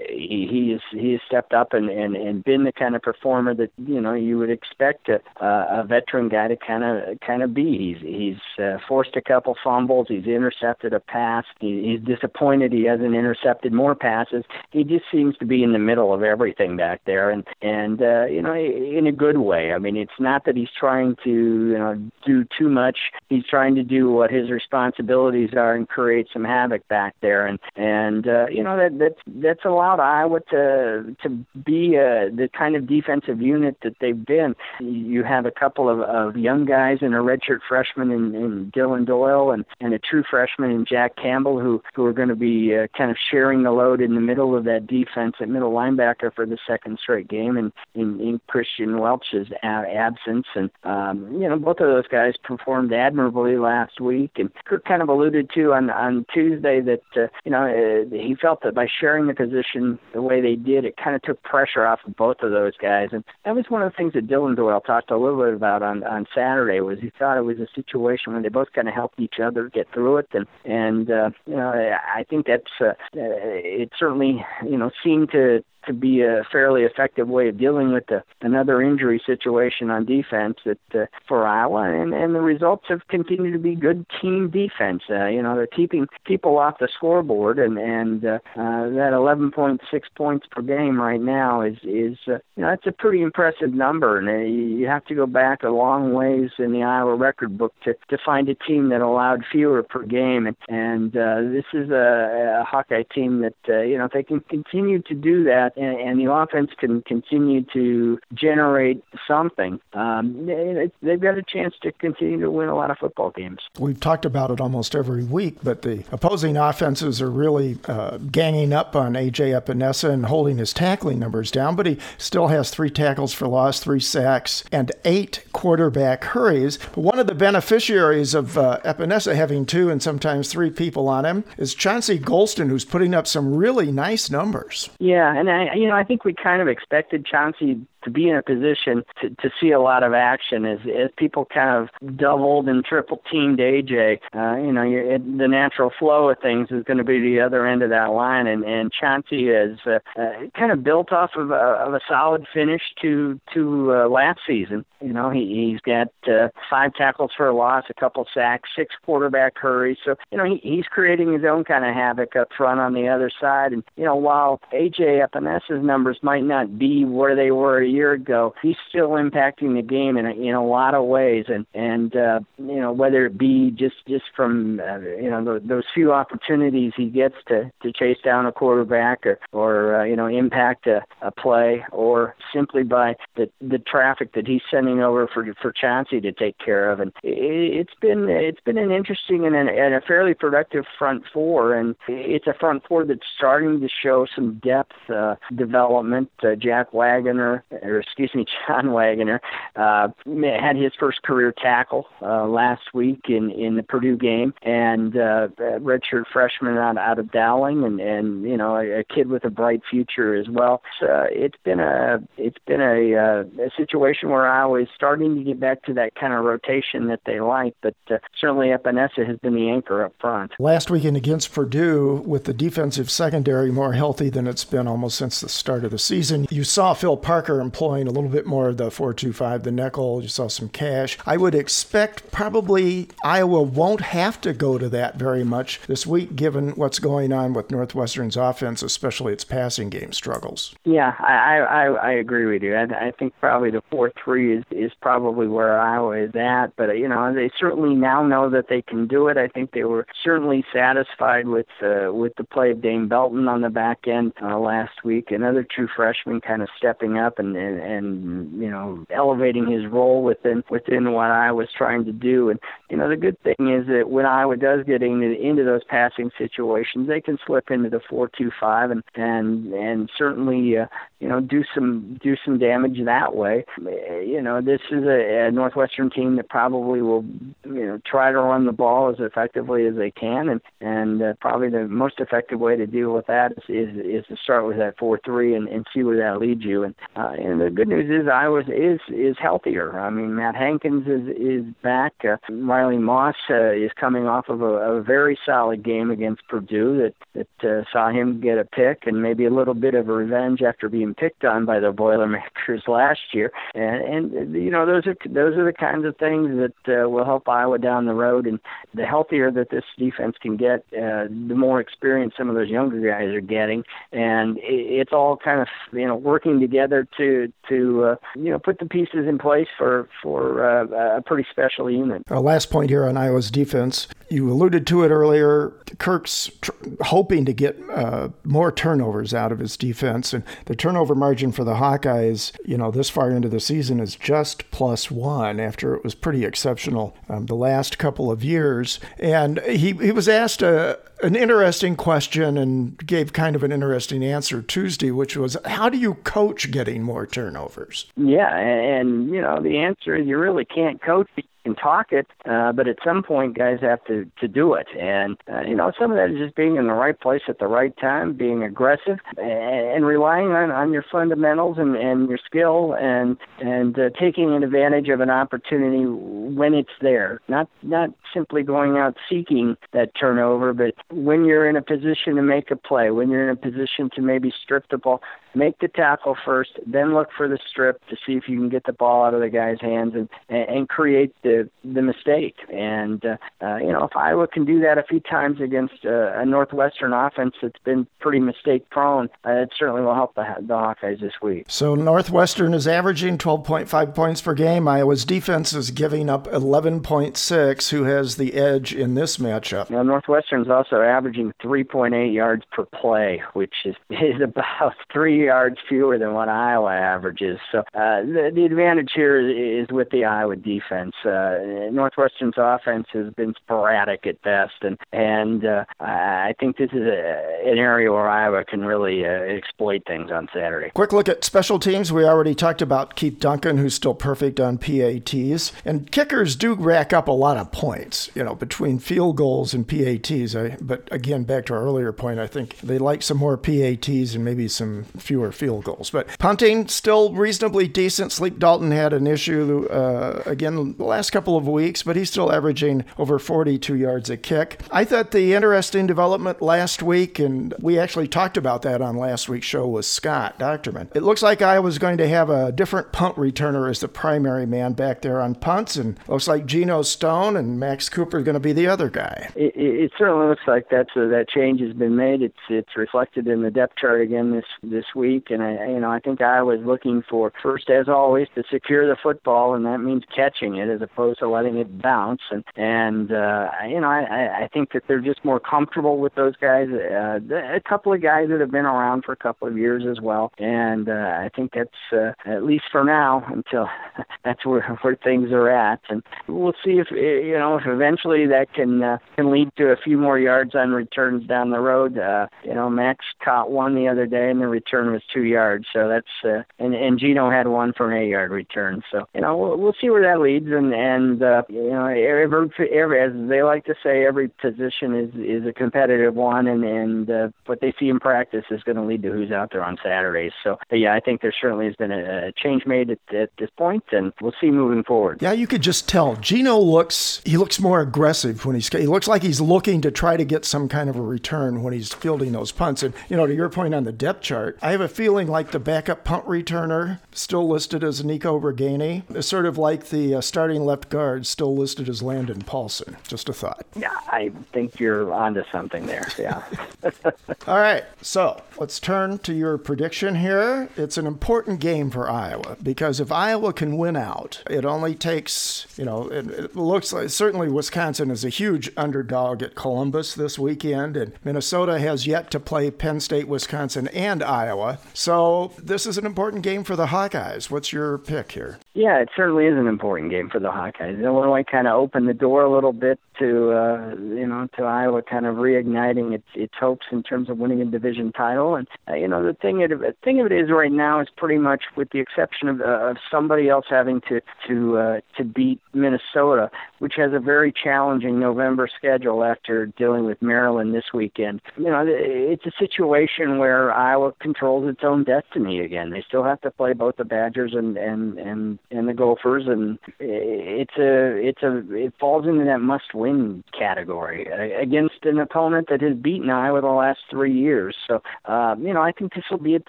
he 0.10 0.48
he 0.50 0.72
has 0.72 0.82
he 0.92 1.12
has 1.14 1.22
stepped 1.28 1.54
up 1.54 1.74
and, 1.74 1.90
and 1.90 2.16
and 2.16 2.44
been 2.44 2.64
the 2.64 2.72
kind 2.72 2.96
of 2.96 3.02
performer 3.02 3.54
that 3.54 3.72
you 3.78 4.02
know 4.02 4.14
you 4.14 4.38
would 4.38 4.50
expect 4.50 5.10
a, 5.10 5.22
a 5.42 5.86
veteran 5.88 6.30
guy 6.30 6.48
to 6.48 6.56
kind 6.56 6.84
of 6.84 7.20
kind 7.20 7.44
of 7.44 7.54
be. 7.54 7.78
He's 7.78 8.02
he's 8.02 8.64
uh, 8.64 8.78
forced 8.88 9.16
a 9.16 9.22
couple 9.22 9.56
fumbles. 9.64 10.08
He's 10.10 10.26
intercepted 10.26 10.94
a 10.94 11.00
pass. 11.00 11.46
He, 11.60 11.84
he's 11.84 12.02
disappointed 12.02 12.72
he 12.72 12.86
hasn't 12.86 13.16
intercepted 13.16 13.74
more 13.74 13.96
passes. 13.96 14.44
He 14.72 14.84
just 14.84 15.06
seems 15.12 15.38
to 15.38 15.46
be 15.46 15.64
in 15.64 15.74
the 15.74 15.80
middle 15.80 16.14
of 16.14 16.24
everything 16.24 16.78
back 16.78 17.02
there, 17.06 17.30
and 17.30 17.46
and 17.62 18.02
uh, 18.02 18.26
you 18.26 18.42
know 18.42 18.54
in 18.54 19.08
a 19.08 19.12
good 19.12 19.38
way. 19.38 19.74
I 19.74 19.78
mean, 19.78 19.98
it's 19.98 20.20
not 20.20 20.39
that 20.46 20.56
he's 20.56 20.70
trying 20.78 21.16
to 21.24 21.30
you 21.30 21.78
know 21.78 22.02
do 22.26 22.46
too 22.58 22.70
much. 22.70 22.98
He's 23.30 23.46
trying 23.46 23.76
to 23.76 23.84
do 23.84 24.12
what 24.12 24.32
his 24.32 24.50
responsibilities 24.50 25.52
are 25.54 25.76
and 25.76 25.88
create 25.88 26.28
some 26.32 26.44
havoc 26.44 26.88
back 26.88 27.16
there, 27.22 27.46
and 27.46 27.60
and 27.76 28.28
uh, 28.28 28.48
you 28.50 28.64
know 28.64 28.78
that 28.78 28.98
that's 28.98 29.22
that's 29.28 29.66
allowed 29.66 30.00
Iowa 30.00 30.40
to 30.52 31.16
to 31.24 31.30
be 31.64 31.98
uh, 31.98 32.30
the 32.34 32.50
kind 32.58 32.76
of 32.76 32.88
defensive 32.88 33.42
unit 33.42 33.78
that 33.84 33.96
they've 34.00 34.26
been. 34.26 34.56
You 34.80 35.24
have 35.24 35.46
a 35.46 35.52
couple 35.52 35.90
of, 35.90 36.02
of 36.02 36.38
young 36.38 36.66
guys 36.66 37.00
and 37.02 37.14
a 37.14 37.18
redshirt 37.18 37.60
freshman 37.68 38.12
in, 38.12 38.36
in 38.36 38.70
Dillon 38.72 39.06
Doyle 39.06 39.52
and 39.52 39.66
and 39.80 39.94
a 39.94 40.00
true 40.00 40.24
freshman 40.30 40.72
in 40.72 40.86
Jack 40.86 41.16
Campbell 41.16 41.60
who 41.60 41.82
who 41.96 42.06
are 42.06 42.14
going 42.14 42.30
to 42.30 42.36
be 42.36 42.76
uh, 42.76 42.88
kind 42.98 43.12
of 43.12 43.18
sharing 43.32 43.64
the 43.64 43.72
load 43.72 44.02
in 44.02 44.16
the 44.16 44.22
middle 44.22 44.56
of 44.56 44.64
that 44.66 44.88
defense 44.88 45.36
at 45.40 45.50
middle 45.50 45.72
linebacker 45.72 46.34
for 46.34 46.46
the 46.46 46.58
second 46.68 47.00
straight 47.02 47.28
game 47.28 47.58
and 47.58 47.72
in, 47.96 48.20
in 48.20 48.42
Kristian 48.50 49.00
Welch's 49.00 49.48
absence 49.64 50.29
and 50.30 50.70
um, 50.84 51.32
you 51.34 51.48
know 51.48 51.58
both 51.58 51.80
of 51.80 51.88
those 51.88 52.08
guys 52.08 52.34
performed 52.44 52.94
admirably 52.94 53.58
last 53.58 54.00
week 54.00 54.32
and 54.38 54.50
Kirk 54.66 54.86
kind 54.86 55.02
of 55.02 55.10
alluded 55.10 55.50
to 55.56 55.74
on 55.74 55.90
on 55.90 56.26
Tuesday 56.34 56.82
that 56.82 57.02
uh, 57.16 57.28
you 57.44 57.52
know 57.52 57.66
uh, 57.66 58.16
he 58.16 58.36
felt 58.36 58.62
that 58.64 58.76
by 58.76 58.88
sharing 58.88 59.28
the 59.28 59.34
position 59.34 60.00
the 60.14 60.22
way 60.22 60.42
they 60.42 60.56
did 60.56 60.86
it 60.86 60.96
kind 60.98 61.16
of 61.16 61.22
took 61.22 61.42
pressure 61.44 61.86
off 61.86 62.00
of 62.06 62.16
both 62.16 62.38
of 62.42 62.52
those 62.52 62.74
guys 62.82 63.10
and 63.12 63.24
that 63.46 63.56
was 63.56 63.66
one 63.70 63.82
of 63.82 63.92
the 63.92 63.98
things 63.98 64.14
that 64.14 64.28
Dillon 64.28 64.56
Doyle 64.56 64.82
talked 64.82 65.12
a 65.12 65.18
little 65.18 65.44
bit 65.44 65.54
about 65.54 65.82
on 65.82 66.04
on 66.04 66.26
Saturday 66.34 66.80
was 66.82 67.00
he 67.00 67.12
thought 67.18 67.38
it 67.38 67.42
was 67.42 67.60
a 67.60 67.68
situation 67.76 68.34
where 68.34 68.42
they 68.42 68.50
both 68.50 68.72
kind 68.74 68.88
of 68.88 68.94
helped 68.94 69.20
each 69.20 69.40
other 69.44 69.70
get 69.70 69.92
through 69.94 70.18
it 70.18 70.28
and 70.34 70.46
and 70.66 71.12
uh, 71.12 71.30
you 71.46 71.56
know 71.56 71.70
I 71.70 72.24
think 72.30 72.48
that's 72.48 72.64
uh, 72.82 72.94
it 73.14 73.92
certainly 73.98 74.46
you 74.64 74.78
know 74.78 74.92
seemed 75.04 75.32
to 75.32 75.64
to 75.90 75.94
be 75.94 76.22
a 76.22 76.44
fairly 76.52 76.84
effective 76.84 77.28
way 77.28 77.50
of 77.50 77.58
dealing 77.58 77.92
with 77.92 78.06
the, 78.08 78.24
another 78.42 78.80
injury 78.80 79.20
situation 79.26 79.90
on 79.90 80.06
defense 80.06 80.58
that 80.66 80.78
uh, 80.94 81.06
for 81.28 81.48
Iowa, 81.48 81.82
and 81.82 82.14
and 82.14 82.36
the 82.36 82.42
results 82.42 82.86
have 82.90 83.08
continued 83.08 83.54
to 83.54 83.60
be 83.60 83.74
good 83.74 84.06
team 84.22 84.52
defense. 84.52 85.02
Uh, 85.10 85.26
you 85.26 85.42
know, 85.42 85.56
they're 85.56 85.66
keeping 85.68 86.08
people 86.26 86.60
off 86.60 86.78
the 86.80 86.88
scoreboard, 86.96 87.58
and 87.58 87.80
and 87.80 88.24
uh, 88.24 88.40
uh, 88.56 88.90
that 88.90 89.14
11.6 89.14 89.80
points 90.16 90.46
per 90.52 90.62
game 90.62 91.02
right 91.02 91.22
now 91.22 91.62
is 91.62 91.78
is 91.84 92.18
uh, 92.28 92.38
you 92.56 92.62
know 92.62 92.70
that's 92.70 92.86
a 92.86 92.92
pretty 92.92 93.24
impressive 93.24 93.74
number, 93.74 94.20
and 94.20 94.30
uh, 94.30 94.34
you 94.34 94.86
have 94.86 95.06
to 95.06 95.16
go 95.16 95.26
back 95.26 95.64
a 95.64 95.70
long 95.70 96.14
ways 96.14 96.52
in 96.60 96.72
the 96.72 96.84
Iowa 96.84 97.16
record 97.16 97.58
book 97.58 97.74
to 97.86 97.96
to 98.10 98.18
find 98.24 98.48
a 98.48 98.56
team 98.56 98.90
that 98.90 99.02
allowed 99.02 99.44
fewer 99.52 99.82
per 99.82 100.04
game, 100.04 100.46
and 100.46 100.56
and 100.70 101.18
uh, 101.18 101.42
this 101.42 101.66
is 101.74 101.90
a, 101.90 102.60
a 102.62 102.64
Hawkeye 102.64 103.04
team 103.14 103.42
that 103.42 103.56
uh, 103.68 103.82
you 103.82 103.98
know 103.98 104.06
if 104.06 104.12
they 104.12 104.24
can 104.24 104.42
continue 104.42 105.02
to 105.02 105.16
do 105.16 105.44
that, 105.46 105.76
and, 105.80 106.00
and 106.00 106.20
the 106.20 106.32
offense 106.32 106.72
can 106.78 107.02
continue 107.04 107.64
to 107.74 108.20
generate 108.34 109.04
something. 109.28 109.80
Um, 109.94 110.46
they, 110.46 110.92
they've 111.02 111.20
got 111.20 111.38
a 111.38 111.44
chance 111.44 111.76
to 111.82 111.92
continue 111.94 112.40
to 112.42 112.52
win 112.52 112.70
a 112.70 112.76
lot 112.76 112.92
of 112.92 112.98
football 112.98 113.32
games. 113.32 113.60
We've 113.80 114.00
talked 114.00 114.26
about 114.26 114.52
it 114.52 114.62
almost 114.62 114.96
every 114.96 115.24
week, 115.24 115.58
but 115.64 115.82
the 115.82 116.04
opposing 116.12 116.58
offenses 116.58 117.22
are 117.22 117.32
really 117.32 117.78
uh, 117.88 118.18
ganging 118.18 118.74
up 118.74 118.96
on 118.96 119.14
AJ 119.14 119.60
Epenesa 119.60 120.10
and 120.10 120.26
holding 120.26 120.58
his 120.58 120.74
tackling 120.74 121.20
numbers 121.20 121.52
down. 121.52 121.76
But 121.76 121.86
he 121.86 121.98
still 122.18 122.48
has 122.48 122.70
three 122.70 122.90
tackles 122.90 123.34
for 123.34 123.48
loss, 123.48 123.80
three 123.80 124.00
sacks, 124.00 124.64
and 124.72 124.92
eight 125.06 125.44
quarterback 125.54 126.24
hurries. 126.26 126.78
But 126.78 127.02
one 127.02 127.20
of 127.20 127.28
the 127.28 127.36
beneficiaries 127.36 128.34
of 128.34 128.58
uh, 128.58 128.80
Epenesa 128.84 129.36
having 129.36 129.66
two 129.66 129.90
and 129.90 130.02
sometimes 130.02 130.50
three 130.50 130.70
people 130.70 131.08
on 131.08 131.26
him 131.26 131.44
is 131.58 131.74
Chauncey 131.74 132.20
Golston, 132.20 132.70
who's 132.70 132.86
putting 132.86 133.14
up 133.14 133.28
some 133.28 133.56
really 133.56 133.92
nice 133.92 134.30
numbers. 134.30 134.90
Yeah, 135.00 135.36
and 135.36 135.50
I, 135.50 135.69
you 135.76 135.88
know, 135.88 135.96
I 135.96 136.04
think 136.04 136.24
we 136.24 136.34
kind 136.34 136.62
of 136.62 136.68
expected 136.68 137.26
Chauncey 137.26 137.82
to 138.04 138.10
be 138.10 138.30
in 138.30 138.36
a 138.36 138.44
position 138.44 139.04
to, 139.22 139.30
to 139.30 139.50
see 139.60 139.72
a 139.72 139.80
lot 139.80 140.04
of 140.04 140.14
action 140.14 140.66
as 140.66 140.80
as 140.86 141.10
people 141.18 141.46
kind 141.46 141.70
of 141.70 142.18
doubled 142.18 142.68
and 142.68 142.84
triple 142.86 143.22
teamed 143.32 143.60
AJ. 143.60 144.20
Uh, 144.36 144.58
you 144.58 144.72
know, 144.72 144.84
you, 144.84 145.00
it, 145.00 145.38
the 145.38 145.48
natural 145.48 145.92
flow 145.98 146.30
of 146.30 146.38
things 146.40 146.70
is 146.72 146.84
going 146.84 146.98
to 146.98 147.04
be 147.04 147.20
the 147.20 147.40
other 147.40 147.66
end 147.66 147.84
of 147.84 147.90
that 147.90 148.12
line, 148.12 148.48
and 148.48 148.64
and 148.64 148.92
Chauncey 148.92 149.48
has 149.48 149.78
uh, 149.86 150.00
uh, 150.20 150.48
kind 150.58 150.72
of 150.72 150.84
built 150.84 151.12
off 151.12 151.32
of 151.36 151.52
a, 151.52 151.54
of 151.54 151.94
a 151.94 152.00
solid 152.08 152.46
finish 152.54 152.82
to 153.02 153.40
to 153.54 153.94
uh, 153.94 154.10
last 154.10 154.40
season. 154.48 154.86
You 155.02 155.14
know, 155.14 155.30
he 155.30 155.72
he's 155.72 155.82
got 155.82 156.10
uh, 156.28 156.50
five 156.70 156.94
tackles 156.94 157.32
for 157.36 157.48
a 157.48 157.56
loss, 157.56 157.86
a 157.90 157.94
couple 157.94 158.26
sacks, 158.34 158.70
six 158.76 158.96
quarterback 159.06 159.58
hurries. 159.58 159.98
So 160.04 160.16
you 160.32 160.38
know, 160.38 160.46
he, 160.46 160.60
he's 160.64 160.86
creating 160.86 161.34
his 161.34 161.44
own 161.44 161.64
kind 161.64 161.86
of 161.86 161.94
havoc 161.94 162.36
up 162.36 162.50
front 162.56 162.80
on 162.80 162.94
the 162.94 163.08
other 163.08 163.32
side. 163.40 163.74
And 163.74 163.84
you 163.96 164.06
know, 164.06 164.16
while 164.16 164.60
AJ 164.74 165.24
Epenesa's 165.24 165.84
numbers 165.84 166.20
might 166.22 166.44
not 166.44 166.78
be 166.78 167.06
where 167.06 167.36
they 167.36 167.52
were 167.52 167.82
year 167.90 168.14
ago, 168.14 168.54
he's 168.62 168.76
still 168.88 169.10
impacting 169.10 169.76
the 169.76 169.82
game 169.82 170.18
in 170.18 170.26
a, 170.26 170.32
in 170.32 170.54
a 170.54 170.66
lot 170.66 170.94
of 170.94 171.06
ways. 171.06 171.46
And 171.48 171.66
and 171.74 172.16
uh, 172.16 172.40
you 172.58 172.80
know 172.80 172.92
whether 172.92 173.26
it 173.26 173.38
be 173.38 173.72
just 173.72 173.96
just 174.08 174.26
from 174.36 174.80
uh, 174.80 175.00
you 175.00 175.30
know 175.30 175.44
the, 175.44 175.62
those 175.66 175.84
few 175.94 176.14
opportunities 176.14 176.94
he 176.96 177.08
gets 177.08 177.36
to 177.48 177.72
to 177.82 177.92
chase 177.92 178.18
down 178.24 178.46
a 178.46 178.52
quarterback 178.52 179.26
or 179.26 179.40
or 179.52 180.02
uh, 180.02 180.04
you 180.04 180.16
know 180.16 180.28
impact 180.28 180.88
a, 180.88 181.02
a 181.22 181.32
play, 181.32 181.86
or 181.92 182.36
simply 182.54 182.84
by 182.84 183.16
the 183.36 183.50
the 183.62 183.80
traffic 183.80 184.34
that 184.34 184.48
he's 184.48 184.62
sending 184.70 185.02
over 185.02 185.28
for 185.28 185.46
for 185.62 185.72
Chauncey 185.72 186.22
to 186.22 186.32
take 186.32 186.58
care 186.58 186.92
of. 186.92 187.00
And 187.00 187.12
it, 187.24 187.80
it's 187.80 187.94
been 188.02 188.28
it's 188.30 188.62
been 188.62 188.78
an 188.78 188.92
interesting 188.92 189.46
and, 189.46 189.56
an, 189.56 189.70
and 189.70 189.94
a 189.94 190.02
fairly 190.02 190.34
productive 190.34 190.86
front 190.98 191.24
four, 191.34 191.74
and 191.74 191.96
it's 192.08 192.48
a 192.48 192.54
front 192.54 192.84
four 192.88 193.06
that's 193.06 193.20
starting 193.38 193.80
to 193.82 193.90
show 194.02 194.26
some 194.36 194.60
depth 194.64 194.94
uh, 195.10 195.36
development. 195.56 196.30
Uh, 196.44 196.56
Jack 196.56 196.94
Waggoner, 196.94 197.64
or 197.82 198.00
excuse 198.00 198.34
me, 198.34 198.46
John 198.68 198.92
Waggoner, 198.92 199.42
uh, 199.76 200.10
had 200.26 200.76
his 200.76 200.92
first 201.00 201.22
career 201.24 201.54
tackle 201.56 202.08
uh, 202.22 202.46
last 202.46 202.94
week 202.94 203.22
in 203.28 203.52
in 203.52 203.76
the 203.76 203.84
Purdue 203.84 204.18
game, 204.18 204.54
and 204.62 205.16
uh, 205.16 205.50
redshirt 205.58 206.26
freshman 206.32 206.78
out 206.78 206.98
out 206.98 207.20
of 207.20 207.32
Dowling, 207.32 207.84
and 207.84 208.00
and 208.00 208.44
you 208.44 208.58
know 208.58 208.76
a, 208.76 209.00
a 209.00 209.04
kid 209.04 209.28
with 209.28 209.44
a 209.46 209.50
bright 209.50 209.82
future 209.90 210.36
as 210.36 210.48
well. 210.50 210.82
So 211.00 211.28
it's 211.30 211.58
been 211.64 211.80
a 211.80 212.20
it's 212.38 212.58
been 212.66 212.82
a, 212.82 213.16
uh, 213.16 213.64
a 213.64 213.72
situation 213.76 214.30
where 214.30 214.48
I 214.48 214.66
was 214.66 214.88
starting 214.96 215.36
to 215.36 215.44
get 215.44 215.60
back 215.60 215.84
to 215.84 215.94
that 215.94 216.16
kind 216.16 216.34
of 216.34 216.44
rotation 216.44 217.08
that 217.08 217.22
they 217.26 217.40
like, 217.40 217.76
but 217.82 217.96
uh, 218.10 218.18
certainly 218.40 218.68
Epenesa 218.68 219.26
has 219.26 219.38
been 219.38 219.56
the 219.56 219.70
anchor 219.70 220.04
up 220.04 220.14
front. 220.20 220.52
Last 220.60 220.90
weekend 220.90 221.18
against 221.18 221.54
Purdue, 221.54 222.24
with 222.26 222.46
the 222.46 222.54
defensive 222.54 223.10
secondary 223.10 223.72
more 223.72 223.94
healthy 223.94 224.30
than 224.30 224.48
it's 224.48 224.66
been 224.66 224.88
almost 224.88 225.18
since 225.18 225.40
the 225.40 225.50
start 225.50 225.84
of 225.84 225.92
the 225.92 226.00
season, 226.00 226.48
you 226.50 226.64
saw 226.64 226.94
Phil 226.94 227.18
Parker 227.18 227.62
employing 227.70 228.08
a 228.08 228.12
little 228.12 228.32
bit 228.32 228.48
more 228.48 228.70
of 228.70 228.78
the 228.78 228.90
4-2-5, 228.90 229.62
the 229.62 229.72
nickel. 229.72 230.24
You 230.24 230.28
saw 230.28 230.48
some 230.48 230.70
cash. 230.70 231.20
I 231.24 231.38
would 231.38 231.54
expect 231.54 232.32
probably 232.32 233.10
Iowa 233.24 233.62
won't 233.62 234.02
have 234.02 234.42
to 234.42 234.54
go 234.54 234.80
to 234.80 234.90
that 234.90 235.18
very 235.18 235.44
much 235.44 235.82
this 235.86 236.08
week, 236.08 236.36
given 236.36 236.72
what's 236.72 236.98
going 236.98 237.32
on 237.32 237.54
with 237.54 237.70
Northwestern's 237.70 238.36
offense, 238.36 238.82
especially 238.82 239.34
its 239.34 239.44
passing 239.44 239.90
game 239.90 240.14
struggles. 240.14 240.74
Yeah, 240.84 241.14
I 241.20 241.60
I, 241.60 241.86
I 241.86 242.12
agree 242.14 242.48
with 242.48 242.64
you. 242.64 242.76
I, 242.76 243.08
I 243.08 243.12
think 243.12 243.34
probably 243.40 243.70
the 243.70 243.84
four 243.92 244.12
three 244.24 244.58
is 244.58 244.64
is 244.72 244.92
probably 245.00 245.48
where 245.48 245.80
Iowa 245.80 246.18
is 246.18 246.36
at. 246.36 246.76
But 246.76 246.98
you 246.98 247.08
know, 247.08 247.34
they 247.34 247.52
certainly 247.60 247.96
now 247.96 248.24
know 248.24 248.50
that 248.50 248.68
they 248.68 248.82
can 248.82 249.08
do 249.08 249.28
it. 249.28 249.38
I 249.38 249.48
think 249.48 249.72
they 249.72 249.84
were 249.84 250.08
certainly 250.24 250.66
satisfied 250.74 251.48
with 251.48 251.68
uh, 251.84 252.12
with 252.12 252.36
the 252.36 252.44
play 252.44 252.72
of 252.72 252.82
Dane 252.82 253.08
Belton 253.08 253.48
on 253.48 253.62
the 253.62 253.70
back 253.70 254.08
end 254.08 254.34
uh, 254.42 254.58
last 254.58 255.04
week. 255.04 255.32
Another 255.32 255.64
true 255.64 255.88
freshman 255.96 256.42
kind 256.42 256.62
of 256.62 256.70
stepping 256.78 257.18
up 257.18 257.38
and, 257.40 257.56
and 257.60 257.80
and 257.80 258.62
you 258.62 258.70
know 258.70 259.06
elevating 259.10 259.70
his 259.70 259.86
role 259.86 260.24
within 260.24 260.64
within 260.70 261.12
what 261.12 261.32
I 261.32 261.52
was 261.52 261.68
trying 261.76 262.06
to 262.06 262.12
do. 262.12 262.50
And 262.50 262.60
you 262.90 262.98
know, 262.98 263.10
the 263.10 263.18
good 263.18 263.38
thing 263.44 263.70
is 263.70 263.88
that 263.88 264.10
when 264.10 264.26
Iowa 264.26 264.58
does 264.58 264.86
get 264.86 265.04
into 265.04 265.40
into 265.40 265.64
those 265.64 265.84
passing 265.84 266.32
situations, 266.38 267.08
they 267.08 267.22
can 267.22 267.38
slip 267.46 267.70
into 267.72 267.90
the 267.90 268.02
four 268.10 268.30
two 268.30 268.52
five 268.60 268.92
and 268.92 269.04
and 269.16 269.74
and 269.74 270.10
certainly 270.18 270.78
uh, 270.78 270.86
you 271.20 271.28
know 271.28 271.40
do 271.40 271.64
some 271.74 272.20
do 272.24 272.36
some 272.44 272.60
damage 272.60 273.04
that 273.06 273.36
way. 273.36 273.66
You 273.78 274.42
know, 274.42 274.62
this 274.62 274.82
is 274.92 275.04
a, 275.04 275.48
a 275.48 275.52
Northwestern 275.52 276.10
team 276.10 276.36
that 276.38 276.50
probably 276.50 277.02
will 277.02 277.26
you 277.66 277.86
know 277.86 278.00
try 278.06 278.32
to 278.32 278.40
run 278.40 278.66
the 278.66 278.72
ball 278.72 279.10
as 279.10 279.18
effectively 279.20 279.86
as 279.86 279.96
they 279.96 280.12
can, 280.12 280.50
and 280.50 280.62
and 280.82 281.22
uh, 281.22 281.34
probably 281.42 281.70
the 281.70 281.88
most 281.88 282.20
effective 282.20 282.60
way 282.60 282.76
to 282.76 282.88
deal 282.88 283.14
with 283.14 283.28
that 283.28 283.52
is 283.52 283.64
is, 283.70 283.90
is 283.98 284.26
to 284.28 284.38
start 284.44 284.66
with 284.66 284.78
that 284.78 284.98
four 284.98 285.20
three 285.24 285.56
and, 285.56 285.68
and 285.68 285.86
see 285.94 286.04
where 286.04 286.18
that 286.18 286.40
leads 286.40 286.64
you. 286.64 286.84
And 286.84 286.96
uh, 287.16 287.34
and 287.50 287.62
the 287.62 287.70
good 287.70 287.88
news 287.88 288.10
is 288.10 288.28
Iowa 288.28 288.62
is 288.62 289.00
is 289.10 289.36
healthier. 289.40 290.00
I 290.00 290.10
mean, 290.10 290.36
Matt 290.36 290.56
Hankins 290.56 291.08
is 291.08 291.28
is 291.36 291.74
back. 291.82 292.14
Uh, 292.24 292.38
Riley 292.50 292.98
Moss 292.98 293.36
uh, 293.50 293.72
is 293.72 293.92
coming 294.00 294.28
off 294.28 294.50
of 294.50 294.62
a, 294.62 294.66
a 294.66 295.02
very 295.02 295.38
solid 295.46 295.84
game 295.84 296.12
against 296.12 296.48
Purdue 296.48 296.98
that 297.34 297.48
that 297.62 297.70
uh, 297.70 297.84
saw 297.92 298.10
him 298.10 298.40
get 298.40 298.58
a 298.58 298.66
pick 298.66 299.04
and 299.06 299.22
maybe 299.22 299.46
a 299.46 299.50
little 299.50 299.74
bit 299.74 299.96
of 299.96 300.10
a 300.10 300.14
revenge 300.14 300.62
after 300.62 300.90
being 300.90 301.14
picked 301.14 301.44
on 301.44 301.66
by 301.66 301.80
the 301.80 301.92
Boilermakers 302.00 302.84
last 302.88 303.34
year. 303.34 303.52
And, 303.74 304.34
and 304.34 304.54
you 304.54 304.70
know 304.70 304.86
those 304.86 305.08
are 305.08 305.16
those 305.26 305.58
are 305.58 305.66
the 305.66 305.74
kinds 305.74 306.06
of 306.06 306.18
things 306.18 306.50
that 306.58 307.04
uh, 307.04 307.10
will 307.10 307.26
help 307.26 307.48
Iowa 307.50 307.80
down 307.80 308.06
the 308.06 308.14
road. 308.14 308.46
And 308.46 308.60
the 308.94 309.06
healthier 309.06 309.52
that 309.52 309.70
this 309.72 309.84
defense 309.98 310.36
can 310.42 310.58
get, 310.58 310.86
uh, 310.94 311.26
the 311.30 311.56
more 311.56 311.80
experience 311.80 312.34
some 312.38 312.50
of 312.50 312.56
those 312.56 312.70
younger 312.70 313.00
guys 313.00 313.34
are 313.34 313.42
getting. 313.42 313.84
And 314.12 314.58
it, 314.60 315.00
it's 315.00 315.14
all 315.14 315.38
kind 315.38 315.62
of 315.62 315.68
you 315.92 316.06
know 316.06 316.16
working 316.16 316.60
together 316.60 317.08
to 317.18 317.39
to 317.70 318.04
uh, 318.04 318.16
you 318.36 318.52
know 318.52 318.60
put 318.60 318.80
the 318.80 318.86
pieces 318.86 319.28
in 319.28 319.38
place 319.38 319.68
for 319.78 320.08
for 320.22 320.64
uh, 320.64 321.18
a 321.18 321.22
pretty 321.22 321.48
special 321.52 321.90
unit. 321.90 322.24
Our 322.30 322.40
last 322.40 322.70
point 322.70 322.90
here 322.90 323.06
on 323.06 323.18
Iowa's 323.18 323.52
defense, 323.52 324.08
you 324.30 324.52
alluded 324.52 324.86
to 324.88 325.04
it 325.04 325.10
earlier. 325.10 325.74
Kirk's 325.98 326.50
tr- 326.62 326.72
hoping 327.02 327.46
to 327.46 327.54
get 327.54 327.78
uh, 327.94 328.30
more 328.44 328.72
turnovers 328.72 329.34
out 329.34 329.52
of 329.52 329.60
his 329.60 329.78
defense, 329.78 330.34
and 330.34 330.44
the 330.66 330.76
turnover 330.76 331.16
margin 331.16 331.52
for 331.52 331.64
the 331.64 331.76
Hawkeyes, 331.76 332.52
you 332.66 332.78
know, 332.78 332.92
this 332.92 333.10
far 333.10 333.32
into 333.32 333.50
the 333.50 333.60
season 333.60 334.00
is 334.00 334.16
just 334.16 334.70
plus 334.72 335.10
one 335.12 335.60
after 335.60 335.96
it 335.96 336.04
was 336.04 336.16
pretty 336.16 336.46
exceptional 336.46 337.16
um, 337.28 337.46
the 337.46 337.56
last 337.56 337.98
couple 337.98 338.32
of 338.32 338.44
years. 338.44 339.00
And 339.20 339.60
he, 339.62 339.94
he 339.94 340.12
was 340.12 340.28
asked 340.28 340.62
a, 340.62 341.00
an 341.22 341.36
interesting 341.36 341.96
question 341.96 342.58
and 342.58 342.98
gave 343.06 343.34
kind 343.34 343.56
of 343.56 343.64
an 343.64 343.72
interesting 343.72 344.24
answer 344.24 344.62
Tuesday, 344.62 345.12
which 345.12 345.36
was, 345.36 345.58
how 345.66 345.90
do 345.90 345.98
you 345.98 346.16
coach 346.16 346.72
getting 346.72 347.04
more 347.04 347.26
turnovers? 347.26 348.08
Yeah, 348.16 348.56
and, 348.56 349.30
you 349.30 349.42
know, 349.42 349.62
the 349.62 349.78
answer 349.78 350.16
is 350.16 350.28
you 350.28 350.38
really 350.38 350.66
can't 350.66 351.02
coach 351.02 351.30
can 351.70 351.82
talk 351.82 352.12
it, 352.12 352.28
uh, 352.46 352.72
but 352.72 352.88
at 352.88 352.98
some 353.04 353.24
point, 353.24 353.58
guys 353.58 353.80
have 353.82 354.04
to 354.06 354.30
to 354.40 354.48
do 354.48 354.74
it. 354.74 354.88
And 355.00 355.38
uh, 355.52 355.62
you 355.62 355.76
know, 355.76 355.92
some 356.00 356.12
of 356.12 356.18
that 356.18 356.32
is 356.32 356.38
just 356.38 356.56
being 356.56 356.76
in 356.76 356.88
the 356.88 356.94
right 356.94 357.20
place 357.20 357.42
at 357.48 357.60
the 357.60 357.68
right 357.68 357.96
time, 357.98 358.34
being 358.34 358.64
aggressive, 358.64 359.20
and, 359.38 359.96
and 359.96 360.06
relying 360.06 360.50
on, 360.52 360.72
on 360.72 360.92
your 360.92 361.06
fundamentals 361.12 361.78
and, 361.78 361.96
and 361.96 362.30
your 362.30 362.40
skill, 362.44 362.96
and 363.00 363.38
and 363.60 363.98
uh, 363.98 364.10
taking 364.20 364.52
advantage 364.52 365.10
of 365.10 365.20
an 365.20 365.30
opportunity 365.30 366.06
when 366.06 366.74
it's 366.74 366.90
there. 367.02 367.42
Not 367.48 367.70
not 367.84 368.10
simply 368.34 368.64
going 368.64 368.98
out 368.98 369.16
seeking 369.30 369.76
that 369.94 370.12
turnover, 370.20 370.74
but 370.74 370.94
when 371.10 371.46
you're 371.46 371.70
in 371.70 371.76
a 371.76 371.82
position 371.82 372.36
to 372.36 372.42
make 372.42 372.72
a 372.72 372.76
play, 372.76 373.12
when 373.12 373.30
you're 373.30 373.50
in 373.50 373.50
a 373.50 373.56
position 373.56 374.10
to 374.16 374.22
maybe 374.22 374.54
strip 374.64 374.88
the 374.90 374.98
ball, 374.98 375.22
make 375.54 375.80
the 375.80 375.88
tackle 375.88 376.38
first, 376.46 376.72
then 376.86 377.14
look 377.14 377.30
for 377.36 377.48
the 377.48 377.60
strip 377.70 378.06
to 378.08 378.16
see 378.26 378.34
if 378.34 378.48
you 378.48 378.58
can 378.58 378.70
get 378.70 378.86
the 378.86 378.94
ball 378.94 379.26
out 379.26 379.34
of 379.34 379.42
the 379.42 379.50
guy's 379.50 379.80
hands 379.82 380.14
and 380.16 380.30
and 380.50 380.90
create 380.90 381.34
the 381.44 381.70
the 381.84 382.02
mistake. 382.02 382.56
And 382.72 383.24
uh, 383.26 383.38
uh, 383.62 383.78
you 383.78 383.92
know, 383.92 384.04
if 384.06 384.16
Iowa 384.16 384.48
can 384.48 384.66
do 384.66 384.80
that 384.82 384.98
a 384.98 385.04
few 385.04 385.20
times 385.20 385.62
against 385.62 386.06
uh, 386.06 386.34
a 386.36 386.46
Northwestern 386.46 387.14
offense 387.14 387.56
that's 387.62 387.80
been 387.84 388.08
pretty 388.20 388.40
mistake 388.40 388.90
prone, 388.90 389.30
uh, 389.46 389.52
it 389.52 389.74
certainly 389.78 390.02
will 390.02 390.16
help 390.16 390.36
the, 390.36 390.46
the 390.60 390.74
Hawkeyes 390.74 391.22
this 391.22 391.34
week. 391.42 391.66
So 391.68 391.96
Northwestern 391.96 392.74
is 392.74 392.88
averaging 392.88 393.38
12.5 393.38 394.16
points 394.16 394.42
per 394.42 394.54
game. 394.54 394.88
Iowa's 394.88 395.26
defense 395.26 395.74
is 395.74 395.92
giving 395.92 396.30
up 396.30 396.48
11.6. 396.48 397.90
Who 397.90 398.04
has 398.04 398.36
the 398.36 398.54
edge 398.54 398.94
in 398.94 399.16
this 399.16 399.38
matchup? 399.38 399.90
Now, 399.90 400.04
Northwestern's 400.04 400.70
also 400.70 401.02
averaging 401.02 401.54
3.8 401.64 402.34
yards 402.34 402.64
per 402.72 402.86
play, 402.86 403.42
which 403.54 403.74
is, 403.86 403.96
is 404.10 404.42
about 404.42 404.94
three 405.12 405.39
yards 405.46 405.78
fewer 405.88 406.18
than 406.18 406.34
what 406.34 406.50
Iowa 406.50 406.94
averages. 406.94 407.60
So 407.72 407.80
uh, 407.80 408.22
the, 408.22 408.52
the 408.54 408.66
advantage 408.66 409.12
here 409.16 409.40
is 409.40 409.88
with 409.90 410.10
the 410.12 410.26
Iowa 410.26 410.56
defense. 410.56 411.14
Uh, 411.26 411.90
Northwestern's 411.92 412.56
offense 412.58 413.08
has 413.14 413.34
been 413.34 413.54
sporadic 413.56 414.26
at 414.28 414.42
best, 414.42 414.74
and 414.82 414.98
and 415.12 415.66
uh, 415.66 415.86
I 416.00 416.54
think 416.60 416.78
this 416.78 416.92
is 416.92 417.02
a, 417.02 417.62
an 417.66 417.78
area 417.78 418.12
where 418.12 418.30
Iowa 418.30 418.64
can 418.66 418.82
really 418.82 419.26
uh, 419.26 419.30
exploit 419.30 420.04
things 420.08 420.32
on 420.32 420.48
Saturday. 420.54 420.92
Quick 420.94 421.14
look 421.14 421.30
at 421.30 421.44
special 421.44 421.80
teams. 421.80 422.12
We 422.12 422.26
already 422.26 422.56
talked 422.56 422.82
about 422.82 423.16
Keith 423.16 423.40
Duncan, 423.40 423.78
who's 423.78 423.94
still 423.94 424.16
perfect 424.16 424.60
on 424.60 424.78
PATs, 424.78 425.72
and 425.86 426.12
kickers 426.12 426.56
do 426.56 426.74
rack 426.74 427.14
up 427.14 427.28
a 427.28 427.32
lot 427.32 427.58
of 427.58 427.72
points. 427.72 428.30
You 428.36 428.44
know, 428.44 428.56
between 428.56 429.00
field 429.00 429.38
goals 429.38 429.74
and 429.74 429.88
PATs. 429.88 430.56
I, 430.56 430.78
but 430.82 431.08
again, 431.12 431.44
back 431.44 431.66
to 431.68 431.74
our 431.74 431.82
earlier 431.82 432.12
point, 432.12 432.40
I 432.40 432.48
think 432.48 432.78
they 432.80 432.98
like 432.98 433.22
some 433.22 433.38
more 433.38 433.58
PATs 433.58 434.36
and 434.36 434.44
maybe 434.44 434.68
some 434.68 435.06
fewer 435.30 435.52
field 435.52 435.84
goals. 435.84 436.10
But 436.10 436.28
punting 436.40 436.88
still 436.88 437.32
reasonably 437.34 437.88
decent. 437.88 438.32
Sleep 438.32 438.58
Dalton 438.58 438.90
had 438.90 439.14
an 439.14 439.28
issue 439.28 439.88
uh, 439.92 440.42
again 440.44 440.96
the 440.98 441.04
last 441.04 441.30
couple 441.30 441.56
of 441.56 441.68
weeks, 441.68 442.02
but 442.02 442.16
he's 442.16 442.32
still 442.32 442.52
averaging 442.52 443.06
over 443.20 443.38
42 443.38 443.94
yards 443.94 444.32
a 444.32 444.38
kick. 444.38 444.82
I 444.90 445.06
thought 445.06 445.30
the 445.30 445.54
interesting 445.54 446.08
development 446.08 446.64
last 446.64 447.04
week, 447.04 447.38
and 447.38 447.76
we 447.80 448.00
actually 448.00 448.28
talked 448.28 448.58
about 448.58 448.82
that 448.82 449.04
on 449.04 449.18
last 449.18 449.48
week's 449.48 449.68
show 449.68 449.86
with 449.86 450.08
Scott 450.08 450.58
Dochterman. 450.58 451.16
It 451.16 451.22
looks 451.22 451.44
like 451.44 451.62
I 451.62 451.80
was 451.80 452.00
going 452.00 452.18
to 452.18 452.28
have 452.28 452.50
a 452.50 452.72
different 452.72 453.12
punt 453.12 453.36
returner 453.36 453.88
as 453.88 454.00
the 454.00 454.08
primary 454.08 454.66
man 454.66 454.94
back 454.94 455.22
there 455.22 455.40
on 455.42 455.54
punts, 455.54 455.96
and 455.96 456.20
looks 456.28 456.48
like 456.48 456.66
Geno 456.66 457.04
Stone 457.04 457.56
and 457.56 457.80
Max 457.80 458.10
Cooper 458.10 458.40
are 458.40 458.42
going 458.42 458.56
to 458.56 458.60
be 458.60 458.74
the 458.74 458.88
other 458.88 459.12
guy. 459.12 459.52
It, 459.56 459.74
it 459.76 460.12
certainly 460.18 460.48
looks 460.48 460.64
like 460.66 460.90
that's 460.90 461.16
a, 461.16 461.28
that 461.28 461.50
change 461.50 461.82
has 461.82 461.94
been 461.94 462.16
made. 462.16 462.42
It's 462.42 462.58
it's 462.68 462.98
reflected 462.98 463.48
in 463.48 463.62
the 463.62 463.70
depth 463.70 463.96
chart 463.98 464.22
again 464.22 464.50
this 464.52 464.66
this 464.82 465.06
week, 465.20 465.52
and 465.52 465.62
I 465.62 465.88
you 465.88 466.00
know 466.00 466.10
I 466.10 466.20
think 466.20 466.42
I 466.42 466.64
was 466.64 466.80
looking 466.84 467.24
for 467.30 467.52
first 467.62 467.90
as 467.90 468.08
always 468.08 468.48
to 468.56 468.64
secure 468.72 469.08
the 469.08 469.18
football, 469.22 469.76
and 469.76 469.86
that 469.86 470.00
means 470.00 470.24
catching 470.36 470.78
it 470.78 470.90
as 470.90 471.02
opposed 471.02 471.40
to 471.40 471.50
letting 471.50 471.78
it 471.78 472.02
bounce. 472.02 472.42
And 472.50 472.64
and 472.76 473.32
uh, 473.32 473.70
you 473.88 474.00
know 474.00 474.08
I 474.08 474.64
I 474.64 474.70
think 474.74 474.94
that 474.94 475.04
they're 475.08 475.20
just 475.20 475.44
more 475.44 475.60
comfortable 475.60 476.18
with 476.18 476.34
those 476.36 476.56
guys. 476.56 476.88
Uh, 476.90 477.40
a 477.54 477.82
couple 477.88 478.14
of 478.14 478.22
guys 478.22 478.50
that 478.50 478.60
have 478.60 478.72
been 478.72 478.86
around 478.86 479.26
for 479.26 479.34
a 479.34 479.38
couple 479.38 479.68
of 479.68 479.78
years 479.78 480.04
as 480.10 480.22
well, 480.22 480.52
and 480.58 481.10
uh, 481.10 481.12
I 481.12 481.50
think 481.56 481.74
that's 481.74 481.90
uh, 482.14 482.32
at 482.46 482.64
least 482.64 482.86
for 482.92 483.04
now 483.04 483.46
until 483.54 483.88
that's 484.44 484.66
where 484.66 484.98
where 485.02 485.16
things 485.16 485.52
are 485.52 485.70
at, 485.70 486.00
and 486.10 486.24
we'll 486.48 486.74
see 486.84 487.00
if 487.00 487.12
you 487.12 487.58
know 487.58 487.78
if 487.78 487.86
eventually 487.86 488.48
that 488.48 488.74
can 488.74 489.04
uh, 489.04 489.18
can 489.36 489.52
lead 489.52 489.70
to 489.78 489.92
a 489.92 489.98
few 489.98 490.18
more 490.18 490.40
yards 490.40 490.76
on 490.76 490.92
returns 490.92 491.46
down 491.48 491.72
the 491.72 491.80
road. 491.80 492.18
Uh, 492.18 492.48
you 492.64 492.74
know 492.74 492.90
Max 492.90 493.26
caught 493.44 493.72
one 493.72 493.96
the 493.96 494.08
other 494.08 494.26
day, 494.26 494.50
and 494.50 494.62
the 494.62 494.68
return 494.68 495.09
was 495.12 495.22
two 495.34 495.44
yards, 495.44 495.86
so 495.94 496.08
that's 496.08 496.28
uh, 496.44 496.64
and 496.78 496.94
and 496.94 497.20
Geno 497.20 497.50
had 497.50 497.68
one 497.68 497.94
for 497.94 498.12
an 498.12 498.22
eight 498.22 498.30
yard 498.30 498.52
return. 498.52 499.04
So 499.12 499.26
you 499.34 499.42
know 499.42 499.58
we'll, 499.58 499.78
we'll 499.78 499.96
see 500.00 500.10
where 500.10 500.24
that 500.24 500.42
leads, 500.42 500.68
and 500.68 500.94
and 500.94 501.42
uh, 501.42 501.64
you 501.70 501.90
know 501.90 502.06
every, 502.08 502.70
every 502.92 503.22
as 503.22 503.32
they 503.50 503.64
like 503.64 503.86
to 503.86 503.96
say, 504.04 504.26
every 504.26 504.50
position 504.50 505.16
is 505.16 505.34
is 505.36 505.68
a 505.68 505.74
competitive 505.74 506.36
one, 506.36 506.68
and 506.68 506.84
and 506.84 507.30
uh, 507.30 507.50
what 507.66 507.82
they 507.82 507.94
see 508.00 508.10
in 508.10 508.20
practice 508.20 508.66
is 508.72 508.84
going 508.84 508.98
to 508.98 509.04
lead 509.04 509.24
to 509.24 509.32
who's 509.32 509.52
out 509.52 509.72
there 509.72 509.84
on 509.84 509.98
Saturdays. 510.04 510.54
So 510.64 510.78
yeah, 510.92 511.14
I 511.14 511.20
think 511.20 511.42
there 511.42 511.54
certainly 511.60 511.86
has 511.86 511.96
been 511.96 512.12
a, 512.12 512.48
a 512.48 512.52
change 512.52 512.86
made 512.86 513.10
at, 513.12 513.20
at 513.34 513.50
this 513.58 513.70
point, 513.78 514.04
and 514.12 514.34
we'll 514.42 514.54
see 514.60 514.72
moving 514.72 515.04
forward. 515.04 515.42
Yeah, 515.42 515.52
you 515.52 515.68
could 515.68 515.82
just 515.82 516.08
tell 516.08 516.36
Geno 516.36 516.78
looks 516.80 517.42
he 517.46 517.58
looks 517.58 517.80
more 517.80 518.02
aggressive 518.02 518.66
when 518.66 518.76
he's 518.76 518.90
he 518.90 519.08
looks 519.08 519.28
like 519.28 519.44
he's 519.44 519.62
looking 519.62 520.02
to 520.02 520.12
try 520.12 520.38
to 520.38 520.46
get 520.46 520.66
some 520.66 520.88
kind 520.88 521.10
of 521.10 521.16
a 521.16 521.22
return 521.22 521.84
when 521.84 521.94
he's 521.94 522.14
fielding 522.14 522.52
those 522.52 522.72
punts. 522.72 523.04
And 523.04 523.14
you 523.30 523.38
know, 523.38 523.46
to 523.46 523.54
your 523.54 523.70
point 523.70 523.94
on 523.94 524.04
the 524.04 524.12
depth 524.12 524.42
chart, 524.42 524.78
I 524.82 524.92
have 525.00 525.10
a 525.10 525.14
feeling 525.14 525.48
like 525.48 525.72
the 525.72 525.80
backup 525.80 526.26
punt 526.26 526.46
returner, 526.46 527.20
still 527.32 527.68
listed 527.68 528.04
as 528.04 528.22
Nico 528.24 528.60
Ragaini, 528.60 529.24
is 529.34 529.48
sort 529.48 529.66
of 529.66 529.78
like 529.78 530.10
the 530.10 530.36
uh, 530.36 530.42
starting 530.42 530.84
left 530.84 531.10
guard, 531.10 531.48
still 531.48 531.74
listed 531.74 532.10
as 532.10 532.22
Landan 532.22 532.66
Paulsen. 532.66 533.16
Just 533.26 533.48
a 533.48 533.54
thought. 533.54 533.86
Yeah, 533.96 534.14
I 534.28 534.52
think 534.74 535.00
you're 535.00 535.32
onto 535.32 535.64
something 535.72 536.06
there. 536.06 536.28
Yeah. 536.38 536.62
All 537.68 537.78
right, 537.78 538.04
so 538.22 538.62
let's 538.78 539.00
turn 539.00 539.38
to 539.40 539.54
your 539.54 539.78
prediction 539.78 540.36
here. 540.36 540.90
It's 540.98 541.18
an 541.18 541.26
important 541.26 541.80
game 541.80 542.10
for 542.10 542.30
Iowa 542.30 542.76
because 542.84 543.22
if 543.22 543.32
Iowa 543.32 543.72
can 543.72 543.98
win 543.98 544.18
out, 544.18 544.62
it 544.70 544.84
only 544.84 545.16
takes, 545.16 545.88
you 545.98 546.04
know, 546.04 546.28
it, 546.28 546.48
it 546.48 546.76
looks 546.76 547.14
like 547.14 547.30
certainly 547.30 547.70
Wisconsin 547.70 548.32
is 548.32 548.44
a 548.44 548.50
huge 548.50 548.92
underdog 548.98 549.64
at 549.64 549.76
Columbus 549.76 550.36
this 550.36 550.60
weekend, 550.60 551.16
and 551.16 551.32
Minnesota 551.46 552.00
has 552.00 552.28
yet 552.28 552.52
to 552.52 552.60
play 552.60 552.92
Penn 552.92 553.22
State, 553.22 553.48
Wisconsin, 553.48 554.10
and 554.10 554.44
Iowa. 554.44 554.89
So 555.14 555.72
this 555.78 556.06
is 556.06 556.18
an 556.18 556.26
important 556.26 556.64
game 556.64 556.84
for 556.84 556.96
the 556.96 557.08
Hawkeyes. 557.08 557.70
What's 557.70 557.92
your 557.94 558.18
pick 558.18 558.52
here? 558.52 558.80
Yeah, 558.94 559.20
it 559.20 559.30
certainly 559.36 559.66
is 559.66 559.78
an 559.78 559.88
important 559.88 560.32
game 560.32 560.50
for 560.50 560.60
the 560.60 560.70
Hawkeyes. 560.70 561.24
Illinois 561.24 561.64
kind 561.64 561.88
of 561.88 561.94
opened 561.94 562.28
the 562.28 562.34
door 562.34 562.64
a 562.64 562.72
little 562.72 562.94
bit 562.94 563.20
to, 563.40 563.72
uh, 563.72 564.16
you 564.16 564.48
know, 564.48 564.68
to 564.78 564.84
Iowa 564.84 565.22
kind 565.22 565.46
of 565.46 565.56
reigniting 565.56 566.34
its 566.34 566.48
its 566.54 566.74
hopes 566.80 567.08
in 567.12 567.24
terms 567.24 567.50
of 567.50 567.58
winning 567.58 567.82
a 567.82 567.86
division 567.86 568.32
title. 568.32 568.76
And 568.76 568.88
uh, 569.08 569.16
you 569.16 569.28
know, 569.28 569.44
the 569.44 569.54
thing 569.54 569.84
of 569.84 569.90
the 569.90 570.16
thing 570.24 570.40
of 570.40 570.46
it 570.46 570.52
is, 570.52 570.70
right 570.70 570.92
now 570.92 571.22
is 571.22 571.28
pretty 571.36 571.58
much, 571.58 571.84
with 571.96 572.10
the 572.12 572.20
exception 572.20 572.68
of, 572.68 572.82
uh, 572.82 573.10
of 573.10 573.18
somebody 573.32 573.70
else 573.70 573.86
having 573.90 574.22
to 574.30 574.42
to 574.68 574.98
uh, 574.98 575.20
to 575.38 575.44
beat 575.44 575.80
Minnesota, 575.94 576.70
which 577.00 577.14
has 577.18 577.32
a 577.34 577.40
very 577.40 577.72
challenging 577.72 578.40
November 578.40 578.88
schedule 578.96 579.44
after 579.44 579.88
dealing 579.88 580.26
with 580.26 580.42
Maryland 580.42 580.94
this 580.94 581.06
weekend. 581.14 581.62
You 581.78 581.86
know, 581.86 582.06
it's 582.08 582.66
a 582.66 582.72
situation 582.78 583.58
where 583.58 583.92
Iowa 583.92 584.34
controls 584.40 584.90
its 584.90 585.02
own 585.04 585.24
destiny 585.24 585.80
again. 585.80 586.12
They 586.12 586.24
still 586.28 586.44
have 586.44 586.62
to 586.62 586.72
play 586.72 586.94
both 586.94 587.18
the 587.18 587.26
Badgers 587.26 587.74
and 587.74 587.98
and 587.98 588.38
and 588.38 588.80
and 588.92 589.08
the 589.08 589.14
Gophers, 589.14 589.64
and 589.68 589.98
it's 590.20 590.98
a 590.98 591.36
it's 591.38 591.64
a 591.64 591.84
it 591.94 592.14
falls 592.20 592.46
into 592.46 592.66
that 592.66 592.82
must-win 593.30 593.64
category 593.78 594.46
against 594.82 595.24
an 595.24 595.40
opponent 595.40 595.88
that 595.90 596.02
has 596.02 596.16
beaten 596.16 596.50
Iowa 596.50 596.82
the 596.82 596.88
last 596.88 597.20
three 597.30 597.54
years. 597.54 597.96
So, 598.08 598.22
uh, 598.46 598.76
you 598.80 598.94
know, 598.94 599.02
I 599.02 599.12
think 599.12 599.34
this 599.34 599.46
will 599.50 599.58
be 599.58 599.76
a 599.76 599.80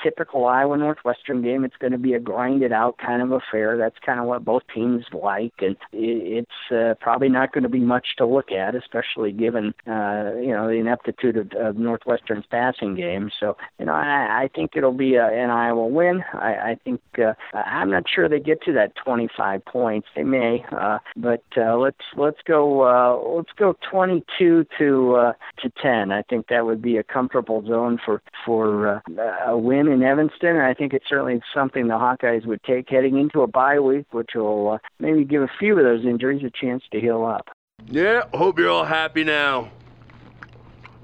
typical 0.03 0.47
Iowa 0.47 0.77
Northwestern 0.77 1.43
game. 1.43 1.65
It's 1.65 1.77
going 1.77 1.93
to 1.93 1.99
be 1.99 2.15
a 2.15 2.21
grinded-out 2.21 2.99
kind 2.99 3.23
of 3.23 3.33
affair. 3.33 3.77
That's 3.77 3.97
kind 4.05 4.21
of 4.21 4.27
what 4.27 4.45
both 4.45 4.63
teams 4.75 5.05
like, 5.13 5.55
and 5.61 5.77
it's 5.93 6.51
uh, 6.71 6.95
probably 7.01 7.29
not 7.29 7.53
going 7.53 7.63
to 7.63 7.69
be 7.69 7.81
much 7.81 8.17
to 8.19 8.27
look 8.27 8.53
at, 8.53 8.75
especially 8.75 9.33
given 9.33 9.75
uh, 9.87 10.33
you 10.37 10.53
know 10.53 10.69
the 10.69 10.79
ineptitude 10.79 11.37
of, 11.37 11.53
of 11.53 11.77
Northwestern's 11.77 12.47
passing 12.51 12.95
game. 12.95 13.31
So, 13.39 13.57
you 13.79 13.87
know, 13.87 13.93
I, 13.93 14.45
I 14.45 14.51
think 14.55 14.73
it'll 14.77 14.93
be 14.93 15.15
a, 15.15 15.27
an 15.27 15.51
Iowa 15.51 15.87
win. 15.87 16.23
I, 16.35 16.71
I 16.71 16.79
think 16.85 17.01
uh, 17.19 17.35
I'm 17.55 17.91
not 17.91 18.05
sure 18.09 18.29
they 18.29 18.41
get 18.41 18.63
to 18.63 18.73
that 18.75 18.95
25 18.97 19.65
points. 19.65 20.09
They 20.15 20.25
may, 20.25 20.65
uh, 20.73 20.99
but 21.17 21.45
uh, 21.57 21.77
let's 21.77 22.05
let's 22.17 22.41
go 22.47 22.83
uh, 22.83 23.17
let's 23.37 23.53
go 23.57 23.77
22 23.91 24.67
to 24.79 25.15
uh, 25.15 25.33
to 25.59 25.73
10. 25.83 26.13
I 26.13 26.23
think 26.23 26.49
that 26.49 26.65
would 26.65 26.83
be 26.83 26.97
a 26.97 27.03
comfortable 27.03 27.65
zone 27.67 27.99
for 28.05 28.23
for 28.45 28.89
uh, 28.89 29.01
a 29.47 29.57
win 29.57 29.89
in 29.89 30.03
Evanston. 30.03 30.57
And 30.57 30.63
I 30.63 30.75
think 30.75 30.93
it's 30.93 31.09
certainly 31.09 31.41
something 31.55 31.89
the 31.89 31.95
Hawkeyes 31.95 32.47
would 32.47 32.63
take 32.63 32.89
heading 32.89 33.19
into 33.19 33.43
a 33.43 33.47
bye 33.47 33.81
week, 33.81 34.07
which 34.13 34.31
will 34.35 34.73
uh, 34.73 34.79
maybe 34.99 35.25
give 35.25 35.43
a 35.43 35.51
few 35.59 35.77
of 35.79 35.85
those 35.85 36.05
injuries 36.05 36.45
a 36.45 36.51
chance 36.51 36.83
to 36.93 37.01
heal 37.01 37.25
up. 37.25 37.49
Yeah, 37.87 38.23
hope 38.35 38.59
you're 38.59 38.71
all 38.71 38.85
happy 38.85 39.25
now. 39.25 39.71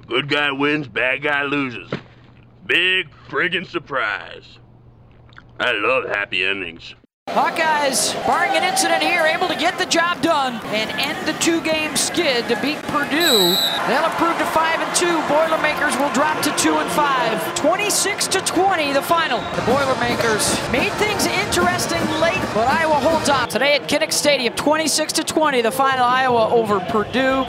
Good 0.07 0.29
guy 0.29 0.53
wins, 0.53 0.87
bad 0.87 1.23
guy 1.23 1.43
loses. 1.45 1.91
Big 2.65 3.11
friggin' 3.29 3.67
surprise. 3.67 4.59
I 5.59 5.73
love 5.73 6.05
happy 6.05 6.45
endings. 6.45 6.95
Hawkeyes, 7.37 8.15
barring 8.27 8.53
an 8.57 8.65
incident 8.65 9.03
here, 9.03 9.25
able 9.25 9.47
to 9.49 9.57
get 9.57 9.77
the 9.77 9.85
job 9.85 10.23
done 10.23 10.55
and 10.73 10.91
end 10.93 11.29
the 11.29 11.35
two-game 11.35 11.95
skid 11.95 12.49
to 12.49 12.59
beat 12.63 12.79
Purdue. 12.85 13.53
They'll 13.87 14.07
improve 14.07 14.39
to 14.39 14.47
five 14.47 14.81
and 14.81 14.97
two. 14.97 15.21
Boilermakers 15.29 15.95
will 15.99 16.11
drop 16.15 16.41
to 16.45 16.57
two 16.57 16.77
and 16.77 16.91
five. 16.93 17.55
26 17.57 18.29
to 18.29 18.41
20, 18.41 18.93
the 18.95 19.03
final. 19.03 19.41
The 19.55 19.63
Boilermakers 19.67 20.57
made 20.73 20.93
things 20.95 21.27
interesting 21.27 22.01
late, 22.23 22.41
but 22.55 22.69
Iowa 22.69 22.95
holds 22.95 23.29
on 23.29 23.51
today 23.51 23.75
at 23.75 23.83
Kinnick 23.83 24.13
Stadium. 24.13 24.55
26 24.55 25.13
to 25.15 25.25
20, 25.25 25.61
the 25.61 25.71
final. 25.71 26.07
Iowa 26.07 26.49
over 26.55 26.81
Purdue. 26.81 27.45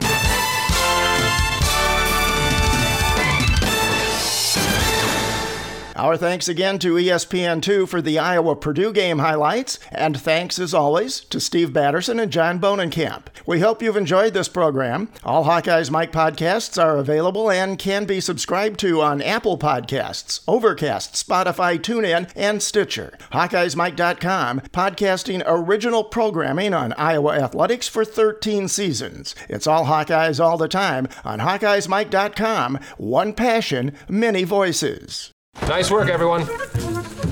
Our 5.98 6.16
thanks 6.16 6.48
again 6.48 6.78
to 6.80 6.94
ESPN2 6.94 7.90
for 7.90 8.04
the 8.04 8.20
Iowa 8.20 8.56
Purdue 8.56 8.94
game 8.94 9.18
highlights, 9.18 9.80
and 9.92 10.16
thanks 10.16 10.60
as 10.60 10.72
always 10.72 11.22
to 11.22 11.40
Steve 11.40 11.74
Batterson 11.74 12.22
and 12.22 12.32
John 12.32 12.60
Bonenkamp. 12.60 13.24
We 13.48 13.62
hope 13.62 13.82
you've 13.82 13.98
enjoyed 13.98 14.36
this 14.36 14.48
program. 14.48 15.10
All 15.24 15.46
Hawkeyes 15.46 15.90
Mike 15.90 16.12
podcasts 16.12 16.80
are 16.80 16.98
available 16.98 17.50
and 17.50 17.80
can 17.80 18.06
be 18.06 18.22
subscribed 18.22 18.80
to 18.82 19.02
on 19.02 19.24
Apple 19.24 19.58
Podcasts, 19.58 20.42
Overcast, 20.48 21.16
Spotify, 21.16 21.80
TuneIn, 21.80 22.32
and 22.36 22.62
Stitcher. 22.62 23.18
HawkeyesMike.com, 23.32 24.62
podcasting 24.72 25.42
original 25.48 26.04
programming 26.04 26.76
on 26.76 26.94
Iowa 26.94 27.40
athletics 27.40 27.88
for 27.88 28.06
13 28.06 28.68
seasons. 28.68 29.34
It's 29.50 29.66
all 29.66 29.86
Hawkeyes 29.86 30.40
all 30.40 30.60
the 30.60 30.68
time 30.68 31.08
on 31.26 31.40
HawkeyesMike.com. 31.40 32.80
One 32.98 33.34
passion, 33.34 33.96
many 34.08 34.44
voices. 34.44 35.34
Nice 35.64 35.92
work, 35.92 36.10
everyone. 36.10 36.46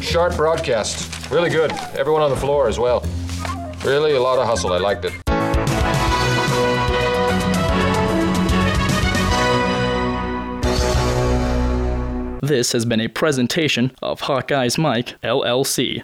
Sharp 0.01 0.35
broadcast. 0.35 1.29
Really 1.31 1.49
good. 1.49 1.71
Everyone 1.95 2.21
on 2.21 2.29
the 2.29 2.35
floor 2.35 2.67
as 2.67 2.77
well. 2.77 3.03
Really 3.83 4.13
a 4.13 4.21
lot 4.21 4.39
of 4.39 4.45
hustle. 4.45 4.73
I 4.73 4.77
liked 4.77 5.05
it. 5.05 5.13
This 12.41 12.73
has 12.73 12.85
been 12.85 13.01
a 13.01 13.07
presentation 13.07 13.91
of 14.03 14.21
Hawkeyes 14.21 14.77
Mike, 14.77 15.19
LLC. 15.23 16.03